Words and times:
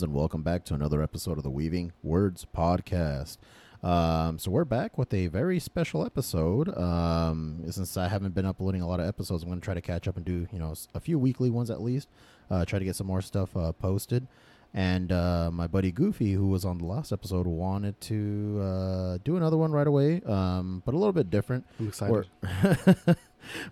And 0.00 0.14
welcome 0.14 0.42
back 0.42 0.64
to 0.64 0.74
another 0.74 1.02
episode 1.02 1.36
of 1.36 1.44
the 1.44 1.50
Weaving 1.50 1.92
Words 2.02 2.46
podcast. 2.56 3.36
Um, 3.82 4.38
so 4.38 4.50
we're 4.50 4.64
back 4.64 4.96
with 4.96 5.12
a 5.12 5.26
very 5.26 5.58
special 5.58 6.06
episode. 6.06 6.74
Um, 6.78 7.62
since 7.70 7.98
I 7.98 8.08
haven't 8.08 8.34
been 8.34 8.46
uploading 8.46 8.80
a 8.80 8.88
lot 8.88 9.00
of 9.00 9.06
episodes, 9.06 9.42
I'm 9.42 9.50
going 9.50 9.60
to 9.60 9.64
try 9.64 9.74
to 9.74 9.82
catch 9.82 10.08
up 10.08 10.16
and 10.16 10.24
do 10.24 10.46
you 10.50 10.58
know 10.58 10.72
a 10.94 11.00
few 11.00 11.18
weekly 11.18 11.50
ones 11.50 11.70
at 11.70 11.82
least. 11.82 12.08
Uh, 12.50 12.64
try 12.64 12.78
to 12.78 12.86
get 12.86 12.96
some 12.96 13.06
more 13.06 13.20
stuff 13.20 13.54
uh, 13.54 13.72
posted. 13.72 14.26
And 14.72 15.12
uh, 15.12 15.50
my 15.52 15.66
buddy 15.66 15.92
Goofy, 15.92 16.32
who 16.32 16.48
was 16.48 16.64
on 16.64 16.78
the 16.78 16.86
last 16.86 17.12
episode, 17.12 17.46
wanted 17.46 18.00
to 18.00 18.60
uh, 18.62 19.18
do 19.22 19.36
another 19.36 19.58
one 19.58 19.72
right 19.72 19.86
away, 19.86 20.22
um, 20.24 20.82
but 20.86 20.94
a 20.94 20.96
little 20.96 21.12
bit 21.12 21.28
different 21.28 21.66
I'm 21.78 21.88
excited. 21.88 22.30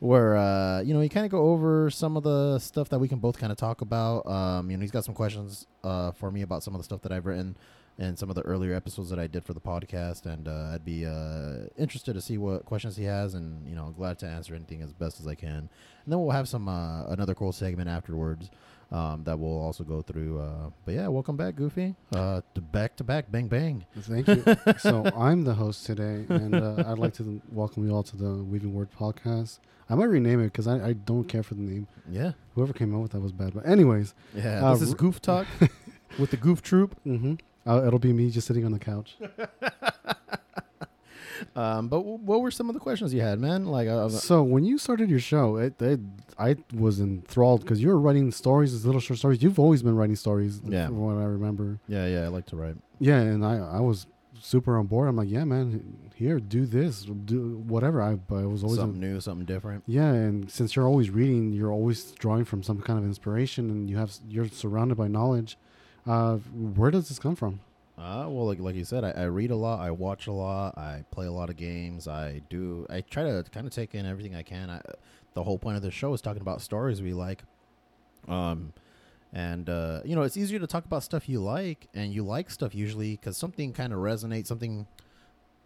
where, 0.01 0.37
uh, 0.37 0.81
you 0.81 0.95
know, 0.95 1.01
you 1.01 1.09
kind 1.09 1.27
of 1.27 1.33
go 1.33 1.51
over 1.51 1.91
some 1.91 2.17
of 2.17 2.23
the 2.23 2.59
stuff 2.59 2.89
that 2.91 2.99
we 2.99 3.09
can 3.09 3.19
both 3.19 3.39
kind 3.39 3.53
of 3.53 3.59
talk 3.59 3.81
about. 3.81 4.27
Um, 4.27 4.71
you 4.71 4.77
know, 4.77 4.81
he's 4.83 4.91
got 4.91 5.05
some 5.05 5.15
questions 5.15 5.67
uh, 5.85 6.13
for 6.13 6.31
me 6.31 6.43
about 6.43 6.63
some 6.63 6.75
of 6.75 6.81
the 6.81 6.85
stuff 6.85 7.03
that 7.03 7.13
I've 7.13 7.27
written 7.27 7.57
and 8.01 8.19
some 8.19 8.31
of 8.31 8.35
the 8.35 8.43
earlier 8.43 8.75
episodes 8.75 9.11
that 9.11 9.19
I 9.19 9.27
did 9.27 9.45
for 9.45 9.53
the 9.53 9.61
podcast, 9.61 10.25
and 10.25 10.49
uh, 10.49 10.73
I'd 10.75 10.85
be 10.87 11.05
uh, 11.05 11.67
interested 11.77 12.15
to 12.15 12.21
see 12.23 12.39
what 12.39 12.65
questions 12.65 12.97
he 12.97 13.05
has, 13.05 13.35
and 13.35 13.69
you 13.69 13.75
know, 13.75 13.93
glad 13.97 14.19
to 14.21 14.27
answer 14.27 14.55
anything 14.55 14.81
as 14.81 14.93
best 14.95 15.21
as 15.21 15.27
I 15.27 15.35
can. 15.35 15.51
And 15.51 15.69
then 16.07 16.19
we'll 16.19 16.31
have 16.31 16.49
some 16.49 16.67
uh, 16.67 17.05
another 17.09 17.35
cool 17.35 17.53
segment 17.53 17.91
afterwards. 17.91 18.51
Um, 18.93 19.23
that 19.23 19.39
we'll 19.39 19.61
also 19.61 19.85
go 19.85 20.03
through. 20.03 20.41
Uh, 20.41 20.71
but 20.85 20.95
yeah, 20.95 21.07
welcome 21.07 21.37
back, 21.37 21.55
Goofy. 21.55 21.95
Uh, 22.13 22.41
back 22.73 22.97
to 22.97 23.05
back, 23.05 23.31
bang 23.31 23.47
bang. 23.47 23.87
Thank 24.01 24.27
you. 24.27 24.43
so 24.79 25.05
I'm 25.17 25.45
the 25.45 25.55
host 25.55 25.87
today, 25.87 26.25
and 26.29 26.57
uh, 26.57 26.83
I'd 26.87 26.99
like 26.99 27.15
to 27.15 27.41
welcome 27.53 27.87
you 27.87 27.95
all 27.95 28.03
to 28.03 28.17
the 28.17 28.43
Weaving 28.43 28.75
Word 28.75 28.89
podcast. 28.99 29.61
I 29.89 29.95
might 29.95 30.07
rename 30.07 30.41
it 30.41 30.47
because 30.47 30.67
I, 30.67 30.89
I 30.89 30.93
don't 30.95 31.25
care 31.25 31.45
for 31.45 31.55
the 31.55 31.63
name. 31.63 31.87
Yeah, 32.09 32.33
Whoever 32.55 32.73
came 32.73 32.95
up 32.95 33.03
with 33.03 33.13
that 33.13 33.21
was 33.21 33.33
bad. 33.33 33.55
But 33.55 33.67
anyways, 33.67 34.15
yeah. 34.35 34.67
Uh, 34.67 34.73
this 34.73 34.83
is 34.83 34.95
Goof 34.95 35.23
Talk 35.23 35.47
with 36.19 36.31
the 36.33 36.37
Goof 36.37 36.61
Troop. 36.61 36.97
mm-hmm. 37.07 37.35
uh, 37.69 37.87
it'll 37.87 38.01
be 38.01 38.13
me 38.13 38.31
just 38.31 38.49
sitting 38.49 38.65
on 38.65 38.73
the 38.73 38.79
couch. 38.81 39.17
Um, 41.57 41.89
but 41.89 41.99
w- 41.99 42.19
what 42.25 42.41
were 42.43 42.51
some 42.51 42.69
of 42.69 42.75
the 42.75 42.81
questions 42.81 43.13
you 43.15 43.21
had, 43.21 43.39
man? 43.41 43.67
Like, 43.67 43.89
uh, 43.89 44.09
So 44.09 44.43
when 44.43 44.65
you 44.65 44.79
started 44.79 45.09
your 45.11 45.19
show, 45.21 45.57
it, 45.57 45.81
it 45.81 46.01
I 46.39 46.57
was 46.75 47.01
enthralled 47.01 47.61
because 47.63 47.81
you 47.83 47.89
were 47.89 47.99
writing 47.99 48.31
stories, 48.31 48.73
these 48.73 48.85
little 48.87 49.01
short 49.01 49.19
stories. 49.19 49.43
You've 49.43 49.59
always 49.59 49.83
been 49.83 49.97
writing 49.97 50.17
stories, 50.17 50.61
Yeah. 50.67 50.87
from 50.87 51.01
what 51.01 51.17
I 51.17 51.25
remember. 51.25 51.79
yeah, 51.89 52.07
yeah, 52.07 52.21
I 52.25 52.29
like 52.29 52.47
to 52.47 52.57
write. 52.57 52.77
Yeah, 52.99 53.21
and 53.21 53.45
I 53.45 53.57
I 53.57 53.81
was 53.81 54.07
super 54.43 54.79
on 54.79 54.87
board. 54.87 55.09
I'm 55.09 55.17
like, 55.17 55.29
yeah, 55.31 55.45
man, 55.45 56.11
here, 56.15 56.41
do 56.41 56.65
this, 56.67 57.03
do 57.05 57.59
whatever. 57.67 58.01
I, 58.03 58.13
I 58.31 58.45
was 58.47 58.63
always 58.65 58.79
something 58.79 59.01
new, 59.01 59.21
something 59.21 59.45
different. 59.47 59.85
Yeah, 59.87 60.13
and 60.13 60.51
since 60.51 60.75
you're 60.77 60.87
always 60.87 61.11
reading, 61.11 61.53
you're 61.53 61.73
always 61.73 62.13
drawing 62.13 62.45
from 62.47 62.63
some 62.63 62.81
kind 62.81 62.99
of 62.99 63.05
inspiration, 63.05 63.69
and 63.71 63.89
you 63.91 63.97
have 63.99 64.13
you're 64.29 64.49
surrounded 64.49 64.97
by 64.97 65.09
knowledge. 65.09 65.57
Uh, 66.07 66.37
where 66.79 66.91
does 66.91 67.09
this 67.09 67.19
come 67.19 67.37
from? 67.37 67.61
Uh, 68.01 68.27
well, 68.29 68.47
like 68.47 68.59
like 68.59 68.75
you 68.75 68.85
said, 68.85 69.05
I, 69.05 69.11
I 69.11 69.25
read 69.25 69.51
a 69.51 69.57
lot, 69.57 69.81
I 69.81 69.91
watch 69.91 70.27
a 70.27 70.33
lot, 70.33 70.79
I 70.79 71.05
play 71.11 71.27
a 71.27 71.33
lot 71.33 71.51
of 71.51 71.57
games. 71.57 72.09
I 72.09 72.41
do. 72.49 72.87
I 72.89 73.03
try 73.03 73.25
to 73.25 73.45
kind 73.53 73.67
of 73.67 73.75
take 73.75 73.95
in 73.95 74.07
everything 74.07 74.35
I 74.35 74.43
can. 74.43 74.71
I, 74.71 74.81
the 75.35 75.45
whole 75.45 75.59
point 75.59 75.77
of 75.77 75.83
the 75.83 75.91
show 75.91 76.15
is 76.15 76.23
talking 76.23 76.41
about 76.41 76.63
stories 76.63 77.03
we 77.03 77.13
like. 77.13 77.43
Um, 78.27 78.73
and 79.35 79.69
uh, 79.69 80.01
you 80.05 80.17
know, 80.17 80.23
it's 80.23 80.39
easier 80.39 80.59
to 80.59 80.67
talk 80.67 80.87
about 80.87 81.03
stuff 81.03 81.29
you 81.29 81.41
like, 81.41 81.89
and 81.95 82.13
you 82.13 82.25
like 82.25 82.51
stuff 82.51 82.75
usually 82.75 83.17
because 83.17 83.37
something 83.37 83.75
kind 83.75 83.93
of 83.93 83.99
resonates, 83.99 84.47
something 84.47 84.87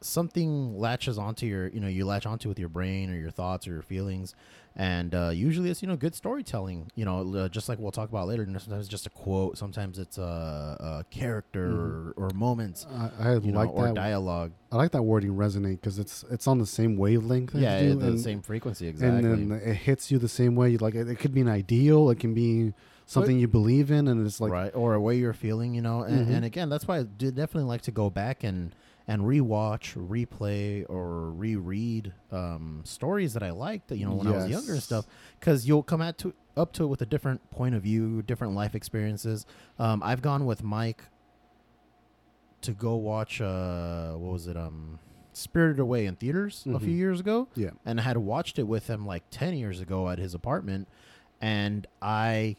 something 0.04 0.78
latches 0.78 1.18
onto 1.18 1.46
your 1.46 1.68
you 1.68 1.80
know 1.80 1.88
you 1.88 2.04
latch 2.04 2.26
onto 2.26 2.48
with 2.48 2.58
your 2.58 2.68
brain 2.68 3.10
or 3.10 3.16
your 3.16 3.30
thoughts 3.30 3.66
or 3.66 3.72
your 3.72 3.82
feelings 3.82 4.34
and 4.76 5.14
uh, 5.14 5.30
usually 5.32 5.70
it's 5.70 5.82
you 5.82 5.88
know 5.88 5.96
good 5.96 6.14
storytelling 6.14 6.90
you 6.94 7.04
know 7.04 7.34
uh, 7.36 7.48
just 7.48 7.68
like 7.68 7.78
we'll 7.78 7.92
talk 7.92 8.08
about 8.10 8.26
later 8.28 8.44
sometimes 8.44 8.72
it's 8.80 8.88
just 8.88 9.06
a 9.06 9.10
quote 9.10 9.56
sometimes 9.56 9.98
it's 9.98 10.18
a, 10.18 10.76
a 10.80 11.04
character 11.10 11.66
or, 11.66 12.14
or 12.16 12.30
moments 12.34 12.86
I, 12.90 13.10
I 13.18 13.32
you 13.36 13.52
know 13.52 13.60
like 13.60 13.70
or 13.70 13.86
that. 13.86 13.94
dialogue 13.94 14.52
I 14.70 14.76
like 14.76 14.90
that 14.92 15.02
wording 15.02 15.34
resonate 15.36 15.80
because 15.80 15.98
it's 15.98 16.24
it's 16.30 16.46
on 16.46 16.58
the 16.58 16.66
same 16.66 16.96
wavelength. 16.96 17.54
yeah 17.54 17.80
you, 17.80 17.94
the 17.94 18.08
and, 18.08 18.20
same 18.20 18.42
frequency 18.42 18.88
exactly 18.88 19.30
and 19.30 19.50
then 19.50 19.60
it 19.64 19.74
hits 19.74 20.10
you 20.10 20.18
the 20.18 20.28
same 20.28 20.54
way. 20.54 20.70
You 20.70 20.78
Like 20.78 20.94
it, 20.94 21.08
it 21.08 21.18
could 21.18 21.32
be 21.32 21.40
an 21.40 21.48
ideal, 21.48 22.10
it 22.10 22.18
can 22.18 22.34
be 22.34 22.74
something 23.06 23.38
you 23.38 23.46
believe 23.48 23.90
in, 23.90 24.08
and 24.08 24.26
it's 24.26 24.40
like 24.40 24.50
right 24.52 24.72
or 24.74 24.94
a 24.94 25.00
way 25.00 25.16
you're 25.16 25.32
feeling 25.32 25.74
you 25.74 25.82
know 25.82 26.02
and, 26.02 26.26
Mhm. 26.26 26.34
and 26.36 26.44
again 26.44 26.68
that's 26.68 26.86
why 26.88 26.98
i 26.98 27.02
definitely 27.04 27.64
like 27.64 27.82
to 27.82 27.90
go 27.92 28.10
back 28.10 28.42
and 28.44 28.74
and 29.06 29.22
rewatch 29.22 29.94
replay 29.96 30.84
or 30.88 31.30
reread 31.32 32.12
um 32.32 32.80
stories 32.84 33.34
that 33.34 33.42
i 33.42 33.50
liked 33.50 33.90
you 33.92 34.06
know 34.06 34.14
when 34.14 34.26
i 34.26 34.30
was 34.32 34.48
younger 34.48 34.72
and 34.72 34.82
stuff 34.82 35.06
because 35.38 35.66
you'll 35.68 35.82
come 35.82 36.00
at 36.00 36.16
to 36.18 36.32
up 36.56 36.72
to 36.72 36.84
it 36.84 36.86
with 36.86 37.02
a 37.02 37.06
different 37.06 37.50
point 37.50 37.74
of 37.74 37.82
view 37.82 38.22
different 38.22 38.54
life 38.54 38.74
experiences. 38.74 39.44
Um 39.78 40.02
i've 40.02 40.22
gone 40.22 40.46
with 40.46 40.62
mike 40.62 41.02
to 42.62 42.72
go 42.72 42.96
watch 42.96 43.40
uh 43.40 44.12
what 44.12 44.32
was 44.32 44.46
it 44.46 44.56
um 44.56 44.98
spirited 45.32 45.80
away 45.80 46.06
in 46.06 46.14
theaters 46.16 46.62
a 46.66 46.70
Mhm. 46.70 46.80
few 46.80 46.92
years 46.94 47.18
ago 47.20 47.48
yeah, 47.56 47.70
and 47.84 47.98
I 48.00 48.04
had 48.04 48.16
watched 48.18 48.58
it 48.58 48.62
with 48.68 48.86
him 48.86 49.04
like 49.04 49.24
10 49.30 49.54
years 49.56 49.80
ago 49.80 50.08
at 50.08 50.18
his 50.18 50.32
apartment 50.32 50.86
and 51.40 51.86
I 52.00 52.56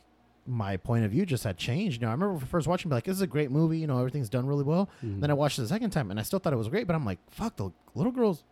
my 0.48 0.78
point 0.78 1.04
of 1.06 1.12
view 1.12 1.26
just 1.26 1.44
had 1.44 1.58
changed. 1.58 2.02
You 2.02 2.06
know, 2.06 2.10
I 2.10 2.14
remember 2.14 2.46
first 2.46 2.68
watching 2.68 2.90
be 2.90 2.96
like 2.96 3.06
this 3.06 3.16
is 3.16 3.22
a 3.22 3.28
great 3.28 3.50
movie, 3.52 3.80
you 3.80 3.88
know, 3.88 3.98
everything's 3.98 4.30
done 4.30 4.46
really 4.46 4.64
well. 4.64 4.90
Mhm. 5.04 5.22
Then 5.22 5.32
I 5.32 5.34
watched 5.34 5.58
it 5.58 5.64
the 5.64 5.68
second 5.68 5.90
time 5.92 6.12
and 6.12 6.20
I 6.20 6.24
still 6.24 6.40
thought 6.40 6.54
it 6.54 6.58
was 6.58 6.68
great, 6.68 6.86
but 6.88 6.96
I'm 6.96 7.06
like, 7.06 7.20
fuck 7.32 7.56
the 7.56 7.72
little 7.96 8.12
girl's 8.12 8.44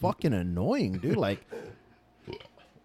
fucking 0.00 0.32
annoying, 0.32 0.98
dude. 0.98 1.16
Like 1.16 1.44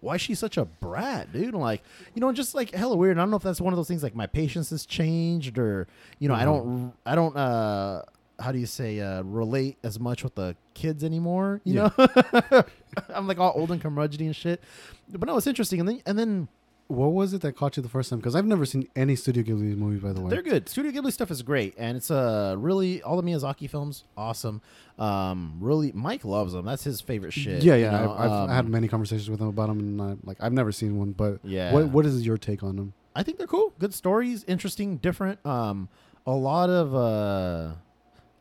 why 0.00 0.16
is 0.16 0.20
she 0.20 0.34
such 0.34 0.58
a 0.58 0.66
brat, 0.66 1.32
dude? 1.32 1.54
Like, 1.54 1.82
you 2.14 2.20
know, 2.20 2.30
just 2.30 2.54
like 2.54 2.74
hella 2.74 2.94
weird. 2.94 3.16
I 3.16 3.22
don't 3.22 3.30
know 3.30 3.38
if 3.38 3.42
that's 3.42 3.58
one 3.60 3.72
of 3.72 3.78
those 3.78 3.88
things 3.88 4.02
like 4.02 4.14
my 4.14 4.26
patience 4.26 4.68
has 4.68 4.84
changed 4.84 5.56
or, 5.58 5.86
you 6.18 6.28
know, 6.28 6.34
I 6.34 6.44
don't, 6.44 6.92
I 7.06 7.14
don't, 7.14 7.34
uh, 7.34 8.02
how 8.38 8.52
do 8.52 8.58
you 8.58 8.66
say, 8.66 9.00
uh, 9.00 9.22
relate 9.22 9.78
as 9.82 9.98
much 9.98 10.22
with 10.22 10.34
the 10.34 10.56
kids 10.74 11.04
anymore, 11.04 11.62
you 11.64 11.74
Yeah. 11.76 11.88
know? 11.96 12.62
I'm 13.14 13.26
like 13.26 13.38
all 13.38 13.54
old 13.56 13.70
and 13.70 13.82
curmudgeony 13.82 14.26
and 14.26 14.36
shit. 14.36 14.60
But 15.08 15.26
no, 15.26 15.38
it's 15.38 15.46
interesting. 15.46 15.80
And 15.80 15.88
then, 15.88 16.02
and 16.04 16.18
then 16.18 16.48
what 16.88 17.12
was 17.12 17.32
it 17.32 17.40
that 17.42 17.56
caught 17.56 17.76
you 17.76 17.82
the 17.82 17.88
first 17.88 18.10
time? 18.10 18.18
Because 18.18 18.34
I've 18.36 18.44
never 18.46 18.66
seen 18.66 18.88
any 18.94 19.16
Studio 19.16 19.42
Ghibli 19.42 19.76
movie, 19.76 19.98
by 19.98 20.12
the 20.12 20.20
way. 20.20 20.30
They're 20.30 20.42
good. 20.42 20.68
Studio 20.68 20.92
Ghibli 20.92 21.12
stuff 21.12 21.30
is 21.30 21.42
great, 21.42 21.74
and 21.78 21.96
it's 21.96 22.10
uh 22.10 22.54
really 22.58 23.02
all 23.02 23.16
the 23.20 23.22
Miyazaki 23.22 23.68
films 23.70 24.04
awesome. 24.16 24.60
Um, 24.98 25.56
really, 25.60 25.92
Mike 25.92 26.24
loves 26.24 26.52
them. 26.52 26.64
That's 26.66 26.84
his 26.84 27.00
favorite 27.00 27.32
shit. 27.32 27.62
yeah, 27.64 27.74
you 27.74 27.82
yeah. 27.84 27.90
know? 27.90 28.12
I've, 28.12 28.20
I've 28.20 28.30
Um, 28.32 28.48
had 28.50 28.68
many 28.68 28.86
conversations 28.88 29.28
with 29.30 29.40
him 29.40 29.48
about 29.48 29.68
them, 29.68 29.78
and 29.80 30.02
I, 30.02 30.16
like 30.24 30.36
I've 30.40 30.52
never 30.52 30.72
seen 30.72 30.96
one. 30.98 31.12
But 31.12 31.40
Yeah. 31.42 31.72
what 31.72 31.88
what 31.88 32.06
is 32.06 32.24
your 32.26 32.36
take 32.38 32.62
on 32.62 32.76
them? 32.76 32.92
I 33.16 33.22
think 33.22 33.38
they're 33.38 33.46
cool. 33.46 33.72
Good 33.78 33.94
stories, 33.94 34.44
interesting, 34.48 34.96
different. 34.98 35.44
Um, 35.46 35.88
a 36.26 36.32
lot 36.32 36.68
of 36.70 36.94
uh, 36.94 37.74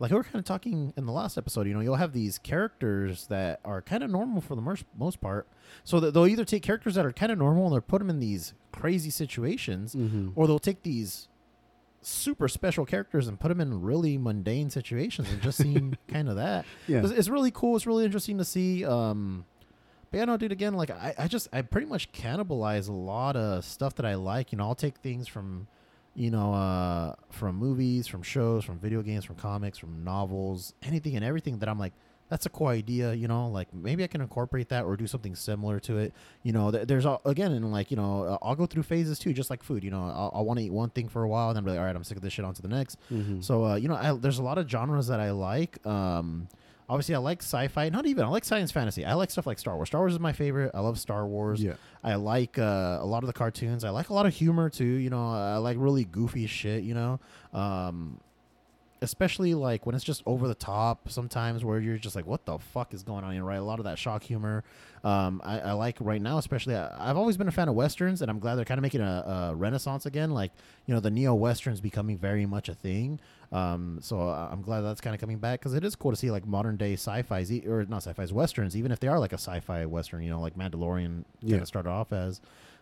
like 0.04 0.12
we 0.12 0.18
were 0.18 0.24
kind 0.24 0.36
of 0.36 0.44
talking 0.46 0.94
in 0.98 1.06
the 1.06 1.12
last 1.12 1.38
episode. 1.38 1.66
You 1.66 1.74
know, 1.74 1.80
you'll 1.80 1.96
have 1.96 2.14
these 2.14 2.38
characters 2.38 3.26
that 3.28 3.60
are 3.66 3.82
kind 3.82 4.04
of 4.04 4.10
normal 4.12 4.42
for 4.42 4.54
the 4.56 4.62
most 4.62 4.84
most 5.00 5.20
part. 5.22 5.48
So 5.84 6.00
that 6.02 6.14
they'll 6.14 6.28
either 6.28 6.46
take 6.46 6.62
characters 6.62 6.96
that 6.96 7.06
are 7.06 7.12
kind 7.14 7.32
of 7.32 7.38
normal 7.38 7.64
and 7.66 7.74
they'll 7.74 7.82
put 7.82 8.00
them 8.00 8.10
in 8.10 8.20
these 8.20 8.54
crazy 8.72 9.10
situations, 9.10 9.96
Mm-hmm. 9.96 10.32
or 10.36 10.46
they'll 10.46 10.60
take 10.60 10.84
these 10.84 11.28
super 12.02 12.50
special 12.50 12.86
characters 12.86 13.28
and 13.30 13.40
put 13.40 13.48
them 13.48 13.62
in 13.62 13.82
really 13.82 14.18
mundane 14.18 14.70
situations 14.70 15.30
and 15.32 15.42
just 15.42 15.58
seem 15.58 15.96
kind 16.10 16.28
of 16.28 16.36
that. 16.36 16.66
Yeah. 16.88 17.00
It's, 17.00 17.12
it's 17.12 17.30
really 17.30 17.52
cool. 17.52 17.78
It's 17.78 17.88
really 17.88 18.04
interesting 18.04 18.38
to 18.40 18.44
see. 18.46 18.84
Um, 18.84 19.46
but 20.12 20.18
yeah, 20.18 20.26
no, 20.26 20.36
dude. 20.38 20.52
Again, 20.52 20.74
like 20.74 20.90
I, 20.92 21.16
I 21.18 21.28
just 21.30 21.48
I 21.54 21.62
pretty 21.62 21.88
much 21.88 22.12
cannibalize 22.12 22.90
a 22.90 22.92
lot 22.94 23.36
of 23.38 23.64
stuff 23.64 23.96
that 23.96 24.06
I 24.06 24.16
like. 24.16 24.52
You 24.52 24.58
know, 24.58 24.66
I'll 24.66 24.76
take 24.76 24.98
things 24.98 25.28
from, 25.30 25.68
you 26.16 26.30
know, 26.30 26.54
uh, 26.54 27.16
from 27.30 27.56
movies, 27.56 28.08
from 28.08 28.22
shows, 28.22 28.64
from 28.64 28.78
video 28.78 29.02
games, 29.02 29.26
from 29.26 29.36
comics, 29.36 29.78
from 29.78 30.04
novels, 30.04 30.74
anything 30.84 31.16
and 31.16 31.26
everything 31.26 31.60
that 31.60 31.70
I'm 31.70 31.80
like, 31.80 31.94
that's 32.30 32.46
a 32.46 32.50
cool 32.50 32.68
idea. 32.68 33.14
You 33.14 33.28
know, 33.28 33.48
like 33.48 33.74
maybe 33.74 34.04
I 34.04 34.08
can 34.08 34.22
incorporate 34.22 34.70
that 34.70 34.86
or 34.86 34.96
do 34.96 35.08
something 35.08 35.36
similar 35.36 35.80
to 35.82 35.98
it. 35.98 36.14
You 36.42 36.52
know, 36.52 36.72
th- 36.72 36.88
there's 36.88 37.06
all, 37.06 37.22
again, 37.26 37.52
and 37.52 37.72
like 37.72 37.92
you 37.92 37.98
know, 37.98 38.24
uh, 38.24 38.38
I'll 38.42 38.56
go 38.56 38.66
through 38.66 38.84
phases 38.84 39.20
too, 39.20 39.34
just 39.34 39.50
like 39.50 39.64
food. 39.64 39.84
You 39.84 39.92
know, 39.92 40.04
I'll, 40.04 40.32
I'll 40.34 40.46
want 40.46 40.60
to 40.60 40.66
eat 40.66 40.72
one 40.72 40.90
thing 40.90 41.10
for 41.10 41.24
a 41.24 41.28
while, 41.28 41.50
and 41.50 41.56
then 41.56 41.64
be 41.64 41.72
like, 41.72 41.80
all 41.80 41.86
right, 41.86 41.96
I'm 41.96 42.04
sick 42.04 42.18
of 42.18 42.24
this 42.24 42.34
shit. 42.34 42.46
On 42.46 42.54
to 42.54 42.62
the 42.62 42.68
next. 42.68 42.98
Mm-hmm. 43.12 43.42
So 43.42 43.66
uh, 43.66 43.76
you 43.76 43.88
know, 43.88 43.96
I, 43.96 44.14
there's 44.14 44.40
a 44.40 44.44
lot 44.44 44.58
of 44.58 44.70
genres 44.70 45.08
that 45.08 45.20
I 45.20 45.32
like. 45.32 45.86
Um, 45.86 46.48
obviously, 46.90 47.16
I 47.16 47.20
like 47.20 47.42
sci-fi. 47.42 47.90
Not 47.90 48.06
even 48.06 48.26
I 48.26 48.28
like 48.28 48.46
science 48.46 48.72
fantasy. 48.72 49.06
I 49.06 49.14
like 49.14 49.32
stuff 49.32 49.48
like 49.48 49.60
Star 49.60 49.76
Wars. 49.76 49.90
Star 49.90 50.02
Wars 50.02 50.14
is 50.14 50.20
my 50.20 50.34
favorite. 50.34 50.72
I 50.74 50.80
love 50.80 51.00
Star 51.00 51.26
Wars. 51.26 51.62
yeah. 51.62 51.74
I 52.04 52.16
like 52.16 52.60
uh, 52.60 53.00
a 53.02 53.06
lot 53.06 53.24
of 53.24 53.28
the 53.28 53.34
cartoons. 53.34 53.84
I 53.84 53.90
like 53.90 54.10
a 54.10 54.14
lot 54.14 54.26
of 54.26 54.34
humor 54.34 54.70
too. 54.70 54.84
You 54.84 55.10
know, 55.10 55.32
I 55.32 55.58
like 55.58 55.78
really 55.80 56.04
goofy 56.06 56.48
shit. 56.48 56.84
You 56.84 56.94
know, 56.94 57.20
um, 57.54 58.20
especially 59.04 59.54
like 59.54 59.86
when 59.86 59.94
it's 59.94 60.04
just 60.04 60.24
over 60.26 60.48
the 60.48 60.56
top. 60.56 61.10
Sometimes 61.10 61.64
where 61.64 61.80
you're 61.80 61.98
just 61.98 62.16
like, 62.16 62.26
what 62.26 62.46
the 62.46 62.58
fuck 62.58 62.94
is 62.94 63.04
going 63.04 63.24
on 63.24 63.34
here? 63.34 63.44
Right? 63.44 63.58
A 63.60 63.64
lot 63.64 63.80
of 63.80 63.86
that 63.86 64.00
shock 64.00 64.24
humor. 64.24 64.64
Um, 65.04 65.42
I, 65.44 65.60
I 65.60 65.72
like 65.74 65.98
right 66.00 66.22
now, 66.22 66.38
especially. 66.38 66.76
I, 66.76 67.10
I've 67.10 67.18
always 67.18 67.38
been 67.38 67.48
a 67.48 67.52
fan 67.52 67.70
of 67.70 67.76
westerns, 67.76 68.22
and 68.22 68.32
I'm 68.32 68.40
glad 68.40 68.56
they're 68.56 68.66
kind 68.66 68.80
of 68.80 68.84
making 68.84 69.02
a, 69.02 69.52
a 69.52 69.56
renaissance 69.56 70.06
again. 70.06 70.32
Like 70.32 70.52
you 70.88 70.94
know, 70.94 71.00
the 71.00 71.12
neo 71.12 71.34
westerns 71.36 71.80
becoming 71.82 72.18
very 72.18 72.46
much 72.46 72.70
a 72.70 72.74
thing. 72.74 73.20
Um, 73.52 74.00
so 74.02 74.20
I- 74.30 74.50
I'm 74.52 74.62
glad 74.64 74.82
that's 74.82 75.02
kind 75.02 75.14
of 75.14 75.20
coming 75.22 75.38
back 75.38 75.60
because 75.60 75.74
it 75.76 75.84
is 75.84 75.96
cool 75.96 76.12
to 76.12 76.18
see 76.18 76.32
like 76.32 76.48
modern 76.48 76.78
day 76.78 76.94
sci-fi's 76.94 77.52
or 77.68 77.86
not 77.86 77.98
sci-fi's 77.98 78.34
westerns, 78.34 78.76
even 78.76 78.92
if 78.92 79.00
they 79.00 79.08
are 79.08 79.20
like 79.20 79.32
a 79.34 79.38
sci-fi 79.38 79.86
western. 79.86 80.24
You 80.24 80.30
know, 80.32 80.40
like 80.42 80.56
Mandalorian 80.58 81.26
kind 81.42 81.62
of 81.62 81.68
started 81.68 81.90
off 81.90 82.12
as. 82.14 82.42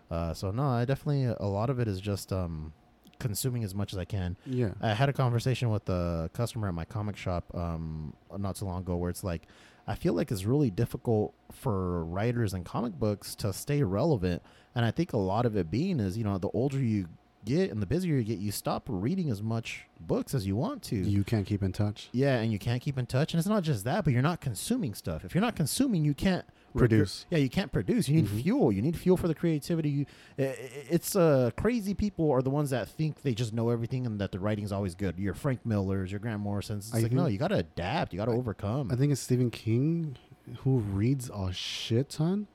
Uh, 0.09 0.33
so 0.33 0.51
no, 0.51 0.63
I 0.63 0.85
definitely 0.85 1.23
a 1.25 1.47
lot 1.47 1.69
of 1.69 1.79
it 1.79 1.87
is 1.87 1.99
just 2.01 2.31
um, 2.33 2.73
consuming 3.21 3.63
as 3.63 3.73
much 3.73 3.93
as 3.93 3.99
I 3.99 4.05
can. 4.05 4.37
Yeah. 4.45 4.71
I 4.81 4.93
had 4.93 5.09
a 5.09 5.13
conversation 5.13 5.69
with 5.69 5.87
a 5.89 6.29
customer 6.33 6.67
at 6.67 6.73
my 6.73 6.85
comic 6.85 7.15
shop 7.17 7.45
um, 7.53 8.13
not 8.37 8.55
too 8.55 8.65
long 8.65 8.81
ago 8.81 8.95
where 8.97 9.09
it's 9.09 9.23
like, 9.23 9.43
I 9.87 9.95
feel 9.95 10.13
like 10.13 10.31
it's 10.31 10.45
really 10.45 10.69
difficult 10.69 11.33
for 11.51 12.03
writers 12.05 12.53
and 12.53 12.63
comic 12.65 12.93
books 12.93 13.35
to 13.35 13.51
stay 13.51 13.81
relevant. 13.83 14.41
And 14.75 14.85
I 14.85 14.91
think 14.91 15.13
a 15.13 15.17
lot 15.17 15.45
of 15.45 15.55
it 15.57 15.71
being 15.71 15.99
is, 15.99 16.17
you 16.17 16.23
know, 16.23 16.37
the 16.37 16.49
older 16.49 16.77
you 16.79 17.07
get 17.43 17.71
and 17.71 17.81
the 17.81 17.87
busier 17.87 18.15
you 18.17 18.23
get, 18.23 18.37
you 18.37 18.51
stop 18.51 18.83
reading 18.87 19.31
as 19.31 19.41
much 19.41 19.87
books 19.99 20.35
as 20.35 20.45
you 20.45 20.55
want 20.55 20.83
to. 20.83 20.95
You 20.95 21.23
can't 21.23 21.45
keep 21.47 21.63
in 21.63 21.71
touch. 21.71 22.09
yeah, 22.11 22.37
and 22.37 22.51
you 22.51 22.59
can't 22.59 22.81
keep 22.81 22.97
in 22.97 23.07
touch. 23.07 23.33
And 23.33 23.39
it's 23.39 23.49
not 23.49 23.63
just 23.63 23.83
that, 23.85 24.03
but 24.03 24.13
you're 24.13 24.21
not 24.21 24.39
consuming 24.39 24.93
stuff. 24.93 25.25
If 25.25 25.33
you're 25.33 25.41
not 25.41 25.55
consuming, 25.55 26.05
you 26.05 26.13
can't 26.13 26.45
Produce. 26.77 27.25
yeah, 27.29 27.37
you 27.37 27.49
can't 27.49 27.71
produce. 27.71 28.07
You 28.09 28.15
need 28.21 28.25
Mhm. 28.29 28.41
fuel. 28.41 28.71
You 28.71 28.81
need 28.81 28.97
fuel 28.97 29.17
for 29.17 29.27
the 29.27 29.35
creativity. 29.35 29.89
You, 29.89 30.05
i- 30.39 30.43
i- 30.43 30.55
it's 30.89 31.15
uh, 31.15 31.51
crazy 31.57 31.93
people 31.93 32.31
are 32.31 32.41
the 32.41 32.49
ones 32.49 32.69
that 32.69 32.87
think 32.87 33.21
they 33.23 33.33
just 33.33 33.53
know 33.53 33.69
everything 33.69 34.05
and 34.05 34.19
that 34.19 34.31
the 34.31 34.39
writing's 34.39 34.71
always 34.71 34.95
good. 34.95 35.19
Your 35.19 35.33
Frank 35.33 35.65
Millers, 35.65 36.11
your 36.11 36.19
Grant 36.19 36.39
Morrison's. 36.41 36.87
It's 36.87 36.95
I 36.95 37.01
like 37.01 37.11
no, 37.11 37.25
you 37.27 37.37
got 37.37 37.49
to 37.49 37.57
adapt. 37.57 38.13
You 38.13 38.17
got 38.17 38.25
to 38.25 38.31
overcome. 38.31 38.91
I 38.91 38.95
think 38.95 39.11
it's 39.11 39.21
Stephen 39.21 39.49
King 39.51 40.17
who 40.59 40.79
reads 40.79 41.29
a 41.33 41.51
shit 41.51 42.09
ton. 42.09 42.47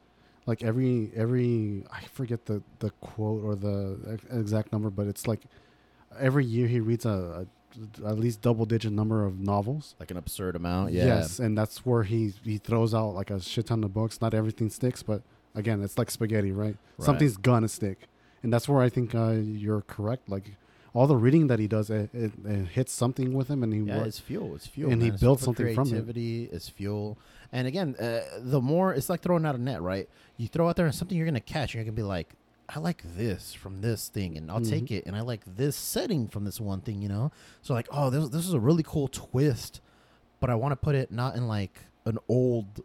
Like 0.47 0.63
every 0.63 1.11
every 1.15 1.85
I 1.91 2.03
forget 2.13 2.47
the 2.47 2.63
the 2.79 2.91
quote 3.01 3.43
or 3.45 3.55
the 3.57 4.19
exact 4.31 4.73
number, 4.73 4.91
but 4.91 5.07
it's 5.09 5.27
like 5.27 5.41
every 6.19 6.45
year 6.45 6.69
he 6.69 6.79
reads 6.81 7.05
a, 7.05 7.09
a 7.11 7.66
at 8.07 8.19
least 8.19 8.41
double 8.41 8.65
digit 8.67 8.93
number 8.93 9.25
of 9.25 9.39
novels. 9.41 9.95
like 10.01 10.11
an 10.11 10.17
absurd 10.17 10.57
amount. 10.57 10.93
Yeah. 10.93 11.07
Yes, 11.07 11.39
and 11.39 11.57
that's 11.57 11.85
where 11.87 12.03
he 12.03 12.33
he 12.45 12.59
throws 12.59 12.95
out 12.95 13.11
like 13.11 13.31
a 13.31 13.41
shit 13.41 13.67
ton 13.67 13.85
of 13.85 13.93
books. 13.93 14.21
Not 14.21 14.35
everything 14.35 14.71
sticks, 14.71 15.03
but 15.03 15.23
again, 15.55 15.83
it's 15.83 15.97
like 15.99 16.11
spaghetti, 16.11 16.53
right? 16.53 16.77
Right. 16.99 17.05
Something's 17.07 17.37
gonna 17.37 17.69
stick, 17.69 18.09
and 18.43 18.53
that's 18.53 18.69
where 18.69 18.83
I 18.83 18.89
think 18.89 19.15
uh, 19.15 19.31
you're 19.33 19.83
correct. 19.83 20.29
Like 20.29 20.57
all 20.95 21.07
the 21.07 21.17
reading 21.17 21.47
that 21.49 21.59
he 21.59 21.67
does, 21.69 21.91
it, 21.91 22.09
it, 22.15 22.33
it 22.45 22.69
hits 22.69 22.91
something 22.93 23.35
with 23.35 23.49
him, 23.49 23.63
and 23.63 23.73
he 23.73 23.81
Yeah, 23.81 23.99
works. 23.99 24.09
it's 24.09 24.19
fuel. 24.21 24.55
It's 24.55 24.67
fuel. 24.67 24.91
And 24.91 25.03
he 25.03 25.11
man. 25.11 25.19
Built 25.21 25.41
for 25.41 25.45
something 25.47 25.75
from 25.75 25.89
it. 25.89 25.91
creativity. 25.91 26.45
It's 26.45 26.69
fuel. 26.71 27.19
And 27.53 27.67
again, 27.69 27.95
uh, 28.01 28.21
the 28.41 28.61
more 28.63 28.95
it's 28.95 29.11
like 29.11 29.21
throwing 29.21 29.45
out 29.45 29.55
a 29.55 29.59
net, 29.61 29.83
right? 29.83 30.09
You 30.39 30.49
throw 30.49 30.69
out 30.69 30.77
there 30.77 30.87
and 30.87 30.95
something 30.95 31.17
you're 31.17 31.27
gonna 31.27 31.41
catch, 31.41 31.75
and 31.75 31.85
you're 31.85 31.85
gonna 31.85 31.97
be 31.97 32.03
like, 32.03 32.35
I 32.69 32.79
like 32.81 33.03
this 33.17 33.55
from 33.55 33.81
this 33.81 34.09
thing, 34.09 34.37
and 34.37 34.51
I'll 34.51 34.61
take 34.61 34.87
Mhm. 34.87 34.99
it. 34.99 35.07
And 35.07 35.15
I 35.17 35.21
like 35.21 35.43
this 35.57 35.77
setting 35.77 36.27
from 36.29 36.45
this 36.45 36.61
one 36.61 36.81
thing, 36.81 37.01
you 37.01 37.09
know. 37.09 37.31
So 37.63 37.75
like, 37.75 37.89
oh, 37.93 38.11
this 38.11 38.29
this 38.29 38.47
is 38.47 38.53
a 38.55 38.61
really 38.61 38.83
cool 38.83 39.09
twist, 39.09 39.81
but 40.41 40.51
I 40.51 40.55
want 40.57 40.73
to 40.73 40.77
put 40.77 40.95
it 40.95 41.11
not 41.13 41.37
in 41.37 41.47
like 41.49 41.79
an 42.05 42.19
old. 42.29 42.81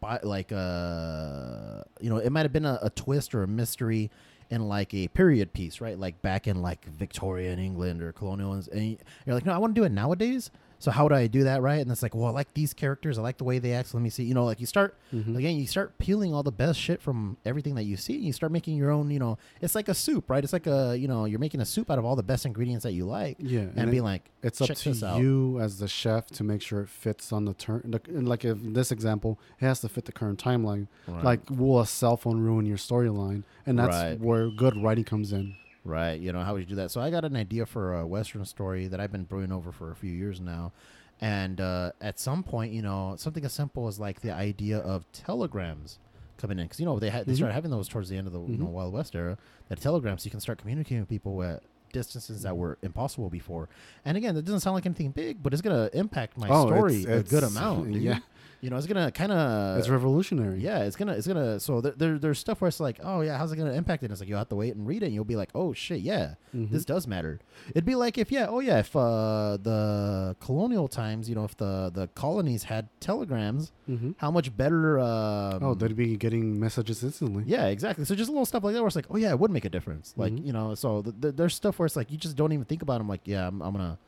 By, 0.00 0.18
like 0.22 0.50
uh 0.50 1.82
you 2.00 2.08
know 2.08 2.16
it 2.16 2.30
might 2.30 2.40
have 2.46 2.54
been 2.54 2.64
a, 2.64 2.78
a 2.80 2.88
twist 2.88 3.34
or 3.34 3.42
a 3.42 3.46
mystery 3.46 4.10
in 4.48 4.66
like 4.66 4.94
a 4.94 5.08
period 5.08 5.52
piece 5.52 5.78
right 5.78 5.98
like 5.98 6.22
back 6.22 6.46
in 6.46 6.62
like 6.62 6.86
victorian 6.86 7.58
england 7.58 8.02
or 8.02 8.10
colonial 8.12 8.54
and 8.54 8.98
you're 9.26 9.34
like 9.34 9.44
no 9.44 9.52
i 9.52 9.58
want 9.58 9.74
to 9.74 9.78
do 9.78 9.84
it 9.84 9.92
nowadays 9.92 10.50
so 10.84 10.90
how 10.90 11.02
would 11.04 11.12
i 11.12 11.26
do 11.26 11.44
that 11.44 11.62
right 11.62 11.80
and 11.80 11.90
it's 11.90 12.02
like 12.02 12.14
well 12.14 12.26
i 12.26 12.30
like 12.30 12.52
these 12.54 12.72
characters 12.74 13.18
i 13.18 13.22
like 13.22 13.38
the 13.38 13.44
way 13.44 13.58
they 13.58 13.72
act 13.72 13.88
so 13.88 13.96
let 13.96 14.02
me 14.02 14.10
see 14.10 14.24
you 14.24 14.34
know 14.34 14.44
like 14.44 14.60
you 14.60 14.66
start 14.66 14.96
Mhm. 15.12 15.36
again 15.36 15.56
you 15.56 15.66
start 15.66 15.96
peeling 15.98 16.34
all 16.34 16.42
the 16.42 16.52
best 16.64 16.78
shit 16.78 17.00
from 17.00 17.36
everything 17.44 17.74
that 17.76 17.84
you 17.84 17.96
see 17.96 18.14
and 18.16 18.24
you 18.24 18.32
start 18.32 18.50
making 18.52 18.76
your 18.76 18.90
own 18.90 19.10
you 19.10 19.18
know 19.18 19.38
it's 19.60 19.74
like 19.74 19.88
a 19.88 19.94
soup 19.94 20.28
right 20.28 20.42
it's 20.44 20.52
like 20.52 20.66
a 20.66 20.96
you 21.02 21.08
know 21.08 21.24
you're 21.24 21.38
making 21.46 21.60
a 21.60 21.64
soup 21.74 21.90
out 21.90 21.98
of 21.98 22.04
all 22.04 22.16
the 22.16 22.22
best 22.32 22.44
ingredients 22.46 22.82
that 22.84 22.92
you 22.92 23.04
like 23.06 23.36
yeah, 23.38 23.60
and, 23.60 23.78
and 23.78 23.90
be 23.90 24.00
like 24.00 24.30
it's 24.42 24.60
up 24.60 24.68
to 24.68 24.88
this 24.90 25.02
out. 25.02 25.18
you 25.20 25.58
as 25.60 25.78
the 25.78 25.88
chef 25.88 26.26
to 26.28 26.44
make 26.44 26.60
sure 26.60 26.80
it 26.82 26.88
fits 26.90 27.32
on 27.32 27.46
the 27.46 27.54
turn. 27.54 27.82
Like, 27.86 28.06
like 28.10 28.44
in 28.44 28.74
this 28.74 28.92
example, 28.92 29.38
it 29.58 29.64
has 29.64 29.80
to 29.80 29.88
fit 29.88 30.04
the 30.04 30.12
current 30.12 30.38
timeline. 30.38 30.86
right, 31.08 31.24
Like, 31.24 31.40
will 31.48 31.80
a 31.80 31.86
cell 31.86 32.18
phone 32.18 32.40
ruin 32.40 32.66
your 32.66 32.76
storyline? 32.76 33.44
And 33.64 33.78
that's 33.78 33.88
Right. 33.96 34.20
where 34.20 34.50
good 34.50 34.76
writing 34.82 35.04
comes 35.04 35.32
in. 35.32 35.54
Right. 35.84 36.18
You 36.20 36.32
know, 36.32 36.42
how 36.42 36.54
would 36.54 36.60
you 36.60 36.66
do 36.66 36.76
that? 36.76 36.90
So 36.90 37.00
I 37.00 37.10
got 37.10 37.24
an 37.24 37.36
idea 37.36 37.66
for 37.66 37.98
a 38.00 38.06
Western 38.06 38.44
story 38.46 38.86
that 38.88 39.00
I've 39.00 39.12
been 39.12 39.24
brewing 39.24 39.52
over 39.52 39.70
for 39.70 39.90
a 39.90 39.94
few 39.94 40.10
years 40.12 40.40
now. 40.40 40.72
And 41.20 41.60
uh, 41.60 41.92
at 42.00 42.18
some 42.18 42.42
point, 42.42 42.72
you 42.72 42.82
know, 42.82 43.14
something 43.18 43.44
as 43.44 43.52
simple 43.52 43.86
as 43.86 44.00
like 44.00 44.20
the 44.20 44.32
idea 44.32 44.78
of 44.78 45.04
telegrams 45.12 45.98
coming 46.38 46.58
in. 46.58 46.64
Because, 46.64 46.80
you 46.80 46.86
know, 46.86 46.98
they, 46.98 47.10
had 47.10 47.26
they 47.26 47.32
Mhm. 47.32 47.36
started 47.36 47.54
having 47.54 47.70
those 47.70 47.86
towards 47.88 48.08
the 48.08 48.16
end 48.16 48.26
of 48.26 48.32
the 48.32 48.40
you 48.40 48.56
know, 48.58 48.66
Mhm. 48.66 48.70
Wild 48.70 48.92
West 48.94 49.14
era. 49.14 49.36
That 49.68 49.80
telegrams, 49.80 50.24
you 50.24 50.30
can 50.30 50.40
start 50.40 50.58
communicating 50.58 51.00
with 51.00 51.08
people 51.08 51.42
at 51.42 51.62
distances 51.92 52.42
that 52.42 52.56
were 52.56 52.76
impossible 52.82 53.30
before. 53.30 53.68
And 54.04 54.16
again, 54.16 54.34
that 54.34 54.44
doesn't 54.44 54.60
sound 54.60 54.74
like 54.74 54.84
anything 54.86 55.12
big, 55.12 55.42
but 55.42 55.52
it's 55.52 55.62
going 55.62 55.76
to 55.88 55.96
impact 55.96 56.36
my 56.36 56.48
Oh, 56.48 56.66
story 56.66 57.02
it's- 57.02 57.20
a 57.26 57.30
good 57.30 57.44
amount. 57.44 57.92
dude. 57.92 58.02
yeah. 58.02 58.18
You 58.64 58.70
know, 58.70 58.76
it's 58.78 58.86
going 58.86 59.04
to 59.04 59.12
kind 59.12 59.30
of. 59.30 59.78
it's 59.78 59.90
revolutionary. 59.90 60.58
Yeah, 60.60 60.84
it's 60.84 60.96
gonna, 60.96 61.12
it's 61.12 61.26
gonna. 61.26 61.60
So 61.60 61.82
there, 61.82 61.92
there, 62.00 62.18
there's 62.18 62.38
stuff 62.38 62.62
where 62.62 62.68
it's 62.68 62.80
like, 62.80 62.98
oh 63.02 63.20
yeah, 63.20 63.36
how's 63.36 63.52
it 63.52 63.56
gonna 63.56 63.72
impact 63.74 64.02
it? 64.02 64.06
And 64.06 64.12
it's 64.12 64.20
like 64.22 64.28
you'll 64.30 64.38
have 64.38 64.48
to 64.48 64.56
wait 64.56 64.74
and 64.74 64.86
read 64.86 65.02
it, 65.02 65.06
and 65.06 65.14
you'll 65.14 65.24
be 65.34 65.36
like, 65.36 65.50
oh 65.54 65.74
shit, 65.74 66.00
yeah, 66.00 66.34
Mhm. 66.56 66.70
this 66.70 66.84
does 66.86 67.06
matter. 67.06 67.40
It'd 67.70 67.84
be 67.84 67.94
like 67.94 68.16
if 68.16 68.32
yeah, 68.32 68.46
oh 68.48 68.60
yeah, 68.60 68.78
if 68.78 68.96
uh, 68.96 69.58
the 69.60 70.34
colonial 70.40 70.88
times, 70.88 71.28
you 71.28 71.34
know, 71.34 71.44
if 71.44 71.56
the 71.58 71.90
the 71.92 72.08
colonies 72.14 72.62
had 72.64 72.88
telegrams, 73.00 73.70
Mhm. 73.86 74.14
how 74.18 74.30
much 74.30 74.56
better? 74.56 74.98
Um, 74.98 75.58
oh, 75.62 75.74
they'd 75.74 75.94
be 75.94 76.16
getting 76.16 76.58
messages 76.58 77.04
instantly. 77.04 77.44
yeah, 77.46 77.66
exactly. 77.66 78.06
So 78.06 78.14
just 78.14 78.28
a 78.30 78.32
little 78.32 78.46
stuff 78.46 78.64
like 78.64 78.72
that, 78.74 78.80
where 78.80 78.86
it's 78.88 78.96
like, 78.96 79.06
oh 79.10 79.16
yeah, 79.18 79.30
it 79.30 79.38
would 79.38 79.50
make 79.50 79.66
a 79.66 79.70
difference. 79.70 80.14
Like 80.16 80.32
Mhm. 80.32 80.46
you 80.46 80.52
know, 80.54 80.74
so 80.74 81.02
th- 81.02 81.16
th- 81.20 81.36
there's 81.36 81.54
stuff 81.54 81.78
where 81.78 81.86
it's 81.86 81.96
like 81.96 82.10
you 82.10 82.16
just 82.16 82.36
don't 82.36 82.52
even 82.52 82.64
think 82.64 82.80
about. 82.82 82.98
them. 82.98 83.08
like, 83.08 83.22
yeah, 83.26 83.46
I'm, 83.48 83.60
I'm 83.60 83.72
gonna. 83.72 83.98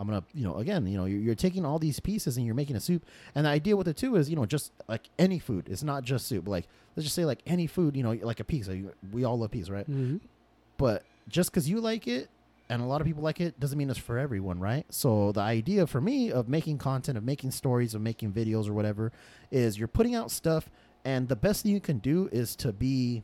I'm 0.00 0.06
gonna, 0.06 0.24
you 0.32 0.44
know, 0.44 0.56
again, 0.56 0.86
you 0.86 0.96
know, 0.96 1.04
you're, 1.04 1.20
you're 1.20 1.34
taking 1.34 1.66
all 1.66 1.78
these 1.78 2.00
pieces 2.00 2.38
and 2.38 2.46
you're 2.46 2.54
making 2.54 2.74
a 2.74 2.80
soup. 2.80 3.04
And 3.34 3.44
the 3.44 3.50
idea 3.50 3.76
with 3.76 3.86
it 3.86 3.98
too 3.98 4.16
is, 4.16 4.30
you 4.30 4.34
know, 4.36 4.46
just 4.46 4.72
like 4.88 5.10
any 5.18 5.38
food. 5.38 5.68
It's 5.68 5.82
not 5.82 6.04
just 6.04 6.26
soup. 6.26 6.48
Like 6.48 6.66
let's 6.96 7.04
just 7.04 7.14
say 7.14 7.26
like 7.26 7.40
any 7.46 7.66
food, 7.66 7.94
you 7.96 8.02
know, 8.02 8.12
like 8.22 8.40
a 8.40 8.44
pizza. 8.44 8.76
We 9.12 9.24
all 9.24 9.38
love 9.38 9.50
pizza, 9.50 9.72
right? 9.74 9.88
Mhm. 9.88 10.20
But 10.78 11.04
just 11.28 11.50
because 11.50 11.68
you 11.68 11.80
like 11.82 12.08
it 12.08 12.30
and 12.70 12.80
a 12.80 12.86
lot 12.86 13.02
of 13.02 13.06
people 13.06 13.22
like 13.22 13.40
it 13.42 13.60
doesn't 13.60 13.76
mean 13.76 13.90
it's 13.90 13.98
for 13.98 14.18
everyone, 14.18 14.58
right? 14.58 14.86
So 14.88 15.32
the 15.32 15.40
idea 15.40 15.86
for 15.86 16.00
me 16.00 16.32
of 16.32 16.48
making 16.48 16.78
content, 16.78 17.18
of 17.18 17.24
making 17.24 17.50
stories, 17.50 17.94
of 17.94 18.00
making 18.00 18.32
videos 18.32 18.68
or 18.68 18.72
whatever, 18.72 19.12
is 19.50 19.78
you're 19.78 19.88
putting 19.88 20.14
out 20.14 20.30
stuff, 20.30 20.70
and 21.04 21.28
the 21.28 21.36
best 21.36 21.62
thing 21.62 21.72
you 21.72 21.80
can 21.80 21.98
do 21.98 22.28
is 22.32 22.56
to 22.56 22.72
be 22.72 23.22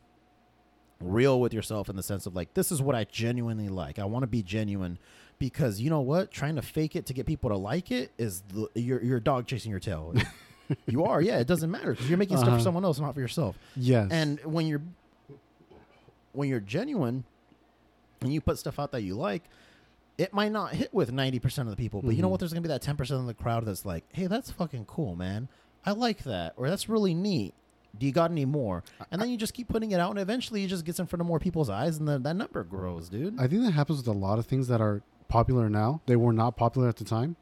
real 1.01 1.41
with 1.41 1.53
yourself 1.53 1.89
in 1.91 1.97
the 1.97 2.03
sense 2.03 2.25
of 2.27 2.35
like 2.35 2.55
this 2.55 2.73
is 2.73 2.81
what 2.81 2.95
I 2.97 3.05
genuinely 3.05 3.69
like. 3.69 3.99
I 3.99 4.05
want 4.05 4.23
to 4.23 4.27
be 4.27 4.43
genuine 4.43 4.99
because 5.39 5.81
you 5.81 5.91
know 5.91 6.01
what? 6.01 6.31
Trying 6.31 6.57
to 6.57 6.63
fake 6.63 6.97
it 6.97 7.07
to 7.07 7.13
get 7.15 7.27
people 7.27 7.51
to 7.51 7.57
like 7.57 7.91
it 7.91 8.11
is 8.19 8.43
the, 8.53 8.69
you're 8.75 9.03
you're 9.03 9.19
a 9.19 9.23
dog 9.23 9.47
chasing 9.47 9.71
your 9.71 9.81
tail. 9.81 10.15
you 10.87 11.05
are, 11.05 11.21
yeah. 11.21 11.39
It 11.39 11.47
doesn't 11.47 11.71
matter 11.71 11.93
because 11.93 12.09
you're 12.09 12.19
making 12.19 12.37
stuff 12.39 12.49
Uh-huh. 12.49 12.59
for 12.59 12.63
someone 12.63 12.85
else, 12.85 12.99
not 12.99 13.15
for 13.15 13.21
yourself. 13.21 13.57
Yes. 13.77 14.09
And 14.11 14.41
when 14.45 14.67
you're 14.67 14.83
when 16.33 16.49
you're 16.49 16.61
genuine 16.61 17.25
and 18.21 18.33
you 18.33 18.41
put 18.41 18.59
stuff 18.59 18.79
out 18.79 18.93
that 18.93 19.03
you 19.03 19.15
like, 19.15 19.43
it 20.19 20.33
might 20.33 20.53
not 20.53 20.73
hit 20.75 20.93
with 20.93 21.13
90% 21.13 21.59
of 21.61 21.69
the 21.71 21.77
people, 21.77 22.03
but 22.03 22.15
you 22.15 22.23
know 22.23 22.29
Mhm. 22.29 22.33
what? 22.33 22.41
There's 22.41 22.53
going 22.53 22.63
to 22.63 22.69
be 22.69 22.73
that 22.73 22.83
10% 22.83 23.11
of 23.21 23.27
the 23.27 23.35
crowd 23.35 23.65
that's 23.67 23.85
like, 23.85 24.05
hey, 24.13 24.27
that's 24.27 24.51
fucking 24.51 24.87
cool, 24.87 25.15
man. 25.17 25.49
I 25.85 25.93
like 25.93 26.25
that. 26.25 26.55
Or 26.57 26.69
that's 26.69 26.89
really 26.89 27.15
neat. 27.15 27.55
Do 27.99 28.05
you 28.07 28.13
got 28.13 28.31
any 28.31 28.45
more? 28.45 28.83
And 29.11 29.21
then 29.23 29.31
you 29.31 29.37
just 29.39 29.55
keep 29.55 29.69
putting 29.69 29.91
it 29.93 30.01
out, 30.01 30.11
and 30.11 30.19
eventually 30.19 30.65
it 30.65 30.69
just 30.69 30.85
gets 30.85 30.99
in 30.99 31.07
front 31.07 31.21
of 31.23 31.27
more 31.27 31.39
people's 31.39 31.71
eyes, 31.71 31.97
and 31.99 32.07
the, 32.07 32.19
that 32.19 32.35
number 32.37 32.63
grows, 32.65 33.09
dude. 33.09 33.39
I 33.39 33.47
think 33.47 33.63
that 33.63 33.71
happens 33.71 33.99
with 33.99 34.09
a 34.09 34.13
lot 34.19 34.39
of 34.39 34.45
things 34.47 34.69
that 34.69 34.81
are 34.83 35.03
popular 35.29 35.69
now. 35.69 36.01
They 36.07 36.17
were 36.17 36.33
not 36.33 36.57
popular 36.57 36.89
at 36.89 36.97
the 36.97 37.05
time. 37.05 37.37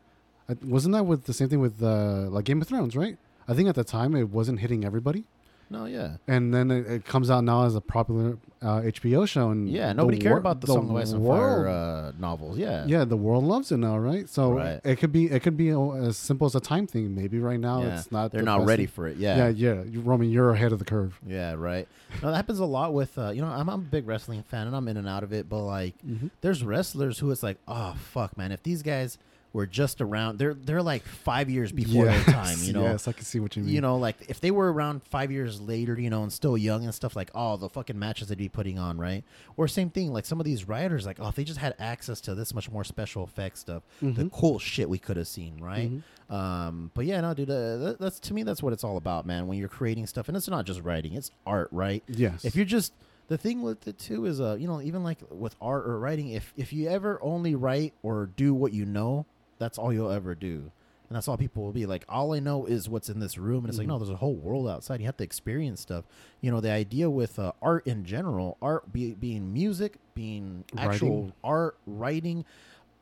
I, 0.48 0.56
wasn't 0.62 0.94
that 0.94 1.04
with 1.04 1.24
the 1.24 1.32
same 1.32 1.48
thing 1.48 1.60
with 1.60 1.82
uh, 1.82 2.28
like 2.30 2.44
Game 2.44 2.60
of 2.60 2.68
Thrones, 2.68 2.96
right? 2.96 3.16
I 3.48 3.54
think 3.54 3.68
at 3.68 3.74
the 3.74 3.84
time 3.84 4.14
it 4.14 4.30
wasn't 4.30 4.60
hitting 4.60 4.84
everybody, 4.84 5.24
no, 5.70 5.86
yeah. 5.86 6.16
and 6.28 6.52
then 6.54 6.70
it, 6.70 6.86
it 6.86 7.04
comes 7.04 7.30
out 7.30 7.44
now 7.44 7.64
as 7.64 7.74
a 7.74 7.80
popular 7.80 8.38
uh, 8.62 8.80
HBO 8.80 9.26
show, 9.28 9.50
and 9.50 9.68
Yeah, 9.68 9.92
nobody 9.92 10.18
cared 10.18 10.32
wor- 10.32 10.38
about 10.38 10.60
the, 10.60 10.66
Song 10.68 10.88
of 10.88 10.96
Ice 10.96 11.12
and 11.12 11.26
Fire 11.26 11.68
uh, 11.68 12.12
novels. 12.18 12.56
Yeah. 12.58 12.84
yeah, 12.86 13.04
the 13.04 13.16
world 13.16 13.44
loves 13.44 13.70
it 13.72 13.76
now, 13.76 13.98
right? 13.98 14.28
So 14.28 14.52
Right. 14.52 14.80
it 14.84 14.96
could 14.96 15.12
be 15.12 15.26
it 15.30 15.42
could 15.42 15.56
be 15.56 15.68
as 15.70 16.16
simple 16.16 16.46
as 16.46 16.54
a 16.54 16.60
time 16.60 16.86
thing. 16.86 17.14
Maybe 17.14 17.38
right 17.38 17.60
now 17.60 17.82
Yeah. 17.82 17.98
it's 17.98 18.10
not. 18.10 18.32
They're 18.32 18.40
the 18.40 18.46
not 18.46 18.64
ready 18.66 18.86
thing. 18.86 18.92
for 18.94 19.06
it. 19.08 19.16
Yeah, 19.18 19.48
yeah. 19.48 19.82
You, 19.82 20.00
Roman, 20.00 20.30
you're 20.30 20.50
ahead 20.52 20.72
of 20.72 20.78
the 20.78 20.84
curve. 20.84 21.18
Yeah, 21.26 21.54
right. 21.54 21.86
No, 22.22 22.30
that 22.30 22.36
happens 22.36 22.58
a 22.60 22.64
lot 22.64 22.94
with 22.94 23.18
uh, 23.18 23.30
you 23.30 23.42
know 23.42 23.48
I'm, 23.48 23.68
I'm 23.68 23.80
a 23.80 23.84
big 23.84 24.06
wrestling 24.06 24.42
fan 24.44 24.66
and 24.66 24.74
I'm 24.74 24.88
in 24.88 24.96
and 24.96 25.08
out 25.08 25.22
of 25.24 25.32
it, 25.32 25.48
but 25.48 25.60
like 25.62 25.94
Mm-hmm. 26.06 26.28
there's 26.40 26.62
wrestlers 26.64 27.18
who 27.18 27.30
it's 27.30 27.42
like, 27.42 27.58
oh 27.68 27.94
fuck, 27.98 28.36
man, 28.38 28.52
if 28.52 28.62
these 28.62 28.82
guys 28.82 29.18
were 29.54 29.64
just 29.66 30.02
around, 30.02 30.38
they're 30.38 30.52
they're 30.52 30.82
like 30.82 31.02
five 31.04 31.48
years 31.48 31.72
before 31.72 32.04
their 32.04 32.22
time, 32.24 32.58
you 32.60 32.72
know. 32.74 32.82
Yes, 32.82 33.08
I 33.08 33.12
can 33.12 33.24
see 33.24 33.40
what 33.40 33.56
you 33.56 33.62
mean. 33.62 33.72
You 33.72 33.80
know, 33.80 33.96
like 33.96 34.16
if 34.28 34.40
they 34.40 34.50
were 34.50 34.70
around 34.70 35.02
five 35.04 35.30
years 35.32 35.60
later, 35.60 35.98
you 35.98 36.10
know, 36.10 36.22
and 36.24 36.32
still 36.32 36.58
young 36.58 36.84
and 36.84 36.94
stuff, 36.94 37.16
like 37.16 37.30
oh, 37.34 37.56
the 37.56 37.70
fucking 37.70 37.98
matches 37.98 38.28
they'd 38.28 38.36
be 38.36 38.48
putting 38.50 38.78
on, 38.78 38.98
right? 38.98 39.24
Or 39.56 39.66
same 39.68 39.88
thing, 39.88 40.12
like 40.12 40.26
some 40.26 40.40
of 40.40 40.44
these 40.44 40.68
writers, 40.68 41.06
like 41.06 41.18
oh, 41.20 41.28
if 41.28 41.36
they 41.36 41.44
just 41.44 41.60
had 41.60 41.74
access 41.78 42.20
to 42.22 42.34
this 42.34 42.52
much 42.52 42.70
more 42.70 42.84
special 42.84 43.24
effects 43.24 43.60
stuff, 43.60 43.82
the 44.02 44.06
Mhm. 44.24 44.32
cool 44.32 44.58
shit 44.58 44.90
we 44.90 44.98
could 44.98 45.16
have 45.16 45.28
seen, 45.28 45.58
right? 45.60 45.90
Mhm. 45.90 46.34
Um, 46.34 46.90
but 46.94 47.06
yeah, 47.06 47.20
no, 47.20 47.32
dude, 47.32 47.48
uh, 47.48 47.76
that, 47.78 47.96
that's 48.00 48.18
to 48.20 48.34
me, 48.34 48.42
that's 48.42 48.62
what 48.62 48.72
it's 48.72 48.82
all 48.82 48.96
about, 48.96 49.24
man. 49.24 49.46
When 49.46 49.56
you're 49.56 49.68
creating 49.68 50.06
stuff, 50.08 50.26
and 50.28 50.36
it's 50.36 50.48
not 50.48 50.66
just 50.66 50.80
writing; 50.82 51.14
it's 51.14 51.30
art, 51.46 51.68
right? 51.70 52.02
Yes. 52.08 52.44
If 52.44 52.56
you're 52.56 52.64
just 52.64 52.92
the 53.28 53.38
thing 53.38 53.62
with 53.62 53.86
it 53.88 53.98
too 53.98 54.26
is, 54.26 54.40
uh, 54.40 54.56
you 54.58 54.66
know, 54.66 54.82
even 54.82 55.02
like 55.04 55.18
with 55.30 55.54
art 55.60 55.86
or 55.86 55.98
writing, 55.98 56.28
if 56.30 56.52
if 56.56 56.72
you 56.72 56.88
ever 56.88 57.18
only 57.22 57.54
write 57.54 57.94
or 58.02 58.26
do 58.36 58.52
what 58.52 58.72
you 58.72 58.84
know, 58.84 59.26
that's 59.64 59.78
all 59.78 59.92
you'll 59.92 60.10
ever 60.10 60.34
do. 60.34 60.70
And 61.10 61.16
that's 61.16 61.28
all 61.28 61.36
people 61.36 61.62
will 61.64 61.72
be 61.72 61.84
like. 61.86 62.04
All 62.08 62.32
I 62.34 62.40
know 62.40 62.64
is 62.64 62.88
what's 62.88 63.08
in 63.10 63.20
this 63.20 63.36
room, 63.36 63.64
and 63.64 63.68
it's 63.68 63.76
like 63.78 63.86
Mhm. 63.86 63.90
no, 63.90 63.98
there's 63.98 64.08
a 64.10 64.16
whole 64.16 64.34
world 64.34 64.66
outside. 64.68 65.00
You 65.00 65.06
have 65.06 65.16
to 65.18 65.24
experience 65.24 65.80
stuff. 65.80 66.04
You 66.40 66.50
know, 66.50 66.60
the 66.60 66.70
idea 66.70 67.10
with 67.10 67.38
uh, 67.38 67.52
art 67.60 67.86
in 67.86 68.04
general, 68.04 68.56
art 68.62 68.90
be, 68.92 69.12
being 69.14 69.52
music, 69.52 69.98
being 70.14 70.64
actual 70.76 71.08
Writing. 71.16 71.32
art, 71.44 71.78
writing. 71.86 72.44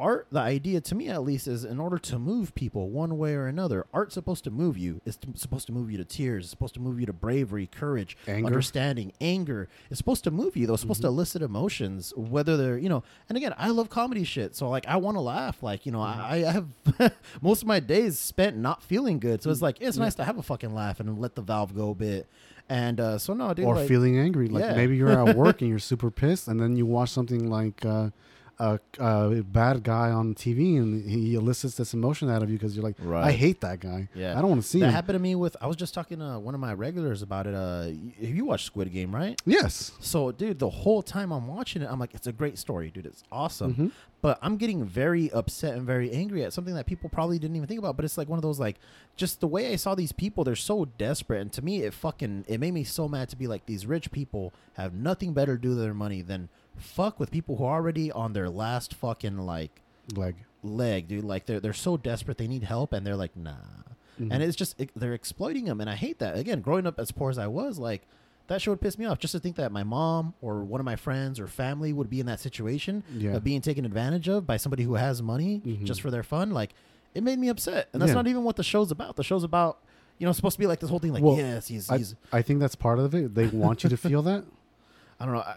Art, 0.03 0.27
the 0.33 0.41
idea 0.41 0.81
to 0.81 0.95
me 0.97 1.09
at 1.09 1.23
least, 1.23 1.47
is 1.47 1.65
in 1.65 1.79
order 1.79 1.97
to 1.99 2.19
move 2.19 2.55
people 2.57 2.91
one 2.91 3.17
way 3.17 3.35
or 3.35 3.47
another. 3.47 3.87
Art's 3.95 4.15
supposed 4.15 4.43
to 4.45 4.51
move 4.51 4.77
you. 4.77 5.01
It's 5.07 5.17
t- 5.17 5.29
supposed 5.37 5.67
to 5.69 5.73
move 5.73 5.91
you 5.91 5.97
to 5.99 6.05
tears. 6.05 6.45
It's 6.45 6.51
supposed 6.51 6.75
to 6.75 6.81
move 6.81 6.99
you 6.99 7.07
to 7.07 7.13
bravery, 7.13 7.69
courage, 7.69 8.17
Anger. 8.27 8.47
understanding, 8.47 9.13
anger. 9.21 9.69
It's 9.91 9.99
supposed 9.99 10.25
to 10.25 10.31
move 10.33 10.57
you. 10.57 10.67
though. 10.67 10.75
It's 10.75 10.83
supposed 10.83 11.03
to 11.03 11.07
Mm-hmm. 11.07 11.15
elicit 11.19 11.43
emotions, 11.43 12.13
whether 12.17 12.57
they're 12.57 12.77
you 12.79 12.89
know. 12.89 13.05
And 13.29 13.39
again, 13.39 13.55
I 13.57 13.69
love 13.69 13.89
comedy 13.91 14.25
shit, 14.25 14.57
so 14.57 14.69
like 14.69 14.87
I 14.89 14.97
want 14.97 15.17
to 15.17 15.21
laugh. 15.21 15.63
Like 15.63 15.87
you 15.87 15.93
know, 15.93 16.01
Mm-hmm. 16.01 16.21
I, 16.21 16.35
I 16.49 16.53
have 16.53 17.13
most 17.41 17.63
of 17.63 17.69
my 17.69 17.79
days 17.81 18.19
spent 18.19 18.57
not 18.57 18.83
feeling 18.83 19.21
good, 19.21 19.43
so 19.43 19.51
it's 19.51 19.63
like 19.63 19.77
it's 19.81 19.97
Yeah. 19.97 20.03
nice 20.05 20.15
to 20.17 20.25
have 20.25 20.37
a 20.37 20.43
fucking 20.43 20.75
laugh 20.75 20.99
and 21.01 21.19
let 21.19 21.37
the 21.37 21.43
valve 21.43 21.75
go 21.77 21.91
a 21.91 21.95
bit. 21.95 22.27
And 22.69 22.99
uh, 23.01 23.19
so 23.19 23.35
no, 23.35 23.53
dude, 23.55 23.67
or 23.67 23.77
like, 23.77 23.89
feeling 23.89 24.19
angry. 24.19 24.49
Like 24.49 24.65
Yeah. 24.65 24.75
maybe 24.75 24.97
you're 24.97 25.11
at 25.29 25.37
work 25.37 25.61
and 25.61 25.71
you're 25.71 25.79
super 25.93 26.11
pissed, 26.11 26.49
and 26.49 26.59
then 26.61 26.77
you 26.77 26.87
watch 26.87 27.11
something 27.11 27.49
like 27.51 27.85
uh, 27.85 28.11
a, 28.63 28.79
a 29.01 29.43
bad 29.43 29.83
guy 29.83 30.11
on 30.11 30.35
TV, 30.35 30.77
and 30.77 31.09
he 31.09 31.35
elicits 31.35 31.75
this 31.77 31.95
emotion 31.95 32.31
out 32.31 32.43
of 32.43 32.51
you 32.51 32.57
because 32.59 32.77
you're 32.77 32.85
like, 32.85 32.97
I 33.05 33.33
hate 33.33 33.61
that 33.63 33.81
guy. 33.81 34.09
Yeah. 34.15 34.39
I 34.39 34.41
don't 34.41 34.51
want 34.51 34.63
to 34.63 34.69
see 34.69 34.81
that 34.81 34.87
him. 34.87 34.93
happened 34.93 35.17
to 35.17 35.21
me 35.23 35.35
with. 35.35 35.57
I 35.61 35.67
was 35.67 35.77
just 35.77 35.95
talking 35.95 36.19
to 36.21 36.39
one 36.39 36.55
of 36.55 36.61
my 36.61 36.73
regulars 36.73 37.23
about 37.23 37.47
it. 37.47 37.55
Uh, 37.55 37.89
you 38.21 38.45
watched 38.45 38.67
Squid 38.67 38.93
Game, 38.93 39.15
right? 39.15 39.41
yes. 39.45 39.93
So, 40.01 40.31
dude, 40.33 40.59
the 40.59 40.71
whole 40.71 41.03
time 41.03 41.33
I'm 41.33 41.49
watching 41.49 41.83
it, 41.83 41.89
I'm 41.91 41.99
like, 41.99 42.15
it's 42.15 42.27
a 42.27 42.33
great 42.33 42.57
story, 42.59 42.91
dude. 42.91 43.07
It's 43.07 43.25
awesome. 43.33 43.75
Mhm. 43.75 43.91
But 44.21 44.39
I'm 44.41 44.57
getting 44.57 44.85
very 44.85 45.33
upset 45.33 45.75
and 45.77 45.85
very 45.85 46.13
angry 46.13 46.45
at 46.45 46.53
something 46.53 46.77
that 46.77 46.87
people 46.87 47.11
probably 47.11 47.41
didn't 47.41 47.57
even 47.57 47.67
think 47.67 47.81
about. 47.81 47.97
But 47.97 48.05
it's 48.05 48.17
like 48.17 48.29
one 48.29 48.39
of 48.39 48.43
those, 48.45 48.61
like, 48.61 48.77
just 49.17 49.41
the 49.41 49.49
way 49.49 49.73
I 49.73 49.77
saw 49.77 49.97
these 49.97 50.13
people, 50.13 50.45
they're 50.45 50.55
so 50.55 50.85
desperate. 50.85 51.41
And 51.41 51.53
to 51.55 51.63
me, 51.63 51.83
it 51.83 51.93
fucking, 51.93 52.45
it 52.47 52.61
made 52.61 52.73
me 52.73 52.85
so 52.85 53.09
mad 53.09 53.29
to 53.31 53.37
be 53.37 53.49
like, 53.49 53.67
these 53.67 53.85
rich 53.85 54.13
people 54.13 54.53
have 54.75 54.95
nothing 54.95 55.33
better 55.33 55.57
to 55.57 55.61
do 55.61 55.71
with 55.71 55.79
their 55.79 55.93
money 55.93 56.23
than 56.23 56.49
fuck 56.77 57.19
with 57.21 57.31
people 57.31 57.57
who 57.57 57.65
are 57.65 57.75
already 57.77 58.11
on 58.13 58.33
their 58.33 58.49
last 58.51 58.95
fucking, 58.95 59.39
like, 59.39 59.83
Leg. 60.17 60.37
leg, 60.63 61.09
dude. 61.09 61.25
Like, 61.25 61.47
they're, 61.47 61.61
they're 61.61 61.73
so 61.73 61.97
desperate, 61.97 62.39
they 62.39 62.49
need 62.49 62.65
help. 62.65 62.93
And 62.93 63.07
they're 63.07 63.17
like, 63.17 63.37
nah. 63.37 63.53
Mhm. 64.21 64.29
And 64.33 64.43
it's 64.43 64.57
just, 64.57 64.79
it, 64.81 64.91
they're 64.97 65.15
exploiting 65.15 65.65
them. 65.67 65.81
And 65.81 65.89
I 65.89 65.95
hate 65.95 66.19
that. 66.19 66.37
Again, 66.37 66.61
growing 66.61 66.87
up 66.87 66.99
as 66.99 67.11
poor 67.13 67.31
as 67.31 67.39
I 67.39 67.47
was, 67.47 67.79
like, 67.79 68.03
that 68.49 68.61
shit 68.61 68.71
would 68.71 68.81
piss 68.81 68.99
me 68.99 69.07
off 69.07 69.19
just 69.19 69.33
to 69.33 69.39
think 69.41 69.57
that 69.57 69.71
my 69.73 69.85
mom 69.85 70.35
or 70.43 70.65
one 70.65 70.81
of 70.81 70.85
my 70.85 70.97
friends 70.97 71.39
or 71.41 71.47
family 71.47 71.93
would 71.93 72.11
be 72.11 72.21
in 72.21 72.27
that 72.27 72.41
situation 72.41 73.05
Yeah. 73.15 73.37
of 73.37 73.45
being 73.45 73.61
taken 73.61 73.85
advantage 73.85 74.29
of 74.29 74.47
by 74.47 74.57
somebody 74.57 74.83
who 74.83 74.95
has 74.97 75.23
money 75.23 75.63
Mhm. 75.65 75.85
just 75.85 76.01
for 76.03 76.11
their 76.11 76.23
fun. 76.25 76.51
Like, 76.51 76.75
it 77.15 77.23
made 77.23 77.39
me 77.39 77.49
upset. 77.49 77.89
And 77.93 78.03
that's 78.03 78.11
Yeah. 78.11 78.15
not 78.17 78.27
even 78.27 78.43
what 78.45 78.57
the 78.57 78.63
show's 78.65 78.91
about. 78.91 79.17
The 79.17 79.23
show's 79.25 79.45
about, 79.45 79.79
you 80.19 80.27
know, 80.27 80.33
supposed 80.33 80.57
to 80.57 80.61
be 80.61 80.67
like 80.67 80.81
this 80.81 80.91
whole 80.91 80.99
thing, 80.99 81.13
like, 81.13 81.23
Well, 81.23 81.37
yes, 81.37 81.69
he's, 81.69 81.89
I, 81.89 81.99
he's, 81.99 82.15
I 82.33 82.43
think 82.43 82.59
that's 82.61 82.75
part 82.75 82.99
of 82.99 83.15
it. 83.15 83.35
They 83.35 83.47
want 83.47 83.85
you 83.85 83.91
to 83.91 83.97
feel 83.97 84.23
that. 84.23 84.45
I 85.21 85.25
don't 85.25 85.35
know. 85.35 85.41
I- 85.41 85.57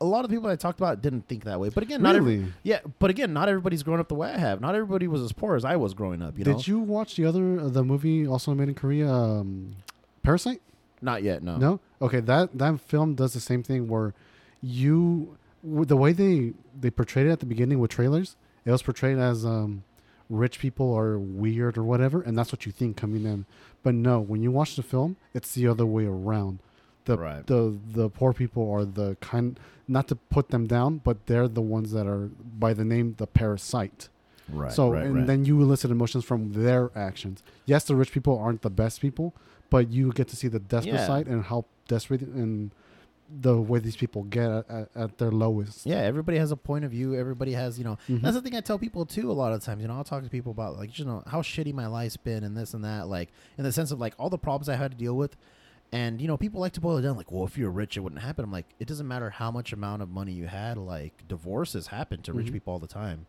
a 0.00 0.04
lot 0.04 0.24
of 0.24 0.30
people 0.30 0.48
I 0.48 0.56
talked 0.56 0.78
about 0.78 1.00
didn't 1.02 1.26
think 1.28 1.44
that 1.44 1.58
way. 1.58 1.68
But 1.70 1.82
again, 1.82 2.02
not 2.02 2.16
every, 2.16 2.38
Really? 2.38 2.52
yeah, 2.62 2.80
but 2.98 3.10
again, 3.10 3.32
not 3.32 3.48
everybody's 3.48 3.82
grown 3.82 3.98
up 4.00 4.08
the 4.08 4.14
way 4.14 4.30
I 4.30 4.38
have. 4.38 4.60
Not 4.60 4.74
everybody 4.74 5.08
was 5.08 5.22
as 5.22 5.32
poor 5.32 5.56
as 5.56 5.64
I 5.64 5.76
was 5.76 5.94
growing 5.94 6.22
up, 6.22 6.38
you 6.38 6.44
know? 6.44 6.54
Did 6.54 6.66
you 6.68 6.78
watch 6.80 7.16
the 7.16 7.24
other 7.24 7.60
uh, 7.60 7.68
the 7.68 7.82
movie 7.82 8.26
also 8.26 8.54
made 8.54 8.68
in 8.68 8.74
Korea, 8.74 9.10
um, 9.10 9.76
Parasite? 10.22 10.60
Not 11.02 11.22
yet, 11.22 11.42
no. 11.42 11.56
No. 11.56 11.80
Okay, 12.00 12.20
that 12.20 12.56
that 12.58 12.80
film 12.80 13.14
does 13.14 13.32
the 13.32 13.40
same 13.40 13.62
thing 13.62 13.88
where 13.88 14.14
you 14.62 15.36
the 15.62 15.96
way 15.96 16.12
they 16.12 16.52
they 16.78 16.90
portrayed 16.90 17.26
it 17.26 17.30
at 17.30 17.40
the 17.40 17.46
beginning 17.46 17.78
with 17.78 17.90
trailers, 17.90 18.36
it 18.64 18.70
was 18.70 18.82
portrayed 18.82 19.18
as 19.18 19.44
um, 19.44 19.82
rich 20.30 20.58
people 20.58 20.94
are 20.94 21.18
weird 21.18 21.76
or 21.78 21.84
whatever, 21.84 22.20
and 22.22 22.36
that's 22.36 22.52
what 22.52 22.66
you 22.66 22.72
think 22.72 22.96
coming 22.96 23.24
in. 23.24 23.46
But 23.82 23.94
no, 23.94 24.20
when 24.20 24.42
you 24.42 24.50
watch 24.50 24.76
the 24.76 24.82
film, 24.82 25.16
it's 25.34 25.54
the 25.54 25.66
other 25.68 25.86
way 25.86 26.04
around. 26.06 26.58
The 27.06 27.16
Right. 27.18 27.46
the 27.46 27.76
the 27.92 28.08
poor 28.10 28.32
people 28.32 28.70
are 28.70 28.84
the 28.84 29.16
kind 29.20 29.58
not 29.88 30.06
to 30.08 30.16
put 30.16 30.50
them 30.50 30.66
down, 30.66 31.00
but 31.02 31.26
they're 31.26 31.48
the 31.48 31.62
ones 31.62 31.92
that 31.92 32.06
are 32.06 32.28
by 32.58 32.72
the 32.74 32.84
name 32.84 33.14
the 33.18 33.26
parasite. 33.26 34.08
Right. 34.48 34.70
So 34.72 34.90
right, 34.90 35.04
and 35.06 35.14
right. 35.16 35.26
then 35.26 35.44
you 35.44 35.60
elicit 35.60 35.90
emotions 35.90 36.24
from 36.24 36.52
their 36.52 36.90
actions. 36.94 37.42
Yes, 37.64 37.84
the 37.84 37.96
rich 37.96 38.12
people 38.12 38.38
aren't 38.38 38.62
the 38.62 38.70
best 38.70 39.00
people, 39.00 39.34
but 39.70 39.90
you 39.90 40.12
get 40.12 40.28
to 40.28 40.36
see 40.36 40.46
the 40.48 40.60
desperate 40.60 40.94
Yeah. 40.94 41.06
side 41.06 41.26
and 41.26 41.42
how 41.44 41.64
desperate 41.88 42.20
and 42.22 42.70
the 43.42 43.60
way 43.60 43.80
these 43.80 43.96
people 43.96 44.22
get 44.22 44.48
at, 44.48 44.70
at, 44.70 44.88
at 44.94 45.18
their 45.18 45.32
lowest. 45.32 45.84
yeah, 45.84 45.96
everybody 45.98 46.38
has 46.38 46.52
a 46.52 46.56
point 46.56 46.84
of 46.84 46.92
view. 46.92 47.12
Everybody 47.16 47.52
has, 47.54 47.76
you 47.76 47.82
know, 47.84 47.98
Mhm. 48.08 48.20
That's 48.22 48.36
the 48.36 48.40
thing 48.42 48.54
I 48.54 48.60
tell 48.60 48.78
people 48.78 49.04
too. 49.04 49.30
A 49.30 49.34
lot 49.42 49.52
of 49.52 49.60
times, 49.62 49.82
you 49.82 49.88
know, 49.88 49.94
I'll 49.94 50.04
talk 50.04 50.22
to 50.22 50.30
people 50.30 50.52
about 50.52 50.76
like, 50.76 50.96
you 50.96 51.04
know, 51.04 51.24
how 51.26 51.42
shitty 51.42 51.74
my 51.74 51.88
life's 51.88 52.16
been 52.16 52.44
and 52.44 52.56
this 52.56 52.72
and 52.72 52.84
that. 52.84 53.08
Like, 53.08 53.30
in 53.58 53.64
the 53.64 53.72
sense 53.72 53.90
of 53.90 53.98
like 53.98 54.14
all 54.16 54.30
the 54.30 54.38
problems 54.38 54.68
I 54.68 54.76
had 54.76 54.92
to 54.92 54.96
deal 54.96 55.16
with, 55.16 55.36
and 55.96 56.20
you 56.20 56.28
know, 56.28 56.36
people 56.36 56.60
like 56.60 56.72
to 56.72 56.80
boil 56.80 56.96
it 56.98 57.02
down 57.02 57.16
like, 57.16 57.30
well, 57.32 57.44
if 57.44 57.56
you're 57.58 57.70
rich, 57.70 57.96
it 57.96 58.00
wouldn't 58.00 58.22
happen. 58.22 58.44
I'm 58.44 58.52
like, 58.52 58.66
it 58.78 58.86
doesn't 58.86 59.08
matter 59.08 59.30
how 59.30 59.50
much 59.50 59.72
amount 59.72 60.02
of 60.02 60.08
money 60.10 60.32
you 60.32 60.46
had. 60.46 60.76
Like, 60.78 61.14
divorces 61.28 61.86
happen 61.88 62.22
to 62.22 62.32
rich 62.32 62.48
Mhm. 62.48 62.52
people 62.52 62.72
all 62.72 62.78
the 62.78 62.86
time. 63.02 63.26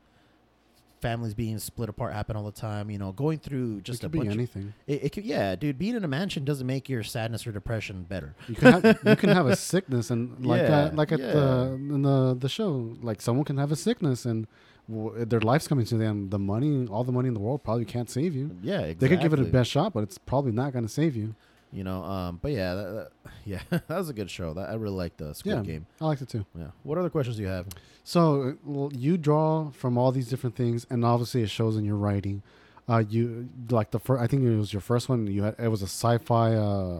Families 1.00 1.36
being 1.36 1.59
split 1.59 1.89
apart 1.89 2.13
happen 2.13 2.36
all 2.36 2.43
the 2.43 2.51
time. 2.51 2.89
You 2.89 2.97
know, 2.97 3.12
going 3.12 3.38
through 3.38 3.81
just 3.81 4.03
a 4.03 4.09
bunch. 4.09 4.31
anything. 4.31 4.74
It, 4.88 5.03
it 5.05 5.09
could, 5.12 5.25
yeah, 5.25 5.55
dude. 5.55 5.77
Being 5.77 5.95
in 5.95 6.03
a 6.03 6.07
mansion 6.07 6.43
doesn't 6.43 6.65
make 6.65 6.89
your 6.89 7.03
sadness 7.03 7.45
or 7.45 7.51
depression 7.51 8.01
better. 8.09 8.33
You 8.47 8.55
can 8.55 8.81
have, 8.81 9.00
you 9.05 9.15
can 9.15 9.29
have 9.29 9.45
a 9.45 9.55
sickness 9.71 10.09
and 10.09 10.43
like 10.43 10.63
Yeah, 10.63 10.86
uh, 10.86 10.91
like 10.95 11.12
at 11.12 11.19
the 11.19 11.74
in 11.95 12.01
the 12.01 12.36
the 12.39 12.50
show, 12.50 12.95
like 13.09 13.21
someone 13.21 13.45
can 13.45 13.57
have 13.57 13.71
a 13.71 13.75
sickness 13.75 14.25
and 14.25 14.47
w- 14.89 15.24
their 15.24 15.39
life's 15.41 15.67
coming 15.67 15.86
to 15.86 15.97
them. 15.97 16.29
The 16.31 16.39
money, 16.39 16.88
all 16.88 17.03
the 17.03 17.12
money 17.12 17.27
in 17.27 17.36
the 17.36 17.39
world, 17.41 17.63
probably 17.63 17.86
can't 17.86 18.09
save 18.09 18.33
you. 18.33 18.57
Yeah, 18.63 18.79
exactly. 18.79 18.93
They 18.95 19.07
could 19.15 19.21
give 19.21 19.33
it 19.33 19.39
a 19.39 19.43
best 19.45 19.69
shot, 19.69 19.93
but 19.93 20.01
it's 20.01 20.17
probably 20.17 20.51
not 20.51 20.74
going 20.74 20.86
to 20.86 20.91
save 20.91 21.15
you. 21.15 21.36
You 21.74 21.83
know, 21.83 22.01
um, 22.03 22.39
but 22.41 22.51
yeah, 22.51 22.74
that, 22.75 22.91
that- 23.24 23.31
yeah, 23.45 23.59
that 23.69 23.89
was 23.89 24.09
a 24.09 24.13
good 24.13 24.29
show. 24.31 24.53
That 24.53 24.69
I 24.69 24.74
really 24.75 24.95
liked 24.95 25.17
the 25.17 25.33
Squid 25.33 25.55
Yeah. 25.57 25.62
Game. 25.63 25.86
I 26.01 26.05
liked 26.05 26.21
it 26.21 26.29
too. 26.29 26.45
Yeah. 26.57 26.67
What 26.83 26.97
other 26.97 27.09
questions 27.09 27.38
do 27.38 27.43
you 27.43 27.50
have? 27.50 27.67
So 28.03 28.41
uh, 28.41 28.51
well, 28.65 28.91
you 28.95 29.17
draw 29.17 29.69
from 29.71 29.97
all 29.97 30.12
these 30.12 30.27
different 30.29 30.55
things, 30.55 30.86
and 30.89 31.03
obviously 31.03 31.41
it 31.43 31.50
shows 31.50 31.75
in 31.77 31.83
your 31.86 31.97
writing. 31.97 32.41
Uh, 32.89 33.03
you 33.09 33.50
like 33.69 33.91
the 33.91 34.00
first. 34.00 34.21
I 34.24 34.27
think 34.27 34.43
it 34.43 34.55
was 34.55 34.71
your 34.71 34.81
first 34.81 35.09
one. 35.09 35.27
You 35.27 35.43
had 35.43 35.55
it 35.59 35.67
was 35.67 35.81
a 35.81 35.88
sci-fi 35.88 36.55
uh, 36.55 37.00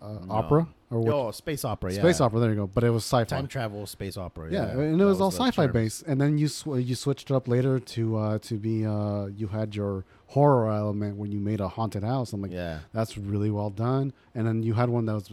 uh, 0.00 0.08
No. 0.26 0.26
opera 0.30 0.68
or 0.92 1.00
what? 1.00 1.12
Oh, 1.12 1.30
space 1.32 1.64
opera. 1.64 1.92
Yeah. 1.92 1.98
space 1.98 2.20
opera. 2.20 2.38
There 2.38 2.50
you 2.50 2.56
go. 2.56 2.66
But 2.68 2.84
it 2.84 2.90
was 2.90 3.02
sci-fi. 3.04 3.24
Time 3.24 3.48
travel 3.48 3.84
space 3.86 4.16
opera. 4.16 4.48
yeah, 4.52 4.66
Yeah, 4.66 4.80
and 4.80 4.94
it 4.94 4.98
That 4.98 5.06
was 5.06 5.20
all 5.20 5.32
sci-fi 5.32 5.64
term. 5.64 5.72
based. 5.72 6.04
And 6.06 6.20
then 6.20 6.38
you 6.38 6.46
sw- 6.46 6.78
you 6.78 6.94
switched 6.94 7.30
it 7.32 7.34
up 7.34 7.48
later 7.48 7.80
to 7.80 8.16
uh, 8.16 8.38
to 8.42 8.54
be 8.58 8.86
uh, 8.86 9.26
you 9.26 9.48
had 9.48 9.74
your 9.74 10.04
horror 10.34 10.68
element 10.70 11.16
when 11.16 11.30
you 11.32 11.38
made 11.38 11.60
a 11.60 11.68
haunted 11.68 12.02
house. 12.02 12.32
I'm 12.32 12.42
like, 12.42 12.52
yeah. 12.52 12.80
that's 12.92 13.16
really 13.16 13.50
well 13.50 13.70
done. 13.70 14.12
And 14.34 14.46
then 14.46 14.62
you 14.62 14.74
had 14.74 14.88
one 14.88 15.04
that 15.06 15.14
was, 15.14 15.30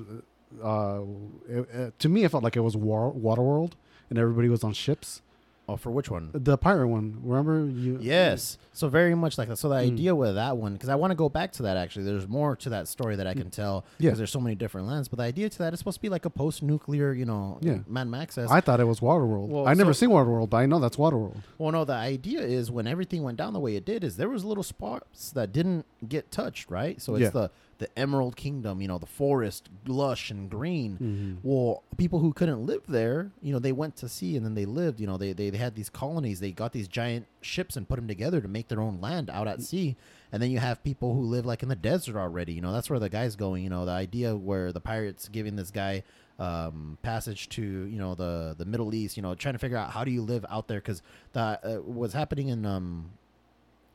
uh, 0.63 1.01
it, 1.50 1.70
it- 1.74 2.00
to 2.00 2.08
me, 2.10 2.24
it 2.24 2.29
felt 2.31 2.43
like 2.43 2.55
it 2.55 2.62
was 2.62 2.75
War- 2.77 3.13
Waterworld, 3.13 3.74
and 4.10 4.20
everybody 4.20 4.50
was 4.50 4.63
on 4.63 4.74
ships. 4.74 5.22
Oh, 5.70 5.77
for 5.77 5.89
which 5.91 6.10
one? 6.12 6.32
The 6.34 6.58
pirate 6.58 6.88
one, 6.88 7.20
remember 7.24 7.65
you? 7.70 7.98
Yes. 8.01 8.58
So 8.74 8.89
very 8.89 9.15
much 9.15 9.38
like 9.38 9.48
that. 9.48 9.58
So 9.58 9.70
the 9.70 9.75
Mm. 9.75 9.94
idea 9.94 10.13
with 10.15 10.36
that 10.36 10.58
one, 10.58 10.74
because 10.74 10.89
I 10.89 10.96
want 10.96 11.12
to 11.12 11.15
go 11.15 11.30
back 11.30 11.53
to 11.53 11.63
that 11.63 11.77
actually. 11.77 12.03
There's 12.03 12.27
more 12.27 12.56
to 12.58 12.70
that 12.72 12.88
story 12.89 13.15
that 13.15 13.25
I 13.27 13.34
can 13.34 13.50
tell 13.51 13.86
because. 13.98 14.03
Yeah. 14.03 14.12
there's 14.15 14.32
so 14.32 14.41
many 14.41 14.56
different 14.56 14.88
lands. 14.88 15.08
But 15.08 15.18
the 15.18 15.24
idea 15.24 15.50
to 15.50 15.58
that 15.60 15.72
is 15.72 15.80
supposed 15.80 15.98
to 15.98 16.01
be 16.01 16.10
like 16.10 16.25
a 16.25 16.30
post-nuclear, 16.30 17.13
you 17.13 17.25
know, 17.25 17.58
Yeah. 17.62 17.80
Mad 17.88 18.08
Max. 18.10 18.38
I 18.38 18.60
thought 18.60 18.80
it 18.82 18.86
was 18.88 19.00
Waterworld. 19.00 19.48
Well, 19.48 19.68
I 19.68 19.74
never 19.74 19.94
so- 19.94 20.00
seen 20.01 20.10
Waterworld, 20.10 20.50
but 20.50 20.58
I 20.58 20.65
know 20.65 20.80
that's 20.80 20.98
Waterworld. 20.98 21.38
Well, 21.58 21.72
no, 21.72 21.86
the 21.86 21.94
idea 21.94 22.41
is 22.41 22.70
when 22.70 22.86
everything 22.88 23.24
went 23.24 23.38
down 23.38 23.53
the 23.53 23.60
way 23.60 23.75
it 23.77 23.86
did, 23.86 24.03
is 24.03 24.18
there 24.18 24.30
was 24.30 24.44
little 24.44 24.63
spots 24.63 25.32
that 25.32 25.53
didn't 25.53 25.86
get 26.06 26.32
touched, 26.32 26.70
right? 26.70 27.01
So 27.01 27.15
it's 27.15 27.22
Yeah. 27.24 27.30
the 27.30 27.51
the 27.81 28.00
Emerald 28.00 28.35
Kingdom, 28.35 28.79
you 28.79 28.88
know, 28.88 29.00
the 29.00 29.07
forest, 29.07 29.67
lush 29.88 30.29
and 30.29 30.50
green. 30.51 30.97
Mhm. 31.01 31.38
Well, 31.43 31.81
people 31.97 32.19
who 32.19 32.31
couldn't 32.31 32.63
live 32.65 32.83
there, 32.88 33.31
you 33.41 33.51
know, 33.51 33.57
they 33.57 33.71
went 33.71 33.95
to 33.97 34.07
sea 34.07 34.38
and 34.38 34.45
then 34.45 34.53
they 34.53 34.65
lived. 34.65 35.00
You 35.00 35.07
know, 35.07 35.17
they, 35.17 35.33
they, 35.33 35.50
they 35.50 35.57
had 35.57 35.73
these 35.73 35.89
colonies. 35.89 36.39
They 36.39 36.51
got 36.51 36.73
these 36.73 36.88
giant 36.88 37.25
ships 37.41 37.75
and 37.75 37.89
put 37.89 37.95
them 37.95 38.07
together 38.07 38.39
to 38.39 38.47
make 38.47 38.67
their 38.67 38.79
own 38.81 39.01
land 39.01 39.31
out 39.31 39.47
at 39.47 39.63
sea. 39.63 39.97
And 40.31 40.41
then 40.43 40.51
you 40.51 40.59
have 40.59 40.83
people 40.83 41.15
who 41.15 41.21
live 41.23 41.43
like 41.45 41.63
in 41.63 41.69
the 41.69 41.75
desert 41.75 42.15
already. 42.15 42.53
You 42.53 42.61
know, 42.61 42.71
that's 42.71 42.88
where 42.89 43.00
the 43.00 43.09
guy's 43.09 43.35
going. 43.35 43.63
You 43.63 43.71
know, 43.71 43.83
the 43.85 43.91
idea 43.91 44.35
where 44.38 44.71
the 44.71 44.79
pirates 44.79 45.27
giving 45.27 45.55
this 45.55 45.71
guy 45.71 46.03
um, 46.38 47.00
passage 47.01 47.50
to 47.50 47.61
you 47.63 47.97
know 48.00 48.13
the 48.15 48.53
the 48.57 48.65
Middle 48.65 48.93
East. 48.93 49.17
You 49.17 49.23
know, 49.23 49.33
trying 49.33 49.55
to 49.55 49.59
figure 49.59 49.77
out 49.77 49.89
how 49.89 50.03
do 50.03 50.11
you 50.11 50.21
live 50.21 50.45
out 50.50 50.67
there 50.67 50.79
because 50.79 51.01
the 51.33 51.41
uh, 51.41 51.75
what's 51.81 52.13
happening 52.13 52.47
in 52.50 52.63
um 52.65 53.09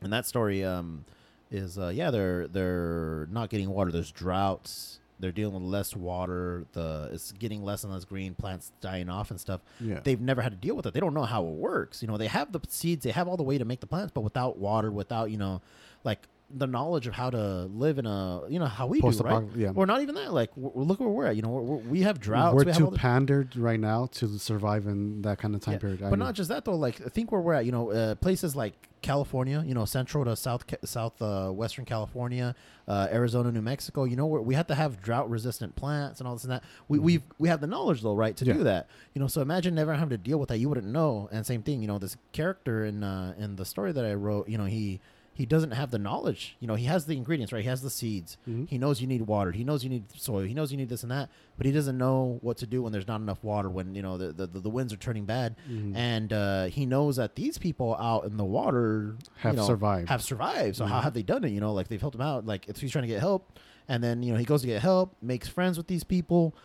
in 0.01 0.09
that 0.11 0.25
story 0.25 0.63
um 0.63 1.05
is 1.51 1.77
uh 1.77 1.87
yeah 1.87 2.11
they're 2.11 2.47
they're 2.47 3.27
not 3.31 3.49
getting 3.49 3.69
water. 3.69 3.91
There's 3.91 4.11
droughts. 4.11 4.99
They're 5.19 5.31
dealing 5.31 5.55
with 5.55 5.63
less 5.63 5.95
water. 5.95 6.65
The 6.73 7.09
it's 7.11 7.31
getting 7.31 7.63
less 7.63 7.83
and 7.83 7.91
less 7.91 8.05
green. 8.05 8.35
Plants 8.35 8.71
dying 8.81 9.09
off 9.09 9.31
and 9.31 9.39
stuff. 9.39 9.61
Yeah. 9.79 9.99
They've 10.03 10.21
never 10.21 10.41
had 10.41 10.51
to 10.51 10.57
deal 10.57 10.75
with 10.75 10.85
it. 10.85 10.93
They 10.93 10.99
don't 10.99 11.15
know 11.15 11.23
how 11.23 11.43
it 11.43 11.53
works. 11.53 12.01
You 12.01 12.07
know, 12.07 12.17
they 12.17 12.27
have 12.27 12.51
the 12.51 12.59
seeds. 12.67 13.03
They 13.03 13.11
have 13.11 13.27
all 13.27 13.37
the 13.37 13.43
way 13.43 13.57
to 13.57 13.65
make 13.65 13.79
the 13.79 13.87
plants, 13.87 14.11
but 14.13 14.21
without 14.21 14.57
water, 14.57 14.91
without 14.91 15.31
you 15.31 15.37
know, 15.37 15.61
like 16.03 16.27
the 16.49 16.65
knowledge 16.65 17.07
of 17.07 17.13
how 17.13 17.29
to 17.29 17.65
live 17.65 17.99
in 17.99 18.05
a 18.05 18.41
you 18.47 18.57
know 18.57 18.65
how 18.67 18.87
we 18.87 19.01
do 19.01 19.09
right 19.09 19.43
yeah. 19.55 19.71
or 19.75 19.85
not 19.85 20.01
even 20.01 20.15
that 20.15 20.31
like 20.33 20.49
w- 20.55 20.71
look 20.75 20.97
where 21.01 21.09
we're 21.09 21.25
at 21.25 21.35
you 21.35 21.41
know 21.41 21.49
we're, 21.49 21.75
we 21.77 22.01
have 22.03 22.21
droughts 22.21 22.55
We're 22.55 22.63
we 22.63 22.71
have 22.71 22.77
too 22.77 22.91
pandered 22.91 23.57
right 23.57 23.79
now 23.79 24.05
to 24.13 24.39
survive 24.39 24.87
in 24.87 25.23
that 25.23 25.39
kind 25.39 25.55
of 25.55 25.61
time 25.61 25.73
Yeah, 25.73 25.79
period. 25.79 26.03
I 26.03 26.09
but 26.09 26.19
know. 26.19 26.25
not 26.25 26.35
just 26.35 26.47
that 26.47 26.63
though. 26.63 26.75
Like 26.75 27.01
I 27.05 27.09
think 27.09 27.33
where 27.33 27.41
we're 27.41 27.53
at, 27.55 27.65
you 27.65 27.73
know, 27.73 27.91
uh, 27.91 28.15
places 28.15 28.55
like 28.55 28.75
California, 29.01 29.61
you 29.67 29.73
know, 29.73 29.83
central 29.83 30.23
to 30.23 30.37
south 30.37 30.63
south 30.85 31.21
uh, 31.21 31.49
western 31.49 31.83
California, 31.83 32.55
uh, 32.87 33.07
Arizona, 33.11 33.51
New 33.51 33.61
Mexico. 33.61 34.05
You 34.05 34.15
know, 34.15 34.25
where 34.25 34.41
we 34.41 34.55
have 34.55 34.67
to 34.67 34.75
have 34.75 35.01
drought 35.01 35.29
resistant 35.29 35.75
plants 35.75 36.21
and 36.21 36.27
all 36.29 36.35
this 36.35 36.43
and 36.45 36.53
that. 36.53 36.63
We 36.87 36.97
we 36.97 37.23
we 37.39 37.49
have 37.49 37.59
the 37.59 37.67
knowledge 37.67 38.01
though, 38.03 38.15
right, 38.15 38.35
to 38.37 38.45
Yeah. 38.45 38.53
do 38.53 38.63
that. 38.63 38.87
You 39.13 39.19
know, 39.21 39.27
so 39.27 39.41
imagine 39.41 39.75
never 39.75 39.93
having 39.93 40.09
to 40.11 40.17
deal 40.17 40.39
with 40.39 40.47
that. 40.49 40.59
You 40.59 40.69
wouldn't 40.69 40.87
know. 40.87 41.27
And 41.31 41.45
same 41.45 41.61
thing, 41.61 41.81
you 41.81 41.87
know, 41.87 41.99
this 41.99 42.15
character 42.31 42.85
in 42.85 43.03
uh, 43.03 43.33
in 43.37 43.57
the 43.57 43.65
story 43.65 43.91
that 43.91 44.05
I 44.05 44.13
wrote, 44.13 44.47
you 44.47 44.57
know, 44.57 44.65
he. 44.65 45.01
He 45.37 45.45
doesn't 45.45 45.69
have 45.71 45.91
the 45.91 45.99
knowledge. 45.99 46.57
You 46.59 46.67
know, 46.67 46.73
he 46.73 46.85
has 46.85 47.05
the 47.05 47.15
ingredients, 47.15 47.53
right? 47.53 47.61
He 47.61 47.69
has 47.69 47.83
the 47.83 47.91
seeds. 47.91 48.37
Mhm. 48.49 48.67
He 48.67 48.77
knows 48.79 49.01
you 49.01 49.07
need 49.07 49.21
water. 49.21 49.51
He 49.51 49.63
knows 49.63 49.83
you 49.83 49.89
need 49.89 50.05
soil. 50.19 50.41
He 50.41 50.55
knows 50.55 50.71
you 50.71 50.77
need 50.77 50.89
this 50.89 51.03
and 51.03 51.11
that. 51.11 51.29
But 51.57 51.67
he 51.67 51.71
doesn't 51.71 51.95
know 51.97 52.39
what 52.41 52.57
to 52.57 52.65
do 52.65 52.81
when 52.81 52.91
there's 52.91 53.07
not 53.07 53.21
enough 53.21 53.43
water. 53.43 53.69
When 53.69 53.93
you 53.93 54.01
know 54.01 54.17
the 54.17 54.33
the, 54.33 54.47
the 54.47 54.69
winds 54.69 54.91
are 54.93 54.97
turning 54.97 55.25
bad 55.25 55.55
Mhm. 55.69 55.95
and 55.95 56.33
uh, 56.33 56.63
he 56.65 56.87
knows 56.87 57.17
that 57.17 57.35
these 57.35 57.59
people 57.59 57.95
out 57.99 58.25
in 58.25 58.37
the 58.37 58.45
water 58.45 59.15
Have 59.37 59.53
you 59.53 59.57
know, 59.61 59.67
survived. 59.67 60.09
Have 60.09 60.23
survived. 60.23 60.75
So 60.77 60.85
how 60.87 60.99
Mhm. 60.99 61.03
have 61.03 61.13
they 61.13 61.23
done 61.23 61.43
it? 61.43 61.51
You 61.51 61.59
know, 61.59 61.71
like 61.73 61.87
they've 61.87 62.01
helped 62.01 62.15
him 62.15 62.21
out. 62.21 62.45
Like 62.47 62.67
if 62.67 62.77
he's 62.81 62.91
trying 62.91 63.03
to 63.03 63.07
get 63.07 63.19
help, 63.19 63.59
and 63.87 64.03
then 64.03 64.23
you 64.23 64.31
know 64.33 64.39
he 64.39 64.45
goes 64.45 64.61
to 64.61 64.67
get 64.67 64.81
help, 64.81 65.15
makes 65.21 65.47
friends 65.47 65.77
with 65.77 65.85
these 65.87 66.03
people. 66.03 66.55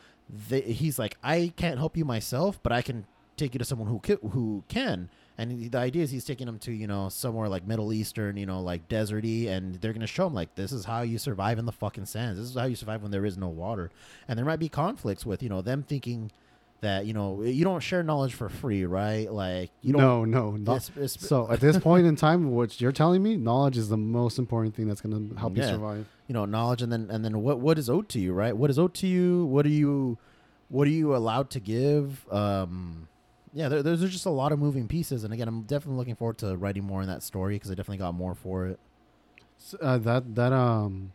They, 0.48 0.62
he's 0.62 0.98
like, 0.98 1.18
I 1.22 1.52
can't 1.56 1.76
help 1.78 1.94
you 1.96 2.06
myself, 2.06 2.58
but 2.62 2.72
I 2.72 2.80
can 2.80 3.04
take 3.36 3.54
you 3.54 3.58
to 3.58 3.64
someone 3.66 3.88
who 3.88 4.00
ki- 4.00 4.16
who 4.30 4.64
can. 4.68 5.10
And 5.38 5.70
the 5.70 5.78
idea 5.78 6.02
is 6.02 6.10
he's 6.10 6.24
taking 6.24 6.46
them 6.46 6.58
to 6.60 6.72
you 6.72 6.86
know 6.86 7.08
somewhere 7.08 7.48
like 7.48 7.66
Middle 7.66 7.92
Eastern, 7.92 8.36
you 8.36 8.46
know, 8.46 8.60
like 8.60 8.88
deserty, 8.88 9.48
and 9.48 9.76
they're 9.76 9.92
gonna 9.94 10.06
show 10.06 10.26
him 10.26 10.34
like 10.34 10.54
this 10.56 10.72
is 10.72 10.84
how 10.84 11.02
you 11.02 11.18
survive 11.18 11.58
in 11.58 11.64
the 11.66 11.72
fucking 11.72 12.06
sands. 12.06 12.38
This 12.38 12.48
is 12.50 12.54
how 12.56 12.66
you 12.66 12.76
survive 12.76 13.02
when 13.02 13.10
there 13.10 13.24
is 13.24 13.36
no 13.38 13.48
water. 13.48 13.90
And 14.28 14.38
there 14.38 14.44
might 14.46 14.58
be 14.58 14.68
conflicts 14.68 15.24
with 15.24 15.42
you 15.42 15.48
know 15.48 15.62
them 15.62 15.82
thinking 15.82 16.30
that 16.82 17.06
you 17.06 17.14
know 17.14 17.42
you 17.42 17.64
don't 17.64 17.80
share 17.80 18.02
knowledge 18.02 18.34
for 18.34 18.48
free, 18.48 18.84
right? 18.84 19.32
Like 19.32 19.70
you 19.82 19.92
don't. 19.92 20.02
no, 20.02 20.24
no, 20.24 20.50
not. 20.56 20.76
it's- 20.76 20.90
it's- 20.96 21.28
So 21.28 21.48
at 21.50 21.60
this 21.60 21.78
point 21.78 22.06
in 22.06 22.14
time, 22.16 22.50
what 22.50 22.80
you're 22.80 22.92
telling 22.92 23.22
me, 23.22 23.36
knowledge 23.36 23.78
is 23.78 23.88
the 23.88 23.96
most 23.96 24.38
important 24.38 24.74
thing 24.74 24.86
that's 24.88 25.00
going 25.00 25.30
to 25.30 25.36
help 25.38 25.56
you 25.56 25.62
survive. 25.62 26.06
you 26.26 26.34
know 26.34 26.44
knowledge 26.44 26.82
and 26.82 26.92
then 26.92 27.08
and 27.10 27.24
then 27.24 27.40
what 27.42 27.58
what 27.60 27.78
is 27.78 27.88
owed 27.88 28.08
to 28.10 28.18
you 28.20 28.32
right 28.32 28.56
what 28.56 28.68
is 28.70 28.78
owed 28.78 28.94
to 28.94 29.06
you 29.06 29.44
what 29.46 29.64
are 29.64 29.70
you 29.70 30.18
what 30.68 30.86
are 30.88 30.90
you 30.90 31.14
allowed 31.14 31.50
to 31.50 31.60
give 31.60 32.26
um 32.32 33.06
yeah 33.52 33.68
there, 33.68 33.82
there's 33.82 34.00
just 34.10 34.26
a 34.26 34.30
lot 34.30 34.52
of 34.52 34.58
moving 34.58 34.88
pieces 34.88 35.24
and 35.24 35.32
again 35.32 35.48
i'm 35.48 35.62
definitely 35.62 35.96
looking 35.98 36.14
forward 36.16 36.38
to 36.38 36.56
writing 36.56 36.84
more 36.84 37.02
in 37.02 37.08
that 37.08 37.22
story 37.22 37.54
because 37.56 37.70
i 37.70 37.74
definitely 37.74 37.98
got 37.98 38.14
more 38.14 38.34
for 38.34 38.66
it 38.66 38.78
S- 39.58 39.74
Uh, 39.80 39.98
that 39.98 40.34
that 40.34 40.52
um, 40.52 41.12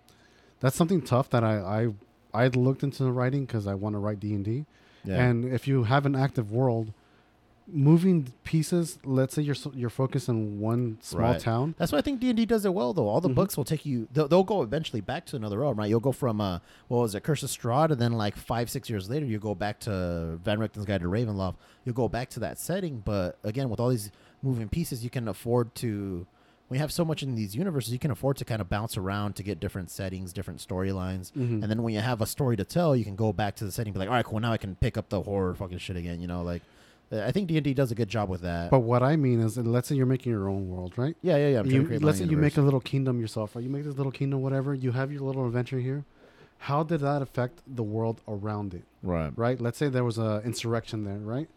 that's 0.60 0.76
something 0.76 1.02
tough 1.02 1.30
that 1.32 1.44
I 1.44 1.60
I 2.34 2.44
I 2.44 2.48
looked 2.48 2.84
into 2.84 3.12
writing 3.12 3.46
because 3.46 3.68
I 3.68 3.74
want 3.74 3.94
to 3.96 4.00
write 4.00 4.20
D 4.20 4.34
and 4.34 4.46
D. 4.46 4.66
And 5.26 5.46
if 5.46 5.68
you 5.68 5.84
have 5.84 6.06
an 6.06 6.16
active 6.16 6.52
world, 6.52 6.94
moving 7.72 8.32
pieces. 8.44 8.98
Let's 9.04 9.36
say 9.36 9.42
you're 9.42 9.56
you're 9.74 9.90
focused 9.90 10.30
on 10.30 10.60
one 10.60 10.98
small 11.02 11.22
Right. 11.34 11.40
town. 11.40 11.76
That's 11.78 11.92
why 11.92 11.98
I 11.98 12.02
think 12.02 12.20
D 12.20 12.30
and 12.30 12.38
D 12.38 12.46
does 12.46 12.66
it 12.66 12.74
well, 12.74 12.94
though. 12.94 13.08
All 13.08 13.20
the 13.22 13.30
Mhm. 13.30 13.36
books 13.36 13.58
will 13.58 13.66
take 13.66 13.86
you; 13.86 14.08
they'll, 14.14 14.28
they'll 14.28 14.44
go 14.44 14.62
eventually 14.62 15.02
back 15.02 15.26
to 15.28 15.36
another 15.36 15.60
realm, 15.60 15.78
right? 15.78 15.90
You'll 15.90 16.00
go 16.00 16.12
from 16.12 16.40
uh, 16.40 16.60
what 16.88 17.00
was 17.00 17.16
it, 17.16 17.24
Curse 17.24 17.44
of 17.44 17.50
Strahd, 17.50 17.92
and 17.92 18.00
then 18.00 18.14
like 18.14 18.36
five, 18.38 18.70
six 18.70 18.90
years 18.90 19.10
later, 19.10 19.26
you 19.26 19.38
go 19.40 19.54
back 19.56 19.80
to 19.82 20.40
Van 20.44 20.60
Richten's 20.60 20.86
Guide 20.86 21.02
to 21.02 21.08
Ravenloft. 21.08 21.56
You'll 21.86 21.96
go 21.96 22.08
back 22.08 22.30
to 22.32 22.40
that 22.40 22.58
setting, 22.60 23.02
but 23.04 23.38
again, 23.44 23.70
with 23.70 23.80
all 23.80 23.90
these 23.90 24.12
moving 24.42 24.70
pieces, 24.70 25.04
you 25.04 25.10
can 25.10 25.28
afford 25.28 25.76
to. 25.76 26.26
We 26.70 26.80
have 26.80 26.92
so 26.92 27.06
much 27.06 27.24
in 27.24 27.36
these 27.36 27.56
universes, 27.56 27.94
you 27.94 28.00
can 28.00 28.12
afford 28.12 28.36
to 28.38 28.46
kind 28.46 28.60
of 28.60 28.68
bounce 28.68 28.98
around 28.98 29.38
to 29.38 29.44
get 29.44 29.58
different 29.62 29.90
settings, 29.90 30.34
different 30.34 30.60
storylines, 30.60 31.32
Mhm. 31.32 31.62
and 31.62 31.64
then 31.64 31.82
when 31.82 31.94
you 31.94 32.02
have 32.02 32.22
a 32.22 32.26
story 32.26 32.58
to 32.58 32.66
tell, 32.66 32.94
you 32.94 33.06
can 33.06 33.16
go 33.16 33.32
back 33.32 33.56
to 33.56 33.64
the 33.66 33.72
setting, 33.72 33.92
and 33.92 33.94
be 33.94 34.00
like, 34.00 34.10
all 34.10 34.16
right, 34.16 34.26
cool, 34.26 34.42
now 34.42 34.52
I 34.52 34.58
can 34.58 34.76
pick 34.76 34.98
up 34.98 35.08
the 35.08 35.22
horror 35.22 35.54
fucking 35.56 35.78
shit 35.78 35.96
again, 35.98 36.20
you 36.22 36.28
know, 36.28 36.42
like. 36.44 36.62
I 37.12 37.32
think 37.32 37.48
D 37.48 37.58
and 37.58 37.63
D 37.63 37.74
does 37.74 37.91
a 37.91 37.96
good 37.96 38.10
job 38.10 38.30
with 38.30 38.41
that. 38.41 38.70
But 38.70 38.80
what 38.80 39.02
I 39.02 39.15
mean 39.15 39.39
is, 39.39 39.58
let's 39.58 39.88
say 39.88 39.96
you're 39.96 40.06
making 40.06 40.32
your 40.32 40.50
own 40.50 40.67
world, 40.67 40.93
right? 40.98 41.15
yeah, 41.22 41.38
yeah, 41.38 41.48
yeah. 41.50 41.60
I'm 41.60 41.70
trying 41.70 41.88
to 41.88 41.93
You, 41.93 42.00
let's 42.00 42.17
say 42.17 42.26
own 42.26 42.32
you 42.32 42.38
make 42.38 42.58
a 42.58 42.62
little 42.62 42.82
kingdom 42.82 43.20
yourself, 43.20 43.56
right? 43.56 43.63
You 43.63 43.70
make 43.70 43.84
this 43.86 43.96
little 43.96 44.12
kingdom, 44.12 44.41
whatever. 44.41 44.74
You 44.74 44.91
have 44.91 45.12
your 45.12 45.22
little 45.22 45.46
adventure 45.46 45.80
here. 45.80 46.04
How 46.60 46.84
did 46.84 47.02
that 47.02 47.22
affect 47.22 47.62
the 47.67 47.84
world 47.84 48.22
around 48.28 48.74
it, 48.74 48.84
right. 49.04 49.32
right? 49.36 49.62
Let's 49.62 49.78
say 49.78 49.89
there 49.89 50.04
was 50.04 50.17
a 50.17 50.41
insurrection 50.43 51.04
there, 51.04 51.20
right? 51.20 51.48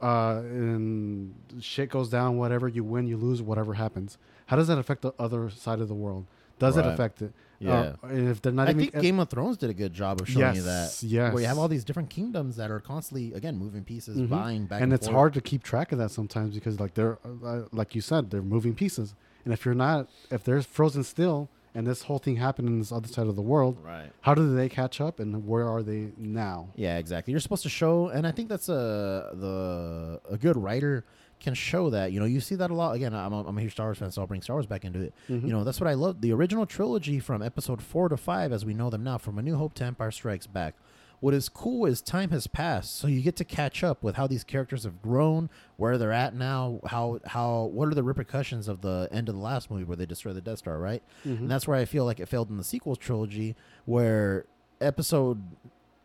Uh, 0.00 0.40
and 0.42 1.34
shit 1.60 1.90
goes 1.90 2.10
down, 2.10 2.36
whatever. 2.36 2.68
You 2.68 2.84
win, 2.84 3.06
you 3.06 3.16
lose, 3.16 3.40
whatever 3.40 3.74
happens. 3.74 4.18
How 4.46 4.56
does 4.56 4.68
that 4.68 4.78
affect 4.78 5.02
the 5.02 5.12
other 5.18 5.48
side 5.48 5.80
of 5.80 5.88
the 5.88 5.94
world? 5.94 6.26
Does 6.58 6.76
it 6.76 6.86
affect 6.86 7.22
it? 7.22 7.32
Yeah. 7.58 7.94
Uh, 8.04 8.08
if 8.08 8.42
they're 8.42 8.52
not 8.52 8.68
I 8.68 8.74
think 8.74 8.92
Game 9.00 9.18
of 9.18 9.30
Thrones 9.30 9.56
did 9.56 9.70
a 9.70 9.74
good 9.74 9.94
job 9.94 10.20
of 10.20 10.28
showing 10.28 10.56
you 10.56 10.62
that. 10.62 10.82
yes, 10.82 11.02
yes, 11.02 11.32
Where 11.32 11.40
you 11.42 11.48
have 11.48 11.58
all 11.58 11.68
these 11.68 11.84
different 11.84 12.10
kingdoms 12.10 12.56
that 12.56 12.70
are 12.70 12.80
constantly, 12.80 13.32
again, 13.32 13.56
moving 13.56 13.82
pieces, 13.82 14.18
Mhm. 14.18 14.26
vying 14.26 14.66
back 14.66 14.82
and, 14.82 14.92
and 14.92 14.92
it's 14.92 15.06
hard 15.06 15.32
to 15.34 15.40
keep 15.40 15.62
track 15.62 15.90
of 15.92 15.98
that 15.98 16.10
sometimes 16.10 16.54
because 16.54 16.78
like 16.80 16.94
they're 16.94 17.18
uh, 17.44 17.62
like 17.72 17.94
you 17.94 18.00
said 18.02 18.30
they're 18.30 18.42
moving 18.42 18.74
pieces 18.74 19.14
and 19.44 19.54
if 19.54 19.64
you're 19.64 19.74
not 19.74 20.08
if 20.30 20.44
they're 20.44 20.60
frozen 20.62 21.02
still 21.02 21.48
and 21.74 21.86
this 21.86 22.02
whole 22.02 22.18
thing 22.18 22.36
happened 22.36 22.68
in 22.68 22.78
this 22.78 22.90
other 22.92 23.08
side 23.08 23.26
of 23.26 23.36
the 23.36 23.42
world 23.42 23.78
Right. 23.82 24.10
how 24.22 24.34
do 24.34 24.54
they 24.54 24.68
catch 24.68 25.00
up 25.00 25.18
and 25.20 25.46
where 25.46 25.66
are 25.68 25.82
they 25.82 26.12
now 26.18 26.68
Yeah, 26.74 26.98
exactly. 26.98 27.32
You're 27.32 27.40
supposed 27.40 27.62
to 27.64 27.68
show, 27.70 28.08
and 28.08 28.26
I 28.26 28.32
think 28.32 28.48
that's 28.50 28.68
a 28.68 29.30
the 29.34 30.20
a 30.30 30.36
good 30.36 30.56
writer 30.56 31.04
can 31.40 31.54
show 31.54 31.90
that. 31.90 32.12
You 32.12 32.20
know, 32.20 32.26
you 32.26 32.40
see 32.40 32.54
that 32.56 32.70
a 32.70 32.74
lot. 32.74 32.94
Again, 32.96 33.14
I'm 33.14 33.32
a, 33.32 33.46
I'm 33.46 33.58
a 33.58 33.60
huge 33.60 33.72
Star 33.72 33.86
Wars 33.88 33.98
fan, 33.98 34.10
so 34.10 34.22
I'll 34.22 34.26
bring 34.26 34.42
Star 34.42 34.56
Wars 34.56 34.66
back 34.66 34.84
into 34.84 35.00
it. 35.00 35.14
Mhm. 35.28 35.42
You 35.42 35.48
know, 35.52 35.64
that's 35.64 35.80
what 35.80 35.88
I 35.88 35.94
love. 35.94 36.20
The 36.20 36.32
original 36.32 36.66
trilogy 36.66 37.18
from 37.20 37.42
Episode 37.42 37.82
four 37.82 38.08
to 38.08 38.16
five, 38.16 38.52
as 38.52 38.64
we 38.64 38.74
know 38.74 38.90
them 38.90 39.04
now, 39.04 39.18
from 39.18 39.38
A 39.38 39.42
New 39.42 39.56
Hope 39.56 39.74
to 39.74 39.84
Empire 39.84 40.10
Strikes 40.10 40.46
Back. 40.46 40.74
What 41.20 41.32
is 41.32 41.48
cool 41.48 41.86
is 41.86 42.02
time 42.02 42.30
has 42.30 42.46
passed, 42.46 42.94
so 42.94 43.06
you 43.06 43.22
get 43.22 43.36
to 43.36 43.44
catch 43.44 43.82
up 43.82 44.02
with 44.02 44.16
how 44.16 44.26
these 44.26 44.44
characters 44.44 44.84
have 44.84 45.00
grown, 45.00 45.48
where 45.78 45.96
they're 45.96 46.12
at 46.12 46.34
now, 46.34 46.78
how 46.86 47.20
how 47.24 47.64
what 47.72 47.88
are 47.88 47.94
the 47.94 48.02
repercussions 48.02 48.68
of 48.68 48.82
the 48.82 49.08
end 49.10 49.30
of 49.30 49.34
the 49.34 49.40
last 49.40 49.70
movie 49.70 49.84
where 49.84 49.96
they 49.96 50.04
destroy 50.04 50.34
the 50.34 50.42
Death 50.42 50.58
Star, 50.58 50.78
right? 50.78 51.02
Mhm. 51.24 51.38
And 51.40 51.50
that's 51.50 51.66
where 51.66 51.76
I 51.78 51.86
feel 51.86 52.04
like 52.04 52.20
it 52.20 52.26
failed 52.28 52.50
in 52.50 52.58
the 52.58 52.64
sequels 52.64 52.98
trilogy, 52.98 53.56
where 53.86 54.44
episode 54.78 55.40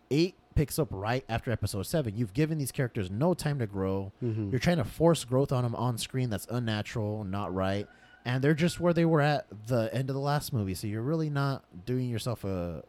eight 0.10 0.36
picks 0.55 0.77
up 0.79 0.87
right 0.91 1.23
after 1.29 1.51
episode 1.51 1.83
seven. 1.83 2.15
You've 2.17 2.33
given 2.33 2.57
these 2.57 2.71
characters 2.71 3.09
no 3.09 3.33
time 3.33 3.59
to 3.59 3.67
grow. 3.67 4.11
Mhm. 4.23 4.51
You're 4.51 4.59
trying 4.59 4.77
to 4.77 4.83
force 4.83 5.23
growth 5.23 5.51
on 5.51 5.63
them 5.63 5.75
on 5.75 5.97
screen 5.97 6.29
that's 6.29 6.47
unnatural, 6.49 7.23
not 7.23 7.53
right. 7.53 7.87
And 8.25 8.43
they're 8.43 8.53
just 8.53 8.79
where 8.79 8.93
they 8.93 9.05
were 9.05 9.21
at 9.21 9.47
the 9.67 9.89
end 9.93 10.09
of 10.09 10.13
the 10.13 10.21
last 10.21 10.53
movie. 10.53 10.73
So 10.75 10.87
you're 10.87 11.01
really 11.01 11.29
not 11.29 11.63
doing 11.85 12.09
yourself 12.09 12.43
a 12.43 12.83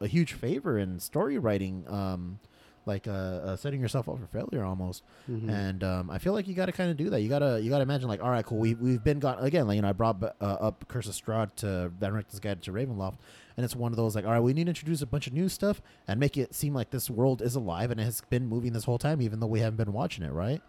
a 0.00 0.06
huge 0.06 0.34
favor 0.34 0.78
in 0.78 1.00
story 1.00 1.38
writing, 1.38 1.82
um, 1.88 2.38
like 2.84 3.08
uh, 3.08 3.10
uh, 3.10 3.56
setting 3.56 3.80
yourself 3.80 4.08
up 4.10 4.18
for 4.20 4.26
failure 4.26 4.62
almost. 4.62 5.02
Mhm. 5.30 5.48
And 5.50 5.82
um, 5.82 6.10
I 6.10 6.18
feel 6.18 6.34
like 6.34 6.46
you 6.46 6.54
got 6.54 6.66
to 6.66 6.72
kind 6.72 6.90
of 6.90 6.98
do 6.98 7.08
that. 7.10 7.22
You 7.22 7.30
gotta 7.30 7.58
you 7.62 7.70
gotta 7.70 7.82
imagine 7.82 8.06
like, 8.08 8.22
all 8.22 8.28
right, 8.30 8.44
cool. 8.44 8.58
We 8.58 8.74
we've 8.74 9.02
been 9.02 9.18
gone 9.20 9.38
again. 9.42 9.66
Like 9.66 9.76
you 9.76 9.82
know, 9.82 9.88
I 9.88 9.92
brought 9.92 10.22
uh, 10.22 10.44
up 10.44 10.84
Curse 10.88 11.06
of 11.06 11.14
Strahd 11.14 11.54
to 11.56 11.90
Van 11.98 12.12
Richten's 12.12 12.40
Guide 12.40 12.60
to 12.64 12.72
Ravenloft, 12.72 13.14
and 13.56 13.64
it's 13.64 13.76
one 13.76 13.92
of 13.92 13.96
those 13.96 14.14
like, 14.14 14.24
all 14.24 14.32
right, 14.32 14.40
we 14.40 14.52
need 14.52 14.64
to 14.64 14.70
introduce 14.70 15.02
a 15.02 15.06
bunch 15.06 15.26
of 15.26 15.32
new 15.32 15.48
stuff 15.48 15.80
and 16.06 16.20
make 16.20 16.36
it 16.36 16.54
seem 16.54 16.74
like 16.74 16.90
this 16.90 17.08
world 17.08 17.40
is 17.40 17.54
alive 17.54 17.90
and 17.90 18.00
it 18.00 18.04
has 18.04 18.20
been 18.28 18.46
moving 18.46 18.72
this 18.72 18.84
whole 18.84 18.98
time, 18.98 19.22
even 19.22 19.40
though 19.40 19.46
we 19.46 19.60
haven't 19.60 19.76
been 19.76 19.92
watching 19.92 20.24
it, 20.24 20.32
right? 20.32 20.60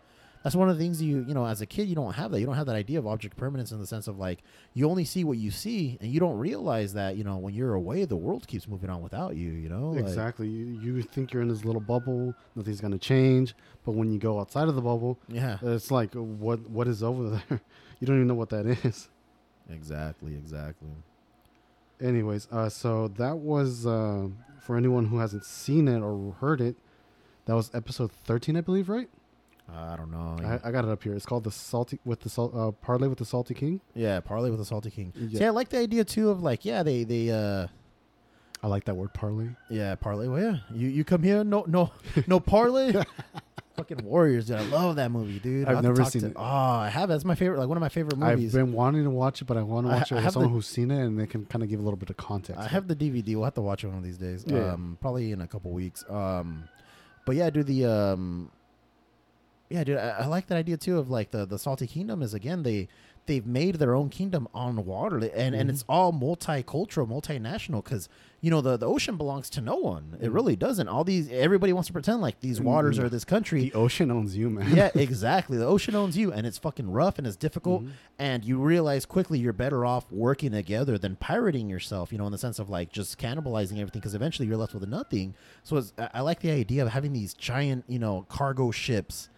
That's 0.44 0.56
one 0.56 0.70
of 0.70 0.78
the 0.78 0.84
things 0.84 1.02
you 1.02 1.26
you 1.28 1.34
know 1.34 1.46
as 1.46 1.60
a 1.60 1.66
kid 1.66 1.90
you 1.90 1.96
don't 1.96 2.14
have 2.14 2.32
that. 2.32 2.40
You 2.40 2.46
don't 2.46 2.56
have 2.56 2.68
that 2.68 2.76
idea 2.76 3.00
of 3.00 3.08
object 3.08 3.36
permanence 3.36 3.74
in 3.74 3.80
the 3.80 3.88
sense 3.88 4.08
of 4.08 4.18
like 4.18 4.40
you 4.74 4.90
only 4.90 5.04
see 5.04 5.26
what 5.26 5.38
you 5.38 5.52
see 5.52 5.98
and 6.00 6.10
you 6.10 6.22
don't 6.22 6.38
realize 6.38 6.94
that 6.94 7.18
you 7.18 7.26
know 7.26 7.36
when 7.38 7.54
you're 7.54 7.74
away 7.74 8.06
the 8.06 8.16
world 8.16 8.48
keeps 8.48 8.66
moving 8.66 8.90
on 8.90 9.02
without 9.02 9.36
you 9.36 9.50
you 9.52 9.68
know? 9.68 9.90
Like- 9.90 10.06
exactly. 10.06 10.48
You, 10.48 10.96
you 10.96 11.02
think 11.02 11.34
you're 11.34 11.42
in 11.42 11.50
this 11.50 11.66
little 11.66 11.82
bubble 11.82 12.34
nothing's 12.56 12.80
going 12.80 12.94
to 12.94 12.98
change 12.98 13.56
but 13.84 13.94
when 13.94 14.10
you 14.10 14.20
go 14.20 14.40
outside 14.40 14.70
of 14.70 14.76
the 14.76 14.82
bubble 14.82 15.20
yeah. 15.28 15.58
it's 15.62 15.92
like 15.92 16.14
what 16.14 16.62
what 16.70 16.88
is 16.88 17.04
over 17.04 17.30
there? 17.30 17.62
You 18.00 18.06
don't 18.06 18.18
even 18.18 18.28
know 18.28 18.36
what 18.36 18.50
that 18.50 18.68
is. 18.68 19.10
Exactly 19.70 20.36
exactly 20.36 20.88
anyways 22.02 22.48
uh 22.52 22.70
so 22.70 23.08
that 23.10 23.38
was 23.38 23.86
uh 23.86 24.28
for 24.60 24.78
anyone 24.78 25.06
who 25.06 25.18
hasn't 25.20 25.44
seen 25.46 25.88
it 25.88 26.00
or 26.02 26.34
heard 26.40 26.62
it 26.62 26.76
that 27.46 27.54
was 27.56 27.72
episode 27.74 28.12
13 28.12 28.56
i 28.58 28.62
believe 28.62 28.90
right 28.90 29.10
I 29.70 29.98
don't 29.98 30.12
know 30.12 30.38
I, 30.46 30.70
I 30.70 30.72
got 30.72 30.86
it 30.86 30.90
up 30.92 31.04
here 31.04 31.14
it's 31.14 31.26
called 31.26 31.44
the 31.44 31.52
salty 31.52 32.00
with 32.06 32.22
the 32.22 32.30
salt 32.30 32.56
uh 32.56 32.72
parlay 32.72 33.10
with 33.10 33.18
the 33.18 33.26
salty 33.26 33.54
king 33.54 33.82
Yeah, 33.96 34.22
parlay 34.22 34.50
with 34.50 34.60
the 34.60 34.66
salty 34.66 34.90
king. 34.90 35.12
Yeah. 35.18 35.40
See, 35.40 35.46
I 35.46 35.50
like 35.50 35.68
the 35.68 35.78
idea 35.80 36.06
too 36.06 36.30
of 36.30 36.42
like, 36.42 36.64
yeah, 36.64 36.84
they 36.84 37.04
they 37.04 37.30
uh 37.32 37.68
i 38.64 38.68
like 38.68 38.86
that 38.86 38.96
word 38.96 39.14
parlay 39.14 39.50
yeah, 39.70 39.94
parlay. 39.96 40.28
Well, 40.30 40.42
yeah, 40.42 40.58
you 40.74 40.88
you 40.88 41.04
come 41.04 41.22
here, 41.22 41.44
no 41.44 41.66
no 41.68 41.92
no 42.28 42.40
parlay. 42.40 42.94
Fucking 43.78 44.04
Warriors, 44.04 44.48
dude. 44.48 44.58
I 44.58 44.64
love 44.64 44.96
that 44.96 45.12
movie, 45.12 45.38
dude. 45.40 45.68
I've 45.68 45.84
never 45.84 46.04
seen 46.04 46.24
to- 46.24 46.28
it. 46.30 46.34
Oh, 46.36 46.42
I 46.42 46.90
have. 46.90 47.10
That's 47.10 47.24
my 47.24 47.36
favorite. 47.36 47.60
Like 47.60 47.68
one 47.70 47.78
of 47.78 47.82
my 47.82 47.90
favorite 47.90 48.18
movies. 48.18 48.56
i've 48.56 48.66
been 48.66 48.74
wanting 48.74 49.04
to 49.04 49.10
watch 49.12 49.40
it 49.42 49.46
but 49.46 49.56
i 49.56 49.62
want 49.62 49.86
to 49.86 49.94
watch 49.94 50.12
I 50.12 50.16
it 50.16 50.18
with 50.18 50.24
have 50.24 50.34
someone 50.34 50.50
the- 50.52 50.56
who's 50.56 50.66
seen 50.68 50.90
it 50.90 51.00
and 51.06 51.20
they 51.20 51.28
can 51.28 51.46
kind 51.46 51.64
of 51.64 51.70
give 51.70 51.80
a 51.80 51.84
little 51.84 51.98
bit 51.98 52.10
of 52.10 52.18
context 52.18 52.60
I 52.60 52.68
have 52.68 52.88
the 52.88 52.96
DVD. 52.96 53.36
We'll 53.36 53.44
have 53.44 53.54
to 53.54 53.62
watch 53.62 53.84
it 53.84 53.88
one 53.88 53.98
of 53.98 54.04
these 54.04 54.18
days. 54.18 54.44
Yeah. 54.48 54.74
Um, 54.74 54.98
probably 55.00 55.32
in 55.32 55.42
a 55.42 55.48
couple 55.48 55.72
weeks. 55.72 56.04
Um, 56.10 56.68
but 57.28 57.36
yeah, 57.36 57.50
dude. 57.52 57.68
The 57.68 57.86
um, 57.86 58.52
yeah, 59.70 59.84
dude. 59.84 59.98
I, 59.98 60.10
I 60.22 60.26
like 60.26 60.48
that 60.48 60.56
idea 60.58 60.78
too 60.78 60.98
of 60.98 61.10
like 61.12 61.30
the 61.30 61.46
the 61.46 61.60
salty 61.60 61.86
kingdom 61.86 62.24
is 62.24 62.34
again 62.34 62.64
they 62.64 62.88
they've 63.28 63.46
made 63.46 63.76
their 63.76 63.94
own 63.94 64.10
kingdom 64.10 64.48
on 64.54 64.86
water, 64.86 65.18
and 65.18 65.26
and 65.34 65.56
mm-hmm. 65.56 65.70
it's 65.70 65.86
all 65.88 66.12
multicultural, 66.12 67.08
multinational. 67.08 67.84
Because 67.84 68.10
you 68.42 68.50
know 68.50 68.62
the 68.62 68.78
the 68.78 68.88
ocean 68.88 69.18
belongs 69.18 69.50
to 69.52 69.62
no 69.62 69.76
one. 69.76 70.18
It 70.20 70.30
mm. 70.30 70.34
really 70.34 70.56
doesn't. 70.56 70.88
All 70.88 71.04
these 71.04 71.30
everybody 71.32 71.74
wants 71.74 71.88
to 71.88 71.94
pretend 71.94 72.22
like 72.22 72.40
these 72.40 72.58
mm-hmm. 72.58 72.68
waters 72.68 72.98
are 72.98 73.10
this 73.10 73.24
country. 73.24 73.62
The 73.62 73.74
ocean 73.74 74.10
owns 74.10 74.36
you, 74.36 74.50
man. 74.50 74.76
yeah, 74.76 74.90
exactly. 74.96 75.58
The 75.58 75.66
ocean 75.66 75.96
owns 75.96 76.18
you, 76.18 76.32
and 76.32 76.48
it's 76.48 76.58
fucking 76.58 76.90
rough 76.92 77.18
and 77.18 77.28
it's 77.28 77.36
difficult. 77.36 77.84
Mm-hmm. 77.84 77.92
And 78.18 78.44
you 78.44 78.58
realize 78.58 79.06
quickly 79.06 79.38
you're 79.40 79.54
better 79.54 79.86
off 79.86 80.12
working 80.12 80.52
together 80.52 80.98
than 80.98 81.16
pirating 81.16 81.70
yourself. 81.70 82.12
You 82.12 82.18
know, 82.18 82.26
in 82.26 82.32
the 82.32 82.38
sense 82.38 82.58
of 82.58 82.70
like 82.70 82.92
just 82.92 83.20
cannibalizing 83.20 83.80
everything, 83.80 84.02
because 84.02 84.16
eventually 84.16 84.48
you're 84.48 84.58
left 84.58 84.74
with 84.74 84.88
nothing. 84.88 85.36
So 85.64 85.78
it's, 85.78 85.94
I 85.98 86.10
I 86.16 86.22
like 86.22 86.40
the 86.40 86.52
idea 86.52 86.84
of 86.84 86.90
having 86.90 87.14
these 87.14 87.34
giant, 87.34 87.86
you 87.88 88.00
know, 88.00 88.26
cargo 88.28 88.72
ships 88.72 89.30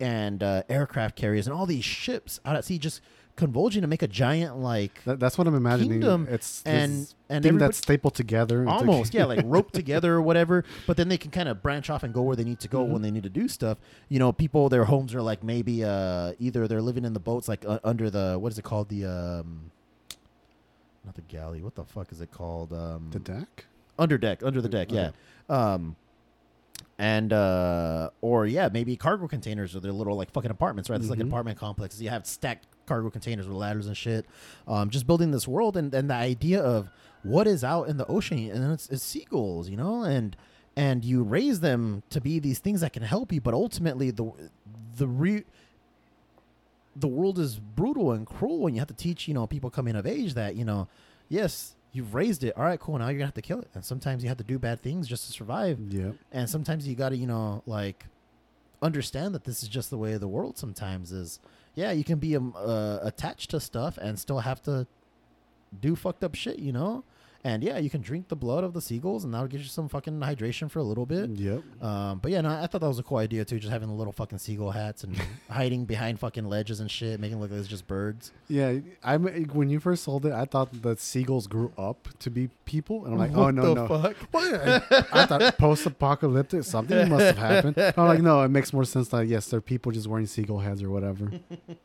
and 0.00 0.42
uh, 0.42 0.62
aircraft 0.68 1.16
carriers 1.16 1.46
and 1.46 1.54
all 1.54 1.66
these 1.66 1.84
ships 1.84 2.40
uh, 2.44 2.50
out 2.50 2.56
at 2.56 2.64
sea 2.64 2.78
just 2.78 3.00
convulging 3.38 3.80
to 3.82 3.88
make 3.88 4.02
a 4.02 4.08
giant 4.08 4.58
like 4.58 5.02
That, 5.04 5.18
that's 5.20 5.38
what 5.38 5.46
I'm 5.46 5.54
imagining. 5.54 5.92
Kingdom, 6.00 6.26
it's 6.28 6.62
and- 6.66 7.06
and 7.30 7.42
thing 7.44 7.56
that's 7.58 7.78
stapled 7.78 8.14
together. 8.14 8.64
Like- 8.64 8.74
almost 8.80 9.14
yeah 9.14 9.24
like 9.26 9.40
roped 9.44 9.74
together 9.74 10.14
or 10.14 10.22
whatever 10.22 10.64
but 10.86 10.96
then 10.96 11.08
they 11.08 11.18
can 11.18 11.30
kind 11.30 11.48
of 11.48 11.62
branch 11.62 11.88
off 11.90 12.02
and 12.02 12.12
go 12.12 12.22
where 12.22 12.34
they 12.36 12.44
need 12.44 12.58
to 12.60 12.68
go 12.68 12.82
when 12.82 13.00
they 13.02 13.10
need 13.10 13.22
to 13.22 13.28
do 13.30 13.48
stuff. 13.48 13.78
You 14.08 14.18
know 14.18 14.32
people 14.32 14.68
their 14.68 14.84
homes 14.84 15.14
are 15.14 15.22
like 15.22 15.42
maybe 15.44 15.84
uh 15.84 16.32
either 16.38 16.66
they're 16.68 16.82
living 16.82 17.04
in 17.04 17.12
the 17.14 17.20
boats 17.20 17.48
like 17.48 17.64
uh, 17.66 17.78
under 17.84 18.10
the 18.10 18.36
what 18.38 18.50
is 18.52 18.58
it 18.58 18.62
called? 18.64 18.88
The 18.88 19.04
um 19.06 19.70
not 21.04 21.14
the 21.14 21.22
galley. 21.22 21.62
What 21.62 21.74
the 21.74 21.84
fuck 21.84 22.12
is 22.12 22.20
it 22.20 22.30
called? 22.32 22.72
Um 22.72 23.08
the 23.12 23.18
deck. 23.20 23.66
under 23.98 24.18
deck 24.18 24.42
under 24.42 24.60
the 24.60 24.68
deck 24.68 24.90
yeah. 24.90 25.10
Um 25.48 25.96
and 26.98 27.32
uh 27.32 28.10
or 28.20 28.46
yeah 28.46 28.68
maybe 28.72 28.96
cargo 28.96 29.28
containers 29.28 29.76
or 29.76 29.80
their 29.80 29.92
little 29.92 30.16
like 30.16 30.30
fucking 30.32 30.50
apartments 30.50 30.90
right? 30.90 30.98
It's 31.00 31.08
like 31.10 31.18
Mhm. 31.20 31.28
apartment 31.28 31.58
complexes. 31.58 32.02
You 32.02 32.10
have 32.10 32.26
stacked 32.26 32.66
cargo 32.88 33.10
containers 33.10 33.46
with 33.46 33.56
ladders 33.56 33.86
and 33.86 33.96
shit. 33.96 34.26
Um 34.66 34.90
just 34.90 35.06
building 35.06 35.30
this 35.30 35.46
world 35.46 35.76
and 35.76 35.94
and 35.94 36.10
the 36.10 36.14
idea 36.14 36.60
of 36.60 36.90
what 37.22 37.46
is 37.46 37.62
out 37.64 37.88
in 37.88 37.96
the 37.96 38.06
ocean 38.06 38.50
and 38.50 38.72
it's, 38.72 38.88
it's 38.88 39.02
seagulls 39.02 39.68
you 39.68 39.76
know 39.76 40.02
and 40.02 40.36
and 40.76 41.04
you 41.04 41.22
raise 41.22 41.60
them 41.60 42.02
to 42.10 42.20
be 42.20 42.38
these 42.38 42.60
things 42.60 42.80
that 42.80 42.92
can 42.92 43.02
help 43.02 43.32
you 43.32 43.40
but 43.40 43.54
ultimately 43.54 44.10
the 44.10 44.30
the 44.96 45.06
re 45.08 45.44
the 46.94 47.08
world 47.08 47.38
is 47.38 47.58
brutal 47.58 48.12
and 48.12 48.26
cruel 48.26 48.66
and 48.66 48.76
you 48.76 48.80
have 48.80 48.88
to 48.88 48.94
teach 48.94 49.28
you 49.28 49.34
know 49.34 49.46
people 49.46 49.70
coming 49.70 49.96
of 49.96 50.06
age 50.06 50.34
that 50.34 50.54
you 50.56 50.64
know 50.64 50.88
yes 51.28 51.74
you've 51.92 52.14
raised 52.14 52.44
it. 52.44 52.56
All 52.56 52.64
right 52.64 52.78
cool. 52.78 52.98
Now 52.98 53.06
you're 53.08 53.14
gonna 53.14 53.26
have 53.26 53.34
to 53.34 53.42
kill 53.42 53.60
it. 53.60 53.68
And 53.74 53.84
sometimes 53.84 54.22
you 54.22 54.28
have 54.28 54.38
to 54.38 54.44
do 54.44 54.58
bad 54.58 54.80
things 54.80 55.08
just 55.08 55.26
to 55.26 55.32
survive. 55.32 55.78
Yeah. 55.88 56.12
and 56.32 56.48
sometimes 56.48 56.86
you 56.86 56.94
gotta 56.94 57.16
you 57.16 57.26
know 57.26 57.62
like 57.66 58.06
understand 58.80 59.34
that 59.34 59.44
this 59.44 59.62
is 59.62 59.68
just 59.68 59.90
the 59.90 59.98
way 59.98 60.12
of 60.12 60.20
the 60.20 60.28
world 60.28 60.56
sometimes 60.56 61.10
is 61.10 61.40
yeah 61.78 61.92
you 61.92 62.02
can 62.02 62.18
be 62.18 62.34
um, 62.36 62.52
uh, 62.56 62.98
attached 63.02 63.50
to 63.50 63.60
stuff 63.60 63.98
and 63.98 64.18
still 64.18 64.40
have 64.40 64.60
to 64.60 64.86
do 65.80 65.94
fucked 65.94 66.24
up 66.24 66.34
shit 66.34 66.58
you 66.58 66.72
know 66.72 67.04
and 67.44 67.62
yeah 67.62 67.78
you 67.78 67.88
can 67.88 68.00
drink 68.00 68.28
the 68.28 68.36
blood 68.36 68.64
of 68.64 68.72
the 68.72 68.80
seagulls 68.80 69.24
and 69.24 69.32
that'll 69.32 69.46
get 69.46 69.60
you 69.60 69.66
some 69.66 69.88
fucking 69.88 70.18
hydration 70.20 70.70
for 70.70 70.78
a 70.80 70.82
little 70.82 71.06
bit 71.06 71.30
Yep. 71.30 71.62
um, 71.82 72.18
but 72.18 72.30
yeah, 72.32 72.40
no, 72.40 72.50
I 72.50 72.66
thought 72.66 72.80
that 72.80 72.88
was 72.88 72.98
a 72.98 73.02
cool 73.02 73.18
idea 73.18 73.44
too. 73.44 73.58
Just 73.58 73.72
having 73.72 73.88
the 73.88 73.94
little 73.94 74.12
fucking 74.12 74.38
seagull 74.38 74.70
hats 74.70 75.04
and 75.04 75.16
hiding 75.50 75.84
behind 75.84 76.18
fucking 76.18 76.44
ledges 76.48 76.80
and 76.80 76.90
shit, 76.90 77.20
making 77.20 77.38
it 77.38 77.40
look 77.40 77.50
like 77.50 77.60
it's 77.60 77.68
just 77.68 77.86
birds. 77.86 78.32
Yeah, 78.48 78.78
I 79.04 79.16
when 79.18 79.70
you 79.70 79.78
first 79.80 80.04
sold 80.04 80.26
it, 80.26 80.32
I 80.32 80.44
thought 80.46 80.82
that 80.82 80.98
seagulls 81.00 81.46
grew 81.46 81.72
up 81.78 82.08
to 82.20 82.30
be 82.30 82.48
people, 82.64 83.04
and 83.04 83.14
I'm 83.14 83.18
like, 83.20 83.36
oh 83.36 83.50
no, 83.50 83.74
the 83.74 83.86
no. 83.86 83.88
fuck? 83.88 84.16
Well, 84.32 84.82
I 85.12 85.26
thought 85.26 85.58
post-apocalyptic 85.58 86.64
something 86.64 87.08
must 87.08 87.24
have 87.24 87.38
happened. 87.38 87.78
I'm 87.96 88.06
like, 88.08 88.20
no, 88.20 88.42
it 88.42 88.48
makes 88.48 88.72
more 88.72 88.84
sense 88.84 89.08
that 89.08 89.26
yes, 89.26 89.46
they're 89.48 89.60
people 89.60 89.92
just 89.92 90.06
wearing 90.06 90.26
seagull 90.26 90.58
heads 90.58 90.82
or 90.82 90.90
whatever. 90.90 91.30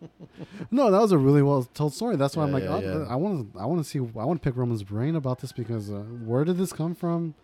no, 0.72 0.92
that 0.92 1.00
was 1.02 1.12
a 1.12 1.18
really 1.18 1.42
well 1.42 1.64
told 1.74 1.94
story. 1.94 2.16
That's 2.16 2.36
why 2.36 2.44
I'm 2.44 2.52
like, 2.52 2.64
yeah, 2.64 2.76
oh, 2.76 2.80
yeah. 2.80 3.06
I 3.10 3.16
want 3.16 3.54
to, 3.54 3.60
I 3.60 3.66
want 3.66 3.84
to 3.84 3.90
see, 3.90 4.00
I 4.00 4.26
want 4.26 4.42
to 4.42 4.50
pick 4.50 4.58
Roman's 4.58 4.84
brain 4.84 5.16
about 5.16 5.40
this 5.44 5.52
because 5.52 5.92
uh, 5.92 6.00
where 6.26 6.44
did 6.44 6.58
this 6.58 6.74
come 6.74 6.96
from? 6.96 7.36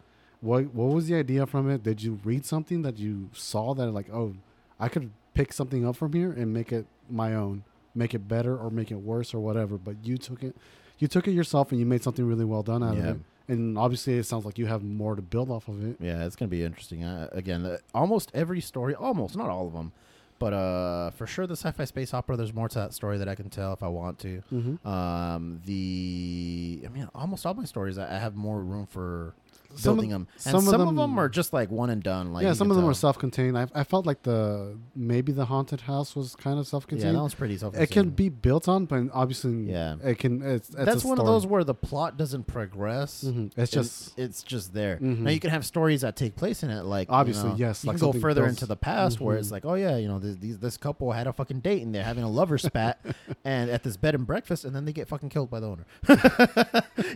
What 0.42 0.74
what 0.74 0.94
was 0.96 1.08
the 1.08 1.16
idea 1.16 1.46
from 1.46 1.70
it? 1.70 1.84
Did 1.84 2.02
you 2.02 2.20
read 2.24 2.46
something 2.46 2.82
that 2.82 2.98
you 2.98 3.30
saw 3.34 3.74
that 3.76 3.92
like, 3.92 4.10
oh, 4.12 4.34
I 4.80 4.88
could 4.90 5.12
pick 5.36 5.54
something 5.54 5.86
up 5.88 5.96
from 5.96 6.14
here 6.14 6.32
and 6.32 6.52
make 6.54 6.72
it 6.72 6.86
my 7.10 7.36
own, 7.36 7.64
make 7.94 8.14
it 8.14 8.28
better 8.28 8.58
or 8.58 8.70
make 8.72 8.90
it 8.90 8.96
worse 8.96 9.34
or 9.34 9.40
whatever. 9.40 9.78
But 9.78 9.98
you 10.04 10.18
took 10.18 10.42
it, 10.44 10.56
you 10.98 11.08
took 11.08 11.28
it 11.28 11.32
yourself 11.32 11.72
and 11.72 11.80
you 11.80 11.86
made 11.86 12.02
something 12.04 12.26
really 12.26 12.46
well 12.46 12.64
done 12.64 12.82
out 12.84 12.96
Yeah. 12.98 13.10
of 13.10 13.16
it. 13.18 13.22
And 13.50 13.78
obviously, 13.78 14.14
it 14.18 14.26
sounds 14.26 14.46
like 14.46 14.58
you 14.60 14.68
have 14.68 14.84
more 14.84 15.16
to 15.16 15.22
build 15.24 15.50
off 15.50 15.68
of 15.68 15.84
it. 15.84 15.98
Yeah, 16.00 16.26
it's 16.26 16.36
gonna 16.36 16.50
be 16.50 16.64
interesting. 16.64 17.04
Uh, 17.04 17.28
again, 17.32 17.66
uh, 17.66 17.78
almost 17.94 18.32
every 18.34 18.62
story, 18.62 18.94
almost 18.96 19.36
not 19.36 19.50
all 19.50 19.68
of 19.68 19.74
them, 19.74 19.92
but 20.40 20.54
uh, 20.54 21.12
for 21.12 21.28
sure 21.28 21.46
the 21.46 21.56
sci-fi 21.56 21.86
space 21.86 22.14
opera. 22.14 22.38
There's 22.38 22.54
more 22.54 22.70
to 22.70 22.80
that 22.80 22.94
story 22.94 23.18
that 23.18 23.28
I 23.28 23.36
can 23.36 23.50
tell 23.50 23.74
if 23.74 23.84
I 23.84 23.88
want 23.88 24.20
to. 24.20 24.42
Mm-hmm. 24.52 24.88
Um, 24.88 25.62
the 25.66 26.82
I 26.86 26.90
mean, 26.90 27.10
almost 27.14 27.46
all 27.46 27.54
my 27.54 27.66
stories, 27.66 27.98
I, 27.98 28.16
I 28.16 28.20
have 28.20 28.36
more 28.36 28.62
room 28.62 28.88
for 28.88 29.36
Some 29.76 29.92
of- 29.92 29.96
building 29.98 30.10
them, 30.10 30.28
and 30.34 30.42
some 30.42 30.56
of 30.56 30.64
some, 30.64 30.82
of 30.82 30.88
them- 30.88 30.96
them 30.96 31.20
are 31.20 31.30
just 31.30 31.54
like 31.54 31.70
one 31.70 31.90
and 31.90 32.02
done. 32.02 32.34
Like 32.34 32.44
yeah, 32.44 32.54
some 32.54 32.70
of 32.72 32.76
them 32.76 32.84
tell. 32.86 32.92
are 32.92 32.96
self-contained. 32.96 33.58
I, 33.58 33.68
I 33.76 33.84
felt 33.84 34.06
like 34.06 34.24
the 34.24 34.78
maybe 34.96 35.32
the 35.32 35.46
haunted 35.46 35.82
house 35.82 36.16
was 36.16 36.36
kind 36.36 36.58
of 36.60 36.68
self-contained. 36.68 37.06
Yeah, 37.08 37.14
that 37.14 37.20
one's 37.22 37.36
pretty 37.36 37.58
self. 37.58 37.74
Contained. 37.74 37.92
It 37.92 37.94
can 37.94 38.10
be 38.10 38.30
built 38.30 38.68
on, 38.68 38.86
but 38.86 39.04
obviously, 39.14 39.70
Yeah. 39.72 39.96
it 40.04 40.18
can. 40.18 40.42
It's, 40.42 40.70
it's 40.70 40.78
That's 40.86 41.04
one 41.06 41.20
of 41.20 41.26
those 41.26 41.46
where 41.46 41.64
the 41.64 41.76
plot 41.76 42.18
doesn't 42.18 42.48
progress. 42.48 43.24
Mhm. 43.28 43.52
It's 43.56 43.72
just 43.72 44.18
it's 44.18 44.42
just 44.44 44.74
there. 44.74 44.98
Mhm. 44.98 45.20
Now 45.20 45.30
you 45.32 45.40
can 45.40 45.50
have 45.52 45.66
stories 45.66 46.02
that 46.02 46.16
take 46.16 46.36
place 46.36 46.64
in 46.64 46.70
it, 46.72 46.84
like 46.84 47.08
you 47.08 47.14
Obviously, 47.14 47.50
know, 47.52 47.56
yes, 47.56 47.84
You 47.84 47.90
like 47.92 48.00
can 48.00 48.12
go 48.12 48.20
further 48.20 48.42
built- 48.42 48.50
into 48.52 48.66
the 48.66 48.76
past 48.76 49.22
where 49.22 49.38
it's 49.38 49.50
Mhm. 49.50 49.52
like, 49.52 49.66
oh 49.66 49.76
yeah, 49.76 49.98
you 49.98 50.08
know, 50.08 50.20
this, 50.20 50.36
these, 50.38 50.58
this 50.60 50.78
couple 50.78 51.12
had 51.12 51.28
a 51.28 51.34
fucking 51.34 51.60
date 51.60 51.84
and 51.84 51.94
they're 51.94 52.04
having 52.04 52.24
a 52.24 52.30
lover 52.30 52.58
spat, 52.58 53.00
and 53.46 53.70
at 53.70 53.84
this 53.84 53.98
bed 53.98 54.16
and 54.16 54.26
breakfast, 54.26 54.66
and 54.66 54.76
then 54.76 54.86
they 54.86 54.94
get 54.94 55.08
fucking 55.08 55.30
killed 55.30 55.50
by 55.50 55.60
the 55.60 55.68
owner. 55.68 55.86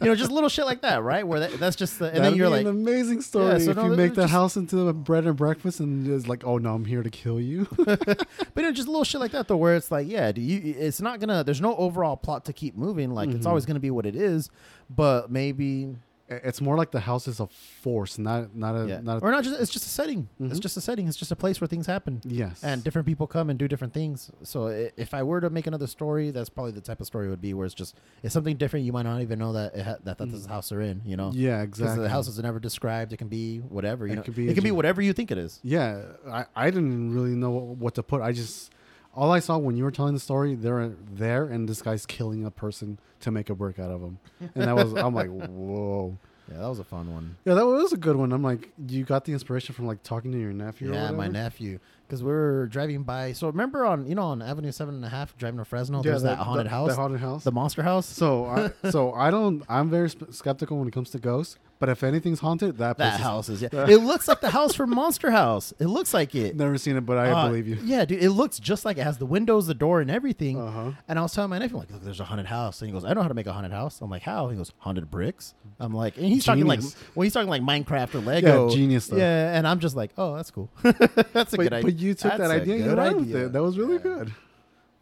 you 0.02 0.08
know, 0.10 0.16
just 0.16 0.32
little 0.32 0.50
shit 0.50 0.66
like 0.66 0.82
that, 0.82 1.04
right? 1.04 1.28
Where 1.28 1.40
that, 1.42 1.54
that's 1.60 1.76
just 1.76 2.00
the, 2.00 2.06
and 2.06 2.16
then 2.18 2.24
That'd 2.24 2.38
you're 2.44 2.58
like, 2.58 2.62
an 2.62 2.68
amazing 2.68 3.22
story 3.22 3.52
Yeah, 3.54 3.58
so 3.60 3.72
if 3.72 3.78
no, 3.78 3.86
you 3.86 3.96
make 3.96 4.14
that 4.16 4.24
just- 4.24 4.32
house 4.34 4.56
into 4.58 4.88
a 4.88 4.94
bread 4.94 5.26
and 5.26 5.36
breakfast 5.36 5.80
and 5.80 6.08
it's 6.08 6.28
like, 6.28 6.46
oh 6.46 6.58
no, 6.58 6.74
I'm 6.74 6.86
here 6.86 7.04
to 7.04 7.10
kill 7.10 7.40
you. 7.40 7.68
but 7.86 8.18
you 8.56 8.62
know, 8.64 8.72
just 8.72 8.88
a 8.88 8.92
little 8.92 9.04
shit 9.04 9.20
like 9.22 9.32
that 9.32 9.48
though, 9.48 9.58
where 9.58 9.76
it's 9.76 9.92
like, 9.92 10.08
yeah, 10.08 10.32
do 10.32 10.42
you? 10.42 10.76
It's 10.78 11.02
not 11.02 11.20
gonna. 11.20 11.44
There's 11.44 11.62
no 11.62 11.76
overall 11.76 12.16
plot 12.18 12.46
to 12.46 12.54
keep 12.54 12.76
moving. 12.76 13.12
Like 13.14 13.30
it's 13.30 13.46
Mhm. 13.46 13.50
always 13.50 13.66
gonna 13.66 13.80
be 13.80 13.92
what 13.92 14.06
it 14.06 14.16
is, 14.16 14.50
but 14.90 15.32
maybe 15.32 15.96
it's 16.44 16.62
more 16.62 16.76
like 16.78 16.92
the 16.92 17.00
house 17.02 17.28
is 17.28 17.40
a 17.40 17.48
force, 17.48 18.18
not 18.18 18.56
not 18.56 18.76
a 18.76 18.88
yeah, 18.88 19.02
not 19.02 19.18
a, 19.18 19.20
or 19.22 19.32
not 19.32 19.44
just. 19.44 19.60
It's 19.62 19.72
just 19.72 19.86
a 19.86 19.90
setting. 19.90 20.28
It's 20.40 20.60
Mhm. 20.60 20.62
just 20.62 20.78
a 20.78 20.82
setting. 20.82 21.08
It's 21.08 21.18
just 21.18 21.32
a 21.32 21.36
place 21.36 21.60
where 21.62 21.68
things 21.68 21.86
happen. 21.88 22.22
yes. 22.24 22.64
and 22.64 22.84
different 22.84 23.06
people 23.08 23.28
come 23.28 23.50
and 23.50 23.58
do 23.60 23.68
different 23.68 23.94
things. 23.94 24.32
So 24.44 24.68
if 24.68 25.14
I 25.14 25.24
were 25.24 25.42
to 25.42 25.50
make 25.50 25.68
another 25.68 25.88
story, 25.88 26.32
that's 26.32 26.50
probably 26.50 26.72
the 26.72 26.82
type 26.82 27.00
of 27.02 27.08
story 27.08 27.28
it 27.28 27.30
would 27.30 27.42
be 27.42 27.54
where 27.54 27.66
it's 27.66 27.76
just 27.76 27.96
it's 28.24 28.34
something 28.34 28.58
different. 28.58 28.86
You 28.86 28.94
might 28.94 29.04
not 29.04 29.22
even 29.22 29.40
know 29.40 29.54
that 29.54 29.76
it 29.76 29.84
ha- 29.84 29.98
that 30.04 30.18
that's 30.18 30.44
the 30.44 30.50
house 30.50 30.70
they're 30.70 30.82
in. 30.82 31.02
You 31.06 31.18
know, 31.18 31.32
yeah, 31.34 31.62
because 31.64 31.80
exactly. 31.82 32.04
the 32.04 32.10
house 32.10 32.28
is 32.28 32.40
never 32.40 32.60
described. 32.60 33.14
It 33.14 33.18
can 33.18 33.28
be 33.30 33.60
whatever. 33.60 34.06
You 34.08 34.14
It 34.14 34.16
know, 34.18 34.22
could 34.24 34.36
be 34.36 34.50
it 34.50 34.54
can 34.54 34.64
be 34.64 34.72
whatever 34.72 35.02
you 35.02 35.14
think 35.14 35.32
it 35.32 35.38
is. 35.38 35.60
Yeah, 35.64 36.02
I, 36.30 36.46
I 36.56 36.70
didn't 36.72 37.14
really 37.14 37.36
know 37.36 37.52
what, 37.52 37.64
what 37.78 37.96
to 37.96 38.04
put. 38.04 38.22
I 38.22 38.32
just 38.32 38.72
all 39.16 39.32
I 39.32 39.40
saw 39.40 39.58
when 39.58 39.76
you 39.78 39.84
were 39.84 39.92
telling 39.92 40.14
the 40.14 40.20
story, 40.20 40.56
they're 40.56 40.90
there 41.12 41.46
and 41.46 41.68
this 41.70 41.82
guy's 41.82 42.06
killing 42.06 42.46
a 42.46 42.52
person 42.52 43.00
to 43.22 43.32
make 43.32 43.50
a 43.50 43.56
brick 43.56 43.80
out 43.80 43.92
of 43.92 44.02
him, 44.02 44.18
and 44.56 44.66
that 44.68 44.76
was 44.76 44.94
I'm 44.98 45.14
like, 45.14 45.30
whoa. 45.30 46.18
Yeah, 46.52 46.58
that 46.60 46.68
was 46.68 46.80
a 46.80 46.84
fun 46.84 47.10
one. 47.14 47.38
Yeah, 47.46 47.54
that 47.54 47.66
was 47.66 47.94
a 47.94 47.98
good 47.98 48.18
one. 48.18 48.34
I'm 48.34 48.44
like, 48.44 48.70
you 48.90 49.06
got 49.06 49.24
the 49.24 49.32
inspiration 49.32 49.74
from 49.74 49.88
like 49.88 50.04
talking 50.04 50.34
to 50.34 50.38
your 50.38 50.52
nephew. 50.52 50.92
or 50.92 50.94
Yeah, 50.94 51.10
my 51.12 51.30
nephew. 51.30 51.80
Because 52.06 52.22
we 52.22 52.30
were 52.32 52.68
driving 52.68 53.04
by. 53.04 53.32
So 53.32 53.48
remember 53.48 53.86
on 53.86 54.06
you 54.08 54.14
know 54.14 54.24
on 54.24 54.42
Avenue 54.42 54.74
Seven 54.74 54.96
and 54.96 55.06
a 55.06 55.10
Half 55.10 55.38
driving 55.38 55.60
to 55.60 55.66
Fresno. 55.66 56.00
Yeah, 56.00 56.12
there's 56.12 56.24
the- 56.24 56.30
that 56.30 56.40
haunted 56.40 56.66
the- 56.66 56.70
house, 56.70 56.90
The 56.90 56.96
haunted 56.96 57.22
house. 57.22 57.44
the 57.46 57.54
monster 57.54 57.82
house. 57.82 58.06
so, 58.08 58.46
I, 58.84 58.90
so 58.90 59.14
I 59.16 59.32
don't. 59.32 59.64
I'm 59.70 59.90
very 59.90 60.10
sp- 60.12 60.32
skeptical 60.32 60.78
when 60.80 60.88
it 60.90 60.92
comes 60.92 61.12
to 61.12 61.18
ghosts. 61.20 61.58
But 61.84 61.90
if 61.90 62.02
anything's 62.02 62.40
haunted, 62.40 62.78
that 62.78 62.96
place 62.96 63.16
house 63.18 63.50
is 63.50 63.62
yeah. 63.62 63.68
it 63.74 63.98
looks 63.98 64.30
like 64.30 64.40
the 64.40 64.52
house 64.52 64.74
from 64.74 64.92
Monster 64.92 65.32
House. 65.32 65.74
It 65.80 65.88
looks 65.88 66.14
like 66.14 66.34
it. 66.34 66.56
Never 66.56 66.78
seen 66.78 66.96
it, 66.96 67.02
but 67.02 67.18
I 67.18 67.30
Uh, 67.32 67.48
believe 67.50 67.68
you. 67.68 67.78
Yeah, 67.84 68.06
dude, 68.06 68.24
it 68.24 68.30
looks 68.30 68.58
just 68.58 68.86
like 68.86 68.98
it 68.98 69.04
has 69.04 69.18
the 69.18 69.26
windows, 69.26 69.68
the 69.68 69.74
door, 69.74 70.00
and 70.00 70.10
everything. 70.10 70.62
Uh 70.62 70.72
huh. 70.72 70.92
And 71.10 71.20
I 71.20 71.24
was 71.24 71.34
telling 71.34 71.50
my 71.50 71.60
nephew, 71.60 71.76
like, 71.76 71.92
look, 71.92 72.02
there's 72.02 72.22
a 72.22 72.24
haunted 72.24 72.46
house. 72.46 72.82
And 72.82 72.88
he 72.88 72.94
goes, 72.94 73.04
I 73.04 73.12
know 73.14 73.22
how 73.22 73.28
to 73.28 73.34
make 73.34 73.48
a 73.48 73.52
haunted 73.52 73.74
house. 73.74 74.00
I'm 74.00 74.10
like, 74.10 74.22
how? 74.22 74.48
He 74.48 74.56
goes, 74.56 74.72
haunted 74.78 75.12
bricks. 75.12 75.56
I'm 75.78 75.94
like, 75.94 76.16
and 76.16 76.26
he's 76.28 76.46
talking 76.46 76.66
like, 76.68 76.80
Genius. 76.80 76.96
well, 77.16 77.24
he's 77.26 77.34
talking 77.34 77.50
like 77.50 77.62
Minecraft 77.64 78.16
or 78.16 78.20
Lego. 78.20 78.70
genius 78.70 79.04
stuff. 79.04 79.20
Yeah, 79.20 79.58
and 79.58 79.68
I'm 79.68 79.80
just 79.82 79.98
like, 79.98 80.12
oh, 80.18 80.38
that's 80.38 80.52
cool. 80.52 80.70
that's 80.84 81.54
a 81.54 81.58
But, 81.58 81.64
good 81.64 81.74
idea. 81.74 81.92
but 81.92 82.00
you 82.00 82.14
took 82.14 82.32
that 82.32 82.38
That's 82.38 82.52
a 82.54 82.62
idea, 82.62 82.78
you 82.78 82.96
ran 82.96 83.18
with 83.18 83.36
it. 83.36 83.52
That 83.52 83.62
was 83.62 83.78
really 83.78 83.96
Yeah. 83.96 84.00
good. 84.04 84.34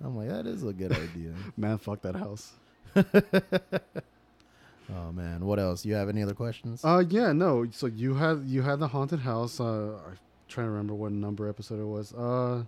I'm 0.04 0.18
like, 0.18 0.30
that 0.30 0.48
is 0.48 0.64
a 0.64 0.74
good 0.74 0.94
idea. 0.94 1.36
Man, 1.58 1.78
fuck 1.78 2.02
that 2.02 2.16
house. 2.16 2.54
Oh 4.94 5.12
man, 5.12 5.46
what 5.46 5.60
else? 5.60 5.86
You 5.86 5.94
have 5.96 6.10
any 6.10 6.22
other 6.24 6.34
questions? 6.34 6.84
Uh, 6.84 7.04
yeah, 7.10 7.32
no. 7.32 7.66
So 7.72 7.88
you 7.88 8.16
had 8.16 8.44
you 8.46 8.62
had 8.62 8.80
the 8.80 8.88
haunted 8.88 9.20
house. 9.22 9.60
Uh, 9.60 9.98
I'm 10.08 10.18
trying 10.48 10.68
to 10.68 10.72
remember 10.72 10.94
what 10.94 11.12
number 11.12 11.48
episode 11.50 11.80
it 11.80 11.86
was. 11.86 12.14
Uh, 12.14 12.64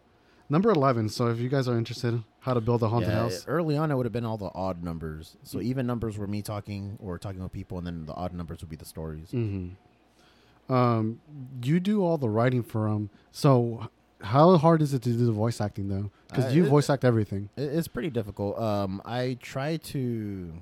number 0.49 0.71
eleven. 0.71 1.09
So 1.09 1.27
if 1.27 1.39
you 1.39 1.49
guys 1.49 1.67
are 1.67 1.77
interested, 1.77 2.23
how 2.39 2.53
to 2.53 2.62
build 2.62 2.83
a 2.83 2.88
haunted 2.89 3.09
yeah, 3.09 3.19
house. 3.19 3.45
Early 3.47 3.77
on, 3.77 3.91
it 3.91 3.95
would 3.95 4.05
have 4.05 4.13
been 4.13 4.25
all 4.25 4.38
the 4.38 4.51
odd 4.53 4.83
numbers. 4.83 5.38
So 5.43 5.62
even 5.62 5.86
numbers 5.88 6.17
were 6.17 6.27
me 6.27 6.41
talking 6.41 6.97
or 7.01 7.17
talking 7.17 7.41
with 7.41 7.51
people, 7.51 7.77
and 7.77 7.86
then 7.88 8.05
the 8.05 8.13
odd 8.13 8.33
numbers 8.33 8.62
would 8.62 8.69
be 8.69 8.75
the 8.75 8.86
stories. 8.86 9.29
Mm-hmm. 9.31 10.73
Um, 10.73 11.19
you 11.62 11.79
do 11.79 12.03
all 12.03 12.17
the 12.17 12.29
writing 12.29 12.63
for 12.63 12.89
them. 12.89 13.09
So 13.31 13.89
how 14.21 14.55
hard 14.57 14.81
is 14.81 14.93
it 14.93 15.01
to 15.03 15.09
do 15.09 15.25
the 15.25 15.31
voice 15.33 15.59
acting 15.59 15.89
though? 15.89 16.09
Because 16.29 16.45
Uh, 16.45 16.49
you 16.49 16.65
it- 16.65 16.69
voice 16.69 16.89
act 16.89 17.03
everything. 17.03 17.49
It, 17.57 17.63
it's 17.63 17.88
pretty 17.89 18.09
difficult. 18.09 18.57
Um, 18.57 19.01
I 19.05 19.38
try 19.41 19.77
to. 19.77 20.53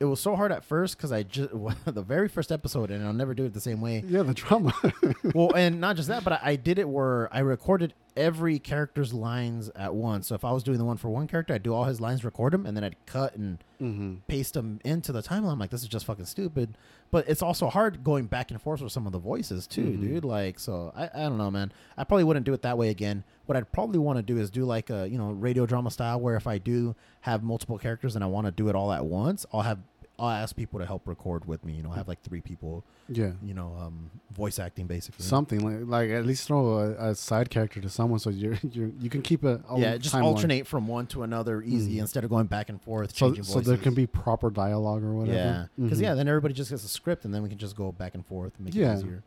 It 0.00 0.04
was 0.04 0.20
so 0.20 0.36
hard 0.36 0.52
at 0.52 0.64
first 0.64 0.96
because 0.96 1.10
I 1.10 1.24
just 1.24 1.50
the 1.84 2.02
very 2.02 2.28
first 2.28 2.52
episode, 2.52 2.90
and 2.90 3.04
I'll 3.04 3.12
never 3.12 3.34
do 3.34 3.44
it 3.44 3.52
the 3.52 3.60
same 3.60 3.80
way. 3.80 4.04
Yeah, 4.06 4.22
the 4.22 4.34
drama. 4.34 4.74
well, 5.34 5.52
and 5.54 5.80
not 5.80 5.96
just 5.96 6.08
that, 6.08 6.24
but 6.24 6.34
I, 6.34 6.40
I 6.42 6.56
did 6.56 6.78
it 6.78 6.88
where 6.88 7.32
I 7.34 7.40
recorded 7.40 7.94
every 8.18 8.58
character's 8.58 9.14
lines 9.14 9.70
at 9.76 9.94
once. 9.94 10.26
So 10.26 10.34
if 10.34 10.44
I 10.44 10.52
was 10.52 10.62
doing 10.62 10.76
the 10.76 10.84
one 10.84 10.96
for 10.96 11.08
one 11.08 11.26
character, 11.28 11.54
I'd 11.54 11.62
do 11.62 11.72
all 11.72 11.84
his 11.84 12.00
lines, 12.00 12.24
record 12.24 12.52
them, 12.52 12.66
and 12.66 12.76
then 12.76 12.84
I'd 12.84 12.96
cut 13.06 13.36
and 13.36 13.58
mm-hmm. 13.80 14.16
paste 14.26 14.54
them 14.54 14.80
into 14.84 15.12
the 15.12 15.22
timeline. 15.22 15.52
I'm 15.52 15.58
like, 15.58 15.70
this 15.70 15.82
is 15.82 15.88
just 15.88 16.04
fucking 16.04 16.26
stupid. 16.26 16.76
But 17.10 17.28
it's 17.28 17.40
also 17.42 17.68
hard 17.68 18.04
going 18.04 18.26
back 18.26 18.50
and 18.50 18.60
forth 18.60 18.82
with 18.82 18.92
some 18.92 19.06
of 19.06 19.12
the 19.12 19.18
voices 19.18 19.66
too, 19.66 19.84
Mhm. 19.84 20.00
dude. 20.00 20.24
Like, 20.24 20.58
so 20.58 20.92
I, 20.94 21.04
I 21.14 21.28
don't 21.28 21.38
know, 21.38 21.50
man. 21.50 21.72
I 21.96 22.04
probably 22.04 22.24
wouldn't 22.24 22.44
do 22.44 22.52
it 22.52 22.62
that 22.62 22.76
way 22.76 22.90
again. 22.90 23.24
What 23.46 23.56
I'd 23.56 23.72
probably 23.72 23.98
want 23.98 24.18
to 24.18 24.22
do 24.22 24.38
is 24.38 24.50
do 24.50 24.64
like 24.64 24.90
a 24.90 25.08
you 25.08 25.16
know 25.16 25.30
radio 25.30 25.64
drama 25.64 25.90
style, 25.90 26.20
where 26.20 26.36
if 26.36 26.46
I 26.46 26.58
do 26.58 26.94
have 27.22 27.42
multiple 27.42 27.78
characters 27.78 28.14
and 28.14 28.22
I 28.22 28.26
want 28.26 28.46
to 28.46 28.50
do 28.50 28.68
it 28.68 28.74
all 28.74 28.92
at 28.92 29.06
once, 29.06 29.46
I'll 29.52 29.62
have 29.62 29.78
I'll 30.20 30.30
ask 30.30 30.56
people 30.56 30.80
to 30.80 30.86
help 30.86 31.06
record 31.06 31.44
with 31.46 31.64
me. 31.64 31.74
You 31.74 31.82
know, 31.84 31.92
I 31.92 31.96
have 31.96 32.08
like 32.08 32.20
three 32.22 32.40
people, 32.40 32.82
Yeah. 33.08 33.32
you 33.42 33.54
know, 33.54 33.76
um, 33.80 34.10
voice 34.32 34.58
acting 34.58 34.86
basically. 34.88 35.24
Something 35.24 35.60
like 35.60 35.86
like 35.86 36.10
at 36.10 36.26
least 36.26 36.46
throw 36.48 36.78
a, 36.78 37.10
a 37.10 37.14
side 37.14 37.50
character 37.50 37.80
to 37.80 37.88
someone 37.88 38.18
so 38.18 38.30
you're 38.30 38.58
you 38.72 38.92
you 39.00 39.10
can 39.10 39.22
keep 39.22 39.44
a, 39.44 39.60
a 39.70 39.78
yeah, 39.78 39.96
just 39.96 40.14
alternate 40.16 40.66
from 40.66 40.88
one 40.88 41.06
to 41.08 41.22
another 41.22 41.62
easy 41.62 41.96
Mm. 41.96 42.00
instead 42.00 42.24
of 42.24 42.30
going 42.30 42.46
back 42.46 42.68
and 42.68 42.82
forth. 42.82 43.16
So 43.16 43.32
so 43.42 43.60
there 43.60 43.76
can 43.76 43.94
be 43.94 44.06
proper 44.06 44.50
dialogue 44.50 45.04
or 45.04 45.14
whatever. 45.14 45.36
Yeah, 45.38 45.66
because 45.80 45.98
Mhm. 45.98 46.02
yeah, 46.02 46.14
then 46.14 46.26
everybody 46.26 46.52
just 46.54 46.70
gets 46.70 46.84
a 46.84 46.88
script, 46.88 47.24
and 47.24 47.32
then 47.32 47.42
we 47.44 47.48
can 47.48 47.58
just 47.58 47.76
go 47.76 47.92
back 47.92 48.14
and 48.14 48.26
forth 48.26 48.52
and 48.56 48.64
make 48.64 48.74
Yeah. 48.74 48.94
it 48.94 48.98
easier. 48.98 49.22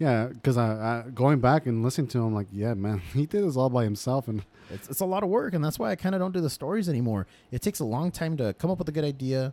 Yeah, 0.00 0.26
because 0.26 0.56
I, 0.56 0.66
I 1.06 1.10
going 1.14 1.38
back 1.38 1.66
and 1.66 1.84
listening 1.84 2.08
to 2.08 2.18
him, 2.18 2.34
like, 2.34 2.48
yeah, 2.50 2.74
man, 2.74 2.98
he 3.14 3.26
did 3.26 3.44
this 3.44 3.56
all 3.56 3.70
by 3.70 3.84
himself, 3.84 4.26
and 4.26 4.42
It's 4.70 4.88
it's 4.88 5.00
a 5.00 5.04
lot 5.06 5.22
of 5.22 5.28
work, 5.28 5.54
and 5.54 5.62
that's 5.64 5.78
why 5.78 5.90
I 5.92 5.94
kind 5.96 6.14
of 6.16 6.20
don't 6.20 6.32
do 6.32 6.40
the 6.40 6.50
stories 6.50 6.88
anymore. 6.88 7.26
It 7.52 7.62
takes 7.62 7.78
a 7.78 7.84
long 7.84 8.10
time 8.10 8.36
to 8.38 8.52
come 8.54 8.70
up 8.72 8.78
with 8.80 8.88
a 8.88 8.92
good 8.92 9.04
idea, 9.04 9.52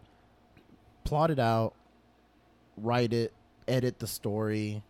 plot 1.03 1.31
it 1.31 1.39
out, 1.39 1.73
write 2.77 3.13
it, 3.13 3.33
edit 3.67 3.99
the 3.99 4.07
story, 4.07 4.83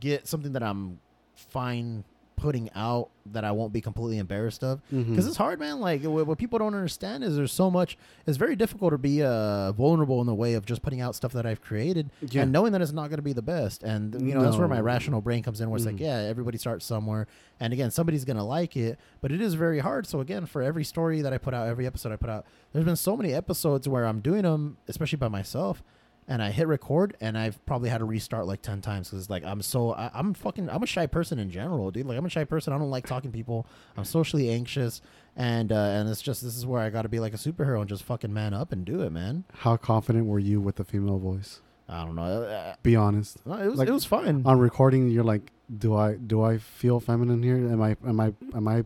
get 0.00 0.26
something 0.26 0.52
that 0.52 0.62
I'm 0.62 1.00
fine 1.34 2.04
putting 2.36 2.68
out 2.74 3.08
that 3.32 3.44
I 3.44 3.50
won't 3.50 3.72
be 3.72 3.80
completely 3.80 4.18
embarrassed 4.18 4.62
of. 4.62 4.80
Because 4.90 5.26
it's 5.26 5.36
hard, 5.38 5.58
man. 5.58 5.80
Like 5.80 6.02
what, 6.04 6.26
what 6.26 6.38
people 6.38 6.58
don't 6.58 6.74
understand 6.74 7.24
is 7.24 7.34
there's 7.34 7.50
so 7.52 7.70
much. 7.70 7.96
It's 8.26 8.36
very 8.36 8.54
difficult 8.54 8.92
to 8.92 8.98
be 8.98 9.22
uh, 9.22 9.72
vulnerable 9.72 10.20
in 10.20 10.26
the 10.26 10.34
way 10.34 10.54
of 10.54 10.64
just 10.66 10.82
putting 10.82 11.00
out 11.00 11.14
stuff 11.14 11.32
that 11.32 11.46
I've 11.46 11.60
created 11.60 12.10
Yeah. 12.20 12.42
and 12.42 12.52
knowing 12.52 12.72
that 12.72 12.82
it's 12.82 12.92
not 12.92 13.08
going 13.08 13.16
to 13.18 13.22
be 13.22 13.32
the 13.32 13.42
best. 13.42 13.82
And 13.82 14.14
you 14.20 14.34
know 14.34 14.42
that's 14.42 14.56
where 14.58 14.68
my 14.68 14.80
rational 14.80 15.20
brain 15.20 15.42
comes 15.42 15.60
in, 15.60 15.70
where 15.70 15.76
it's 15.78 15.86
like, 15.86 15.96
Mhm. 15.96 16.00
yeah, 16.00 16.18
everybody 16.18 16.58
starts 16.58 16.84
somewhere, 16.84 17.26
and 17.58 17.72
again, 17.72 17.90
somebody's 17.90 18.24
going 18.24 18.36
to 18.36 18.42
like 18.44 18.76
it, 18.76 18.98
but 19.20 19.32
it 19.32 19.40
is 19.40 19.54
very 19.54 19.78
hard. 19.80 20.06
So 20.06 20.20
again, 20.20 20.46
for 20.46 20.62
every 20.62 20.84
story 20.84 21.22
that 21.22 21.32
I 21.32 21.38
put 21.38 21.54
out, 21.54 21.66
every 21.68 21.86
episode 21.86 22.12
I 22.12 22.16
put 22.16 22.30
out, 22.30 22.44
there's 22.72 22.84
been 22.84 22.96
so 22.96 23.16
many 23.16 23.32
episodes 23.32 23.88
where 23.88 24.04
I'm 24.06 24.20
doing 24.20 24.42
them, 24.42 24.76
especially 24.88 25.16
by 25.18 25.28
myself. 25.28 25.82
And 26.28 26.42
I 26.42 26.50
hit 26.50 26.66
record, 26.66 27.16
and 27.20 27.38
I've 27.38 27.64
probably 27.66 27.88
had 27.88 27.98
to 27.98 28.04
restart 28.04 28.46
like 28.46 28.60
ten 28.60 28.80
times 28.80 29.10
because 29.10 29.30
like 29.30 29.44
I'm 29.44 29.62
so 29.62 29.92
I, 29.92 30.10
I'm 30.12 30.34
fucking 30.34 30.68
I'm 30.68 30.82
a 30.82 30.86
shy 30.86 31.06
person 31.06 31.38
in 31.38 31.50
general, 31.50 31.92
dude. 31.92 32.04
Like 32.06 32.18
I'm 32.18 32.26
a 32.26 32.28
shy 32.28 32.42
person. 32.44 32.72
I 32.72 32.78
don't 32.78 32.90
like 32.90 33.06
talking 33.06 33.30
to 33.30 33.36
people. 33.36 33.64
I'm 33.96 34.04
socially 34.04 34.50
anxious, 34.50 35.00
and 35.36 35.70
uh, 35.70 35.76
and 35.76 36.08
it's 36.08 36.20
just 36.22 36.42
this 36.42 36.56
is 36.56 36.66
where 36.66 36.80
I 36.82 36.90
got 36.90 37.02
to 37.02 37.08
be 37.08 37.20
like 37.20 37.32
a 37.32 37.36
superhero 37.36 37.78
and 37.80 37.88
just 37.88 38.02
fucking 38.02 38.32
man 38.34 38.54
up 38.54 38.72
and 38.72 38.84
do 38.84 39.02
it, 39.02 39.10
man. 39.10 39.44
how 39.58 39.76
confident 39.76 40.26
were 40.26 40.40
you 40.40 40.60
with 40.60 40.76
the 40.76 40.84
female 40.84 41.18
voice? 41.18 41.60
I 41.88 42.04
don't 42.04 42.16
know. 42.16 42.42
Uh, 42.42 42.74
Be 42.82 42.96
honest. 42.96 43.46
no, 43.46 43.54
it 43.54 43.68
was 43.68 43.78
Like, 43.78 43.88
it 43.88 43.92
was 43.92 44.04
fun. 44.04 44.42
On 44.44 44.58
recording, 44.58 45.08
you're 45.08 45.22
like, 45.22 45.52
do 45.78 45.94
I 45.94 46.14
do 46.14 46.42
I 46.42 46.58
feel 46.58 46.98
feminine 46.98 47.44
here? 47.44 47.54
Am 47.56 47.80
I 47.80 47.96
am 48.04 48.18
I 48.18 48.34
am 48.52 48.66
I 48.66 48.84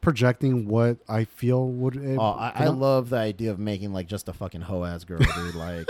projecting 0.00 0.66
what 0.68 0.98
I 1.08 1.24
feel 1.24 1.68
would? 1.68 1.96
It, 1.96 2.16
Oh, 2.18 2.22
I, 2.32 2.52
I 2.56 2.66
love 2.68 3.10
the 3.10 3.16
idea 3.18 3.50
of 3.50 3.58
making 3.58 3.92
like 3.92 4.06
just 4.06 4.28
a 4.28 4.32
fucking 4.32 4.62
hoe 4.62 4.84
ass 4.84 5.04
girl, 5.04 5.18
dude. 5.18 5.54
Like, 5.54 5.86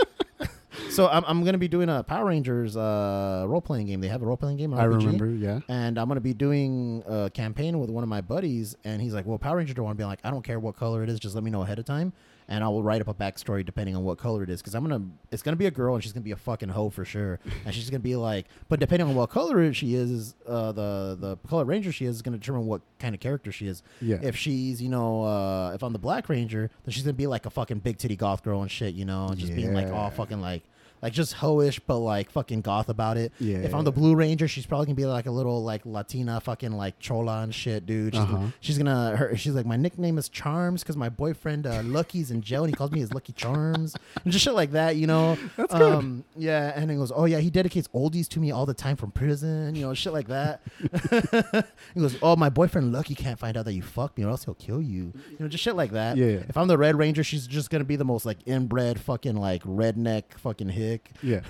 so 0.99 1.07
I'm 1.07 1.23
I'm 1.25 1.43
gonna 1.45 1.57
be 1.57 1.67
doing 1.67 1.87
a 1.89 2.03
Power 2.03 2.25
Rangers 2.25 2.75
uh 2.75 3.45
role 3.47 3.61
playing 3.61 3.87
game. 3.87 4.01
They 4.01 4.07
have 4.09 4.21
a 4.21 4.25
role 4.25 4.37
playing 4.37 4.57
game. 4.57 4.73
I 4.73 4.83
RPG, 4.85 4.97
remember. 4.97 5.27
Yeah. 5.27 5.59
And 5.69 5.97
I'm 5.97 6.07
gonna 6.07 6.19
be 6.19 6.33
doing 6.33 7.03
a 7.07 7.29
campaign 7.29 7.79
with 7.79 7.89
one 7.89 8.03
of 8.03 8.09
my 8.09 8.21
buddies, 8.21 8.75
and 8.83 9.01
he's 9.01 9.13
like, 9.13 9.25
"Well, 9.25 9.37
Power 9.37 9.57
Ranger 9.57 9.73
don't 9.73 9.85
want 9.85 9.97
to 9.97 10.01
be 10.01 10.05
like, 10.05 10.19
I 10.23 10.31
don't 10.31 10.43
care 10.43 10.59
what 10.59 10.75
color 10.75 11.03
it 11.03 11.09
is, 11.09 11.19
just 11.19 11.35
let 11.35 11.43
me 11.43 11.51
know 11.51 11.61
ahead 11.61 11.79
of 11.79 11.85
time, 11.85 12.11
and 12.47 12.63
I 12.63 12.67
will 12.67 12.83
write 12.83 12.99
up 13.01 13.07
a 13.07 13.13
backstory 13.13 13.65
depending 13.65 13.95
on 13.95 14.03
what 14.03 14.17
color 14.17 14.43
it 14.43 14.49
is, 14.49 14.61
because 14.61 14.75
I'm 14.75 14.83
gonna, 14.83 15.01
it's 15.31 15.41
gonna 15.41 15.55
be 15.55 15.67
a 15.67 15.71
girl, 15.71 15.95
and 15.95 16.03
she's 16.03 16.11
gonna 16.13 16.23
be 16.23 16.31
a 16.31 16.35
fucking 16.35 16.69
hoe 16.69 16.89
for 16.89 17.05
sure, 17.05 17.39
and 17.65 17.73
she's 17.73 17.89
gonna 17.89 17.99
be 17.99 18.15
like, 18.15 18.47
but 18.67 18.79
depending 18.79 19.07
on 19.07 19.15
what 19.15 19.29
color 19.29 19.71
she 19.73 19.95
is, 19.95 20.35
uh, 20.47 20.71
the 20.73 21.17
the 21.19 21.37
color 21.47 21.63
Ranger 21.65 21.91
she 21.91 22.05
is 22.05 22.17
is 22.17 22.21
gonna 22.21 22.37
determine 22.37 22.65
what 22.65 22.81
kind 22.99 23.15
of 23.15 23.21
character 23.21 23.51
she 23.51 23.67
is. 23.67 23.83
Yeah. 24.01 24.17
If 24.21 24.35
she's, 24.35 24.81
you 24.81 24.89
know, 24.89 25.23
uh, 25.23 25.71
if 25.73 25.81
I'm 25.83 25.93
the 25.93 25.99
Black 25.99 26.27
Ranger, 26.27 26.69
then 26.83 26.91
she's 26.91 27.03
gonna 27.03 27.13
be 27.13 27.27
like 27.27 27.45
a 27.45 27.49
fucking 27.49 27.79
big 27.79 27.97
titty 27.97 28.15
goth 28.17 28.43
girl 28.43 28.61
and 28.61 28.69
shit, 28.69 28.93
you 28.95 29.05
know, 29.05 29.27
and 29.27 29.37
just 29.37 29.55
being 29.55 29.73
like 29.73 29.87
all 29.87 30.05
Yeah. 30.05 30.09
fucking 30.09 30.41
like, 30.41 30.63
like 31.01 31.13
just 31.13 31.35
hoish, 31.37 31.79
but 31.85 31.97
like 31.99 32.29
fucking 32.31 32.61
goth 32.61 32.89
about 32.89 33.17
it. 33.17 33.31
Yeah. 33.39 33.57
If 33.59 33.73
I'm 33.73 33.83
the 33.83 33.91
Blue 33.91 34.15
Ranger, 34.15 34.47
she's 34.47 34.65
probably 34.65 34.87
gonna 34.87 34.95
be 34.95 35.05
like 35.05 35.25
a 35.25 35.31
little 35.31 35.63
like 35.63 35.85
Latina 35.85 36.39
fucking 36.41 36.71
like 36.73 36.99
chola 36.99 37.41
and 37.41 37.53
shit, 37.53 37.85
dude. 37.85 38.13
She's, 38.15 38.23
Uh-huh. 38.23 38.47
she's 38.59 38.77
gonna 38.77 39.15
her, 39.15 39.35
she's 39.37 39.53
like 39.53 39.65
my 39.65 39.75
nickname 39.77 40.17
is 40.17 40.29
Charms 40.29 40.83
because 40.83 40.97
my 40.97 41.09
boyfriend 41.09 41.65
uh, 41.67 41.81
Lucky's 41.83 42.31
in 42.31 42.41
jail 42.41 42.63
and 42.63 42.73
he 42.73 42.75
calls 42.77 42.91
me 42.91 42.99
his 42.99 43.13
Lucky 43.13 43.33
Charms 43.33 43.95
and 44.23 44.31
just 44.33 44.43
shit 44.43 44.53
like 44.53 44.71
that, 44.71 44.95
you 44.95 45.07
know. 45.07 45.37
That's 45.57 45.73
um, 45.73 46.23
Yeah, 46.35 46.71
and 46.75 46.89
he 46.91 46.97
goes, 46.97 47.11
oh 47.15 47.25
yeah, 47.25 47.39
he 47.39 47.49
dedicates 47.49 47.87
oldies 47.89 48.27
to 48.29 48.39
me 48.39 48.51
all 48.51 48.65
the 48.65 48.73
time 48.73 48.95
from 48.95 49.11
prison, 49.11 49.75
you 49.75 49.81
know, 49.85 49.93
shit 49.93 50.13
like 50.13 50.27
that. 50.27 50.61
he 51.93 51.99
goes, 51.99 52.17
oh 52.21 52.35
my 52.35 52.49
boyfriend 52.49 52.91
Lucky 52.91 53.15
can't 53.15 53.39
find 53.39 53.57
out 53.57 53.65
that 53.65 53.73
you 53.73 53.81
fucked 53.81 54.17
me 54.17 54.23
or 54.25 54.29
else 54.29 54.45
he'll 54.45 54.53
kill 54.55 54.81
you, 54.81 55.13
you 55.29 55.37
know, 55.39 55.47
just 55.47 55.63
shit 55.63 55.75
like 55.75 55.91
that. 55.91 56.17
Yeah. 56.17 56.43
If 56.47 56.57
I'm 56.57 56.67
the 56.67 56.77
Red 56.77 56.97
Ranger, 56.97 57.23
she's 57.23 57.47
just 57.47 57.69
gonna 57.69 57.83
be 57.83 57.95
the 57.95 58.05
most 58.05 58.25
like 58.25 58.37
inbred 58.45 58.99
fucking 58.99 59.35
like 59.35 59.63
redneck 59.63 60.33
fucking 60.37 60.69
hick. 60.89 61.11
Yeah. 61.23 61.41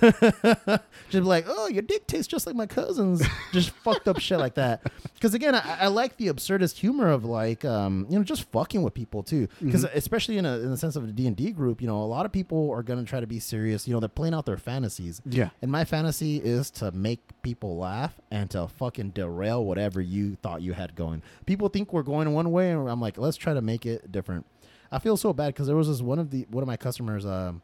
just 1.08 1.12
be 1.12 1.20
like, 1.20 1.44
oh, 1.48 1.68
your 1.68 1.82
dick 1.82 2.06
tastes 2.06 2.26
just 2.26 2.46
like 2.46 2.56
my 2.56 2.66
cousin's. 2.66 3.22
just 3.52 3.70
fucked 3.70 4.08
up 4.08 4.18
shit 4.18 4.38
like 4.38 4.54
that. 4.54 4.82
Because 5.20 5.34
again, 5.34 5.54
I, 5.54 5.80
I 5.82 5.86
like 5.88 6.16
the 6.16 6.28
absurdist 6.28 6.76
humor 6.78 7.10
of 7.10 7.26
like, 7.26 7.62
um, 7.66 8.06
you 8.08 8.16
know, 8.18 8.24
just 8.24 8.44
fucking 8.52 8.82
with 8.82 8.94
people 8.94 9.22
too. 9.22 9.48
Because 9.62 9.84
Mhm. 9.84 9.94
especially 9.94 10.38
in 10.38 10.46
a 10.46 10.58
in 10.60 10.70
the 10.70 10.78
sense 10.78 10.96
of 10.96 11.04
a 11.04 11.08
D 11.08 11.26
and 11.26 11.36
D 11.36 11.50
group, 11.50 11.82
you 11.82 11.86
know, 11.86 12.00
a 12.02 12.06
lot 12.08 12.24
of 12.24 12.32
people 12.32 12.70
are 12.70 12.82
gonna 12.82 13.04
try 13.04 13.20
to 13.20 13.26
be 13.26 13.38
serious. 13.38 13.86
You 13.86 13.92
know, 13.92 14.00
they're 14.00 14.08
playing 14.08 14.32
out 14.32 14.46
their 14.46 14.56
fantasies. 14.56 15.20
Yeah. 15.26 15.50
And 15.60 15.70
my 15.70 15.84
fantasy 15.84 16.38
is 16.38 16.70
to 16.72 16.90
make 16.92 17.20
people 17.42 17.76
laugh 17.76 18.18
and 18.30 18.48
to 18.52 18.66
fucking 18.68 19.10
derail 19.10 19.62
whatever 19.62 20.00
you 20.00 20.36
thought 20.36 20.62
you 20.62 20.72
had 20.72 20.94
going. 20.94 21.22
People 21.44 21.68
think 21.68 21.92
we're 21.92 22.02
going 22.02 22.32
one 22.32 22.50
way, 22.50 22.70
and 22.70 22.88
I'm 22.88 23.00
like, 23.02 23.18
let's 23.18 23.36
try 23.36 23.52
to 23.52 23.60
make 23.60 23.84
it 23.84 24.10
different. 24.10 24.46
I 24.90 25.00
feel 25.00 25.18
so 25.18 25.34
bad 25.34 25.48
because 25.48 25.66
there 25.66 25.76
was 25.76 25.88
this 25.88 26.00
one 26.00 26.18
of 26.18 26.30
the 26.30 26.46
one 26.50 26.62
of 26.62 26.66
my 26.66 26.78
customers, 26.78 27.26
um, 27.26 27.60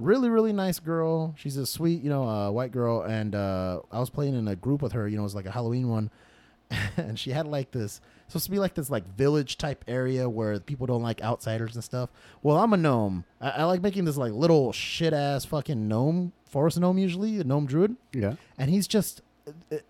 really 0.00 0.28
really 0.30 0.52
nice 0.52 0.78
girl. 0.78 1.34
She's 1.36 1.56
a 1.56 1.66
sweet, 1.66 2.02
you 2.02 2.10
know, 2.10 2.28
uh, 2.28 2.50
white 2.50 2.72
girl, 2.72 3.02
and 3.02 3.34
uh, 3.34 3.80
I 3.92 3.98
was 4.00 4.10
playing 4.10 4.34
in 4.34 4.48
a 4.48 4.56
group 4.56 4.82
with 4.82 4.92
her. 4.92 5.06
You 5.08 5.16
know, 5.16 5.22
it 5.22 5.24
was 5.24 5.34
like 5.34 5.46
a 5.46 5.50
Halloween 5.50 5.88
one, 5.88 6.10
and 6.96 7.18
she 7.18 7.30
had 7.30 7.46
like 7.46 7.70
this 7.72 8.00
supposed 8.28 8.44
to 8.44 8.50
be 8.52 8.58
like 8.60 8.74
this 8.74 8.90
like 8.90 9.04
village 9.16 9.58
type 9.58 9.84
area 9.88 10.28
where 10.28 10.60
people 10.60 10.86
don't 10.86 11.02
like 11.02 11.20
outsiders 11.22 11.74
and 11.74 11.82
stuff. 11.82 12.10
Well, 12.42 12.58
I'm 12.58 12.72
a 12.72 12.76
gnome. 12.76 13.24
I, 13.40 13.50
I 13.50 13.64
like 13.64 13.82
making 13.82 14.04
this 14.04 14.16
like 14.16 14.32
little 14.32 14.72
shit 14.72 15.12
ass 15.12 15.44
fucking 15.44 15.88
gnome, 15.88 16.32
forest 16.48 16.78
gnome 16.78 16.98
usually, 16.98 17.38
a 17.40 17.44
gnome 17.44 17.66
druid, 17.66 17.96
Yeah. 18.12 18.34
and 18.58 18.70
he's 18.70 18.86
just. 18.86 19.22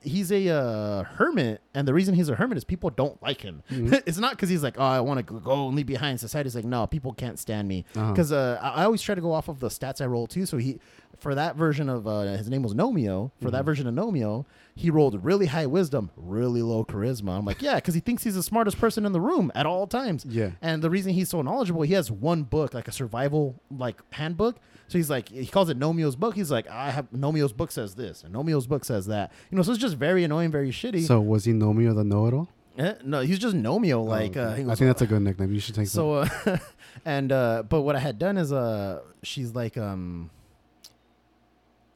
He's 0.02 0.30
a 0.32 0.48
uh, 0.48 1.02
hermit, 1.04 1.60
and 1.74 1.86
the 1.86 1.92
reason 1.94 2.14
he's 2.14 2.28
a 2.28 2.34
hermit 2.34 2.56
is 2.58 2.64
people 2.64 2.90
don't 2.90 3.20
like 3.22 3.40
him. 3.40 3.62
Mhm. 3.70 4.02
it's 4.06 4.18
not 4.18 4.32
because 4.32 4.48
he's 4.48 4.62
like, 4.62 4.76
oh, 4.78 4.82
I 4.84 5.00
want 5.00 5.26
to 5.26 5.40
go 5.40 5.66
and 5.68 5.76
leave 5.76 5.86
behind 5.86 6.20
society. 6.20 6.46
It's 6.46 6.54
like, 6.56 6.64
no, 6.64 6.86
people 6.86 7.12
can't 7.12 7.38
stand 7.38 7.68
me 7.68 7.84
Uh-huh. 7.96 8.12
because 8.12 8.32
uh, 8.32 8.58
I 8.62 8.84
always 8.84 9.02
try 9.02 9.14
to 9.14 9.20
go 9.20 9.32
off 9.32 9.48
of 9.48 9.60
the 9.60 9.68
stats 9.68 10.00
I 10.00 10.06
roll 10.06 10.26
too. 10.26 10.46
So 10.46 10.56
he, 10.56 10.78
for 11.18 11.34
that 11.34 11.56
version 11.56 11.88
of 11.88 12.06
uh, 12.06 12.22
his 12.22 12.48
name 12.48 12.62
was 12.62 12.74
Nomio. 12.74 13.30
For 13.42 13.50
that 13.50 13.62
Mhm. 13.62 13.66
version 13.66 13.86
of 13.86 13.94
Nomio, 13.94 14.46
he 14.74 14.90
rolled 14.90 15.22
really 15.24 15.46
high 15.46 15.66
wisdom, 15.66 16.10
really 16.16 16.62
low 16.62 16.84
charisma. 16.84 17.36
I'm 17.38 17.44
like, 17.44 17.60
yeah, 17.60 17.74
because 17.74 17.94
he 17.94 18.00
thinks 18.00 18.24
he's 18.24 18.34
the 18.36 18.42
smartest 18.42 18.78
person 18.78 19.04
in 19.04 19.12
the 19.12 19.20
room 19.20 19.52
at 19.54 19.66
all 19.66 19.86
times. 19.86 20.24
Yeah. 20.26 20.52
And 20.62 20.82
the 20.82 20.88
reason 20.90 21.12
he's 21.12 21.28
so 21.28 21.42
knowledgeable, 21.42 21.82
he 21.82 21.92
has 21.94 22.10
one 22.10 22.44
book, 22.44 22.72
like 22.74 22.88
a 22.88 22.92
survival 22.92 23.60
like 23.70 24.00
handbook. 24.12 24.56
So 24.90 24.98
he's 24.98 25.08
like, 25.08 25.28
he 25.28 25.46
calls 25.46 25.70
it 25.70 25.78
Nomio's 25.78 26.16
book. 26.16 26.34
He's 26.34 26.50
like, 26.50 26.68
I 26.68 26.90
have 26.90 27.10
Nomio's 27.12 27.52
book 27.52 27.70
says 27.70 27.94
this, 27.94 28.24
and 28.24 28.34
Nomio's 28.34 28.66
book 28.66 28.84
says 28.84 29.06
that. 29.06 29.30
You 29.50 29.56
know, 29.56 29.62
so 29.62 29.70
it's 29.70 29.80
just 29.80 29.94
very 29.96 30.24
annoying, 30.24 30.50
very 30.50 30.70
shitty. 30.72 31.06
So 31.06 31.20
was 31.20 31.44
he 31.44 31.52
Nomio 31.52 31.94
the 31.94 32.02
know-it-all? 32.02 32.48
Eh, 32.76 32.94
no, 33.04 33.20
he's 33.20 33.38
just 33.38 33.54
Nomio. 33.54 34.04
Like, 34.04 34.36
Oh, 34.36 34.40
uh, 34.42 34.46
okay. 34.50 34.62
he 34.64 34.68
I 34.68 34.74
think 34.74 34.88
that's 34.88 35.02
a 35.02 35.06
good 35.06 35.22
nickname. 35.22 35.52
You 35.54 35.60
should 35.60 35.76
take 35.76 35.86
so 35.86 36.14
uh, 36.14 36.28
and 37.04 37.30
uh 37.30 37.62
but 37.68 37.82
what 37.82 37.94
i 37.94 37.98
had 38.00 38.18
done 38.18 38.36
is 38.36 38.52
uh 38.52 39.00
she's 39.22 39.54
like 39.54 39.76
um 39.78 40.28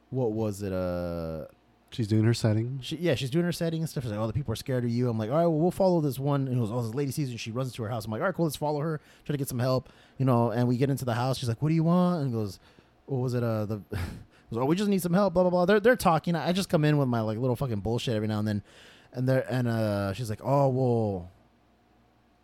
what 0.09 0.31
was 0.31 0.61
it 0.61 0.71
uh. 0.73 1.45
She's 1.91 2.07
doing 2.09 2.25
her 2.25 2.33
setting. 2.33 2.79
she, 2.81 2.97
yeah 2.97 3.15
she's 3.15 3.29
doing 3.29 3.45
her 3.45 3.53
setting 3.53 3.79
and 3.79 3.89
stuff 3.89 4.03
she's 4.03 4.11
like 4.11 4.19
oh 4.19 4.27
the 4.27 4.33
people 4.33 4.51
are 4.51 4.57
scared 4.57 4.83
of 4.83 4.89
you 4.89 5.07
i'm 5.09 5.17
like 5.17 5.29
all 5.29 5.37
right 5.37 5.45
well 5.45 5.57
we'll 5.59 5.71
follow 5.71 6.01
this 6.01 6.19
one 6.19 6.45
and 6.49 6.57
it 6.57 6.59
was 6.59 6.69
oh 6.69 6.81
this 6.81 6.93
lady 6.93 7.09
sees 7.11 7.31
you 7.31 7.37
she 7.37 7.51
runs 7.51 7.69
into 7.69 7.81
her 7.83 7.89
house 7.89 8.03
i'm 8.03 8.11
like 8.11 8.19
all 8.19 8.25
right 8.27 8.35
cool 8.35 8.43
let's 8.45 8.57
follow 8.57 8.81
her 8.81 8.99
try 9.25 9.31
to 9.33 9.37
get 9.37 9.47
some 9.47 9.59
help 9.59 9.87
you 10.17 10.25
know 10.25 10.51
and 10.51 10.67
we 10.67 10.75
get 10.75 10.89
into 10.89 11.05
the 11.05 11.13
house 11.13 11.37
she's 11.37 11.47
like 11.47 11.61
what 11.61 11.69
do 11.69 11.75
you 11.75 11.83
want 11.85 12.21
and 12.21 12.33
goes 12.33 12.59
what 13.05 13.19
was 13.21 13.33
it 13.33 13.43
uh 13.43 13.65
the 13.65 13.77
goes, 13.91 13.99
oh 14.53 14.65
we 14.65 14.75
just 14.75 14.89
need 14.89 15.01
some 15.01 15.13
help 15.13 15.33
blah 15.33 15.43
blah 15.43 15.49
blah 15.49 15.65
they're, 15.65 15.79
they're 15.79 15.95
talking 15.95 16.35
i 16.35 16.51
just 16.51 16.69
come 16.69 16.83
in 16.85 16.97
with 16.97 17.07
my 17.07 17.21
like 17.21 17.37
little 17.37 17.55
fucking 17.55 17.79
bullshit 17.79 18.15
every 18.15 18.27
now 18.27 18.39
and 18.39 18.47
then 18.47 18.63
and 19.13 19.29
there 19.29 19.45
and 19.49 19.65
uh, 19.69 20.11
she's 20.11 20.29
like, 20.29 20.41
oh 20.43 20.67
well, 20.67 21.31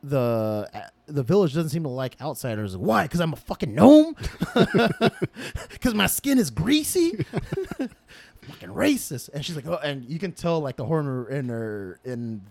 the 0.03 0.69
uh, 0.73 0.79
the 1.05 1.21
village 1.21 1.53
doesn't 1.53 1.69
seem 1.69 1.83
to 1.83 1.89
like 1.89 2.15
outsiders. 2.21 2.77
Why? 2.77 3.03
Because 3.03 3.19
I'm 3.19 3.33
a 3.33 3.35
fucking 3.35 3.75
gnome. 3.75 4.15
Because 5.69 5.93
my 5.93 6.07
skin 6.07 6.37
is 6.39 6.49
greasy. 6.49 7.11
fucking 8.41 8.69
racist. 8.69 9.29
And 9.33 9.43
she's 9.43 9.55
like, 9.57 9.67
oh, 9.67 9.79
and 9.83 10.05
you 10.05 10.17
can 10.17 10.31
tell 10.31 10.61
like 10.61 10.77
the 10.77 10.85
horror 10.85 11.29
in 11.29 11.49
her 11.49 11.99
in 12.05 12.41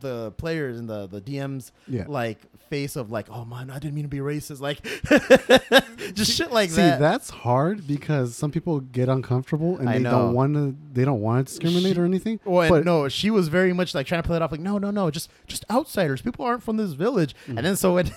the 0.00 0.32
players 0.32 0.78
and 0.78 0.86
the 0.88 1.06
the 1.06 1.20
DMs 1.22 1.70
Yeah. 1.88 2.04
like 2.06 2.38
face 2.70 2.96
of 2.96 3.10
like, 3.10 3.26
oh 3.30 3.44
man, 3.44 3.68
I 3.70 3.78
didn't 3.78 3.94
mean 3.94 4.04
to 4.04 4.08
be 4.08 4.18
racist. 4.18 4.60
Like, 4.60 4.82
just 6.14 6.32
shit 6.32 6.50
like 6.52 6.70
See, 6.70 6.76
that. 6.76 6.96
See, 6.96 7.00
that's 7.00 7.28
hard 7.30 7.86
because 7.86 8.36
some 8.36 8.50
people 8.50 8.80
get 8.80 9.08
uncomfortable 9.08 9.76
and 9.78 9.88
I 9.88 9.94
they 9.94 9.98
know. 10.04 10.10
don't 10.12 10.32
want 10.34 10.54
to. 10.54 10.74
They 10.92 11.04
don't 11.04 11.20
want 11.20 11.46
to 11.46 11.52
discriminate 11.52 11.94
She- 11.96 12.00
or 12.00 12.04
anything. 12.04 12.40
Well, 12.44 12.70
but 12.70 12.84
no, 12.84 13.08
she 13.08 13.30
was 13.30 13.48
very 13.48 13.72
much 13.72 13.94
like 13.94 14.06
trying 14.06 14.22
to 14.22 14.26
play 14.26 14.36
it 14.36 14.42
off 14.42 14.52
like, 14.52 14.60
no, 14.60 14.78
no, 14.78 14.90
no, 14.90 15.10
just 15.10 15.28
just 15.46 15.64
outsiders. 15.70 16.22
People 16.22 16.44
aren't 16.44 16.62
from 16.62 16.76
this 16.78 16.92
village. 16.92 17.34
Mm. 17.46 17.56
And 17.58 17.66
then 17.66 17.76
so 17.76 17.94
when 17.94 18.10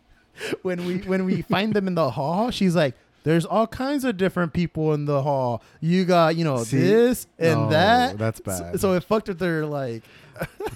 when 0.62 0.84
we 0.86 0.98
when 0.98 1.24
we 1.24 1.42
find 1.42 1.74
them 1.74 1.86
in 1.86 1.94
the 1.94 2.10
hall, 2.12 2.50
she's 2.50 2.76
like, 2.76 2.94
there's 3.24 3.44
all 3.44 3.66
kinds 3.66 4.04
of 4.04 4.16
different 4.16 4.52
people 4.52 4.94
in 4.94 5.04
the 5.04 5.22
hall. 5.22 5.62
You 5.80 6.04
got 6.04 6.36
you 6.36 6.44
know 6.44 6.62
See? 6.64 6.78
this 6.78 7.26
and 7.38 7.62
No, 7.62 7.68
that. 7.70 8.18
that's 8.18 8.38
So- 8.38 8.44
bad. 8.44 8.80
So, 8.80 8.92
it 8.94 9.04
fucked 9.04 9.28
with 9.28 9.38
their 9.38 9.66
like. 9.66 10.02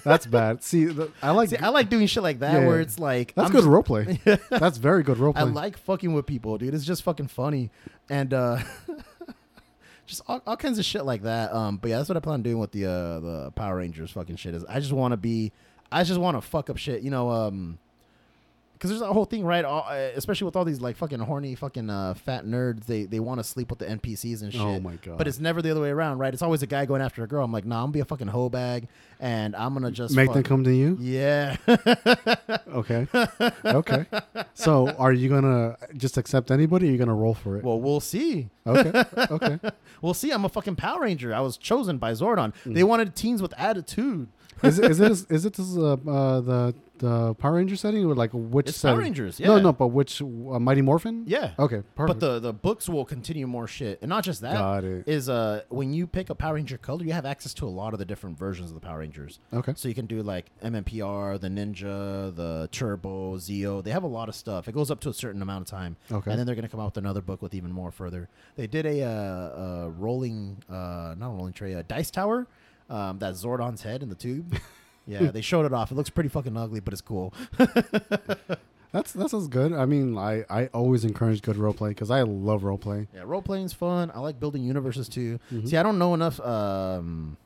That's 0.03 0.25
bad. 0.25 0.63
See, 0.63 0.85
the, 0.85 1.11
I 1.21 1.31
like 1.31 1.49
See, 1.49 1.57
I 1.57 1.69
like 1.69 1.89
doing 1.89 2.07
shit 2.07 2.23
like 2.23 2.39
that 2.39 2.53
Yeah, 2.53 2.67
where 2.67 2.77
yeah. 2.77 2.81
it's 2.83 2.99
like 2.99 3.33
that's 3.35 3.47
I'm 3.47 3.51
good 3.51 3.63
just- 3.63 3.67
roleplay. 3.69 4.39
that's 4.59 4.77
very 4.77 5.03
good 5.03 5.17
roleplay. 5.17 5.37
I 5.37 5.43
like 5.43 5.77
fucking 5.77 6.13
with 6.13 6.25
people, 6.25 6.57
dude. 6.57 6.73
It's 6.73 6.85
just 6.85 7.03
fucking 7.03 7.27
funny, 7.27 7.71
and 8.09 8.33
uh 8.33 8.59
just 10.05 10.21
all, 10.27 10.41
all 10.45 10.57
kinds 10.57 10.79
of 10.79 10.85
shit 10.85 11.05
like 11.05 11.23
that. 11.23 11.53
Um, 11.53 11.77
but 11.77 11.89
yeah, 11.89 11.97
that's 11.97 12.09
what 12.09 12.17
I 12.17 12.21
plan 12.21 12.35
on 12.35 12.41
doing 12.43 12.59
with 12.59 12.71
the 12.71 12.85
uh 12.85 13.19
the 13.19 13.51
Power 13.55 13.77
Rangers 13.77 14.11
fucking 14.11 14.35
shit. 14.35 14.53
Is 14.55 14.65
I 14.65 14.79
just 14.79 14.91
want 14.93 15.11
to 15.13 15.17
be, 15.17 15.51
I 15.91 16.03
just 16.03 16.19
want 16.19 16.37
to 16.37 16.41
fuck 16.41 16.69
up 16.69 16.77
shit, 16.77 17.01
you 17.01 17.11
know. 17.11 17.29
Um, 17.29 17.77
because 18.83 18.99
there's 18.99 19.09
a 19.09 19.13
whole 19.13 19.23
thing, 19.23 19.45
right? 19.45 19.63
All, 19.63 19.85
uh, 19.87 19.93
especially 19.93 20.43
with 20.43 20.57
all 20.57 20.65
these 20.65 20.81
like 20.81 20.97
fucking 20.97 21.19
horny 21.19 21.55
fucking 21.55 21.89
uh, 21.89 22.15
fat 22.15 22.45
nerds, 22.45 22.85
they 22.85 23.05
they 23.05 23.21
want 23.21 23.39
to 23.39 23.43
sleep 23.45 23.69
with 23.69 23.79
the 23.79 23.85
NPCs 23.85 24.41
and 24.41 24.51
shit. 24.51 24.59
Oh 24.59 24.77
my 24.81 24.95
god! 24.95 25.17
But 25.17 25.25
it's 25.25 25.39
never 25.39 25.61
the 25.61 25.71
other 25.71 25.79
way 25.79 25.89
around, 25.89 26.17
right? 26.17 26.33
It's 26.33 26.43
always 26.43 26.63
a 26.63 26.67
guy 26.67 26.85
going 26.85 27.01
after 27.01 27.23
a 27.23 27.27
girl. 27.27 27.45
I'm 27.45 27.53
like, 27.53 27.63
nah, 27.63 27.77
I'm 27.77 27.83
gonna 27.83 27.91
be 27.93 27.99
a 28.01 28.05
fucking 28.05 28.27
hoe 28.27 28.49
bag, 28.49 28.89
and 29.21 29.55
I'm 29.55 29.73
gonna 29.73 29.89
just 29.89 30.13
make 30.13 30.27
fuck- 30.27 30.33
them 30.33 30.43
come 30.43 30.63
to 30.65 30.75
you. 30.75 30.97
Yeah. 30.99 31.55
Okay. 32.73 33.07
okay. 33.63 34.05
So, 34.55 34.89
are 34.97 35.13
you 35.13 35.29
gonna 35.29 35.77
just 35.95 36.17
accept 36.17 36.49
anybody? 36.49 36.87
or 36.87 36.89
Are 36.89 36.91
you 36.91 36.97
gonna 36.97 37.13
roll 37.13 37.35
for 37.35 37.55
it? 37.57 37.63
well, 37.63 37.79
we'll 37.79 37.99
see. 37.99 38.49
okay. 38.65 39.03
Okay. 39.29 39.59
We'll 40.01 40.15
see. 40.15 40.31
I'm 40.31 40.43
a 40.43 40.49
fucking 40.49 40.75
Power 40.75 41.01
Ranger. 41.01 41.35
I 41.35 41.39
was 41.41 41.55
chosen 41.55 41.99
by 41.99 42.13
Zordon. 42.13 42.51
Mm. 42.65 42.73
They 42.73 42.83
wanted 42.83 43.15
teens 43.15 43.43
with 43.43 43.53
attitude. 43.59 44.27
Is 44.63 44.79
it 44.79 44.91
is 44.91 44.99
it 44.99 45.31
is 45.31 45.45
it 45.45 45.53
this, 45.53 45.77
uh, 45.77 45.93
uh, 45.93 46.41
the 46.41 46.75
the 47.03 47.33
Power 47.35 47.53
Ranger 47.55 47.75
setting 47.75 48.05
or 48.05 48.15
like 48.15 48.31
which 48.33 48.69
It's 48.69 48.77
setting? 48.77 48.95
Power 48.95 49.03
Rangers. 49.03 49.39
Yeah. 49.39 49.47
No, 49.47 49.59
no, 49.59 49.73
but 49.73 49.87
which 49.87 50.21
uh, 50.21 50.25
Mighty 50.25 50.81
Morphin? 50.81 51.23
Yeah. 51.27 51.51
Okay. 51.59 51.83
Perfect. 51.95 52.19
But 52.19 52.25
the 52.25 52.39
the 52.39 52.53
books 52.53 52.87
will 52.87 53.03
continue 53.03 53.45
more 53.45 53.67
shit, 53.67 53.99
and 54.01 54.07
not 54.09 54.23
just 54.23 54.41
that. 54.41 54.53
got 54.53 54.83
it. 54.85 55.07
Is 55.07 55.27
uh 55.27 55.63
when 55.69 55.93
you 55.93 56.07
pick 56.07 56.29
a 56.29 56.35
Power 56.35 56.55
Ranger 56.55 56.77
color, 56.77 57.03
you 57.03 57.11
have 57.11 57.25
access 57.25 57.53
to 57.55 57.65
a 57.65 57.73
lot 57.81 57.91
of 57.93 57.99
the 57.99 58.05
different 58.05 58.37
versions 58.39 58.69
of 58.69 58.75
the 58.75 58.79
Power 58.79 58.99
Rangers. 58.99 59.39
Okay. 59.51 59.73
So 59.75 59.87
you 59.89 59.95
can 59.95 60.05
do 60.05 60.23
like 60.23 60.45
MMPR, 60.63 61.39
the 61.39 61.49
Ninja, 61.49 62.33
the 62.35 62.69
Turbo, 62.71 63.35
Zeo. 63.37 63.83
They 63.83 63.91
have 63.91 64.03
a 64.03 64.07
lot 64.07 64.29
of 64.29 64.35
stuff. 64.35 64.67
It 64.67 64.71
goes 64.73 64.89
up 64.89 65.01
to 65.01 65.09
a 65.09 65.13
certain 65.13 65.41
amount 65.41 65.63
of 65.63 65.67
time, 65.67 65.97
Okay. 66.11 66.31
and 66.31 66.39
then 66.39 66.45
they're 66.45 66.55
gonna 66.55 66.69
come 66.69 66.79
out 66.79 66.85
with 66.85 66.97
another 66.97 67.21
book 67.21 67.41
with 67.41 67.53
even 67.53 67.71
more 67.71 67.91
further. 67.91 68.29
They 68.55 68.67
did 68.67 68.85
a, 68.85 69.03
uh, 69.03 69.09
uh 69.09 69.89
rolling, 69.89 70.63
uh, 70.69 71.15
not 71.17 71.27
a 71.27 71.35
rolling 71.35 71.53
tray, 71.53 71.73
a 71.73 71.83
dice 71.83 72.11
tower. 72.11 72.47
Um, 72.89 73.17
that 73.19 73.33
Zordon's 73.35 73.81
head 73.81 74.03
in 74.03 74.09
the 74.09 74.15
tube. 74.15 74.57
Yeah, 75.05 75.31
they 75.31 75.41
showed 75.41 75.65
it 75.65 75.73
off. 75.73 75.91
It 75.91 75.95
looks 75.95 76.09
pretty 76.09 76.29
fucking 76.29 76.55
ugly, 76.55 76.79
but 76.79 76.93
it's 76.93 77.01
cool. 77.01 77.33
That's 78.91 79.11
that 79.13 79.29
sounds 79.31 79.47
good. 79.47 79.73
I 79.73 79.85
mean, 79.85 80.17
I 80.17 80.45
I 80.49 80.67
always 80.67 81.03
encourage 81.03 81.41
good 81.41 81.55
roleplay 81.57 81.89
because 81.89 82.11
I 82.11 82.21
love 82.21 82.61
roleplay. 82.61 83.07
Yeah, 83.13 83.23
role 83.25 83.41
playing's 83.41 83.73
fun. 83.73 84.11
I 84.13 84.19
like 84.19 84.39
building 84.39 84.63
universes 84.63 85.09
too. 85.09 85.39
Mhm. 85.51 85.67
See, 85.67 85.77
I 85.77 85.83
don't 85.83 85.97
know 85.97 86.13
enough 86.13 86.39
um, 86.41 87.37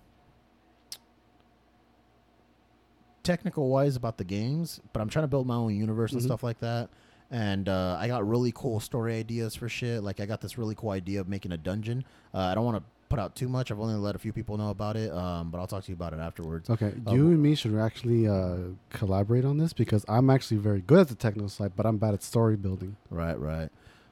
technical 3.23 3.69
wise 3.69 3.95
about 3.95 4.17
the 4.17 4.23
games, 4.23 4.79
but 4.93 5.01
I'm 5.01 5.09
trying 5.09 5.23
to 5.23 5.27
build 5.27 5.47
my 5.47 5.55
own 5.55 5.75
universe 5.75 6.11
and 6.13 6.21
Mhm. 6.21 6.25
stuff 6.25 6.43
like 6.43 6.59
that. 6.59 6.89
And 7.29 7.67
uh, 7.67 7.97
I 7.99 8.07
got 8.07 8.27
really 8.27 8.53
cool 8.53 8.79
story 8.79 9.15
ideas 9.17 9.53
for 9.55 9.67
shit. 9.67 10.01
Like 10.03 10.19
I 10.19 10.25
got 10.25 10.39
this 10.41 10.57
really 10.57 10.75
cool 10.75 10.91
idea 10.91 11.19
of 11.19 11.27
making 11.27 11.51
a 11.51 11.57
dungeon. 11.57 12.05
Uh, 12.33 12.39
I 12.39 12.55
don't 12.55 12.63
want 12.65 12.77
to 12.77 12.83
put 13.09 13.19
out 13.19 13.35
too 13.35 13.47
much. 13.47 13.71
I've 13.71 13.79
only 13.79 13.95
let 13.95 14.15
a 14.15 14.19
few 14.19 14.33
people 14.33 14.57
know 14.57 14.69
about 14.69 14.95
it, 14.97 15.11
um, 15.13 15.49
but 15.51 15.59
I'll 15.59 15.67
talk 15.67 15.83
to 15.85 15.89
you 15.89 15.95
about 15.95 16.13
it 16.13 16.19
afterwards. 16.19 16.69
Okay, 16.69 16.93
Um, 17.05 17.15
you 17.15 17.27
and 17.27 17.41
me 17.41 17.55
should 17.55 17.75
actually 17.77 18.27
uh, 18.27 18.57
collaborate 18.89 19.45
on 19.45 19.57
this 19.57 19.73
because 19.73 20.03
I'm 20.09 20.29
actually 20.29 20.57
very 20.57 20.81
good 20.81 20.99
at 20.99 21.07
the 21.07 21.15
technical 21.15 21.49
side, 21.49 21.71
but 21.75 21.85
I'm 21.85 21.97
bad 21.97 22.13
at 22.13 22.23
story 22.23 22.55
building. 22.55 22.95
Right, 23.09 23.39
right. 23.39 23.69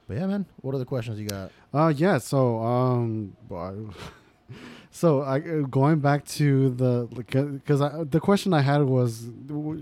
But 0.08 0.18
yeah, 0.18 0.26
man. 0.26 0.46
What 0.62 0.74
other 0.74 0.84
questions 0.84 1.18
you 1.18 1.26
got? 1.28 1.50
Uh 1.74 1.92
yeah, 1.96 2.18
so 2.18 2.60
um 2.62 3.36
so 4.90 5.22
I 5.22 5.38
uh, 5.40 5.60
going 5.62 5.98
back 5.98 6.24
to 6.38 6.70
the 6.70 7.08
because 7.12 7.80
the 8.10 8.20
question 8.20 8.54
I 8.54 8.60
had 8.60 8.82
was 8.84 9.28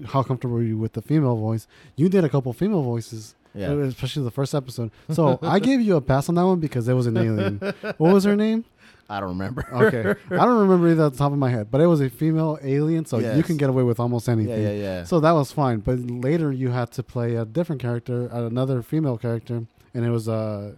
how 0.07 0.22
comfortable 0.22 0.57
are 0.57 0.62
you 0.62 0.79
with 0.79 0.94
the 0.94 1.03
female 1.03 1.37
voice? 1.37 1.66
You 1.96 2.09
did 2.09 2.24
a 2.24 2.29
couple 2.29 2.53
female 2.55 2.83
voices, 2.83 3.35
Yeah. 3.55 3.72
uh, 3.72 3.77
especially 3.81 4.24
the 4.24 4.31
first 4.31 4.55
episode. 4.55 4.90
So 5.11 5.38
I 5.42 5.59
gave 5.59 5.81
you 5.83 5.96
a 5.96 6.00
pass 6.00 6.29
on 6.31 6.35
that 6.37 6.46
one 6.46 6.59
because 6.61 6.88
it 6.88 6.94
was 6.94 7.07
an 7.07 7.16
alien. 7.18 7.61
What 7.98 8.12
was 8.14 8.24
her 8.24 8.35
name? 8.37 8.64
I 9.09 9.21
don't 9.21 9.31
remember. 9.31 9.67
Okay, 9.73 10.14
I 10.31 10.37
don't 10.45 10.59
remember 10.61 10.88
either 10.88 11.07
at 11.07 11.12
the 11.12 11.19
top 11.19 11.33
of 11.33 11.38
my 11.38 11.51
head, 11.51 11.71
but 11.71 11.81
it 11.81 11.87
was 11.87 12.01
a 12.01 12.09
female 12.09 12.59
alien, 12.62 13.05
so 13.05 13.19
you 13.19 13.43
can 13.43 13.57
get 13.57 13.69
away 13.69 13.83
with 13.83 14.01
almost 14.01 14.29
anything. 14.29 14.62
yeah, 14.62 14.73
yeah. 14.73 15.05
So 15.05 15.21
that 15.21 15.33
was 15.33 15.53
fine, 15.53 15.81
but 15.81 15.99
later 15.99 16.53
you 16.53 16.71
had 16.71 16.90
to 16.93 17.03
play 17.03 17.35
a 17.35 17.45
different 17.45 17.83
character, 17.83 18.31
uh, 18.33 18.47
another 18.47 18.83
female 18.83 19.19
character, 19.19 19.67
and 19.93 20.05
it 20.05 20.11
was 20.11 20.29
a, 20.29 20.75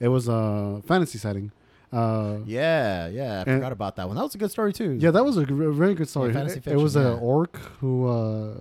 it 0.00 0.08
was 0.08 0.28
a 0.28 0.82
fantasy 0.86 1.18
setting. 1.18 1.50
Uh, 1.92 2.38
yeah, 2.44 3.06
yeah. 3.08 3.40
I 3.42 3.44
forgot 3.44 3.70
about 3.72 3.96
that 3.96 4.06
one. 4.08 4.16
That 4.16 4.24
was 4.24 4.34
a 4.34 4.38
good 4.38 4.50
story 4.50 4.72
too. 4.72 4.96
yeah, 5.00 5.12
that 5.12 5.24
was 5.24 5.36
a 5.36 5.44
very 5.44 5.94
good 5.94 6.08
story. 6.08 6.32
fantasy 6.32 6.58
it, 6.58 6.66
it 6.66 6.76
was 6.76 6.94
fiction, 6.94 7.12
an 7.12 7.18
yeah. 7.18 7.22
orc 7.22 7.56
who, 7.80 8.08
uh, 8.08 8.54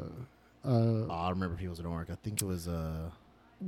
uh, 0.63 0.69
Oh, 0.69 1.07
I 1.09 1.23
don't 1.23 1.35
remember 1.35 1.55
if 1.55 1.59
he 1.59 1.67
was 1.67 1.79
an 1.79 1.87
orc. 1.87 2.09
I 2.11 2.15
think 2.23 2.41
it 2.41 2.45
was 2.45 2.67
uh 2.67 3.09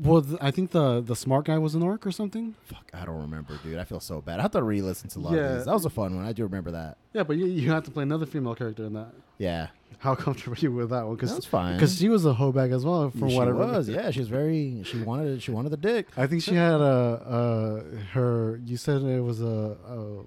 well, 0.03 0.21
th- 0.21 0.38
I 0.41 0.51
think 0.51 0.71
the 0.71 1.01
the 1.01 1.15
smart 1.15 1.45
guy 1.45 1.58
was 1.58 1.75
an 1.75 1.81
orc 1.84 2.05
or 2.05 2.12
something. 2.12 2.55
fuck, 2.65 2.89
I 2.93 3.05
don't 3.05 3.21
remember, 3.21 3.58
dude. 3.63 3.77
I 3.79 3.84
feel 3.84 3.99
so 3.99 4.21
bad. 4.21 4.39
I 4.39 4.43
have 4.43 4.51
to 4.51 4.63
re-listen 4.63 5.10
to 5.12 5.19
a 5.19 5.21
lot 5.21 5.34
Yeah. 5.34 5.39
of 5.41 5.55
these. 5.58 5.65
That 5.65 5.73
was 5.73 5.86
a 5.86 5.89
fun 5.89 6.15
one. 6.15 6.25
I 6.25 6.34
do 6.34 6.43
remember 6.43 6.71
that. 6.71 6.97
Yeah, 7.13 7.23
but 7.23 7.38
you, 7.38 7.45
you 7.45 7.71
had 7.71 7.86
to 7.86 7.91
play 7.91 8.03
another 8.03 8.25
female 8.25 8.55
character 8.55 8.84
in 8.86 8.93
that. 8.93 9.13
Yeah, 9.38 9.67
How 9.99 10.15
comfortable 10.15 10.55
are 10.55 10.60
you 10.62 10.71
with 10.71 10.89
that 10.91 11.05
one? 11.05 11.15
Because 11.15 11.34
was 11.36 11.45
fine. 11.45 11.75
because 11.75 11.97
she 11.97 12.10
was 12.10 12.25
a 12.25 12.34
hoe 12.34 12.51
bag 12.51 12.71
as 12.71 12.86
well. 12.86 13.10
For 13.12 13.29
she 13.29 13.36
it 13.38 13.53
was, 13.53 13.89
yeah, 13.89 14.10
she 14.12 14.19
was 14.19 14.29
very. 14.29 14.81
She 14.86 15.01
wanted. 15.01 15.41
She 15.43 15.51
wanted 15.51 15.69
the 15.69 15.77
dick. 15.77 16.08
I 16.17 16.27
think 16.27 16.41
she 16.41 16.55
had 16.55 16.79
a, 16.81 17.84
a 17.95 17.97
her. 18.13 18.59
You 18.65 18.78
said 18.78 19.01
it 19.01 19.22
was 19.22 19.41
a, 19.41 19.78
a 19.88 20.24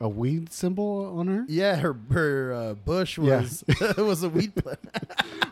a 0.00 0.08
weed 0.08 0.52
symbol 0.52 1.16
on 1.18 1.28
her. 1.28 1.44
Yeah, 1.48 1.76
her 1.76 1.96
her 2.12 2.52
uh, 2.52 2.74
bush 2.74 3.16
Yeah. 3.18 3.40
was 3.40 3.64
was 3.96 4.22
a 4.22 4.28
weed 4.28 4.54
plant. 4.62 4.80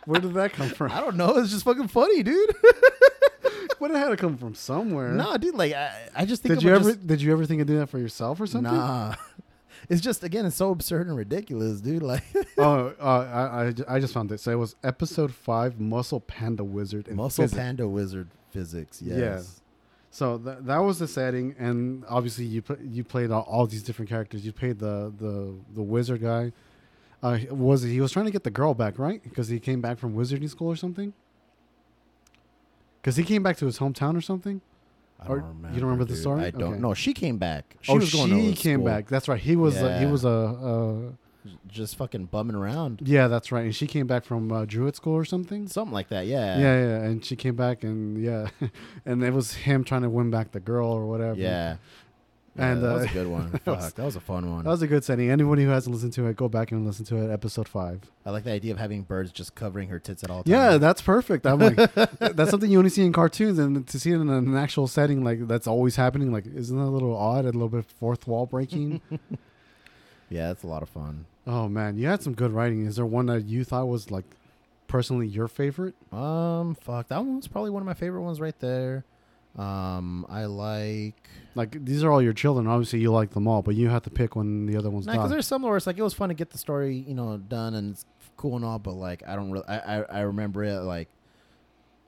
Where 0.05 0.21
did 0.21 0.35
that 0.35 0.53
come 0.53 0.69
from? 0.69 0.91
I 0.93 1.01
don't 1.01 1.17
know. 1.17 1.37
It's 1.39 1.51
just 1.53 1.65
fucking 1.65 1.89
funny, 1.89 2.23
dude. 2.25 2.55
But 3.83 3.91
it 3.91 3.97
had 3.99 4.09
to 4.09 4.17
come 4.17 4.37
from 4.39 4.55
somewhere. 4.55 5.11
nah, 5.13 5.37
dude. 5.37 5.55
Like 5.57 5.75
I, 5.75 5.93
I 6.15 6.25
just 6.25 6.43
think 6.43 6.55
Did 6.55 6.63
you 6.63 6.75
ever 6.75 6.93
just- 6.93 7.07
did 7.07 7.21
you 7.21 7.33
ever 7.33 7.45
think 7.45 7.61
of 7.61 7.67
doing 7.67 7.81
that 7.81 7.89
for 7.89 7.99
yourself 7.99 8.41
or 8.41 8.47
something? 8.47 8.73
Nah. 8.73 9.15
It's 9.89 10.01
just 10.01 10.23
again, 10.23 10.47
it's 10.47 10.55
so 10.57 10.71
absurd 10.71 11.09
and 11.09 11.17
ridiculous, 11.17 11.81
dude. 11.81 12.05
Like 12.05 12.23
oh, 12.59 12.95
uh, 13.01 13.05
I, 13.05 13.65
I 13.93 13.97
I 13.97 14.01
just 14.01 14.15
found 14.15 14.31
it. 14.31 14.39
So 14.39 14.53
it 14.53 14.55
was 14.55 14.77
episode 14.85 15.35
five, 15.35 15.81
Muscle 15.81 16.21
Panda 16.21 16.63
Wizard. 16.63 17.09
in 17.09 17.17
muscle 17.17 17.43
physics. 17.45 17.59
panda 17.59 17.89
wizard 17.89 18.29
physics. 18.53 19.03
Yes. 19.03 19.19
Yeah. 19.19 19.41
So 20.13 20.39
th- 20.39 20.59
that 20.61 20.79
was 20.79 21.01
the 21.01 21.09
setting, 21.09 21.57
and 21.59 22.05
obviously 22.09 22.45
you 22.45 22.63
pl- 22.63 22.81
you 22.81 23.03
played 23.03 23.33
all, 23.33 23.43
all 23.43 23.67
these 23.67 23.83
different 23.83 24.09
characters. 24.09 24.47
You 24.47 24.53
played 24.53 24.79
the 24.79 25.13
the 25.19 25.53
the 25.75 25.83
wizard 25.83 26.21
guy. 26.23 26.53
Uh, 27.21 27.39
was 27.51 27.83
he 27.83 28.01
was 28.01 28.13
trying 28.13 28.27
to 28.27 28.33
get 28.33 28.45
the 28.45 28.51
girl 28.51 28.75
back, 28.75 29.01
right? 29.01 29.21
Because 29.25 29.49
he 29.49 29.59
came 29.59 29.81
back 29.81 29.99
from 29.99 30.15
wizarding 30.15 30.49
school 30.49 30.69
or 30.69 30.77
something. 30.77 31.13
Because 33.03 33.17
he 33.17 33.25
came 33.25 33.43
back 33.43 33.57
to 33.59 33.67
his 33.67 33.79
hometown 33.79 34.17
or 34.17 34.21
something. 34.21 34.61
I 35.21 35.27
don't 35.29 35.37
you 35.37 35.43
remember. 35.43 35.69
don't 35.69 35.83
remember 35.83 36.05
the 36.05 36.17
story? 36.17 36.45
I 36.45 36.51
don't 36.51 36.63
Okay. 36.75 36.81
know. 36.81 36.95
She 36.95 37.13
came 37.13 37.39
back. 37.39 37.77
She 37.81 37.93
oh, 37.93 37.97
was 37.97 38.13
going 38.13 38.31
she 38.31 38.55
came 38.55 38.81
school, 38.81 38.87
back. 38.87 39.09
That's 39.09 39.29
right. 39.29 39.41
He 39.41 39.57
was 39.57 39.77
uh, 39.77 39.99
he 39.99 40.07
was 40.07 40.25
a 40.25 40.29
uh, 40.29 41.13
just 41.69 41.97
fucking 41.97 42.27
bumming 42.27 42.55
around, 42.55 43.03
yeah, 43.05 43.29
that's 43.29 43.51
right. 43.51 43.65
And 43.65 43.75
she 43.75 43.87
came 43.87 44.07
back 44.07 44.25
from 44.25 44.53
uh, 44.53 44.65
Druid 44.65 44.95
school 44.95 45.15
or 45.15 45.25
something. 45.25 45.67
something 45.67 45.93
like 45.93 46.09
that. 46.09 46.27
Yeah. 46.27 46.59
Yeah, 46.59 46.81
yeah, 46.81 47.03
and 47.03 47.25
she 47.25 47.37
came 47.37 47.57
back 47.57 47.83
and 47.83 48.23
yeah, 48.23 48.49
and 49.07 49.23
it 49.25 49.33
was 49.33 49.55
him 49.55 49.85
trying 49.85 50.03
to 50.03 50.11
win 50.11 50.31
back 50.31 50.53
the 50.53 50.61
girl 50.61 50.89
or 50.89 51.07
whatever. 51.07 51.39
Yeah. 51.41 51.77
Yeah, 52.57 52.73
And, 52.73 52.83
that 52.83 52.93
was 52.93 53.03
uh, 53.07 53.09
a 53.09 53.13
good 53.15 53.27
one. 53.29 53.51
that 53.53 53.63
Fuck, 53.65 53.77
was- 53.77 53.93
that 53.95 54.05
was 54.05 54.17
a 54.17 54.21
fun 54.21 54.51
one. 54.51 54.65
that 54.65 54.71
was 54.71 54.83
a 54.83 54.87
good 54.87 55.05
setting. 55.05 55.31
Anybody 55.31 55.65
who 55.65 55.71
hasn't 55.71 55.95
listened 55.95 56.13
to 56.15 56.27
it, 56.27 56.37
go 56.37 56.49
back 56.49 56.71
and 56.71 56.85
listen 56.87 57.05
to 57.07 57.17
it. 57.17 57.31
Episode 57.33 57.67
five. 57.67 58.03
I 58.27 58.31
like 58.31 58.45
the 58.45 58.53
idea 58.53 58.73
of 58.73 58.79
having 58.79 59.03
birds 59.03 59.33
just 59.33 59.55
covering 59.55 59.89
her 59.89 59.99
tits 59.99 60.23
at 60.23 60.29
all 60.31 60.43
times. 60.43 60.49
Yeah, 60.49 60.77
that's 60.79 61.01
perfect. 61.01 61.47
I'm 61.47 61.59
like, 61.61 61.77
that's 62.19 62.51
something 62.51 62.71
you 62.71 62.77
only 62.79 62.91
see 62.91 63.05
in 63.07 63.13
cartoons, 63.13 63.59
and 63.59 63.87
to 63.87 63.99
see 63.99 64.11
it 64.11 64.17
in 64.21 64.29
an 64.29 64.55
actual 64.57 64.87
setting 64.87 65.25
like 65.25 65.49
that's 65.49 65.67
always 65.67 65.97
happening. 65.97 66.31
Like, 66.31 66.45
isn't 66.47 66.77
that 66.77 66.85
a 66.85 66.91
little 66.93 67.17
odd? 67.17 67.45
A 67.45 67.53
little 67.53 67.69
bit 67.71 67.87
fourth 67.87 68.27
wall 68.27 68.47
breaking. 68.47 69.01
Yeah, 70.31 70.47
that's 70.49 70.63
a 70.63 70.67
lot 70.67 70.83
of 70.83 70.89
fun. 70.89 71.27
Oh 71.47 71.69
man, 71.69 71.99
you 71.99 72.07
had 72.07 72.23
some 72.23 72.33
good 72.35 72.53
writing. 72.53 72.87
Is 72.87 72.97
there 72.97 73.05
one 73.05 73.27
that 73.27 73.45
you 73.45 73.65
thought 73.65 73.87
was 73.87 74.11
like 74.11 74.25
personally 74.89 75.27
your 75.27 75.47
favorite? 75.49 75.95
Um, 76.11 76.75
fuck, 76.75 77.09
that 77.09 77.23
one's 77.23 77.49
probably 77.49 77.69
one 77.71 77.83
of 77.83 77.87
my 77.87 77.93
favorite 77.95 78.23
ones 78.23 78.41
right 78.41 78.59
there. 78.59 79.05
Um, 79.59 80.27
I 80.29 80.47
like. 80.47 81.29
Like 81.55 81.85
these 81.85 82.03
are 82.03 82.11
all 82.11 82.23
your 82.23 82.33
children. 82.33 82.67
Obviously, 82.67 83.01
you 83.01 83.13
like 83.13 83.31
them 83.31 83.47
all, 83.47 83.61
but 83.63 83.75
you 83.75 83.89
have 83.89 84.03
to 84.05 84.11
pick 84.11 84.35
when 84.37 84.65
the 84.67 84.77
other 84.77 84.89
ones 84.89 85.07
Nah, 85.07 85.13
because 85.13 85.31
there's 85.31 85.47
some 85.47 85.63
where 85.63 85.77
it's 85.77 85.87
like 85.87 85.99
it 85.99 86.03
was 86.03 86.15
fun 86.15 86.31
to 86.31 86.35
get 86.35 86.51
the 86.51 86.59
story, 86.59 87.05
you 87.07 87.15
know, 87.15 87.37
done 87.37 87.75
and 87.75 87.93
it's 87.93 88.07
cool 88.39 88.57
and 88.57 88.65
all, 88.65 88.79
but 88.79 88.95
like 88.95 89.23
I 89.27 89.37
don't 89.37 89.51
really, 89.51 89.67
I, 89.69 90.01
I, 90.01 90.03
I 90.03 90.21
remember 90.21 90.65
it 90.65 90.81
like, 90.81 91.09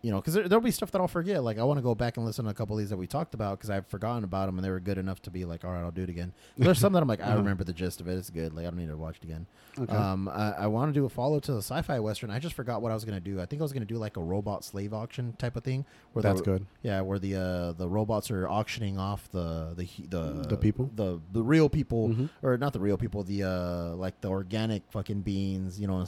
you 0.05 0.11
know, 0.11 0.21
because 0.21 0.35
there, 0.35 0.47
there'll 0.47 0.63
be 0.63 0.71
stuff 0.71 0.91
that 0.91 1.01
I'll 1.01 1.09
forget. 1.09 1.43
Like 1.43 1.59
I 1.59 1.65
want 1.65 1.79
to 1.79 1.83
go 1.83 1.95
back 1.95 2.19
and 2.19 2.27
listen 2.27 2.45
to 2.45 2.51
a 2.51 2.55
couple 2.55 2.77
of 2.77 2.81
these 2.81 2.91
that 2.91 2.97
we 2.99 3.07
talked 3.07 3.33
about 3.33 3.57
because 3.59 3.71
I've 3.71 3.87
forgotten 3.87 4.23
about 4.23 4.47
them 4.47 4.59
and 4.59 4.65
they 4.65 4.71
were 4.71 4.79
good 4.79 4.99
enough 4.99 5.23
to 5.23 5.31
be 5.31 5.47
like, 5.47 5.65
all 5.65 5.71
right, 5.73 5.81
I'll 5.81 5.91
do 5.91 6.03
it 6.03 6.11
again. 6.11 6.35
There's 6.59 6.79
some 6.79 6.93
that 6.93 7.01
I'm 7.03 7.09
like, 7.09 7.21
I 7.23 7.29
Uh-huh. 7.29 7.39
remember 7.39 7.65
the 7.65 7.73
gist 7.73 8.03
of 8.03 8.09
it. 8.09 8.19
It's 8.19 8.29
good. 8.29 8.53
Like 8.53 8.67
I 8.67 8.69
don't 8.71 8.79
need 8.79 8.89
to 8.89 8.97
watch 8.99 9.17
it 9.17 9.25
again. 9.25 9.47
Okay. 9.81 9.93
Um, 9.97 10.29
I, 10.29 10.53
I 10.53 10.67
want 10.67 10.93
to 10.93 11.01
do 11.01 11.07
a 11.07 11.09
follow 11.09 11.41
to 11.41 11.53
the 11.53 11.63
sci-fi 11.63 11.99
western. 12.01 12.31
I 12.31 12.39
just 12.39 12.55
forgot 12.55 12.83
what 12.83 12.93
I 12.93 12.95
was 12.95 13.05
gonna 13.07 13.19
do. 13.19 13.41
I 13.41 13.47
think 13.47 13.61
I 13.61 13.65
was 13.65 13.73
gonna 13.73 13.87
do 13.87 13.97
like 13.97 14.19
a 14.19 14.23
robot 14.23 14.63
slave 14.63 14.93
auction 14.93 15.33
type 15.39 15.57
of 15.57 15.65
thing. 15.65 15.87
Where 16.13 16.23
That's 16.23 16.41
the, 16.41 16.45
good. 16.45 16.67
Yeah, 16.83 17.01
where 17.01 17.19
the 17.19 17.35
uh, 17.37 17.73
the 17.73 17.89
robots 17.89 18.31
are 18.31 18.47
auctioning 18.49 18.99
off 18.99 19.31
the 19.33 19.73
the 19.75 19.89
the 20.09 20.47
The 20.51 20.57
people? 20.59 20.91
the 20.95 21.19
the 21.33 21.43
real 21.43 21.69
people, 21.71 22.11
Mhm. 22.11 22.29
or 22.43 22.57
not 22.59 22.73
the 22.75 22.81
real 22.81 22.99
people, 22.99 23.23
the 23.25 23.43
uh 23.45 23.95
like 23.97 24.21
the 24.21 24.29
organic 24.29 24.83
fucking 24.91 25.23
beings, 25.23 25.81
you 25.81 25.87
know, 25.87 26.01
a 26.01 26.07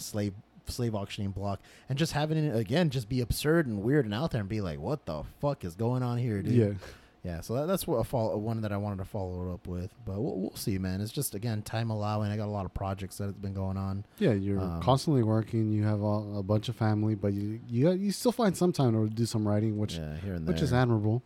slave 0.71 0.95
auctioning 0.95 1.31
block, 1.31 1.61
and 1.89 1.99
just 1.99 2.12
having 2.12 2.39
it 2.39 2.57
again 2.57 2.91
just 2.91 3.09
be 3.09 3.21
absurd 3.21 3.67
and 3.67 3.83
weird 3.83 4.05
and 4.05 4.14
out 4.14 4.31
there 4.31 4.41
and 4.41 4.49
be 4.49 4.61
like, 4.61 4.79
what 4.81 5.07
the 5.07 5.23
fuck 5.41 5.64
is 5.64 5.75
going 5.75 6.03
on 6.03 6.19
here, 6.19 6.43
dude? 6.43 6.53
Yeah. 6.53 6.73
Yeah, 7.25 7.41
so 7.41 7.55
that, 7.55 7.67
that's 7.67 7.89
what 7.89 7.97
a 7.97 8.05
follow, 8.05 8.37
one 8.37 8.61
that 8.61 8.71
I 8.71 8.77
wanted 8.77 8.99
to 8.99 9.05
follow 9.05 9.49
it 9.51 9.53
up 9.53 9.67
with, 9.67 9.93
but 10.05 10.21
we'll, 10.21 10.37
we'll 10.37 10.55
see, 10.55 10.79
man. 10.79 11.01
It's 11.01 11.11
just 11.11 11.35
again 11.35 11.61
time 11.61 11.91
allowing. 11.91 12.31
I 12.31 12.37
got 12.37 12.45
a 12.47 12.53
lot 12.53 12.67
of 12.67 12.73
projects 12.73 13.19
that 13.19 13.25
have 13.25 13.43
been 13.43 13.53
going 13.53 13.77
on. 13.77 14.05
Yeah, 14.21 14.31
you're 14.35 14.61
Um, 14.61 14.81
constantly 14.81 15.25
working. 15.25 15.73
You 15.73 15.83
have 15.83 16.01
a, 16.03 16.39
a 16.39 16.43
bunch 16.45 16.69
of 16.69 16.77
family, 16.77 17.17
but 17.17 17.33
you 17.33 17.59
you 17.69 17.91
you 17.95 18.12
still 18.12 18.31
find 18.31 18.57
some 18.57 18.73
time 18.73 18.93
to 18.93 19.12
do 19.12 19.27
some 19.27 19.49
writing, 19.49 19.77
which 19.77 19.95
yeah, 19.97 20.17
here 20.19 20.35
and 20.35 20.47
there. 20.47 20.53
which 20.55 20.62
is 20.62 20.73
admirable. 20.73 21.21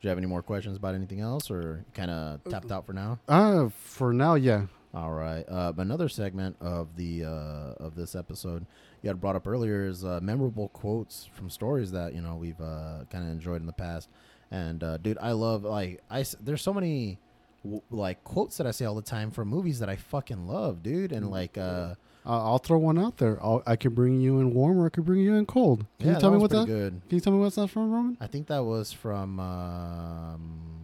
Do 0.00 0.06
you 0.06 0.08
have 0.08 0.18
any 0.18 0.26
more 0.26 0.42
questions 0.42 0.76
about 0.76 0.96
anything 0.96 1.20
else, 1.20 1.48
or 1.48 1.84
kind 1.94 2.10
of 2.10 2.42
tapped 2.50 2.72
out 2.72 2.86
for 2.86 2.92
now? 2.92 3.20
Uh, 3.28 3.68
for 3.68 4.12
now, 4.12 4.34
yeah. 4.34 4.66
All 4.92 5.12
right. 5.12 5.44
Uh, 5.48 5.72
another 5.76 6.08
segment 6.08 6.56
of 6.60 6.96
the 6.96 7.24
uh, 7.24 7.74
of 7.84 7.94
this 7.94 8.16
episode 8.16 8.66
you 9.02 9.08
had 9.08 9.20
brought 9.20 9.36
up 9.36 9.46
earlier 9.46 9.86
is 9.86 10.04
uh, 10.04 10.18
memorable 10.20 10.68
quotes 10.68 11.28
from 11.32 11.48
stories 11.48 11.92
that 11.92 12.12
you 12.14 12.20
know 12.20 12.34
we've 12.34 12.60
uh, 12.60 13.04
kind 13.10 13.24
of 13.24 13.30
enjoyed 13.30 13.60
in 13.60 13.66
the 13.66 13.72
past. 13.72 14.08
And 14.50 14.82
uh, 14.82 14.96
dude, 14.96 15.18
I 15.20 15.32
love 15.32 15.62
like 15.62 16.02
I 16.10 16.24
there's 16.40 16.62
so 16.62 16.74
many 16.74 17.18
w- 17.62 17.82
like 17.90 18.24
quotes 18.24 18.56
that 18.56 18.66
I 18.66 18.72
say 18.72 18.84
all 18.84 18.96
the 18.96 19.02
time 19.02 19.30
from 19.30 19.48
movies 19.48 19.78
that 19.78 19.88
I 19.88 19.94
fucking 19.96 20.48
love, 20.48 20.82
dude. 20.82 21.12
And 21.12 21.30
like, 21.30 21.56
uh, 21.56 21.94
I'll 22.26 22.58
throw 22.58 22.78
one 22.78 22.98
out 22.98 23.18
there. 23.18 23.38
I'll, 23.40 23.62
I 23.66 23.76
could 23.76 23.94
bring 23.94 24.20
you 24.20 24.40
in 24.40 24.52
warm, 24.54 24.80
or 24.80 24.86
I 24.86 24.88
could 24.88 25.04
bring 25.04 25.20
you 25.20 25.36
in 25.36 25.46
cold. 25.46 25.86
Can 26.00 26.08
yeah, 26.08 26.14
you 26.14 26.20
tell 26.20 26.30
that 26.30 26.36
me 26.36 26.42
what 26.42 26.50
that? 26.50 26.66
good. 26.66 27.00
Can 27.08 27.16
you 27.16 27.20
tell 27.20 27.32
me 27.32 27.38
what's 27.38 27.56
that 27.56 27.68
from, 27.68 27.92
Roman? 27.92 28.16
I 28.20 28.26
think 28.26 28.48
that 28.48 28.64
was 28.64 28.92
from. 28.92 29.38
Um, 29.38 30.79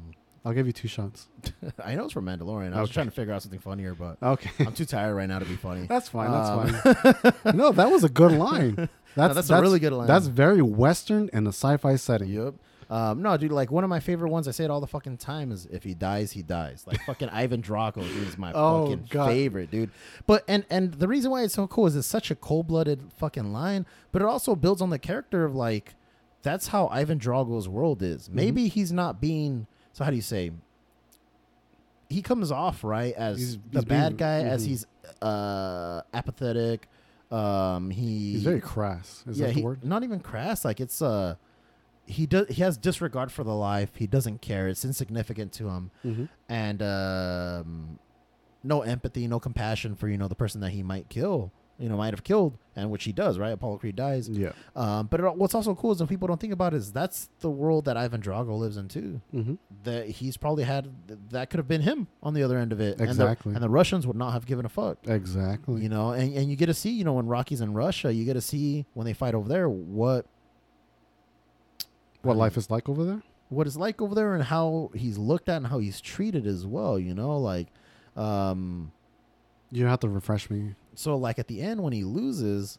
I'll 0.47 0.53
give 0.53 0.67
you 0.69 0.73
two 0.73 0.87
shots. 0.89 1.27
I 1.85 1.97
know 1.97 2.05
it's 2.05 2.13
from 2.13 2.27
Mandalorian. 2.27 2.73
I 2.73 2.81
was 2.81 2.89
Okay. 2.91 2.95
trying 2.95 3.07
to 3.07 3.13
figure 3.13 3.35
out 3.35 3.43
something 3.43 3.59
funnier, 3.59 3.95
but 3.95 4.17
Okay, 4.23 4.51
I'm 4.61 4.73
too 4.73 4.85
tired 4.85 5.15
right 5.15 5.29
now 5.29 5.41
to 5.41 5.45
be 5.45 5.57
funny. 5.57 5.87
that's 5.89 6.09
fine. 6.09 6.31
Um, 6.33 6.71
That's 6.85 7.31
fine. 7.43 7.57
no, 7.57 7.73
that 7.73 7.91
was 7.91 8.05
a 8.05 8.09
good 8.09 8.31
line. 8.33 8.89
That's 9.17 9.35
that's 9.35 9.49
a 9.49 9.61
really 9.63 9.79
good 9.79 9.95
line. 9.95 10.07
That's 10.07 10.27
very 10.27 10.61
Western 10.61 11.31
in 11.33 11.47
a 11.47 11.49
sci-fi 11.49 11.97
setting. 11.97 12.29
Yep. 12.29 12.55
Um, 12.91 13.23
no, 13.23 13.35
dude, 13.39 13.51
like 13.51 13.71
one 13.73 13.83
of 13.83 13.89
my 13.89 13.99
favorite 13.99 14.29
ones, 14.31 14.47
I 14.47 14.51
say 14.51 14.65
it 14.65 14.71
all 14.71 14.83
the 14.83 14.87
fucking 14.87 15.17
time, 15.17 15.51
is 15.53 15.65
if 15.67 15.83
he 15.85 15.95
dies, 15.95 16.33
he 16.33 16.43
dies. 16.43 16.85
Like 16.87 17.01
fucking 17.07 17.31
Ivan 17.31 17.63
Drago 17.63 17.95
dude, 18.03 18.29
is 18.29 18.37
my 18.37 18.53
Oh, 18.55 18.85
fucking 18.91 19.07
God. 19.09 19.29
favorite, 19.29 19.71
dude. 19.71 19.91
But 20.27 20.45
and 20.47 20.67
and 20.69 20.93
the 20.93 21.09
reason 21.09 21.31
why 21.31 21.45
it's 21.45 21.55
so 21.55 21.67
cool 21.67 21.87
is 21.87 21.97
it's 21.97 22.07
such 22.07 22.31
a 22.31 22.35
cold 22.37 22.67
blooded 22.67 23.11
fucking 23.17 23.53
line, 23.55 23.87
but 24.13 24.21
it 24.21 24.27
also 24.27 24.55
builds 24.55 24.83
on 24.83 24.91
the 24.91 24.99
character 24.99 25.47
of 25.47 25.55
like 25.55 25.95
that's 26.43 26.69
how 26.69 26.87
Ivan 26.89 27.19
Drago's 27.19 27.69
world 27.71 28.03
is. 28.03 28.25
Mm-hmm. 28.29 28.37
Maybe 28.37 28.69
he's 28.69 28.93
not 28.93 29.19
being 29.19 29.67
so 29.97 30.05
how 30.05 30.11
do 30.11 30.17
you 30.17 30.23
say 30.23 30.51
he 32.11 32.21
comes 32.23 32.53
off 32.53 32.85
right 32.85 33.15
as 33.15 33.39
He's- 33.39 33.59
the 33.73 33.79
he's 33.81 33.85
bad 33.87 34.09
being- 34.11 34.17
guy, 34.19 34.41
as 34.43 34.65
mhm. 34.65 34.69
he's 34.69 34.87
uh 35.23 36.03
apathetic. 36.13 36.89
Um 37.31 37.91
he 37.91 38.33
He's 38.35 38.43
very 38.45 38.61
crass. 38.61 39.25
Is 39.27 39.41
yeah, 39.41 39.47
that 39.47 39.57
he, 39.57 39.63
word? 39.63 39.83
not 39.85 40.05
even 40.05 40.21
crass. 40.21 40.65
Like 40.65 40.81
it's 40.81 41.01
uh, 41.03 41.35
he 42.07 42.27
does 42.27 42.47
he 42.49 42.63
has 42.63 42.77
disregard 42.77 43.33
for 43.33 43.43
the 43.43 43.55
life. 43.55 43.91
He 43.97 44.07
doesn't 44.07 44.41
care. 44.43 44.69
It's 44.69 44.85
insignificant 44.85 45.53
to 45.55 45.69
him, 45.69 45.91
Mm-hmm. 46.05 46.25
and 46.49 46.83
um, 46.83 47.99
no 48.63 48.83
empathy, 48.83 49.27
no 49.27 49.41
compassion 49.41 49.97
for 49.97 50.09
you 50.09 50.17
know 50.19 50.29
the 50.29 50.37
person 50.37 50.61
that 50.61 50.71
he 50.71 50.83
might 50.85 51.09
kill. 51.09 51.51
You 51.79 51.91
know, 51.91 51.97
might 51.97 52.15
have 52.15 52.25
killed, 52.25 52.57
and 52.75 52.91
which 52.91 53.05
he 53.05 53.13
does. 53.13 53.39
Right, 53.39 53.53
Apollo 53.53 53.79
Creed 53.79 53.97
dies. 53.97 54.29
Yeah. 54.29 54.53
Um, 54.75 55.09
but 55.09 55.21
it, 55.21 55.37
what's 55.37 55.55
also 55.55 55.75
cool 55.75 55.93
is 55.93 55.99
when 55.99 56.09
people 56.09 56.27
don't 56.27 56.41
think 56.41 56.55
about 56.55 56.73
is 56.73 56.91
that's 56.91 57.29
the 57.41 57.51
world 57.51 57.85
that 57.85 57.97
Ivan 57.99 58.23
Drago 58.23 58.59
lives 58.59 58.77
in 58.79 58.89
too. 58.89 59.21
Mm-hmm. 59.35 59.55
That 59.85 60.09
he's 60.09 60.37
probably 60.37 60.65
had 60.65 60.91
that 61.31 61.51
could 61.51 61.59
have 61.59 61.69
been 61.69 61.83
him 61.83 62.09
on 62.23 62.33
the 62.33 62.43
other 62.43 62.57
end 62.59 62.73
of 62.73 62.81
it. 62.81 63.01
Exactly. 63.01 63.51
And 63.51 63.55
the, 63.55 63.57
and 63.57 63.63
the 63.63 63.69
Russians 63.69 64.07
would 64.07 64.17
not 64.17 64.33
have 64.33 64.47
given 64.47 64.65
a 64.65 64.71
fuck. 64.71 64.99
Exactly. 65.07 65.83
You 65.83 65.89
know, 65.89 66.13
and, 66.13 66.35
and 66.35 66.51
you 66.51 66.57
get 66.57 66.67
to 66.67 66.75
see, 66.75 66.91
you 66.91 67.05
know, 67.05 67.13
when 67.15 67.27
Rocky's 67.27 67.61
in 67.61 67.75
Russia, 67.75 68.13
you 68.13 68.25
get 68.25 68.35
to 68.35 68.41
see 68.41 68.87
when 68.95 69.05
they 69.05 69.13
fight 69.13 69.35
over 69.35 69.49
there 69.49 69.69
what 69.69 70.27
what 72.23 72.33
um, 72.33 72.39
life 72.39 72.57
is 72.57 72.71
like 72.71 72.89
over 72.89 73.05
there? 73.05 73.23
what 73.49 73.67
it's 73.67 73.77
like 73.77 74.03
over 74.03 74.15
there 74.15 74.35
and 74.35 74.43
how 74.43 74.91
he's 74.95 75.19
looked 75.19 75.49
at 75.49 75.59
and 75.59 75.69
how 75.69 75.79
he's 75.79 76.01
treated 76.01 76.47
as 76.47 76.67
well, 76.67 76.99
you 76.99 77.15
know, 77.15 77.39
like 77.39 77.69
um 78.17 78.91
You 79.71 79.87
have 79.87 80.01
to 80.01 80.09
refresh 80.09 80.51
me. 80.51 80.75
So 80.97 81.17
like 81.17 81.39
at 81.39 81.47
the 81.47 81.61
end 81.61 81.83
when 81.83 81.93
he 81.93 82.03
loses, 82.05 82.79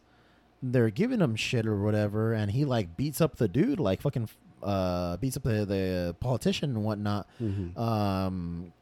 they're 0.62 0.90
giving 0.90 1.20
him 1.20 1.34
shit 1.36 1.66
or 1.66 1.80
whatever 1.82 2.32
and 2.34 2.50
he 2.50 2.64
like 2.64 2.96
beats 2.96 3.20
up 3.20 3.36
the 3.36 3.48
dude 3.48 3.78
like 3.80 4.02
fucking 4.02 4.28
uh 4.62 5.16
beats 5.18 5.36
up 5.36 5.44
the 5.44 5.64
the 5.64 6.16
politician 6.20 6.70
and 6.74 6.84
whatnot. 6.84 7.26
Mm-hmm. 7.40 7.78
Um 7.80 8.72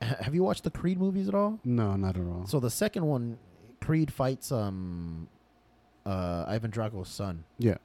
ha- 0.00 0.16
have 0.20 0.34
you 0.34 0.42
watched 0.44 0.62
the 0.64 0.70
Creed 0.70 0.98
movies 0.98 1.28
at 1.28 1.34
all? 1.34 1.58
no, 1.64 1.96
not 1.96 2.16
at 2.16 2.22
all. 2.22 2.46
So 2.46 2.60
the 2.60 2.70
second 2.70 3.04
one 3.06 3.38
Creed 3.80 4.12
fights 4.12 4.50
um 4.52 5.28
uh 6.06 6.44
Ivan 6.46 6.70
Drago's 6.70 7.08
son. 7.08 7.44
yeah. 7.58 7.76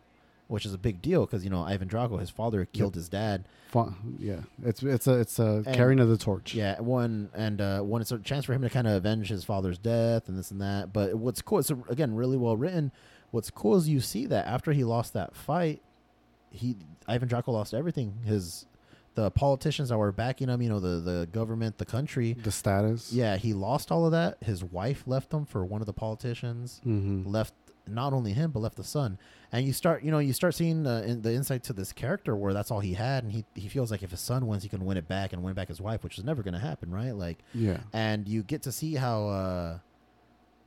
Which 0.49 0.65
is 0.65 0.73
a 0.73 0.77
big 0.77 1.01
deal 1.01 1.25
because 1.25 1.43
you 1.45 1.49
know 1.49 1.61
Ivan 1.63 1.87
Drago, 1.87 2.19
his 2.19 2.29
father 2.29 2.65
killed 2.65 2.95
his 2.95 3.07
dad. 3.07 3.47
Fu- 3.69 3.93
yeah. 4.17 4.41
It's 4.65 4.83
it's 4.83 5.07
a 5.07 5.13
it's 5.19 5.39
a 5.39 5.63
And- 5.65 5.73
carrying 5.73 5.99
of 6.01 6.09
the 6.09 6.17
torch. 6.17 6.53
Yeah, 6.53 6.79
one 6.81 7.29
and 7.33 7.61
uh, 7.61 7.81
one 7.81 8.01
it's 8.01 8.11
a 8.11 8.19
chance 8.19 8.43
for 8.45 8.53
him 8.53 8.63
to 8.63 8.69
kind 8.69 8.87
of 8.87 8.93
avenge 8.93 9.29
his 9.29 9.43
father's 9.45 9.77
death 9.77 10.27
and 10.27 10.37
this 10.37 10.51
and 10.51 10.59
that. 10.59 10.91
But 10.91 11.15
what's 11.15 11.41
cool, 11.41 11.59
it's 11.59 11.69
again 11.87 12.15
really 12.15 12.35
well 12.35 12.57
written. 12.57 12.91
What's 13.31 13.51
cool 13.51 13.75
is 13.77 13.87
you 13.87 13.99
see 14.01 14.25
that 14.25 14.47
after 14.47 14.71
he 14.73 14.83
lost 14.83 15.13
that 15.13 15.35
fight, 15.35 15.81
he 16.49 16.75
Ivan 17.07 17.29
Drago 17.29 17.49
lost 17.49 17.73
everything. 17.75 18.15
His 18.25 18.65
the 19.15 19.29
politicians 19.29 19.89
that 19.89 19.97
were 19.97 20.11
backing 20.11 20.49
him, 20.49 20.61
you 20.63 20.69
know, 20.69 20.79
the 20.79 20.99
the 20.99 21.27
government, 21.31 21.77
the 21.77 21.85
country. 21.85 22.33
The 22.33 22.51
status. 22.51 23.13
Yeah, 23.13 23.37
he 23.37 23.53
lost 23.53 23.91
all 23.91 24.05
of 24.07 24.11
that. 24.13 24.37
His 24.41 24.63
wife 24.63 25.03
left 25.05 25.31
him 25.31 25.45
for 25.45 25.63
one 25.63 25.81
of 25.81 25.85
the 25.85 25.93
politicians. 25.93 26.81
Mm-hmm. 26.85 27.29
left 27.29 27.53
not 27.87 28.13
only 28.13 28.33
him 28.33 28.51
but 28.51 28.59
left 28.59 28.75
the 28.75 28.83
son 28.83 29.17
and 29.51 29.65
you 29.65 29.73
start 29.73 30.03
you 30.03 30.11
know 30.11 30.19
you 30.19 30.33
start 30.33 30.53
seeing 30.55 30.83
the, 30.83 31.03
in, 31.05 31.21
the 31.21 31.33
insight 31.33 31.63
to 31.63 31.73
this 31.73 31.91
character 31.91 32.35
where 32.35 32.53
that's 32.53 32.69
all 32.71 32.79
he 32.79 32.93
had. 32.93 33.23
And 33.23 33.31
he, 33.33 33.45
he 33.55 33.67
feels 33.67 33.89
like 33.91 34.03
if 34.03 34.11
his 34.11 34.19
son 34.19 34.45
wins 34.47 34.63
he 34.63 34.69
can 34.69 34.85
win 34.85 34.97
it 34.97 35.07
back 35.07 35.33
and 35.33 35.41
win 35.43 35.53
back 35.53 35.67
his 35.69 35.81
wife 35.81 36.03
which 36.03 36.17
is 36.17 36.23
never 36.23 36.43
going 36.43 36.53
to 36.53 36.59
happen 36.59 36.91
right? 36.91 37.15
Like 37.15 37.39
Yeah. 37.53 37.77
and 37.93 38.27
you 38.27 38.43
get 38.43 38.61
to 38.63 38.71
see 38.71 38.95
how 38.95 39.27
uh 39.27 39.79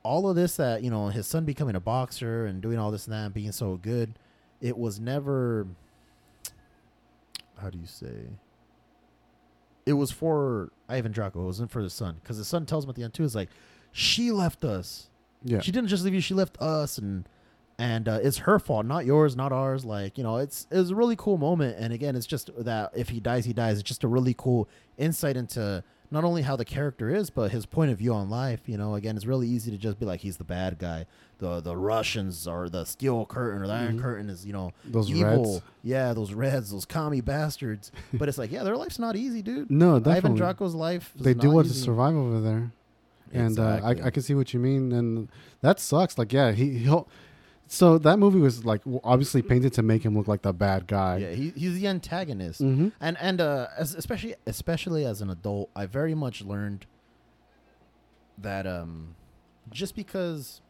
all 0.03 0.29
of 0.29 0.35
this 0.35 0.57
that 0.57 0.83
you 0.83 0.89
know 0.91 1.07
his 1.07 1.25
son 1.27 1.45
becoming 1.45 1.75
a 1.75 1.79
boxer 1.79 2.45
and 2.45 2.61
doing 2.61 2.77
all 2.77 2.91
this 2.91 3.05
and 3.07 3.13
that 3.13 3.25
and 3.25 3.33
being 3.33 3.51
so 3.53 3.77
good 3.77 4.19
it 4.61 4.77
was 4.77 4.99
never 4.99 5.67
how 7.61 7.69
do 7.69 7.77
you 7.77 7.85
say? 7.87 8.27
It 9.85 9.93
was 9.93 10.11
for 10.11 10.71
Ivan 10.89 11.13
Drago 11.13 11.35
it 11.37 11.43
wasn't 11.43 11.71
for 11.71 11.81
the 11.83 11.89
son. 11.89 12.17
Because 12.21 12.37
the 12.37 12.45
son 12.45 12.65
tells 12.65 12.83
him 12.85 12.89
at 12.89 12.95
the 12.95 13.03
end 13.03 13.13
too 13.13 13.23
is 13.23 13.35
like 13.35 13.49
she 13.91 14.31
left 14.31 14.63
us. 14.63 15.09
Yeah. 15.43 15.59
she 15.59 15.71
didn't 15.71 15.89
just 15.89 16.03
leave 16.05 16.13
you; 16.13 16.21
she 16.21 16.33
left 16.33 16.57
us, 16.61 16.97
and 16.97 17.27
and 17.79 18.07
uh, 18.07 18.19
it's 18.21 18.39
her 18.39 18.59
fault, 18.59 18.85
not 18.85 19.05
yours, 19.05 19.35
not 19.35 19.51
ours. 19.51 19.83
Like 19.85 20.17
you 20.17 20.23
know, 20.23 20.37
it's 20.37 20.67
it's 20.71 20.89
a 20.91 20.95
really 20.95 21.15
cool 21.15 21.37
moment. 21.37 21.77
And 21.79 21.91
again, 21.93 22.15
it's 22.15 22.25
just 22.27 22.49
that 22.57 22.91
if 22.95 23.09
he 23.09 23.19
dies, 23.19 23.45
he 23.45 23.53
dies. 23.53 23.79
It's 23.79 23.87
just 23.87 24.03
a 24.03 24.07
really 24.07 24.35
cool 24.37 24.67
insight 24.97 25.35
into 25.37 25.83
not 26.11 26.23
only 26.23 26.43
how 26.43 26.55
the 26.55 26.65
character 26.65 27.09
is, 27.09 27.31
but 27.31 27.49
his 27.51 27.65
point 27.65 27.89
of 27.91 27.97
view 27.97 28.13
on 28.13 28.29
life. 28.29 28.61
You 28.67 28.77
know, 28.77 28.93
again, 28.95 29.15
it's 29.15 29.25
really 29.25 29.47
easy 29.47 29.71
to 29.71 29.77
just 29.77 29.99
be 29.99 30.05
like 30.05 30.19
he's 30.21 30.37
the 30.37 30.43
bad 30.43 30.77
guy. 30.77 31.05
The 31.39 31.59
the 31.61 31.75
Russians 31.75 32.47
or 32.47 32.69
the 32.69 32.85
Steel 32.85 33.25
Curtain 33.25 33.63
or 33.63 33.67
the 33.67 33.73
Iron 33.73 33.97
Mhm. 33.97 34.01
Curtain 34.01 34.29
is 34.29 34.45
you 34.45 34.53
know 34.53 34.71
Those 34.85 35.09
evil. 35.09 35.53
reds. 35.55 35.61
Yeah, 35.81 36.13
those 36.13 36.31
Reds, 36.33 36.71
those 36.71 36.85
commie 36.85 37.21
bastards. 37.21 37.91
but 38.13 38.29
it's 38.29 38.37
like 38.37 38.51
yeah, 38.51 38.63
their 38.63 38.77
life's 38.77 38.99
not 38.99 39.15
easy, 39.15 39.41
dude. 39.41 39.71
No, 39.71 39.93
that's 39.99 40.19
Ivan 40.19 40.33
definitely. 40.35 40.37
Drago's 40.37 40.75
life. 40.75 41.11
Is 41.17 41.23
they 41.23 41.33
do 41.33 41.49
want 41.49 41.67
to 41.67 41.73
survive 41.73 42.15
over 42.15 42.39
there. 42.39 42.71
and 43.33 43.57
uh, 43.57 43.79
I, 43.83 43.89
I 43.89 44.09
can 44.11 44.21
see 44.21 44.35
what 44.35 44.53
you 44.53 44.59
mean, 44.59 44.91
and 44.91 45.27
that 45.61 45.79
sucks. 45.79 46.19
Like, 46.19 46.31
yeah, 46.31 46.51
he 46.51 46.77
he'll. 46.77 47.07
So 47.73 47.97
that 47.97 48.19
movie 48.19 48.39
was 48.39 48.63
like 48.65 48.81
obviously 49.03 49.41
painted 49.41 49.73
to 49.73 49.81
make 49.81 50.03
him 50.05 50.15
look 50.15 50.27
like 50.27 50.43
the 50.43 50.53
bad 50.53 50.85
guy. 50.85 51.17
yeah, 51.17 51.31
he, 51.31 51.49
he's 51.55 51.73
the 51.79 51.87
antagonist. 51.87 52.61
Mm-hmm. 52.61 52.89
and 53.01 53.17
and 53.19 53.41
uh 53.41 53.67
as, 53.75 53.95
especially 53.95 54.35
especially 54.45 55.05
as 55.05 55.21
an 55.21 55.29
adult 55.31 55.69
i 55.75 55.87
very 55.87 56.13
much 56.13 56.43
learned 56.43 56.85
that 58.37 58.67
um 58.67 59.15
just 59.71 59.95
because 59.95 60.61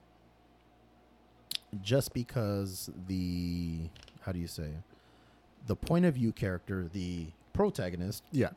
just 1.82 2.14
because 2.14 2.89
the 3.08 3.89
how 4.22 4.32
do 4.32 4.39
you 4.39 4.47
say 4.47 4.70
the 5.68 5.76
point 5.76 6.06
of 6.06 6.14
view 6.16 6.32
character 6.32 6.88
the 6.93 7.28
protagonist 7.51 8.24
Yeah. 8.32 8.51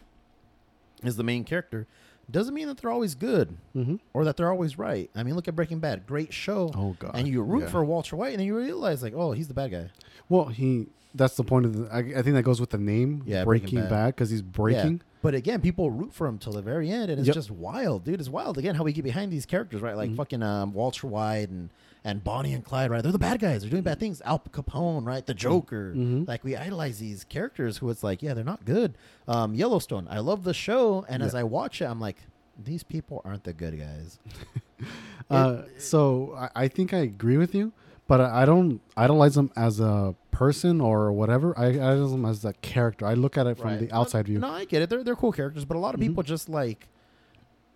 is 1.03 1.17
the 1.17 1.25
main 1.25 1.43
character 1.43 1.87
doesn't 2.31 2.55
mean 2.55 2.67
that 2.69 2.79
they're 2.79 2.91
always 2.91 3.15
good 3.15 3.57
Mm-hmm. 3.77 3.97
or 4.15 4.25
that 4.25 4.37
they're 4.37 4.51
always 4.51 4.79
right 4.79 5.11
i 5.15 5.23
mean 5.23 5.35
look 5.37 5.47
at 5.49 5.55
breaking 5.55 5.79
bad 5.81 6.07
great 6.07 6.33
show 6.33 6.71
Oh 6.75 6.97
god. 6.99 7.13
and 7.15 7.29
you 7.29 7.43
root 7.43 7.63
Yeah. 7.65 7.69
for 7.71 7.85
walter 7.85 8.17
white 8.17 8.31
and 8.31 8.41
then 8.41 8.47
you 8.47 8.57
realize 8.57 9.03
like 9.03 9.15
oh 9.15 9.33
he's 9.33 9.49
the 9.49 9.55
bad 9.55 9.71
guy 9.71 9.91
Well, 10.29 10.47
he. 10.47 10.89
That's 11.15 11.35
the 11.37 11.45
point 11.45 11.65
of 11.65 11.73
the. 11.75 11.89
I, 11.91 11.99
I 12.01 12.23
think 12.23 12.35
that 12.35 12.43
goes 12.43 12.61
with 12.61 12.69
the 12.71 12.77
name. 12.79 13.23
Yeah, 13.25 13.45
Breaking 13.45 13.77
Breaking 13.77 13.89
Bad. 13.89 14.09
Because 14.09 14.29
he's 14.29 14.43
breaking. 14.43 15.01
But 15.23 15.35
again, 15.35 15.63
people 15.63 15.91
root 15.91 16.13
for 16.13 16.27
him 16.27 16.37
till 16.37 16.53
the 16.53 16.61
very 16.61 16.91
end, 16.91 17.11
and 17.11 17.19
it's 17.19 17.27
Yep. 17.29 17.35
just 17.35 17.51
wild, 17.51 18.05
dude. 18.05 18.21
It's 18.21 18.29
wild. 18.29 18.59
Again, 18.59 18.75
how 18.75 18.85
we 18.85 18.93
get 18.93 19.03
behind 19.03 19.33
these 19.33 19.47
characters, 19.47 19.81
right? 19.81 19.97
Like 19.97 20.11
Mhm. 20.11 20.17
fucking 20.17 20.43
um, 20.43 20.75
Walter 20.75 21.07
White 21.07 21.49
and 21.49 21.71
and 22.07 22.23
Bonnie 22.25 22.55
and 22.55 22.65
Clyde, 22.65 22.91
right? 22.91 23.03
They're 23.03 23.13
the 23.13 23.19
bad 23.19 23.41
guys. 23.41 23.61
They're 23.63 23.71
doing 23.71 23.83
bad 23.83 23.99
things. 24.01 24.23
Al 24.25 24.39
Capone, 24.39 25.05
right? 25.05 25.27
The 25.27 25.35
Joker. 25.35 25.93
Mhm. 25.95 26.27
Like 26.27 26.43
we 26.45 26.57
idolize 26.57 26.99
these 26.99 27.25
characters 27.25 27.79
who 27.79 27.91
it's 27.91 28.03
like, 28.03 28.23
yeah, 28.23 28.33
they're 28.33 28.45
not 28.45 28.65
good. 28.65 28.97
Um, 29.29 29.55
Yellowstone. 29.55 30.07
I 30.11 30.21
love 30.21 30.45
the 30.45 30.55
show, 30.55 31.05
and 31.09 31.23
as 31.23 31.35
I 31.35 31.43
watch 31.43 31.83
it, 31.83 31.87
I'm 31.87 32.01
like, 32.01 32.17
these 32.63 32.83
people 32.83 33.21
aren't 33.25 33.45
the 33.45 33.53
good 33.53 33.79
guys. 33.79 34.19
Uh, 35.31 35.63
so 35.79 36.35
I, 36.39 36.65
I 36.65 36.69
think 36.69 36.93
I 36.95 36.99
agree 36.99 37.37
with 37.37 37.53
you, 37.55 37.73
but 38.07 38.21
I, 38.21 38.43
I 38.43 38.45
don't 38.45 38.81
idolize 38.97 39.35
them 39.35 39.51
as 39.57 39.81
a 39.81 40.15
person 40.31 40.81
or 40.81 41.11
whatever. 41.13 41.59
I 41.59 41.69
idolize 41.71 42.13
them 42.13 42.25
as 42.27 42.45
a 42.45 42.53
character. 42.55 43.07
I 43.07 43.15
look 43.15 43.37
at 43.37 43.47
it 43.49 43.57
from 43.59 43.71
Right. 43.71 43.81
the 43.81 43.93
outside 43.93 44.27
view. 44.27 44.39
No, 44.39 44.51
I 44.51 44.65
get 44.67 44.83
it. 44.83 44.91
They're 44.91 45.03
they're 45.03 45.17
cool 45.17 45.33
characters, 45.33 45.65
but 45.65 45.77
a 45.77 45.81
lot 45.81 45.95
of 45.95 46.01
Mhm. 46.01 46.09
people 46.09 46.23
just 46.23 46.49
like 46.49 46.87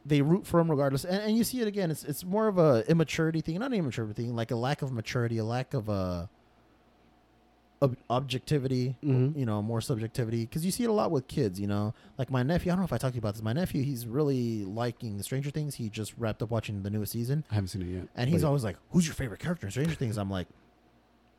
they 0.07 0.23
root 0.23 0.47
for 0.47 0.59
them 0.61 0.71
regardless. 0.71 1.05
And, 1.05 1.23
and 1.23 1.37
you 1.37 1.45
see 1.45 1.61
it 1.61 1.69
again. 1.69 1.91
It's 1.91 2.05
it's 2.05 2.25
more 2.25 2.49
of 2.49 2.59
a 2.59 2.85
immaturity 2.89 3.41
thing, 3.41 3.59
not 3.59 3.73
an 3.73 3.79
immaturity 3.79 4.15
thing, 4.15 4.35
like 4.35 4.51
a 4.51 4.57
lack 4.57 4.83
of 4.83 4.93
maturity, 4.93 5.39
a 5.39 5.45
lack 5.45 5.75
of 5.75 5.91
uh, 5.91 6.27
ob- 7.83 7.97
objectivity. 8.09 8.97
Mhm. 9.05 9.37
You 9.37 9.47
know, 9.47 9.61
more 9.63 9.81
subjectivity. 9.81 10.47
Because 10.47 10.65
you 10.65 10.71
see 10.71 10.85
it 10.85 10.91
a 10.91 10.93
lot 10.93 11.11
with 11.11 11.29
kids. 11.29 11.61
You 11.61 11.67
know, 11.67 11.95
like 12.19 12.31
my 12.31 12.43
nephew. 12.43 12.71
I 12.71 12.75
don't 12.75 12.81
know 12.81 12.87
if 12.87 12.93
I 12.93 12.99
talked 12.99 13.13
to 13.13 13.17
you 13.17 13.21
about 13.21 13.35
this. 13.35 13.43
My 13.43 13.53
nephew, 13.53 13.83
he's 13.83 14.07
really 14.07 14.65
liking 14.65 15.21
Stranger 15.23 15.51
Things. 15.51 15.75
He 15.75 15.89
just 15.91 16.15
wrapped 16.19 16.43
up 16.43 16.51
watching 16.51 16.83
the 16.83 16.91
newest 16.91 17.13
season, 17.13 17.45
I 17.51 17.55
haven't 17.55 17.69
seen 17.69 17.83
it 17.83 17.87
yet. 17.95 18.09
and 18.17 18.29
he's 18.31 18.45
always 18.45 18.65
like, 18.65 18.77
"Who's 18.93 19.07
your 19.07 19.15
favorite 19.15 19.41
character 19.41 19.67
in 19.67 19.71
Stranger 19.71 19.95
Things?" 19.95 20.17
I'm 20.19 20.31
like. 20.31 20.47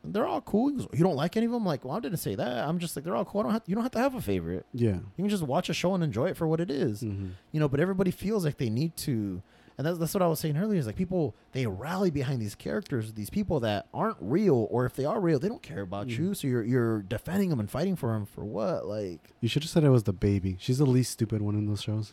They're 0.04 0.26
all 0.26 0.40
cool. 0.40 0.70
Goes, 0.70 0.88
you 0.92 1.04
don't 1.04 1.14
like 1.16 1.36
any 1.36 1.46
of 1.46 1.52
them? 1.52 1.62
I'm 1.62 1.66
like, 1.66 1.84
well, 1.84 1.96
I 1.96 2.00
didn't 2.00 2.18
say 2.18 2.34
that. 2.34 2.68
I'm 2.68 2.78
just 2.80 2.96
like, 2.96 3.04
they're 3.04 3.14
all 3.14 3.24
cool. 3.24 3.40
I 3.40 3.44
don't 3.44 3.52
have, 3.52 3.62
you 3.66 3.74
don't 3.76 3.84
have 3.84 3.92
to 3.92 3.98
have 4.00 4.14
a 4.16 4.20
favorite. 4.20 4.66
yeah. 4.72 4.94
You 4.96 5.02
can 5.16 5.28
just 5.28 5.42
watch 5.44 5.68
a 5.68 5.74
show 5.74 5.94
and 5.94 6.02
enjoy 6.02 6.26
it 6.26 6.36
for 6.36 6.46
what 6.48 6.60
it 6.60 6.70
is. 6.70 7.02
Mhm. 7.02 7.30
You 7.52 7.60
know, 7.60 7.68
but 7.68 7.78
everybody 7.80 8.10
feels 8.10 8.44
like 8.44 8.58
they 8.58 8.68
need 8.70 8.96
to. 8.98 9.42
And 9.78 9.86
that's, 9.86 9.98
that's 9.98 10.12
what 10.12 10.22
I 10.22 10.26
was 10.26 10.38
saying 10.40 10.56
earlier 10.58 10.78
is 10.78 10.86
like 10.86 10.96
people, 10.96 11.34
they 11.52 11.66
rally 11.66 12.10
behind 12.10 12.42
these 12.42 12.54
characters, 12.54 13.14
these 13.14 13.30
people 13.30 13.60
that 13.60 13.86
aren't 13.94 14.16
real, 14.20 14.66
or 14.70 14.84
if 14.86 14.94
they 14.94 15.04
are 15.04 15.20
real, 15.20 15.38
they 15.38 15.48
don't 15.48 15.62
care 15.62 15.80
about 15.80 16.08
Mhm. 16.08 16.18
you. 16.18 16.34
So 16.34 16.46
you're, 16.48 16.62
you're 16.64 17.02
defending 17.02 17.48
them 17.48 17.58
and 17.60 17.70
fighting 17.70 17.96
for 17.96 18.12
them 18.12 18.26
for 18.26 18.44
what? 18.44 18.86
Like, 18.86 19.30
You 19.40 19.48
should 19.48 19.62
have 19.62 19.70
said 19.70 19.82
it 19.84 19.88
was 19.90 20.02
the 20.02 20.12
baby. 20.12 20.56
She's 20.60 20.78
the 20.78 20.84
least 20.86 21.12
stupid 21.12 21.40
one 21.42 21.54
in 21.54 21.66
those 21.66 21.80
shows. 21.82 22.12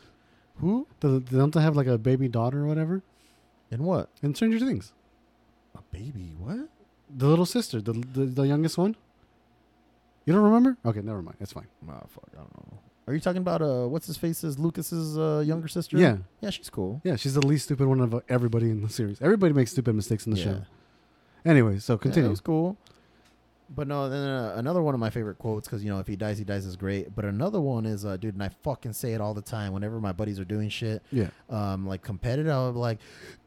who? 0.58 0.88
Do- 1.00 1.20
Don't 1.22 1.54
they 1.54 1.62
have 1.62 1.76
like 1.76 1.88
a 1.88 1.98
baby 1.98 2.28
daughter 2.28 2.64
or 2.64 2.68
whatever? 2.68 3.02
And 3.72 3.82
what? 3.84 4.10
In 4.22 4.36
Stranger 4.36 4.60
Things, 4.60 4.94
A 5.76 5.82
baby? 5.92 6.36
What? 6.38 6.70
The 7.10 7.28
little 7.28 7.46
sister, 7.46 7.82
the 7.82 7.94
the, 7.94 8.26
the 8.26 8.44
youngest 8.44 8.78
one. 8.78 8.96
You 10.26 10.34
don't 10.34 10.44
remember? 10.44 10.78
Okay, 10.86 11.02
never 11.02 11.22
mind. 11.22 11.38
It's 11.40 11.54
fine. 11.54 11.68
Oh, 11.90 11.94
fuck. 12.08 12.30
I 12.34 12.38
don't 12.38 12.56
know. 12.72 12.80
Are 13.08 13.14
you 13.16 13.20
talking 13.20 13.42
about, 13.42 13.64
uh, 13.64 13.88
what's 13.88 14.06
his 14.06 14.18
face 14.18 14.44
is 14.44 14.60
Lucas's 14.60 15.18
uh, 15.18 15.42
younger 15.44 15.68
sister? 15.68 15.98
Yeah, 15.98 16.18
Yeah, 16.42 16.52
she's 16.52 16.70
cool. 16.70 17.02
yeah. 17.04 17.16
She's 17.16 17.34
the 17.34 17.44
least 17.44 17.66
stupid 17.66 17.88
one 17.88 18.00
of 18.02 18.22
everybody 18.30 18.70
in 18.70 18.82
the 18.84 18.90
series. 18.90 19.20
Everybody 19.20 19.54
makes 19.54 19.72
stupid 19.72 19.96
mistakes 19.96 20.28
in 20.28 20.34
the 20.34 20.38
yeah. 20.40 20.44
show. 20.46 20.62
Anyway, 21.44 21.80
so 21.80 21.94
Yeah, 21.94 21.98
continue. 21.98 22.30
was 22.30 22.42
cool. 22.42 22.78
But 23.74 23.88
no, 23.88 24.10
then 24.10 24.28
uh, 24.28 24.54
another 24.58 24.82
one 24.82 24.96
of 24.96 25.00
my 25.00 25.12
favorite 25.12 25.38
quotes 25.38 25.68
because 25.68 25.84
you 25.84 25.92
know 25.92 26.00
if 26.00 26.08
he 26.08 26.16
dies, 26.16 26.40
he 26.40 26.44
dies 26.44 26.66
is 26.66 26.76
great. 26.76 27.16
But 27.16 27.26
another 27.26 27.62
one 27.62 27.86
is, 27.86 28.04
uh, 28.04 28.18
dude, 28.18 28.34
and 28.34 28.44
I 28.44 28.50
fucking 28.64 28.94
say 28.94 29.14
it 29.14 29.22
all 29.22 29.34
the 29.34 29.42
time 29.44 29.74
whenever 29.74 30.00
my 30.00 30.12
buddies 30.12 30.40
are 30.40 30.46
doing 30.46 30.70
shit, 30.70 31.04
yeah. 31.12 31.30
um, 31.50 31.86
like 31.86 32.02
competitive. 32.02 32.52
I'm 32.52 32.76
like, 32.76 32.98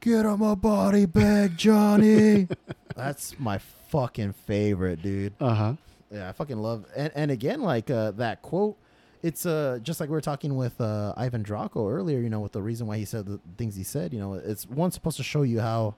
get 0.01 0.25
on 0.25 0.39
my 0.39 0.55
body 0.55 1.07
bag, 1.07 1.57
Johnny. 1.57 2.47
That's 2.95 3.39
my 3.41 3.59
fucking 3.89 4.35
favorite, 4.35 5.03
dude. 5.03 5.35
Uh 5.41 5.55
huh. 5.55 5.75
Yeah, 6.12 6.29
I 6.29 6.33
fucking 6.33 6.59
love. 6.59 6.87
And 6.97 7.11
and 7.16 7.31
again, 7.31 7.62
like 7.62 7.91
uh, 7.91 8.12
that 8.12 8.43
quote, 8.43 8.77
it's 9.23 9.45
uh 9.45 9.81
just 9.83 9.99
like 9.99 10.09
we 10.09 10.14
were 10.14 10.20
talking 10.20 10.55
with 10.55 10.81
uh, 10.81 11.14
Ivan 11.16 11.43
Drago 11.43 11.91
earlier. 11.91 12.20
You 12.20 12.31
know, 12.31 12.41
with 12.41 12.53
the 12.53 12.62
reason 12.62 12.87
why 12.87 12.99
he 12.99 13.05
said 13.05 13.27
the 13.27 13.41
things 13.57 13.75
he 13.75 13.83
said. 13.83 14.12
You 14.12 14.20
know, 14.20 14.35
it's 14.35 14.68
one 14.68 14.93
supposed 14.93 15.16
to 15.16 15.25
show 15.25 15.43
you 15.43 15.59
how 15.59 15.97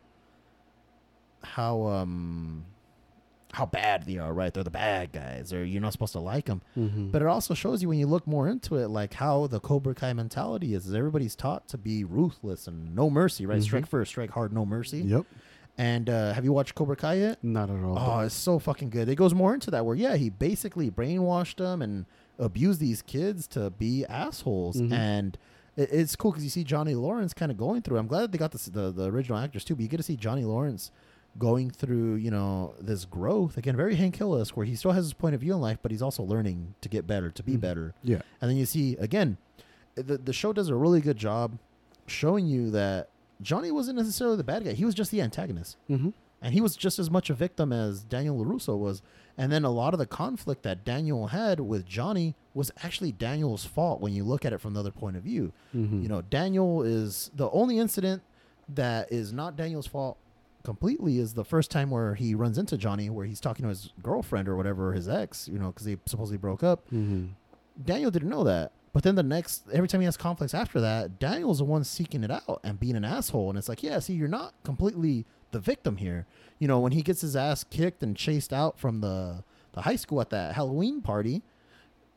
how 1.43 1.83
um 1.83 2.65
how 3.55 3.67
bad 3.67 4.05
they 4.05 4.19
are. 4.19 4.33
Right, 4.35 4.53
they're 4.53 4.63
the 4.65 4.71
bad 4.71 5.13
guys, 5.13 5.53
or 5.53 5.65
you're 5.65 5.81
not 5.81 5.93
supposed 5.93 6.13
to 6.13 6.21
like 6.21 6.47
them. 6.47 6.61
Mm-hmm. 6.77 7.11
But 7.11 7.23
it 7.23 7.29
also 7.29 7.55
shows 7.55 7.81
you 7.83 7.89
when 7.89 7.99
you 7.99 8.07
look 8.07 8.27
more 8.27 8.49
into 8.49 8.77
it, 8.77 8.89
like 8.89 9.15
how 9.15 9.47
the 9.47 9.61
Cobra 9.61 9.95
Kai 9.95 10.13
mentality 10.13 10.75
is. 10.75 10.87
is 10.87 10.95
everybody's 10.95 11.35
taught 11.37 11.67
to 11.69 11.79
be 11.79 12.05
ruthless 12.05 12.67
and 12.67 12.95
no 12.95 13.09
mercy. 13.09 13.47
Right, 13.47 13.61
Mhm. 13.61 13.65
strike 13.65 13.87
first, 13.87 14.11
strike 14.11 14.31
hard, 14.31 14.53
no 14.53 14.67
mercy. 14.67 14.99
yep. 14.99 15.25
And 15.77 16.09
uh, 16.09 16.33
have 16.35 16.45
you 16.45 16.53
watched 16.53 16.75
Cobra 16.77 16.95
Kai 16.95 17.15
yet? 17.15 17.43
Not 17.43 17.69
at 17.69 17.83
all. 17.83 17.99
Oh, 17.99 18.21
it's 18.21 18.35
so 18.35 18.59
fucking 18.61 18.91
good. 18.91 19.09
It 19.09 19.17
goes 19.17 19.35
more 19.35 19.55
into 19.55 19.71
that 19.73 19.85
where 19.85 19.97
yeah, 19.97 20.15
he 20.17 20.31
basically 20.31 20.89
brainwashed 20.91 21.57
them 21.57 21.83
and 21.83 22.07
abused 22.39 22.79
these 22.81 23.03
kids 23.03 23.47
to 23.49 23.71
be 23.71 24.05
assholes, 24.07 24.81
Mhm. 24.81 24.93
and 24.93 25.39
it, 25.77 25.89
it's 25.93 26.15
cool 26.15 26.31
because 26.31 26.45
you 26.45 26.51
see 26.51 26.63
Johnny 26.65 26.95
Lawrence 26.95 27.35
kind 27.35 27.51
of 27.51 27.59
going 27.59 27.83
through. 27.83 27.99
I'm 27.99 28.07
glad 28.07 28.23
that 28.23 28.33
they 28.33 28.39
got 28.39 28.53
this, 28.53 28.67
the 28.67 28.93
the 28.93 29.07
original 29.11 29.37
actors 29.39 29.65
too, 29.65 29.75
but 29.75 29.83
you 29.83 29.89
get 29.89 29.97
to 29.97 30.03
see 30.05 30.17
Johnny 30.17 30.45
Lawrence 30.45 30.93
going 31.39 31.71
through 31.71 32.15
you 32.17 32.31
know 32.31 32.75
this 32.81 33.05
growth 33.05 33.57
again, 33.57 33.77
very 33.77 33.95
Hank 33.97 34.17
Hill 34.17 34.45
where 34.55 34.67
he 34.67 34.77
still 34.77 34.93
has 34.93 35.05
his 35.07 35.13
point 35.15 35.35
of 35.35 35.41
view 35.41 35.53
in 35.55 35.61
life, 35.61 35.79
but 35.83 35.91
he's 35.91 36.03
also 36.03 36.23
learning 36.23 36.75
to 36.81 36.89
get 36.89 37.07
better, 37.07 37.31
to 37.31 37.43
be 37.43 37.55
Mhm. 37.57 37.61
better. 37.61 37.95
yeah. 38.03 38.23
And 38.41 38.51
then 38.51 38.57
you 38.57 38.67
see 38.67 38.97
again, 38.97 39.37
the 39.97 40.19
the 40.19 40.33
show 40.33 40.53
does 40.53 40.69
a 40.69 40.75
really 40.77 41.01
good 41.01 41.17
job 41.17 41.59
showing 42.07 42.47
you 42.47 42.71
that 42.71 43.09
Johnny 43.43 43.71
wasn't 43.71 43.99
necessarily 43.99 44.37
the 44.37 44.45
bad 44.45 44.65
guy; 44.65 44.73
he 44.73 44.85
was 44.85 44.95
just 44.95 45.11
the 45.11 45.21
antagonist 45.21 45.77
Mm-hmm. 45.91 46.11
and 46.43 46.55
he 46.55 46.61
was 46.61 46.77
just 46.77 46.99
as 46.99 47.11
much 47.11 47.31
a 47.31 47.35
victim 47.35 47.73
as 47.73 48.05
Daniel 48.05 48.37
Larusso 48.45 48.77
was. 48.79 49.03
And 49.37 49.51
then 49.51 49.65
a 49.65 49.71
lot 49.71 49.95
of 49.95 49.99
the 49.99 50.07
conflict 50.07 50.63
that 50.63 50.85
Daniel 50.85 51.27
had 51.29 51.59
with 51.59 51.85
Johnny 51.87 52.37
was 52.55 52.71
actually 52.85 53.11
Daniel's 53.11 53.65
fault 53.65 54.01
when 54.01 54.13
you 54.13 54.23
look 54.23 54.45
at 54.45 54.53
it 54.53 54.59
from 54.61 54.75
the 54.75 54.81
other 54.81 54.93
point 54.93 55.17
of 55.17 55.25
view. 55.25 55.53
Mm-hmm. 55.75 56.03
You 56.03 56.09
know, 56.09 56.23
Daniel 56.23 56.83
is 56.85 57.33
the 57.35 57.51
only 57.51 57.79
incident 57.81 58.23
that 58.73 59.11
is 59.11 59.33
not 59.33 59.57
Daniel's 59.57 59.89
fault 59.89 60.17
completely 60.65 61.19
is 61.19 61.35
the 61.35 61.45
first 61.45 61.71
time 61.71 61.91
where 61.91 62.15
he 62.15 62.35
runs 62.35 62.59
into 62.59 62.77
Johnny, 62.77 63.11
where 63.11 63.27
he's 63.27 63.41
talking 63.41 63.63
to 63.63 63.69
his 63.69 63.93
girlfriend 64.03 64.49
or 64.49 64.57
whatever, 64.57 64.93
his 64.93 65.09
ex, 65.09 65.49
you 65.49 65.59
know, 65.59 65.69
because 65.69 65.87
they 65.87 65.97
supposedly 66.07 66.39
broke 66.39 66.63
up. 66.63 66.87
Mm-hmm. 66.87 67.27
Daniel 67.85 68.11
didn't 68.11 68.29
know 68.31 68.45
that. 68.45 68.73
But 68.93 69.03
then 69.03 69.17
the 69.17 69.23
next, 69.23 69.65
every 69.73 69.89
time 69.89 70.01
he 70.01 70.05
has 70.05 70.17
conflicts 70.17 70.55
after 70.55 70.81
that, 70.81 71.19
Daniel's 71.19 71.59
the 71.59 71.65
one 71.65 71.83
seeking 71.85 72.23
it 72.23 72.31
out 72.31 72.61
and 72.63 72.79
being 72.79 72.97
an 72.97 73.05
asshole. 73.05 73.51
And 73.51 73.59
it's 73.59 73.69
like, 73.69 73.83
yeah, 73.83 73.99
see, 73.99 74.15
you're 74.15 74.29
not 74.29 74.55
completely 74.63 75.27
the 75.51 75.59
victim 75.59 75.97
here. 75.97 76.27
You 76.61 76.69
know, 76.69 76.79
when 76.79 76.93
he 76.93 77.03
gets 77.03 77.21
his 77.21 77.35
ass 77.35 77.65
kicked 77.65 78.03
and 78.03 78.17
chased 78.17 78.53
out 78.53 78.79
from 78.79 79.01
the, 79.01 79.43
the 79.73 79.83
high 79.83 79.97
school 79.97 80.21
at 80.21 80.31
that 80.31 80.55
Halloween 80.55 81.03
party, 81.03 81.43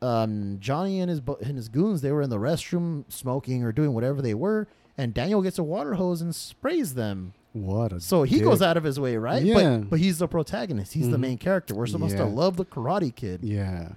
um, 0.00 0.58
Johnny 0.60 1.00
and 1.00 1.10
his 1.10 1.20
and 1.42 1.56
his 1.56 1.68
goons 1.68 2.02
they 2.02 2.12
were 2.12 2.22
in 2.22 2.30
the 2.30 2.38
restroom 2.38 3.04
smoking 3.12 3.64
or 3.64 3.72
doing 3.72 3.92
whatever 3.94 4.22
they 4.22 4.34
were, 4.34 4.68
and 4.96 5.12
Daniel 5.12 5.42
gets 5.42 5.58
a 5.58 5.64
water 5.64 5.94
hose 5.94 6.20
and 6.20 6.34
sprays 6.34 6.94
them. 6.94 7.34
What 7.64 7.92
a 7.92 8.00
So 8.00 8.22
he 8.22 8.36
dick. 8.36 8.44
goes 8.44 8.62
out 8.62 8.76
of 8.76 8.84
his 8.84 8.98
way, 9.00 9.16
right? 9.16 9.42
Yeah. 9.42 9.54
But 9.78 9.90
but 9.90 9.98
he's 10.00 10.18
the 10.18 10.28
protagonist. 10.28 10.92
He's 10.94 11.08
the 11.10 11.16
Mhm. 11.16 11.20
main 11.20 11.38
character. 11.38 11.74
We're 11.74 11.86
supposed 11.86 12.16
to 12.16 12.24
love 12.24 12.56
the 12.56 12.64
Karate 12.64 13.14
Kid. 13.14 13.40
Yeah. 13.42 13.92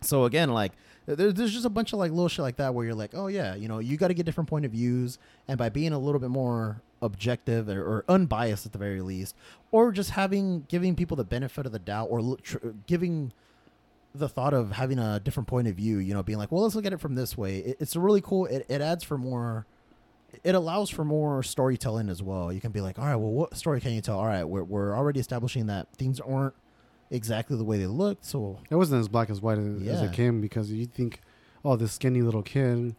So 0.00 0.24
again, 0.24 0.50
like 0.52 0.72
there, 1.06 1.32
there's 1.32 1.52
just 1.52 1.64
a 1.66 1.70
bunch 1.70 1.92
of 1.92 1.98
like 1.98 2.10
little 2.10 2.28
shit 2.28 2.42
like 2.42 2.56
that 2.56 2.74
where 2.74 2.84
you're 2.84 2.94
like, 2.94 3.10
oh 3.14 3.26
yeah, 3.26 3.54
you 3.54 3.68
know, 3.68 3.78
you 3.78 3.96
got 3.96 4.08
to 4.08 4.14
get 4.14 4.24
different 4.26 4.48
point 4.48 4.64
of 4.64 4.72
views, 4.72 5.18
and 5.48 5.58
by 5.58 5.68
being 5.68 5.92
a 5.92 5.98
little 5.98 6.20
bit 6.20 6.30
more 6.30 6.80
objective 7.02 7.68
or, 7.68 7.82
or 7.82 8.04
unbiased 8.08 8.64
at 8.64 8.72
the 8.72 8.78
very 8.78 9.02
least, 9.02 9.34
or 9.70 9.92
just 9.92 10.10
having 10.10 10.64
giving 10.68 10.94
people 10.96 11.16
the 11.16 11.24
benefit 11.24 11.66
of 11.66 11.72
the 11.72 11.78
doubt, 11.78 12.08
or 12.10 12.22
look, 12.22 12.42
tr- 12.42 12.58
giving 12.86 13.32
the 14.14 14.28
thought 14.28 14.54
of 14.54 14.72
having 14.72 14.98
a 14.98 15.18
different 15.20 15.46
point 15.48 15.66
of 15.68 15.74
view, 15.74 15.98
you 15.98 16.14
know, 16.14 16.22
being 16.22 16.38
like, 16.38 16.50
well, 16.52 16.62
let's 16.62 16.74
look 16.74 16.86
at 16.86 16.92
it 16.92 17.00
from 17.00 17.14
this 17.16 17.36
way. 17.36 17.58
It, 17.58 17.76
it's 17.80 17.96
really 17.96 18.20
cool. 18.20 18.46
It, 18.46 18.64
it 18.68 18.80
adds 18.80 19.02
for 19.04 19.18
more. 19.18 19.66
It 20.44 20.54
allows 20.54 20.90
for 20.90 21.04
more 21.04 21.42
storytelling 21.42 22.08
as 22.10 22.22
well. 22.22 22.52
You 22.52 22.60
can 22.60 22.70
be 22.70 22.80
like, 22.82 22.98
all 22.98 23.06
right, 23.06 23.16
well, 23.16 23.30
what 23.32 23.56
story 23.56 23.80
can 23.80 23.92
you 23.92 24.00
tell? 24.02 24.18
All 24.18 24.26
right, 24.26 24.44
we're, 24.44 24.62
we're 24.62 24.94
already 24.96 25.18
establishing 25.18 25.66
that 25.66 25.88
things 25.96 26.20
aren't 26.20 26.54
exactly 27.10 27.56
the 27.56 27.64
way 27.64 27.78
they 27.78 27.86
looked. 27.86 28.24
So 28.26 28.58
It 28.70 28.74
wasn't 28.76 29.00
as 29.00 29.08
black 29.08 29.30
as 29.30 29.40
white 29.40 29.58
as, 29.58 29.82
as 29.88 30.02
it 30.02 30.12
came 30.12 30.40
because 30.42 30.70
you 30.70 30.84
think, 30.86 31.20
oh, 31.64 31.76
this 31.76 31.92
skinny 31.92 32.20
little 32.22 32.42
kid. 32.42 32.94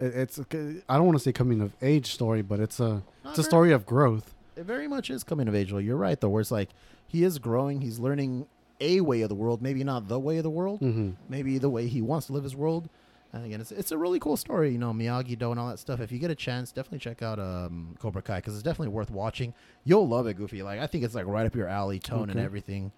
It, 0.00 0.14
it's 0.16 0.40
I 0.88 0.96
don't 0.96 1.06
want 1.06 1.16
to 1.18 1.22
say 1.22 1.32
coming 1.32 1.60
of 1.60 1.74
age 1.80 2.12
story, 2.12 2.42
but 2.42 2.58
it's 2.58 2.80
a 2.80 3.02
Not 3.22 3.30
it's 3.30 3.38
a 3.38 3.44
story 3.44 3.70
of 3.72 3.86
growth. 3.86 4.34
It 4.56 4.64
very 4.64 4.88
much 4.88 5.10
is 5.10 5.22
coming 5.22 5.46
of 5.46 5.54
age. 5.54 5.70
Though 5.70 5.78
you're 5.78 5.96
right, 5.96 6.20
though. 6.20 6.28
Where 6.30 6.40
it's 6.40 6.50
like 6.50 6.70
he 7.06 7.22
is 7.22 7.38
growing, 7.38 7.82
he's 7.82 7.98
learning 8.00 8.46
a 8.80 9.00
way 9.02 9.20
of 9.20 9.28
the 9.28 9.34
world, 9.34 9.60
maybe 9.62 9.84
not 9.84 10.08
the 10.08 10.18
way 10.18 10.38
of 10.38 10.42
the 10.42 10.50
world, 10.50 10.80
Mm-hmm. 10.80 11.10
maybe 11.28 11.58
the 11.58 11.68
way 11.68 11.86
he 11.86 12.00
wants 12.02 12.26
to 12.28 12.32
live 12.32 12.44
his 12.44 12.56
world, 12.56 12.88
And 13.32 13.44
again, 13.46 13.60
it's 13.60 13.70
it's 13.70 13.92
a 13.92 13.98
really 13.98 14.18
cool 14.18 14.36
story. 14.36 14.72
You 14.72 14.78
know, 14.78 14.92
Miyagi 14.92 15.38
Do 15.38 15.50
and 15.52 15.60
all 15.60 15.68
that 15.68 15.78
stuff. 15.78 16.00
If 16.00 16.10
you 16.10 16.18
get 16.18 16.30
a 16.30 16.34
chance, 16.34 16.72
definitely 16.72 16.98
check 16.98 17.22
out 17.22 17.38
um, 17.38 17.94
Cobra 18.00 18.22
Kai 18.22 18.36
because 18.38 18.54
it's 18.54 18.62
definitely 18.62 18.92
worth 18.92 19.10
watching. 19.10 19.54
You'll 19.84 20.08
love 20.08 20.26
it, 20.26 20.34
Goofy. 20.34 20.62
Like 20.62 20.80
I 20.80 20.86
think 20.88 21.04
it's 21.04 21.14
like 21.14 21.26
right 21.26 21.46
up 21.46 21.54
your 21.54 21.68
alley, 21.68 21.98
tone 22.00 22.28
and 22.30 22.40
everything. 22.40 22.90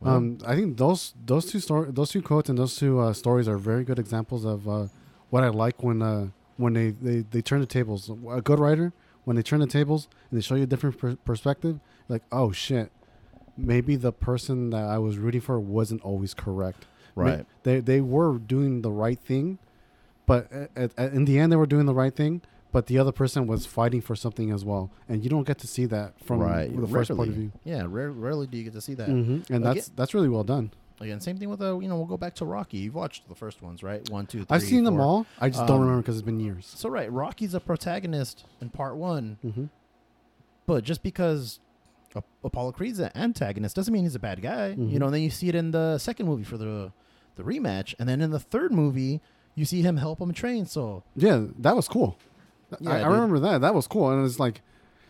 Well, 0.00 0.14
Um, 0.14 0.38
I 0.46 0.54
think 0.54 0.76
those 0.76 1.14
those 1.26 1.46
two 1.46 1.58
story 1.58 1.90
those 1.90 2.10
two 2.10 2.22
quotes 2.22 2.48
and 2.48 2.58
those 2.58 2.76
two 2.76 3.00
uh, 3.00 3.12
stories 3.12 3.48
are 3.48 3.58
very 3.58 3.84
good 3.84 3.98
examples 3.98 4.44
of 4.44 4.68
uh, 4.68 4.86
what 5.30 5.42
I 5.42 5.48
like 5.48 5.82
when 5.82 6.02
uh, 6.02 6.28
when 6.56 6.74
they, 6.74 6.90
they, 6.90 7.20
they 7.22 7.42
turn 7.42 7.60
the 7.60 7.66
tables. 7.66 8.10
A 8.30 8.40
good 8.40 8.60
writer 8.60 8.92
when 9.24 9.34
they 9.36 9.42
turn 9.42 9.58
the 9.60 9.66
tables 9.66 10.06
and 10.30 10.38
they 10.38 10.42
show 10.42 10.54
you 10.54 10.62
a 10.64 10.66
different 10.66 10.98
per- 10.98 11.16
perspective, 11.16 11.80
like 12.08 12.22
oh 12.30 12.52
shit, 12.52 12.92
maybe 13.56 13.96
the 13.96 14.12
person 14.12 14.70
that 14.70 14.84
I 14.84 14.98
was 14.98 15.18
rooting 15.18 15.40
for 15.40 15.58
wasn't 15.58 16.02
always 16.02 16.32
correct. 16.32 16.86
Right. 17.16 17.46
They 17.62 17.80
they 17.80 18.00
were 18.00 18.38
doing 18.38 18.82
the 18.82 18.90
right 18.90 19.18
thing, 19.18 19.58
but 20.26 20.50
at, 20.52 20.92
at, 20.96 21.12
in 21.12 21.24
the 21.24 21.38
end 21.38 21.52
they 21.52 21.56
were 21.56 21.66
doing 21.66 21.86
the 21.86 21.94
right 21.94 22.14
thing. 22.14 22.42
But 22.72 22.86
the 22.86 22.98
other 22.98 23.12
person 23.12 23.46
was 23.46 23.66
fighting 23.66 24.00
for 24.00 24.16
something 24.16 24.50
as 24.50 24.64
well, 24.64 24.90
and 25.08 25.22
you 25.22 25.30
don't 25.30 25.46
get 25.46 25.58
to 25.58 25.68
see 25.68 25.86
that 25.86 26.14
from 26.24 26.40
right. 26.40 26.68
the 26.76 26.88
first 26.88 27.08
point 27.14 27.28
of 27.30 27.36
view. 27.36 27.52
Yeah, 27.62 27.84
rare, 27.88 28.10
rarely 28.10 28.48
do 28.48 28.58
you 28.58 28.64
get 28.64 28.72
to 28.72 28.80
see 28.80 28.94
that. 28.94 29.08
hmm 29.08 29.14
And 29.14 29.42
Again- 29.48 29.62
that's 29.62 29.88
that's 29.90 30.12
really 30.14 30.28
well 30.28 30.42
done. 30.42 30.72
Again, 31.00 31.20
same 31.20 31.36
thing 31.38 31.50
with 31.50 31.60
uh, 31.62 31.78
you 31.78 31.86
know, 31.88 31.96
we'll 31.96 32.06
go 32.06 32.16
back 32.16 32.34
to 32.36 32.44
Rocky. 32.44 32.78
You've 32.78 32.94
watched 32.96 33.28
the 33.28 33.34
first 33.36 33.62
ones, 33.62 33.84
right? 33.84 34.08
One, 34.10 34.26
two, 34.26 34.38
three. 34.44 34.46
I've 34.56 34.62
seen 34.62 34.82
them 34.82 35.00
all. 35.00 35.24
I 35.40 35.50
just 35.50 35.66
don't 35.68 35.76
Um, 35.76 35.82
remember 35.82 36.02
because 36.02 36.16
it's 36.16 36.24
been 36.26 36.40
years. 36.40 36.66
So 36.66 36.88
right, 36.88 37.10
Rocky's 37.12 37.54
a 37.54 37.60
protagonist 37.60 38.44
in 38.60 38.70
part 38.70 38.96
one, 38.96 39.38
hmm 39.42 39.64
but 40.66 40.82
just 40.82 41.02
because 41.02 41.60
Apollo 42.42 42.72
Creed's 42.72 42.98
an 42.98 43.10
antagonist 43.14 43.76
doesn't 43.76 43.92
mean 43.92 44.04
he's 44.04 44.14
a 44.14 44.20
bad 44.20 44.40
guy. 44.40 44.74
Mhm. 44.78 44.90
You 44.90 44.98
know, 44.98 45.06
and 45.06 45.14
then 45.14 45.22
you 45.22 45.30
see 45.30 45.48
it 45.48 45.54
in 45.54 45.70
the 45.72 45.98
second 45.98 46.26
movie 46.26 46.44
for 46.44 46.56
the 46.56 46.92
the 47.36 47.42
rematch, 47.42 47.94
and 47.98 48.08
then 48.08 48.20
in 48.20 48.30
the 48.30 48.38
third 48.40 48.72
movie, 48.72 49.20
you 49.54 49.64
see 49.64 49.82
him 49.82 49.96
help 49.96 50.20
him 50.20 50.32
train. 50.32 50.66
So 50.66 51.02
Yeah, 51.16 51.44
that 51.58 51.76
was 51.76 51.88
cool. 51.88 52.16
Yeah, 52.80 52.90
I, 52.92 53.00
I 53.00 53.06
remember 53.06 53.38
that. 53.40 53.60
That 53.60 53.74
was 53.74 53.86
cool, 53.86 54.10
and 54.10 54.24
it's 54.26 54.40
like, 54.40 54.60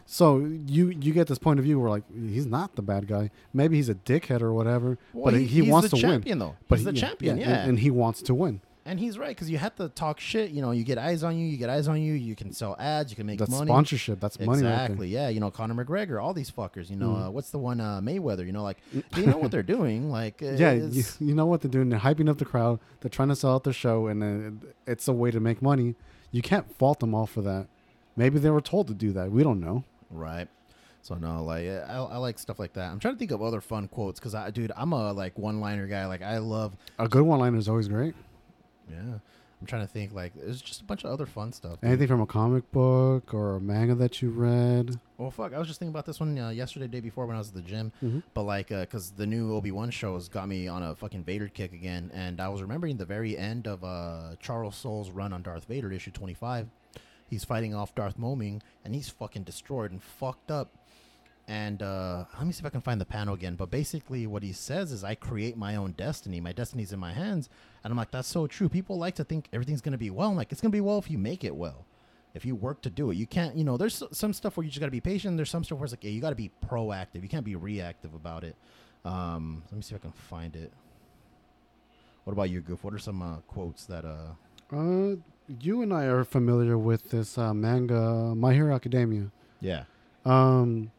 so 0.06 0.38
you 0.38 0.88
you 0.90 1.12
get 1.14 1.28
this 1.28 1.38
point 1.38 1.58
of 1.58 1.64
view 1.64 1.80
where 1.80 1.88
like 1.88 2.02
he's 2.12 2.44
not 2.46 2.76
the 2.76 2.82
bad 2.82 3.06
guy. 3.08 3.30
Maybe 3.54 3.76
he's 3.76 3.88
a 3.88 3.94
dickhead 3.94 4.42
or 4.42 4.52
whatever, 4.52 4.98
well, 5.14 5.26
but 5.32 5.34
he, 5.34 5.46
he 5.46 5.62
wants 5.62 5.90
the 5.90 5.96
to 5.96 6.06
win. 6.06 6.12
champion, 6.16 6.38
though. 6.40 6.56
But 6.68 6.78
he's 6.80 6.84
the 6.84 6.92
he- 6.92 7.00
champion, 7.00 7.38
yeah. 7.38 7.60
and, 7.60 7.70
and 7.70 7.78
he 7.78 7.90
wants 7.90 8.20
to 8.22 8.34
win. 8.34 8.60
And 8.86 9.00
he's 9.00 9.16
right 9.18 9.28
because 9.28 9.48
you 9.48 9.56
have 9.56 9.74
to 9.76 9.88
talk 9.88 10.20
shit. 10.20 10.50
You 10.50 10.60
know, 10.60 10.70
you 10.70 10.84
get 10.84 10.98
eyes 10.98 11.22
on 11.22 11.38
you. 11.38 11.46
You 11.46 11.56
get 11.56 11.70
eyes 11.70 11.88
on 11.88 12.02
you. 12.02 12.12
You 12.12 12.36
can 12.36 12.52
sell 12.52 12.76
ads. 12.78 13.10
You 13.10 13.16
can 13.16 13.26
make 13.26 13.38
That's 13.38 13.50
money. 13.50 13.66
sponsorship. 13.70 14.20
That's 14.20 14.38
money 14.38 14.58
Exactly. 14.58 15.08
Yeah. 15.08 15.28
You 15.30 15.40
know, 15.40 15.50
Conor 15.50 15.82
McGregor, 15.84 16.22
all 16.22 16.34
these 16.34 16.50
fuckers. 16.50 16.90
You 16.90 16.96
know, 16.96 17.08
Mm. 17.10 17.26
uh, 17.26 17.30
what's 17.30 17.48
the 17.48 17.58
one 17.58 17.80
uh, 17.80 18.00
Mayweather? 18.02 18.44
You 18.44 18.52
know, 18.52 18.62
like 18.62 18.76
they 19.12 19.24
know 19.24 19.38
what 19.38 19.50
they're 19.50 19.62
doing. 19.76 20.10
Like. 20.10 20.40
Yeah, 20.42 20.72
you, 20.72 21.02
you 21.18 21.34
know 21.34 21.46
what 21.46 21.62
they're 21.62 21.70
doing. 21.70 21.88
They're 21.88 22.00
hyping 22.00 22.28
up 22.28 22.36
the 22.36 22.44
crowd. 22.44 22.78
They're 23.00 23.08
trying 23.08 23.28
to 23.30 23.36
sell 23.36 23.54
out 23.54 23.64
their 23.64 23.72
show, 23.72 24.06
and 24.08 24.20
then 24.20 24.60
it's 24.86 25.08
a 25.08 25.12
way 25.14 25.30
to 25.30 25.40
make 25.40 25.62
money. 25.62 25.94
You 26.30 26.42
can't 26.42 26.70
fault 26.76 27.00
them 27.00 27.14
all 27.14 27.26
for 27.26 27.40
that. 27.40 27.68
Maybe 28.16 28.38
they 28.38 28.50
were 28.50 28.60
told 28.60 28.88
to 28.88 28.94
do 28.94 29.12
that. 29.12 29.30
We 29.30 29.42
don't 29.42 29.60
know. 29.60 29.84
Right. 30.10 30.48
So 31.00 31.14
no, 31.14 31.42
like 31.42 31.66
I, 31.66 31.96
I 31.96 32.16
like 32.18 32.38
stuff 32.38 32.58
like 32.58 32.74
that. 32.74 32.90
I'm 32.90 32.98
trying 32.98 33.14
to 33.14 33.18
think 33.18 33.30
of 33.30 33.42
other 33.42 33.60
fun 33.60 33.88
quotes 33.88 34.18
because 34.20 34.34
I, 34.34 34.50
dude, 34.50 34.72
I'm 34.76 34.92
a 34.92 35.12
like 35.12 35.38
one-liner 35.38 35.86
guy. 35.86 36.06
Like 36.06 36.22
I 36.22 36.38
love, 36.38 36.76
A 36.98 37.08
good 37.08 37.22
one-liner 37.22 37.56
is 37.58 37.68
always 37.68 37.88
great. 37.88 38.14
Yeah. 38.90 39.18
I'm 39.60 39.66
trying 39.68 39.82
to 39.86 39.90
think 39.92 40.12
like 40.12 40.34
there's 40.34 40.60
just 40.60 40.82
a 40.82 40.84
bunch 40.84 41.04
of 41.04 41.10
other 41.10 41.24
fun 41.24 41.52
stuff. 41.52 41.80
dude. 41.80 41.88
Anything 41.88 42.08
from 42.08 42.20
a 42.20 42.26
comic 42.26 42.70
book 42.70 43.32
or 43.32 43.56
a 43.56 43.60
manga 43.60 43.94
that 43.94 44.20
you 44.20 44.28
read. 44.28 44.98
Well, 45.16 45.30
fuck, 45.30 45.54
I 45.54 45.58
was 45.58 45.68
just 45.68 45.78
thinking 45.78 45.92
about 45.94 46.04
this 46.04 46.20
one 46.20 46.38
uh, 46.38 46.50
yesterday, 46.50 46.86
day 46.86 47.00
before 47.00 47.24
when 47.24 47.36
I 47.36 47.38
was 47.38 47.48
at 47.48 47.54
the 47.54 47.62
gym. 47.62 47.90
Mhm. 48.02 48.22
But 48.34 48.42
like, 48.42 48.70
uh 48.70 48.84
'cause 48.86 48.90
cause 48.90 49.10
the 49.12 49.26
new 49.26 49.54
Obi 49.54 49.70
Wan 49.70 49.90
shows 49.90 50.28
got 50.28 50.48
me 50.48 50.68
on 50.68 50.82
a 50.82 50.94
fucking 50.94 51.24
Vader 51.24 51.48
kick 51.48 51.72
again, 51.72 52.10
and 52.12 52.40
I 52.42 52.48
was 52.48 52.60
remembering 52.60 52.98
the 52.98 53.06
very 53.06 53.38
end 53.38 53.66
of 53.66 53.82
uh 53.84 54.36
Charles 54.40 54.76
Soule's 54.76 55.10
run 55.10 55.32
on 55.32 55.42
Darth 55.42 55.64
Vader, 55.64 55.90
issue 55.92 56.10
25. 56.10 56.68
He's 57.30 57.44
fighting 57.44 57.74
off 57.74 57.94
Darth 57.94 58.18
Momin, 58.18 58.60
and 58.84 58.94
he's 58.94 59.08
fucking 59.08 59.44
destroyed 59.44 59.90
and 59.92 60.02
fucked 60.02 60.50
up. 60.50 60.68
And 61.46 61.82
uh, 61.82 62.24
let 62.38 62.46
me 62.46 62.52
see 62.52 62.60
if 62.60 62.66
I 62.66 62.70
can 62.70 62.80
find 62.80 62.98
the 63.00 63.04
panel 63.04 63.34
again. 63.34 63.54
But 63.54 63.70
basically, 63.70 64.26
what 64.26 64.42
he 64.42 64.52
says 64.52 64.92
is, 64.92 65.04
"I 65.04 65.14
create 65.14 65.56
my 65.58 65.76
own 65.76 65.92
destiny. 65.92 66.40
My 66.40 66.52
destiny's 66.52 66.92
in 66.92 66.98
my 66.98 67.12
hands." 67.12 67.50
And 67.82 67.90
I'm 67.90 67.98
like, 67.98 68.10
"That's 68.10 68.28
so 68.28 68.46
true." 68.46 68.68
People 68.70 68.96
like 68.98 69.14
to 69.16 69.24
think 69.24 69.48
everything's 69.52 69.82
gonna 69.82 69.98
be 69.98 70.08
well. 70.10 70.30
I'm 70.30 70.36
like, 70.36 70.52
it's 70.52 70.60
gonna 70.62 70.72
be 70.72 70.80
well 70.80 70.98
if 70.98 71.10
you 71.10 71.18
make 71.18 71.44
it 71.44 71.54
well 71.54 71.86
if 72.34 72.44
you 72.44 72.56
work 72.56 72.80
to 72.82 72.90
do 72.90 73.12
it. 73.12 73.16
You 73.16 73.28
can't, 73.28 73.54
you 73.56 73.62
know, 73.62 73.76
there's 73.76 74.02
some 74.10 74.32
stuff 74.32 74.56
where 74.56 74.64
you 74.64 74.68
just 74.70 74.80
got 74.80 74.86
to 74.86 74.90
be 74.90 75.00
patient. 75.00 75.36
There's 75.36 75.50
some 75.50 75.62
stuff 75.62 75.78
where 75.78 75.84
it's 75.84 75.92
like, 75.92 76.02
yeah, 76.02 76.10
you 76.10 76.20
got 76.20 76.30
to 76.30 76.34
be 76.34 76.50
proactive. 76.68 77.22
You 77.22 77.28
can't 77.28 77.44
be 77.44 77.54
reactive 77.54 78.12
about 78.12 78.42
it. 78.42 78.56
Um, 79.04 79.62
let 79.70 79.76
me 79.76 79.82
see 79.82 79.94
if 79.94 80.00
I 80.00 80.02
can 80.02 80.10
find 80.10 80.56
it. 80.56 80.72
What 82.24 82.32
about 82.32 82.50
you, 82.50 82.60
Goof? 82.60 82.82
What 82.82 82.92
are 82.92 82.98
some 82.98 83.22
uh, 83.22 83.36
quotes 83.46 83.84
that, 83.86 84.04
uh, 84.04 84.32
Uh, 84.76 85.14
you 85.60 85.82
and 85.82 85.92
I 85.94 86.06
are 86.06 86.24
familiar 86.24 86.76
with 86.76 87.10
this 87.10 87.38
uh, 87.38 87.54
manga, 87.54 88.34
My 88.34 88.52
Hero 88.52 88.74
Academia. 88.74 89.30
yeah, 89.60 89.84
Um, 90.24 90.90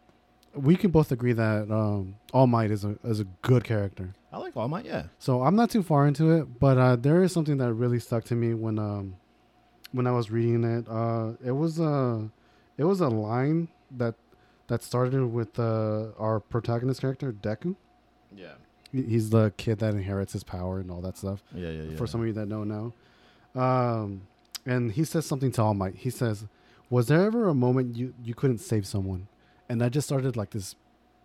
we 0.56 0.76
can 0.76 0.92
both 0.92 1.12
agree 1.12 1.34
that 1.34 1.72
um, 1.72 2.16
All 2.34 2.48
Might 2.48 2.72
is 2.72 2.86
a 2.86 2.98
is 3.04 3.20
a 3.20 3.26
good 3.42 3.64
character. 3.64 4.14
I 4.32 4.38
like 4.38 4.56
All 4.58 4.68
Might. 4.68 4.86
Yeah, 4.86 5.04
So 5.20 5.44
I'm 5.44 5.56
not 5.56 5.70
too 5.70 5.84
far 5.84 6.08
into 6.08 6.32
it, 6.32 6.60
but 6.60 6.78
uh, 6.78 6.96
there 6.96 7.24
is 7.24 7.32
something 7.32 7.58
that 7.58 7.74
really 7.74 8.00
stuck 8.00 8.24
to 8.26 8.36
me 8.36 8.54
when 8.54 8.80
um, 8.80 9.16
when 9.92 10.08
I 10.08 10.12
was 10.12 10.30
reading 10.32 10.64
it. 10.64 10.88
Uh, 10.90 11.34
it 11.44 11.52
was 11.52 11.80
a 11.80 12.30
it 12.78 12.84
was 12.84 13.02
a 13.02 13.08
line 13.10 13.68
that 13.98 14.16
that 14.68 14.84
started 14.84 15.26
with 15.26 15.60
uh, 15.60 16.08
our 16.18 16.40
protagonist 16.40 17.02
character 17.02 17.32
Deku. 17.32 17.76
yeah, 18.36 18.54
He's 18.92 19.30
the 19.30 19.54
kid 19.58 19.80
that 19.80 19.94
inherits 19.94 20.34
his 20.34 20.44
power 20.44 20.80
and 20.80 20.90
all 20.90 21.02
that 21.02 21.18
stuff. 21.18 21.44
yeah, 21.54 21.70
yeah. 21.70 21.84
yeah. 21.84 21.98
for 21.98 22.08
some 22.08 22.22
of 22.22 22.28
you 22.28 22.34
that 22.34 22.50
don't 22.50 22.68
know. 22.68 22.94
Um, 23.60 24.22
and 24.66 24.92
he 24.92 25.04
says 25.04 25.26
something 25.26 25.52
to 25.54 25.62
All 25.62 25.74
Might. 25.74 25.96
He 25.96 26.10
says, 26.10 26.46
"Was 26.90 27.08
there 27.08 27.22
ever 27.22 27.48
a 27.48 27.54
moment 27.54 27.96
you 27.96 28.14
you 28.24 28.34
couldn't 28.34 28.58
save 28.58 28.86
someone?" 28.88 29.28
And 29.70 29.82
that 29.82 29.92
just 29.92 30.08
started 30.08 30.36
like 30.38 30.52
this 30.52 30.76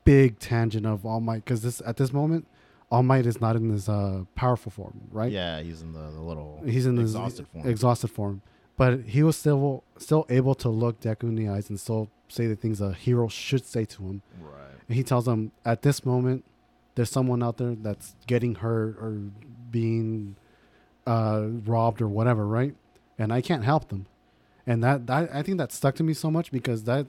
big 0.05 0.38
tangent 0.38 0.86
of 0.86 1.05
All 1.05 1.20
Might 1.20 1.45
because 1.45 1.62
this 1.62 1.82
at 1.86 1.97
this 1.97 2.12
moment, 2.12 2.47
All 2.91 3.03
Might 3.03 3.26
is 3.26 3.41
not 3.41 3.57
in 3.57 3.70
his 3.70 3.88
uh, 3.88 4.24
powerful 4.34 4.72
form, 4.72 5.01
right? 5.11 5.30
yeah, 5.30 5.61
he's 5.61 5.82
in 5.82 5.93
the, 5.93 6.11
the 6.11 6.20
little 6.20 6.62
he's 6.64 6.86
in 6.86 6.97
his 6.97 7.11
exhausted 7.11 7.49
form. 7.49 7.68
exhausted 7.68 8.09
form. 8.09 8.43
But 8.76 9.01
he 9.01 9.22
was 9.22 9.36
still 9.36 9.84
still 9.99 10.24
able 10.30 10.55
to 10.57 10.68
look 10.70 11.01
Deku 11.01 11.24
in 11.24 11.34
the 11.34 11.49
eyes 11.49 11.68
and 11.68 11.78
still 11.78 12.11
say 12.28 12.47
the 12.47 12.57
things 12.57 12.80
a 12.80 12.93
hero 12.93 13.28
should 13.28 13.64
say 13.64 13.84
to 13.84 14.03
him. 14.05 14.22
right. 14.41 14.55
And 14.88 14.97
he 14.97 15.03
tells 15.03 15.26
them, 15.26 15.53
at 15.64 15.82
this 15.82 16.05
moment, 16.05 16.45
there's 16.95 17.11
someone 17.11 17.43
out 17.43 17.59
there 17.59 17.74
that's 17.74 18.16
getting 18.26 18.57
hurt 18.57 18.97
or 18.99 19.18
being 19.70 20.36
uh, 21.07 21.47
robbed 21.64 22.01
or 22.01 22.09
whatever, 22.09 22.47
right? 22.47 22.74
And 23.18 23.32
I 23.32 23.41
can't 23.41 23.64
help 23.64 23.88
them. 23.88 24.07
And 24.66 24.82
that, 24.82 25.07
that 25.07 25.30
I 25.32 25.43
think 25.43 25.59
that 25.59 25.72
stuck 25.72 25.95
to 25.97 26.03
me 26.03 26.14
so 26.14 26.30
much 26.30 26.51
because 26.51 26.84
that 26.84 27.07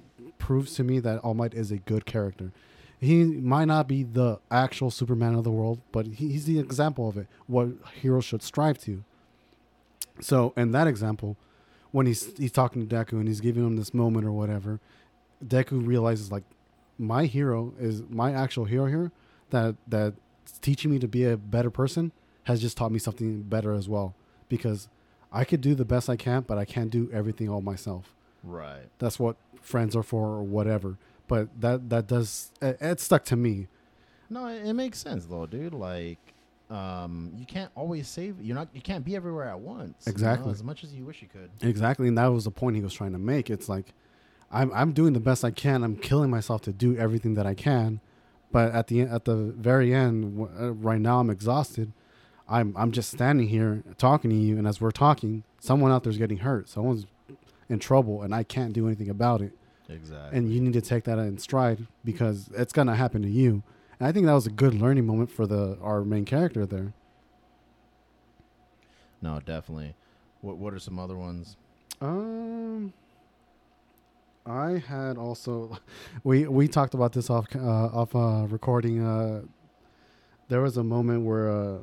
proves 0.52 0.74
to 0.74 0.84
me 0.84 1.00
that 1.00 1.18
All 1.20 1.34
Might 1.34 1.54
is 1.54 1.72
a 1.72 1.78
good 1.78 2.06
character. 2.06 2.52
He 3.00 3.24
might 3.24 3.70
not 3.70 3.88
be 3.88 4.04
the 4.04 4.42
actual 4.52 4.92
Superman 4.92 5.34
of 5.34 5.46
the 5.46 5.50
world, 5.50 5.80
but 5.94 6.06
he, 6.08 6.34
he's 6.34 6.44
the 6.44 6.60
example 6.60 7.08
of 7.08 7.16
it. 7.16 7.28
What 7.48 7.70
heroes 8.02 8.26
should 8.26 8.44
strive 8.44 8.78
to. 8.80 9.06
So, 10.20 10.52
in 10.58 10.74
that 10.74 10.88
example, 10.88 11.38
when 11.92 12.06
he's 12.06 12.36
he's 12.38 12.52
talking 12.52 12.86
to 12.86 12.96
Deku 12.96 13.14
and 13.14 13.30
he's 13.30 13.40
giving 13.40 13.66
him 13.66 13.78
this 13.78 13.94
moment 13.94 14.26
or 14.26 14.34
whatever, 14.34 14.82
Deku 15.42 15.88
realizes 15.88 16.34
like 16.34 16.44
my 17.00 17.28
hero 17.28 17.74
is 17.80 18.04
my 18.10 18.34
actual 18.34 18.66
hero 18.66 18.88
here 18.88 19.14
that 19.52 19.78
that's 19.88 20.20
teaching 20.62 20.92
me 20.92 21.00
to 21.00 21.08
be 21.08 21.24
a 21.24 21.38
better 21.38 21.70
person 21.70 22.12
has 22.44 22.60
just 22.60 22.76
taught 22.76 22.92
me 22.92 23.00
something 23.00 23.44
better 23.44 23.72
as 23.72 23.88
well 23.88 24.16
because 24.50 24.90
I 25.32 25.46
could 25.46 25.62
do 25.62 25.76
the 25.76 25.86
best 25.86 26.10
I 26.10 26.18
can, 26.18 26.42
but 26.42 26.58
I 26.58 26.66
can't 26.66 26.90
do 26.90 27.10
everything 27.14 27.48
all 27.48 27.62
myself. 27.62 28.14
Right. 28.44 28.88
That's 29.00 29.20
what 29.20 29.36
friends 29.62 29.96
are 29.96 30.04
for 30.04 30.28
or 30.28 30.44
whatever. 30.44 30.98
But 31.28 31.50
that 31.62 31.90
that 31.90 32.08
does 32.08 32.52
it, 32.62 32.78
it 32.82 33.00
stuck 33.00 33.24
to 33.26 33.36
me. 33.36 33.68
No, 34.30 34.48
it, 34.48 34.66
it 34.66 34.74
makes 34.74 35.00
sense 35.00 35.26
though, 35.26 35.46
dude. 35.46 35.74
Like, 35.74 36.18
um, 36.70 37.34
you 37.38 37.46
can't 37.46 37.72
always 37.76 38.08
save. 38.08 38.36
You're 38.42 38.56
not. 38.56 38.70
You 38.74 38.82
can't 38.82 39.04
be 39.06 39.16
everywhere 39.16 39.48
at 39.48 39.60
once. 39.60 40.06
you 40.06 40.12
know, 40.12 40.14
Exactly. 40.14 40.52
as 40.52 40.64
much 40.64 40.84
as 40.84 40.94
you 40.94 41.06
wish 41.06 41.22
you 41.22 41.28
could. 41.28 41.50
Exactly, 41.68 42.08
and 42.08 42.18
that 42.18 42.28
was 42.28 42.46
the 42.46 42.52
point 42.52 42.76
he 42.76 42.82
was 42.82 42.94
trying 42.94 43.12
to 43.14 43.18
make. 43.20 43.50
It's 43.50 43.68
like 43.70 43.94
I'm 44.52 44.72
I'm 44.74 44.92
doing 44.94 45.14
the 45.14 45.20
best 45.20 45.44
I 45.46 45.52
can. 45.52 45.84
I'm 45.84 45.96
killing 45.96 46.30
myself 46.30 46.62
to 46.64 46.72
do 46.72 46.96
everything 46.98 47.34
that 47.36 47.46
I 47.46 47.54
can, 47.54 48.00
but 48.52 48.74
at 48.74 48.88
the 48.88 49.02
at 49.02 49.26
the 49.26 49.36
very 49.36 49.94
end, 49.94 50.38
w- 50.38 50.58
uh, 50.60 50.72
right 50.74 51.00
now 51.00 51.20
I'm 51.20 51.30
exhausted. 51.30 51.92
I'm 52.50 52.74
I'm 52.78 52.92
just 52.92 53.12
standing 53.12 53.48
here 53.48 53.84
talking 53.98 54.30
to 54.32 54.36
you, 54.36 54.58
and 54.58 54.68
as 54.68 54.82
we're 54.82 54.92
talking, 54.92 55.44
someone 55.60 55.92
out 55.92 56.04
there's 56.04 56.18
getting 56.18 56.40
hurt. 56.40 56.68
Someone's 56.68 57.06
in 57.72 57.80
trouble, 57.80 58.22
and 58.22 58.36
I 58.36 58.44
can't 58.44 58.74
do 58.74 58.86
anything 58.88 59.10
about 59.10 59.42
it. 59.42 59.54
Exactly. 59.90 60.38
And 60.38 60.54
you 60.54 60.62
need 60.62 60.74
to 60.74 60.82
take 60.82 61.04
that 61.06 61.18
in 61.18 61.38
stride 61.38 61.88
because 62.06 62.50
it's 62.54 62.72
gonna 62.74 62.96
happen 62.96 63.22
to 63.24 63.30
you. 63.30 63.64
And 64.00 64.08
I 64.08 64.12
think 64.12 64.26
that 64.26 64.34
was 64.34 64.48
a 64.48 64.52
good 64.52 64.74
learning 64.74 65.06
moment 65.06 65.32
for 65.32 65.46
the 65.48 65.78
our 65.82 66.04
main 66.04 66.26
character 66.26 66.66
there. 66.66 66.94
no, 69.22 69.40
definitely. 69.40 69.96
What 70.42 70.58
What 70.58 70.74
are 70.74 70.80
some 70.80 70.98
other 71.00 71.16
ones? 71.16 71.58
Um, 72.00 72.94
I 74.46 74.80
had 74.88 75.18
also, 75.18 75.78
we 76.24 76.48
we 76.48 76.68
talked 76.68 76.94
about 76.94 77.14
this 77.14 77.30
off 77.30 77.48
uh, 77.56 77.60
off 77.60 78.16
uh, 78.16 78.48
recording. 78.48 79.06
Uh, 79.06 79.44
there 80.48 80.62
was 80.62 80.78
a 80.78 80.84
moment 80.84 81.24
where 81.26 81.50
uh, 81.50 81.78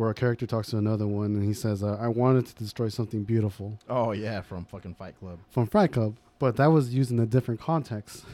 where 0.00 0.08
a 0.08 0.14
character 0.14 0.46
talks 0.46 0.70
to 0.70 0.78
another 0.78 1.06
one 1.06 1.34
and 1.34 1.44
he 1.44 1.52
says, 1.52 1.82
uh, 1.82 1.98
"I 2.00 2.08
wanted 2.08 2.46
to 2.46 2.54
destroy 2.54 2.88
something 2.88 3.22
beautiful 3.22 3.78
Oh 3.86 4.12
yeah, 4.12 4.40
from 4.40 4.64
fucking 4.64 4.94
Fight 4.94 5.14
Club. 5.20 5.38
from 5.50 5.66
Fight 5.66 5.92
Club," 5.92 6.16
but 6.38 6.56
that 6.56 6.68
was 6.68 6.94
used 6.94 7.10
in 7.10 7.18
a 7.20 7.26
different 7.26 7.60
context. 7.60 8.24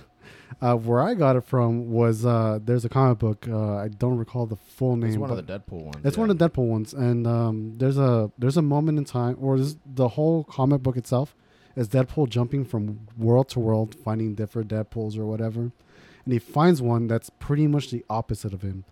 Uh, 0.61 0.75
where 0.75 1.01
I 1.01 1.15
got 1.15 1.35
it 1.35 1.45
from 1.45 1.91
was 1.91 2.25
uh, 2.25 2.61
there's 2.65 2.85
a 2.85 2.89
comic 2.89 3.19
book. 3.19 3.49
Uh, 3.49 3.79
I 3.79 3.89
don't 3.89 4.17
recall 4.17 4.47
the 4.47 4.55
full 4.57 4.95
name. 4.97 5.11
It's 5.11 5.19
one 5.19 5.31
of 5.31 5.45
the 5.45 5.53
Deadpool 5.53 5.83
ones. 5.83 5.97
It's 6.05 6.17
yeah. 6.17 6.21
one 6.21 6.31
of 6.31 6.39
the 6.39 6.49
Deadpool 6.49 6.69
ones, 6.69 6.95
and 6.95 7.27
um, 7.27 7.75
there's 7.79 7.99
a 7.99 8.31
there's 8.39 8.57
a 8.57 8.63
moment 8.63 8.99
in 8.99 9.05
time, 9.05 9.37
or 9.41 9.59
this, 9.59 9.77
the 9.85 10.09
whole 10.11 10.45
comic 10.45 10.85
book 10.85 10.97
itself 10.97 11.35
is 11.75 11.89
Deadpool 11.89 12.29
jumping 12.29 12.65
from 12.65 13.09
world 13.19 13.49
to 13.51 13.61
world, 13.61 13.97
finding 14.05 14.37
different 14.37 14.71
Deadpools 14.71 15.19
or 15.19 15.27
whatever, 15.27 15.63
and 15.63 16.33
he 16.33 16.39
finds 16.39 16.81
one 16.81 17.09
that's 17.09 17.29
pretty 17.29 17.67
much 17.67 17.91
the 17.91 18.05
opposite 18.09 18.53
of 18.53 18.63
him. 18.63 18.85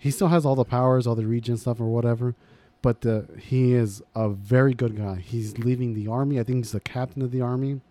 He 0.00 0.10
still 0.10 0.28
has 0.28 0.46
all 0.46 0.54
the 0.54 0.64
powers, 0.64 1.06
all 1.06 1.14
the 1.14 1.26
region 1.26 1.58
stuff 1.58 1.78
or 1.78 1.86
whatever, 1.86 2.34
but 2.80 3.02
the, 3.02 3.28
he 3.38 3.74
is 3.74 4.02
a 4.14 4.30
very 4.30 4.72
good 4.72 4.96
guy. 4.96 5.16
He's 5.16 5.58
leaving 5.58 5.92
the 5.92 6.08
army. 6.08 6.40
I 6.40 6.42
think 6.42 6.64
he's 6.64 6.72
the 6.72 6.80
captain 6.80 7.20
of 7.20 7.30
the 7.30 7.42
army. 7.42 7.82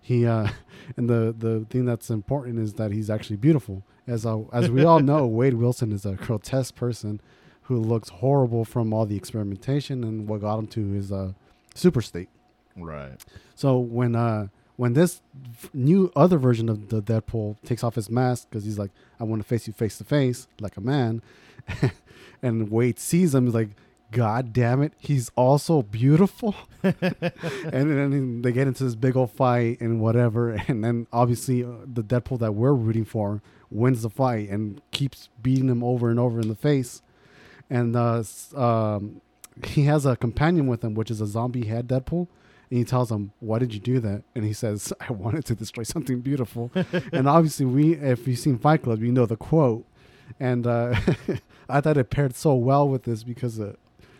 He 0.00 0.26
uh, 0.26 0.48
and 0.98 1.08
the 1.08 1.34
the 1.36 1.66
thing 1.70 1.86
that's 1.86 2.10
important 2.10 2.58
is 2.58 2.74
that 2.74 2.92
he's 2.92 3.08
actually 3.08 3.36
beautiful. 3.36 3.82
As 4.06 4.26
uh, 4.26 4.42
as 4.52 4.70
we 4.70 4.84
all 4.84 5.00
know, 5.00 5.26
Wade 5.38 5.54
Wilson 5.54 5.90
is 5.90 6.04
a 6.04 6.12
grotesque 6.12 6.74
person 6.74 7.18
who 7.62 7.80
looks 7.80 8.10
horrible 8.10 8.66
from 8.66 8.92
all 8.92 9.06
the 9.06 9.16
experimentation 9.16 10.04
and 10.04 10.28
what 10.28 10.42
got 10.42 10.58
him 10.58 10.66
to 10.66 10.90
his 10.90 11.10
uh, 11.10 11.32
super 11.74 12.02
state. 12.02 12.28
Right. 12.76 13.16
So 13.54 13.78
when 13.78 14.14
uh 14.14 14.48
when 14.76 14.92
this 14.92 15.22
f- 15.62 15.70
new 15.72 16.12
other 16.16 16.36
version 16.36 16.68
of 16.68 16.88
the 16.88 17.00
Deadpool 17.00 17.56
takes 17.64 17.84
off 17.84 17.94
his 17.94 18.10
mask 18.10 18.48
because 18.50 18.64
he's 18.64 18.78
like, 18.78 18.90
I 19.20 19.24
want 19.24 19.40
to 19.40 19.48
face 19.48 19.66
you 19.66 19.72
face 19.72 19.96
to 19.98 20.04
face 20.04 20.48
like 20.60 20.76
a 20.76 20.80
man, 20.80 21.22
and 22.42 22.70
Wade 22.70 22.98
sees 22.98 23.34
him, 23.34 23.46
he's 23.46 23.54
like, 23.54 23.70
God 24.10 24.52
damn 24.52 24.80
it, 24.80 24.92
he's 24.98 25.30
also 25.34 25.82
beautiful. 25.82 26.54
and 26.82 26.94
then 27.72 28.42
they 28.42 28.52
get 28.52 28.68
into 28.68 28.84
this 28.84 28.94
big 28.94 29.16
old 29.16 29.32
fight 29.32 29.80
and 29.80 30.00
whatever, 30.00 30.52
and 30.68 30.84
then 30.84 31.06
obviously 31.12 31.64
uh, 31.64 31.68
the 31.84 32.02
Deadpool 32.02 32.38
that 32.38 32.54
we're 32.54 32.74
rooting 32.74 33.04
for 33.04 33.42
wins 33.70 34.02
the 34.02 34.10
fight 34.10 34.48
and 34.50 34.80
keeps 34.92 35.30
beating 35.42 35.68
him 35.68 35.82
over 35.82 36.10
and 36.10 36.20
over 36.20 36.40
in 36.40 36.48
the 36.48 36.54
face, 36.54 37.02
and 37.68 37.96
uh, 37.96 38.22
um, 38.54 39.20
he 39.64 39.82
has 39.84 40.06
a 40.06 40.16
companion 40.16 40.66
with 40.66 40.82
him, 40.82 40.94
which 40.94 41.10
is 41.10 41.20
a 41.20 41.26
zombie 41.26 41.66
head 41.66 41.88
Deadpool. 41.88 42.28
And 42.70 42.78
he 42.78 42.84
tells 42.84 43.10
him, 43.10 43.32
"Why 43.40 43.58
did 43.58 43.74
you 43.74 43.80
do 43.80 44.00
that?" 44.00 44.22
And 44.34 44.44
he 44.44 44.52
says, 44.52 44.92
"I 45.08 45.12
wanted 45.12 45.44
to 45.46 45.54
destroy 45.54 45.82
something 45.84 46.20
beautiful." 46.20 46.70
and 47.12 47.28
obviously, 47.28 47.66
we, 47.66 47.94
if 47.94 48.26
you've 48.26 48.38
seen 48.38 48.58
Fight 48.58 48.82
Club, 48.82 49.02
you 49.02 49.12
know 49.12 49.26
the 49.26 49.36
quote. 49.36 49.86
And 50.40 50.66
uh, 50.66 50.94
I 51.68 51.80
thought 51.80 51.96
it 51.96 52.10
paired 52.10 52.34
so 52.34 52.54
well 52.54 52.88
with 52.88 53.04
this 53.04 53.22
because 53.24 53.58
uh, 53.60 53.74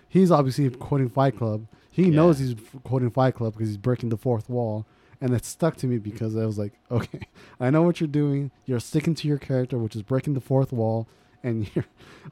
he's 0.09 0.31
obviously 0.31 0.71
quoting 0.71 1.09
Fight 1.09 1.37
Club. 1.37 1.67
He 1.91 2.05
Yeah. 2.05 2.17
knows 2.17 2.39
he's 2.39 2.55
quoting 2.83 3.11
Fight 3.11 3.35
Club 3.37 3.53
because 3.55 3.69
he's 3.69 3.77
breaking 3.77 4.09
the 4.09 4.17
fourth 4.17 4.49
wall, 4.51 4.87
and 5.21 5.33
it 5.35 5.45
stuck 5.45 5.77
to 5.77 5.87
me 5.87 5.99
because 5.99 6.37
I 6.37 6.45
was 6.47 6.59
like, 6.59 6.73
"Okay, 6.91 7.21
I 7.61 7.71
know 7.71 7.83
what 7.83 8.01
you're 8.01 8.09
doing. 8.09 8.51
You're 8.67 8.81
sticking 8.81 9.15
to 9.17 9.29
your 9.29 9.39
character, 9.39 9.79
which 9.79 9.95
is 9.97 10.03
breaking 10.03 10.35
the 10.35 10.41
fourth 10.41 10.73
wall, 10.73 11.07
and 11.43 11.69
you're 11.75 11.85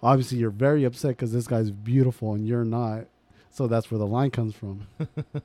obviously 0.02 0.38
you're 0.38 0.50
very 0.50 0.84
upset 0.84 1.10
because 1.12 1.32
this 1.32 1.46
guy's 1.46 1.70
beautiful 1.70 2.34
and 2.34 2.46
you're 2.46 2.64
not." 2.64 3.06
So 3.50 3.66
that's 3.66 3.90
where 3.90 3.98
the 3.98 4.06
line 4.06 4.30
comes 4.30 4.54
from. 4.54 4.86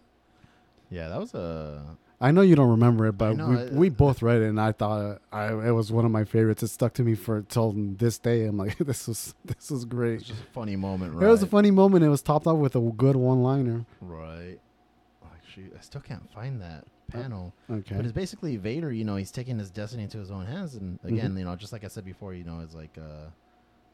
Yeah, 0.89 1.09
that 1.09 1.20
was 1.20 1.34
a. 1.34 1.97
I 2.20 2.32
know 2.32 2.41
you 2.41 2.55
don't 2.55 2.70
remember 2.72 3.05
it, 3.05 3.13
but 3.13 3.38
know, 3.38 3.49
we, 3.49 3.55
it- 3.57 3.74
we 3.74 3.89
both 3.89 4.22
read 4.24 4.41
it, 4.41 4.47
and 4.49 4.59
I 4.59 4.72
thought 4.72 5.22
I, 5.32 5.49
it 5.53 5.72
was 5.72 5.91
one 5.91 6.03
of 6.03 6.11
my 6.11 6.24
favorites. 6.24 6.63
It 6.63 6.70
stuck 6.70 6.93
to 6.93 7.03
me 7.03 7.13
for 7.13 7.43
till 7.43 7.74
this 7.76 8.18
day. 8.18 8.45
I'm 8.45 8.57
like, 8.57 8.78
this 8.80 9.07
was 9.07 9.36
this 9.45 9.70
was 9.70 9.86
great. 9.86 10.13
It 10.13 10.15
was 10.15 10.24
just 10.24 10.41
a 10.41 10.45
funny 10.53 10.76
moment, 10.76 11.13
right? 11.13 11.26
It 11.26 11.30
was 11.30 11.43
a 11.43 11.47
funny 11.47 11.70
moment. 11.72 12.03
It 12.03 12.09
was 12.09 12.22
topped 12.24 12.47
off 12.47 12.57
with 12.57 12.76
a 12.76 12.80
good 12.82 13.15
one 13.15 13.43
liner. 13.43 13.86
Right. 14.01 14.57
Like, 15.22 15.45
shoot, 15.53 15.72
I 15.78 15.82
still 15.82 16.01
can't 16.01 16.28
find 16.34 16.59
that 16.61 16.86
panel. 17.11 17.53
Okay. 17.70 17.95
But 17.95 18.03
it's 18.05 18.13
basically 18.13 18.57
Vader, 18.57 18.91
you 18.91 19.03
know, 19.05 19.15
he's 19.15 19.32
taking 19.32 19.59
his 19.59 19.70
destiny 19.70 20.03
into 20.03 20.18
his 20.18 20.32
own 20.32 20.45
hands. 20.47 20.74
And 20.76 20.99
again, 21.03 21.34
Mhm. 21.36 21.39
you 21.39 21.45
know, 21.45 21.55
just 21.55 21.72
like 21.72 21.84
I 21.84 21.88
said 21.88 22.03
before, 22.03 22.34
you 22.34 22.43
know, 22.43 22.61
it's 22.61 22.74
like, 22.74 22.97
uh, 22.97 23.28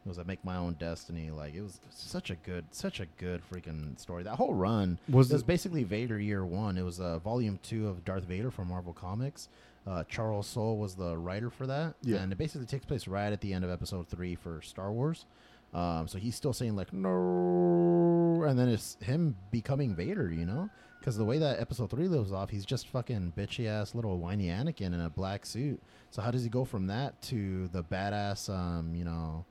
it 0.06 0.10
was 0.10 0.20
I 0.20 0.24
make 0.24 0.44
my 0.44 0.58
own 0.58 0.74
destiny. 0.74 1.32
Like, 1.32 1.56
it 1.56 1.62
was 1.62 1.80
such 1.90 2.30
a 2.30 2.36
good, 2.36 2.66
such 2.72 3.00
a 3.00 3.06
good 3.18 3.42
freaking 3.50 3.98
story. 4.00 4.24
That 4.24 4.36
whole 4.36 4.54
run 4.54 5.00
Was 5.10 5.32
was 5.32 5.44
basically 5.44 5.84
Vader 5.84 6.20
year 6.20 6.46
one. 6.46 6.78
It 6.78 6.84
was 6.84 7.00
uh, 7.00 7.20
volume 7.20 7.60
two 7.64 7.88
of 7.88 8.04
Darth 8.04 8.26
Vader 8.26 8.52
from 8.52 8.68
Marvel 8.68 8.94
Comics. 8.94 9.48
Uh, 9.86 10.04
Charles 10.06 10.48
Soule 10.48 10.78
was 10.78 10.96
the 10.96 11.18
writer 11.18 11.50
for 11.50 11.68
that. 11.68 11.96
Yeah. 12.02 12.18
And 12.18 12.32
it 12.32 12.38
basically 12.38 12.68
takes 12.68 12.86
place 12.86 13.08
right 13.08 13.32
at 13.32 13.42
the 13.42 13.54
end 13.54 13.64
of 13.64 13.72
episode 13.72 14.08
three 14.08 14.36
for 14.36 14.62
Star 14.62 14.92
Wars. 14.92 15.26
Um, 15.74 16.08
so 16.08 16.18
he's 16.18 16.36
still 16.36 16.54
saying, 16.54 16.76
like, 16.76 16.94
no. 16.94 18.44
And 18.48 18.58
then 18.58 18.70
it's 18.70 18.98
him 19.02 19.36
becoming 19.52 19.96
Vader, 19.96 20.32
you 20.32 20.46
know? 20.46 20.70
Because 21.00 21.18
the 21.18 21.26
way 21.26 21.38
that 21.40 21.60
episode 21.60 21.90
three 21.90 22.08
lives 22.08 22.32
off, 22.32 22.50
he's 22.50 22.66
just 22.66 22.88
fucking 22.88 23.34
bitchy 23.36 23.68
ass 23.68 23.94
little 23.94 24.20
whiny 24.20 24.48
Anakin 24.48 24.94
in 24.94 25.02
a 25.02 25.10
black 25.10 25.46
suit. 25.46 25.82
So 26.12 26.22
how 26.22 26.32
does 26.32 26.44
he 26.44 26.50
go 26.50 26.64
from 26.64 26.88
that 26.88 27.22
to 27.24 27.68
the 27.70 27.84
badass, 27.84 28.50
um, 28.50 28.96
you 28.96 29.04
know, 29.04 29.46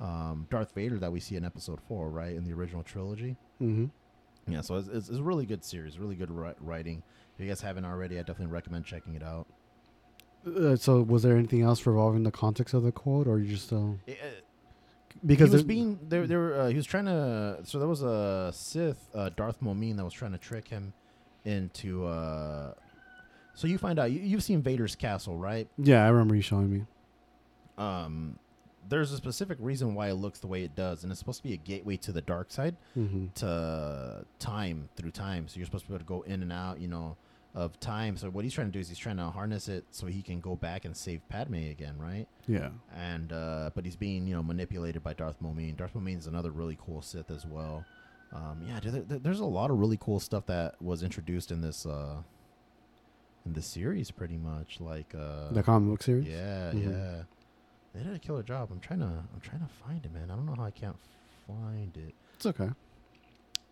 um, 0.00 0.46
Darth 0.50 0.74
Vader 0.74 0.98
that 0.98 1.12
we 1.12 1.20
see 1.20 1.36
in 1.36 1.44
episode 1.44 1.80
four, 1.86 2.10
right? 2.10 2.34
In 2.34 2.44
the 2.44 2.52
original 2.52 2.82
trilogy? 2.82 3.36
hmm 3.58 3.86
Yeah, 4.48 4.62
so 4.62 4.76
it's, 4.76 4.88
it's, 4.88 5.08
it's 5.08 5.18
a 5.18 5.22
really 5.22 5.46
good 5.46 5.62
series, 5.64 5.98
really 5.98 6.14
good 6.16 6.30
ri- 6.30 6.54
writing. 6.60 7.02
If 7.34 7.42
you 7.44 7.48
guys 7.48 7.60
haven't 7.60 7.84
already, 7.84 8.16
I 8.18 8.22
definitely 8.22 8.46
recommend 8.46 8.84
checking 8.84 9.14
it 9.14 9.22
out. 9.22 9.46
uh, 10.46 10.76
so 10.76 11.02
was 11.02 11.22
there 11.22 11.36
anything 11.36 11.62
else 11.62 11.84
revolving 11.86 12.22
the 12.22 12.30
context 12.30 12.74
of 12.74 12.82
the 12.82 12.92
quote, 12.92 13.26
or 13.26 13.38
you 13.38 13.48
just 13.50 13.70
It, 13.72 13.98
it, 14.06 14.44
because 15.26 15.50
he 15.50 15.54
was 15.54 15.62
being 15.64 15.98
there. 16.08 16.26
There, 16.26 16.38
were, 16.38 16.54
uh, 16.60 16.68
he 16.68 16.76
was 16.76 16.86
trying 16.86 17.06
to. 17.06 17.58
So 17.64 17.78
there 17.78 17.88
was 17.88 18.02
a 18.02 18.50
Sith, 18.54 19.08
uh, 19.14 19.30
Darth 19.36 19.60
Momin, 19.60 19.96
that 19.96 20.04
was 20.04 20.14
trying 20.14 20.32
to 20.32 20.38
trick 20.38 20.68
him 20.68 20.92
into. 21.44 22.06
Uh, 22.06 22.72
so 23.54 23.66
you 23.66 23.76
find 23.76 23.98
out 23.98 24.10
you, 24.12 24.20
you've 24.20 24.42
seen 24.42 24.62
Vader's 24.62 24.94
castle, 24.96 25.36
right? 25.36 25.68
yeah, 25.76 26.04
I 26.04 26.08
remember 26.08 26.34
you 26.34 26.42
showing 26.42 26.70
me. 26.72 26.84
Um, 27.76 28.38
there's 28.90 29.12
a 29.12 29.16
specific 29.16 29.56
reason 29.60 29.94
why 29.94 30.08
it 30.08 30.14
looks 30.14 30.40
the 30.40 30.46
way 30.48 30.62
it 30.64 30.74
does, 30.76 31.02
and 31.02 31.10
it's 31.10 31.18
supposed 31.18 31.38
to 31.38 31.48
be 31.48 31.54
a 31.54 31.56
gateway 31.56 31.96
to 31.98 32.12
the 32.12 32.20
dark 32.20 32.50
side. 32.50 32.76
hmm 32.94 33.26
to 33.36 34.26
time 34.38 34.88
through 34.96 35.12
time. 35.12 35.48
So 35.48 35.56
you're 35.56 35.66
supposed 35.66 35.84
to 35.84 35.88
be 35.90 35.94
able 35.94 36.04
to 36.04 36.08
go 36.08 36.22
in 36.22 36.42
and 36.42 36.52
out, 36.52 36.80
you 36.80 36.88
know, 36.88 37.16
of 37.54 37.80
time. 37.80 38.16
So 38.16 38.28
what 38.30 38.44
he's 38.44 38.52
trying 38.54 38.68
to 38.68 38.72
do 38.72 38.78
is 38.78 38.88
he's 38.88 38.98
trying 38.98 39.16
to 39.16 39.24
harness 39.30 39.68
it 39.68 39.84
so 39.90 40.06
he 40.06 40.22
can 40.22 40.40
go 40.40 40.54
back 40.56 40.84
and 40.84 40.96
save 40.96 41.20
Padme 41.28 41.54
again, 41.70 41.96
right? 41.98 42.26
Yeah. 42.46 42.68
And 42.96 43.32
uh, 43.32 43.70
but 43.74 43.84
he's 43.84 43.96
being 43.96 44.26
you 44.26 44.34
know 44.34 44.42
manipulated 44.42 45.02
by 45.02 45.14
Darth 45.14 45.40
Momin. 45.40 45.74
Darth 45.76 45.94
Momin 45.94 46.18
is 46.18 46.26
another 46.26 46.50
really 46.50 46.76
cool 46.84 47.02
Sith 47.02 47.30
as 47.30 47.46
well. 47.46 47.84
Um, 48.32 48.62
yeah, 48.68 48.78
there, 48.80 49.02
there- 49.02 49.18
there's 49.18 49.40
a 49.40 49.44
lot 49.44 49.70
of 49.72 49.78
really 49.80 49.98
cool 50.00 50.20
stuff 50.20 50.46
that 50.46 50.80
was 50.80 51.02
introduced 51.02 51.50
in 51.50 51.60
this 51.60 51.84
uh, 51.86 52.18
in 53.46 53.52
the 53.54 53.62
series, 53.62 54.10
pretty 54.10 54.36
much. 54.38 54.80
Like 54.80 55.14
uh, 55.18 55.50
The 55.52 55.62
comic 55.62 55.90
book 55.90 56.02
series. 56.02 56.26
yeah, 56.28 56.70
Mhm. 56.72 56.90
yeah. 56.92 57.22
They 57.94 58.02
did 58.02 58.14
a 58.14 58.18
killer 58.18 58.42
job. 58.42 58.68
I'm 58.70 58.80
trying 58.80 59.00
to 59.00 59.06
I'm 59.06 59.40
trying 59.42 59.60
to 59.60 59.68
find 59.84 60.04
it, 60.04 60.12
man. 60.12 60.30
I 60.30 60.34
don't 60.36 60.46
know 60.46 60.54
how 60.54 60.64
I 60.64 60.70
can't 60.70 60.96
find 61.46 61.96
it. 61.96 62.14
It's 62.34 62.46
okay. 62.46 62.70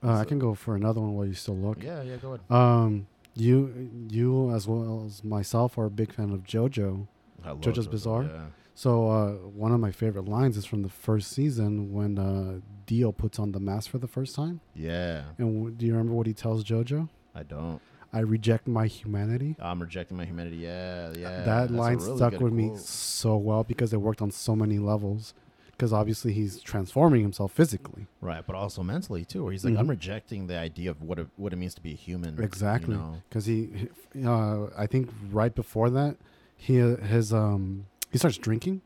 Uh, 0.02 0.12
I 0.14 0.24
can 0.24 0.38
go 0.38 0.54
for 0.54 0.76
another 0.76 1.00
one 1.00 1.14
while 1.14 1.26
you 1.26 1.34
still 1.34 1.56
look. 1.56 1.82
Yeah, 1.82 2.02
yeah, 2.02 2.16
go 2.16 2.28
ahead. 2.34 2.40
Um, 2.50 3.06
you 3.34 3.90
you 4.10 4.50
as 4.52 4.66
well 4.66 5.04
as 5.06 5.22
myself 5.24 5.76
are 5.78 5.86
a 5.86 5.90
big 5.90 6.12
fan 6.12 6.30
of 6.32 6.44
JoJo. 6.44 7.06
I 7.44 7.50
love 7.50 7.60
JoJo's 7.60 7.86
JoJo, 7.88 7.90
Bizarre? 7.90 8.22
Yeah. 8.24 8.40
So 8.74 9.08
uh, 9.10 9.30
one 9.48 9.72
of 9.72 9.80
my 9.80 9.90
favorite 9.90 10.26
lines 10.28 10.56
is 10.56 10.64
from 10.64 10.82
the 10.82 10.88
first 10.88 11.32
season 11.32 11.92
when 11.92 12.16
uh, 12.16 12.60
Dio 12.86 13.10
puts 13.10 13.40
on 13.40 13.50
the 13.50 13.58
mask 13.58 13.90
for 13.90 13.98
the 13.98 14.06
first 14.06 14.36
time. 14.36 14.60
Yeah, 14.74 15.24
And 15.36 15.54
w- 15.56 15.74
do 15.74 15.84
you 15.84 15.92
remember 15.92 16.12
what 16.14 16.28
he 16.28 16.32
tells 16.32 16.62
JoJo? 16.62 17.08
I 17.34 17.42
don't. 17.42 17.80
I 18.12 18.20
reject 18.20 18.66
my 18.66 18.86
humanity. 18.86 19.54
I'm 19.60 19.80
rejecting 19.80 20.16
my 20.16 20.24
humanity. 20.24 20.56
Yeah, 20.56 21.12
yeah. 21.16 21.42
that 21.42 21.70
line 21.70 21.98
really 21.98 22.16
stuck 22.16 22.40
with 22.40 22.52
me 22.52 22.72
so 22.76 23.36
well 23.36 23.64
because 23.64 23.92
it 23.92 24.00
worked 24.00 24.22
on 24.22 24.30
so 24.30 24.56
many 24.56 24.78
levels. 24.78 25.34
Because 25.72 25.92
obviously 25.92 26.32
he's 26.32 26.60
transforming 26.60 27.22
himself 27.22 27.52
physically. 27.52 28.06
Right, 28.20 28.44
but 28.44 28.56
also 28.56 28.82
mentally 28.82 29.24
too, 29.24 29.44
where 29.44 29.52
he's 29.52 29.64
like, 29.64 29.74
Mhm. 29.74 29.78
I'm 29.78 29.90
rejecting 29.90 30.48
the 30.48 30.58
idea 30.58 30.90
of 30.90 31.00
what 31.02 31.20
it, 31.20 31.28
what 31.36 31.52
it 31.52 31.56
means 31.56 31.72
to 31.74 31.80
be 31.80 31.92
a 31.92 31.96
human. 31.96 32.42
Exactly. 32.42 32.96
know? 32.96 33.22
Because 33.28 33.46
he, 33.46 33.88
he- 34.12 34.24
uh, 34.26 34.66
I 34.76 34.86
think 34.88 35.08
right 35.30 35.54
before 35.54 35.88
that, 35.90 36.16
he 36.56 36.78
his 36.78 37.32
um 37.32 37.86
he 38.10 38.18
starts 38.18 38.38
drinking, 38.38 38.80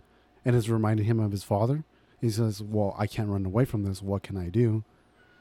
and 0.45 0.55
it's 0.55 0.69
reminding 0.69 1.07
him 1.07 1.19
of 1.19 1.31
his 1.33 1.45
father. 1.45 1.85
He 2.21 2.29
says, 2.29 2.61
"Well, 2.63 2.95
I 2.99 3.07
can't 3.07 3.31
run 3.31 3.47
away 3.47 3.65
from 3.65 3.85
this. 3.85 4.03
What 4.03 4.23
can 4.23 4.37
I 4.37 4.51
do?" 4.51 4.85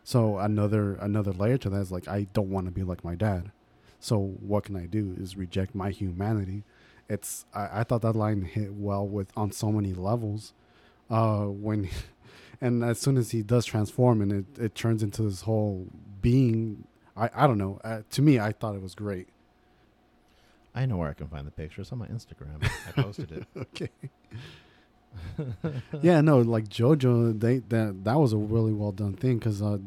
So 0.06 0.38
another 0.38 0.94
another 0.96 1.34
layer 1.34 1.58
to 1.58 1.70
that 1.70 1.82
is 1.82 1.92
like, 1.92 2.08
I 2.08 2.28
don't 2.32 2.50
want 2.50 2.68
to 2.68 2.72
be 2.72 2.84
like 2.84 3.04
my 3.04 3.16
dad. 3.16 3.52
So 4.02 4.18
what 4.20 4.66
can 4.66 4.76
I 4.76 4.88
do? 4.88 5.16
Is 5.18 5.38
reject 5.38 5.74
my 5.74 5.92
humanity. 5.92 6.64
It's 7.08 7.46
I, 7.54 7.82
I 7.82 7.84
thought 7.84 8.02
that 8.02 8.16
line 8.16 8.42
hit 8.42 8.74
well 8.74 9.08
with 9.08 9.32
on 9.38 9.52
so 9.52 9.72
many 9.72 9.94
levels. 9.94 10.54
Uh, 11.10 11.46
when 11.46 11.90
and 12.62 12.84
as 12.84 13.00
soon 13.00 13.16
as 13.16 13.32
he 13.32 13.42
does 13.42 13.66
transform 13.66 14.22
and 14.22 14.32
it, 14.32 14.62
it 14.62 14.76
turns 14.76 15.04
into 15.04 15.22
this 15.24 15.42
whole 15.42 15.88
being 16.22 16.86
I, 17.16 17.30
I 17.34 17.48
don't 17.48 17.58
know. 17.58 17.80
Uh, 17.84 18.02
to 18.10 18.22
me, 18.22 18.40
I 18.40 18.52
thought 18.52 18.76
it 18.76 18.82
was 18.82 18.96
great. 18.96 19.28
I 20.74 20.86
know 20.86 20.98
where 20.98 21.10
I 21.10 21.14
can 21.14 21.28
find 21.28 21.46
the 21.46 21.52
picture. 21.52 21.82
It's 21.82 21.92
on 21.92 22.00
my 22.00 22.08
Instagram. 22.08 22.64
I 22.88 23.02
posted 23.02 23.32
it. 23.32 23.46
Okay. 23.58 23.90
yeah, 26.02 26.22
no, 26.22 26.40
like 26.40 26.70
JoJo, 26.70 27.38
they 27.38 27.58
that 27.58 28.06
that 28.06 28.18
was 28.18 28.32
a 28.32 28.38
really 28.38 28.72
well 28.72 28.94
done 28.94 29.14
thing 29.14 29.40
because 29.40 29.62
uh, 29.62 29.78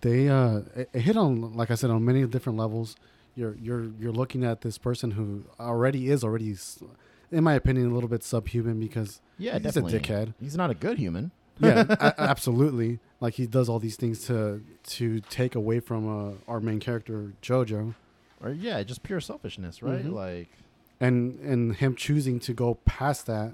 they 0.00 0.28
uh, 0.28 0.62
it, 0.74 0.90
it 0.92 1.00
hit 1.02 1.16
on 1.16 1.54
like 1.54 1.70
I 1.70 1.76
said 1.76 1.90
on 1.90 2.04
many 2.04 2.26
different 2.26 2.58
levels. 2.58 2.96
You're 3.34 3.54
you're 3.56 3.84
you're 3.98 4.12
looking 4.12 4.44
at 4.44 4.60
this 4.62 4.78
person 4.78 5.12
who 5.12 5.44
already 5.58 6.10
is 6.10 6.22
already, 6.24 6.56
in 7.30 7.44
my 7.44 7.54
opinion, 7.54 7.90
a 7.90 7.94
little 7.94 8.08
bit 8.08 8.22
subhuman 8.22 8.80
because 8.80 9.20
Yeah, 9.38 9.54
he's 9.54 9.62
definitely. 9.62 9.96
a 9.96 10.00
dickhead. 10.00 10.34
He's 10.40 10.56
not 10.56 10.70
a 10.70 10.74
good 10.74 10.98
human. 10.98 11.30
Yeah, 11.58 11.84
a- 11.90 12.20
absolutely. 12.20 12.98
Like 13.20 13.34
he 13.34 13.46
does 13.46 13.68
all 13.68 13.78
these 13.78 13.96
things 13.96 14.24
to 14.26 14.62
to 14.84 15.20
take 15.20 15.54
away 15.54 15.80
from 15.80 16.08
uh, 16.08 16.32
our 16.48 16.60
main 16.60 16.80
character 16.80 17.32
JoJo, 17.42 17.94
Or 18.42 18.50
yeah, 18.50 18.82
just 18.82 19.02
pure 19.02 19.20
selfishness, 19.20 19.82
right? 19.82 20.04
Mhm. 20.04 20.12
Like 20.12 20.48
and 21.00 21.38
and 21.40 21.76
him 21.76 21.94
choosing 21.94 22.40
to 22.40 22.52
go 22.52 22.74
past 22.84 23.26
that. 23.26 23.52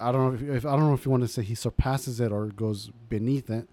I 0.00 0.10
don't 0.12 0.40
know 0.42 0.52
if, 0.52 0.56
if 0.58 0.66
I 0.66 0.72
don't 0.76 0.86
know 0.88 0.94
if 0.94 1.04
you 1.04 1.10
want 1.10 1.22
to 1.22 1.28
say 1.28 1.42
he 1.42 1.54
surpasses 1.54 2.20
it 2.20 2.30
or 2.32 2.46
goes 2.46 2.90
beneath 3.08 3.48
it, 3.48 3.68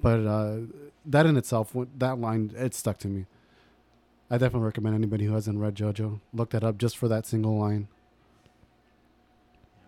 but 0.00 0.20
uh, 0.26 0.58
that 1.06 1.24
in 1.26 1.36
itself, 1.38 1.74
that 1.98 2.18
line, 2.20 2.52
it 2.54 2.74
stuck 2.74 2.98
to 2.98 3.08
me. 3.08 3.24
I 4.32 4.38
definitely 4.38 4.64
recommend 4.64 4.94
anybody 4.94 5.26
who 5.26 5.34
hasn't 5.34 5.58
read 5.58 5.74
JoJo 5.74 6.20
look 6.32 6.50
that 6.50 6.64
up 6.64 6.78
just 6.78 6.96
for 6.96 7.06
that 7.08 7.26
single 7.26 7.58
line. 7.58 7.86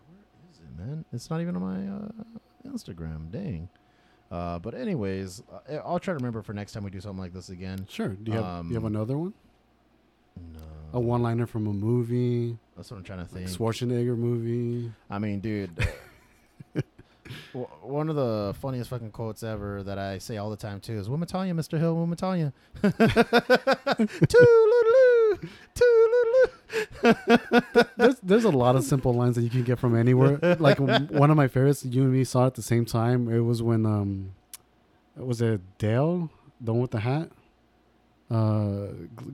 where 0.07 0.51
is 0.53 0.59
it, 0.59 0.79
man? 0.79 1.05
It's 1.15 1.31
not 1.31 1.41
even 1.41 1.57
on 1.57 1.63
my 1.63 1.89
uh, 1.89 2.71
Instagram. 2.71 3.31
Dang. 3.31 3.71
Uh, 4.31 4.59
but 4.59 4.75
anyways, 4.75 5.43
uh, 5.71 5.77
I'll 5.85 5.99
try 5.99 6.13
to 6.13 6.17
remember 6.17 6.43
for 6.43 6.53
next 6.53 6.73
time 6.73 6.85
we 6.85 6.91
do 6.91 7.01
something 7.01 7.21
like 7.23 7.33
this 7.33 7.49
again. 7.49 7.87
Sure. 7.89 8.09
Do 8.09 8.33
you 8.33 8.37
have 8.39 8.65
do 8.65 8.69
you 8.69 8.75
have 8.75 8.85
Um, 8.85 8.95
another 8.95 9.17
one? 9.17 9.33
No, 10.53 10.61
A 10.93 11.01
one 11.01 11.23
liner 11.23 11.47
from 11.47 11.67
a 11.67 11.73
movie, 11.73 12.59
That's 12.77 12.91
what 12.91 12.99
I'm 12.99 13.05
trying 13.05 13.25
to 13.27 13.35
like 13.35 13.47
think. 13.47 13.49
Schwarzenegger 13.59 14.17
movie. 14.19 14.93
I 15.09 15.19
mean, 15.19 15.41
dude. 15.41 15.71
one 17.83 18.09
of 18.09 18.17
the 18.17 18.55
funniest 18.61 18.91
fucking 18.91 19.11
quotes 19.11 19.43
ever 19.43 19.83
that 19.83 19.99
I 19.99 20.19
say 20.19 20.37
all 20.37 20.51
the 20.51 20.57
time 20.57 20.81
too 20.81 20.95
is 20.95 21.09
"Womatanya, 21.09 21.55
Mr. 21.55 21.79
Hill, 21.79 21.97
Womatanya." 21.97 22.53
Toodaloo, 24.33 25.49
toodaloo. 25.75 26.51
there's 27.97 28.17
there's 28.23 28.45
a 28.45 28.51
lot 28.51 28.77
of 28.77 28.85
simple 28.85 29.15
lines 29.15 29.37
that 29.37 29.43
you 29.43 29.51
can 29.51 29.63
get 29.63 29.79
from 29.79 29.97
anywhere. 29.97 30.39
Like 30.59 30.79
one 30.79 31.31
of 31.31 31.37
my 31.37 31.49
favorites, 31.49 31.85
you 31.85 32.03
and 32.03 32.13
me 32.13 32.25
saw 32.25 32.47
at 32.47 32.55
the 32.55 32.63
same 32.63 32.85
time. 32.85 33.29
It 33.29 33.41
was 33.41 33.63
when 33.63 33.87
um, 33.87 34.33
was 35.17 35.41
it 35.41 35.61
Dale, 35.79 36.31
the 36.61 36.73
one 36.73 36.83
with 36.83 36.91
the 36.91 37.01
hat, 37.01 37.31
uh, 38.31 38.87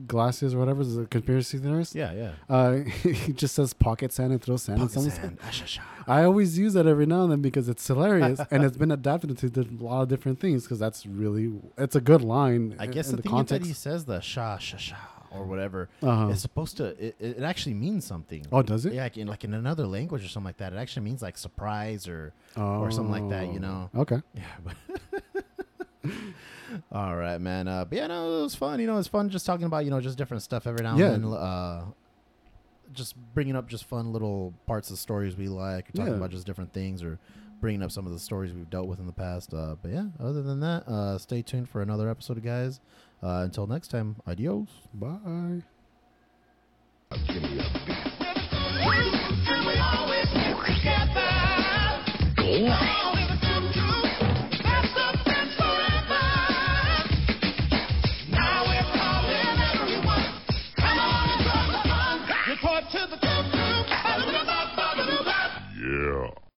glasses 0.07 0.53
or 0.53 0.59
whatever, 0.59 0.81
is 0.81 0.97
a 0.97 1.05
conspiracy 1.05 1.57
theorist. 1.57 1.95
Yeah, 1.95 2.11
yeah. 2.13 2.31
Uh, 2.49 2.73
he 3.03 3.33
just 3.33 3.55
says 3.55 3.73
pocket 3.73 4.11
sand 4.11 4.31
and 4.33 4.41
throws 4.41 4.63
sand 4.63 4.79
in 4.79 4.87
Pocket 4.87 4.93
someone's 4.93 5.15
sand. 5.15 5.37
Sha, 5.51 5.65
sha. 5.65 5.81
I 6.07 6.23
always 6.23 6.57
use 6.57 6.73
that 6.73 6.87
every 6.87 7.05
now 7.05 7.23
and 7.23 7.31
then 7.31 7.41
because 7.41 7.69
it's 7.69 7.85
hilarious 7.87 8.39
and 8.51 8.63
it's 8.63 8.77
been 8.77 8.91
adapted 8.91 9.37
to 9.37 9.47
a 9.61 9.83
lot 9.83 10.01
of 10.03 10.09
different 10.09 10.39
things 10.39 10.63
because 10.63 10.79
that's 10.79 11.05
really 11.05 11.51
it's 11.77 11.95
a 11.95 12.01
good 12.01 12.21
line. 12.21 12.75
I 12.79 12.85
in- 12.85 12.91
guess 12.91 13.09
in 13.09 13.15
the, 13.15 13.21
the 13.21 13.29
thing 13.29 13.37
is 13.39 13.45
that 13.49 13.63
he 13.65 13.73
says 13.73 14.05
the 14.05 14.19
sha 14.19 14.57
sha 14.57 14.77
sha 14.77 14.95
or 15.31 15.45
whatever 15.45 15.87
Uh-huh. 16.03 16.27
is 16.27 16.41
supposed 16.41 16.75
to. 16.77 16.87
It, 17.07 17.15
it 17.19 17.41
actually 17.43 17.75
means 17.75 18.03
something. 18.03 18.45
Oh, 18.51 18.61
does 18.61 18.85
it? 18.85 18.93
Yeah, 18.93 19.03
like 19.03 19.17
in, 19.17 19.27
like 19.27 19.43
in 19.45 19.53
another 19.53 19.87
language 19.87 20.25
or 20.25 20.27
something 20.27 20.47
like 20.47 20.57
that. 20.57 20.73
It 20.73 20.77
actually 20.77 21.03
means 21.03 21.21
like 21.21 21.37
surprise 21.37 22.07
or 22.07 22.33
or 22.57 22.91
something 22.91 23.11
like 23.11 23.29
that, 23.29 23.53
you 23.53 23.59
know. 23.59 23.89
Oh, 23.95 24.01
Okay. 24.01 24.21
Yeah, 24.33 24.43
but 24.65 24.75
all 26.91 27.15
right, 27.15 27.39
man. 27.39 27.67
Uh, 27.67 27.85
but 27.85 27.97
yeah, 27.97 28.07
no, 28.07 28.39
it 28.39 28.43
was 28.43 28.55
fun. 28.55 28.79
You 28.79 28.87
know, 28.87 28.97
it's 28.97 29.07
fun 29.07 29.29
just 29.29 29.45
talking 29.45 29.65
about 29.65 29.85
you 29.85 29.91
know 29.91 30.01
just 30.01 30.17
different 30.17 30.43
stuff 30.43 30.67
every 30.67 30.83
now 30.83 30.97
Yeah. 30.97 31.11
and 31.11 31.23
then. 31.23 31.33
Uh, 31.33 31.85
just 32.93 33.15
bringing 33.33 33.55
up 33.55 33.69
just 33.69 33.85
fun 33.85 34.11
little 34.11 34.53
parts 34.67 34.91
of 34.91 34.97
stories 34.99 35.37
we 35.37 35.47
like, 35.47 35.87
or 35.89 35.91
talking 35.93 36.11
Yeah. 36.11 36.17
about 36.17 36.29
just 36.31 36.45
different 36.45 36.73
things, 36.73 37.01
or 37.01 37.19
bringing 37.61 37.81
up 37.83 37.89
some 37.91 38.05
of 38.05 38.11
the 38.11 38.19
stories 38.19 38.51
we've 38.53 38.69
dealt 38.69 38.87
with 38.87 38.99
in 38.99 39.05
the 39.05 39.13
past. 39.13 39.53
Uh, 39.53 39.75
but 39.81 39.91
yeah, 39.91 40.07
other 40.19 40.41
than 40.41 40.59
that, 40.59 40.85
uh, 40.89 41.17
stay 41.17 41.41
tuned 41.41 41.69
for 41.69 41.81
another 41.81 42.09
episode, 42.09 42.43
guys. 42.43 42.81
Uh, 43.23 43.43
until 43.45 43.65
next 43.65 43.89
time, 43.89 44.17
adios. 44.27 44.67
Bye. 44.93 45.61
Go 52.35 53.00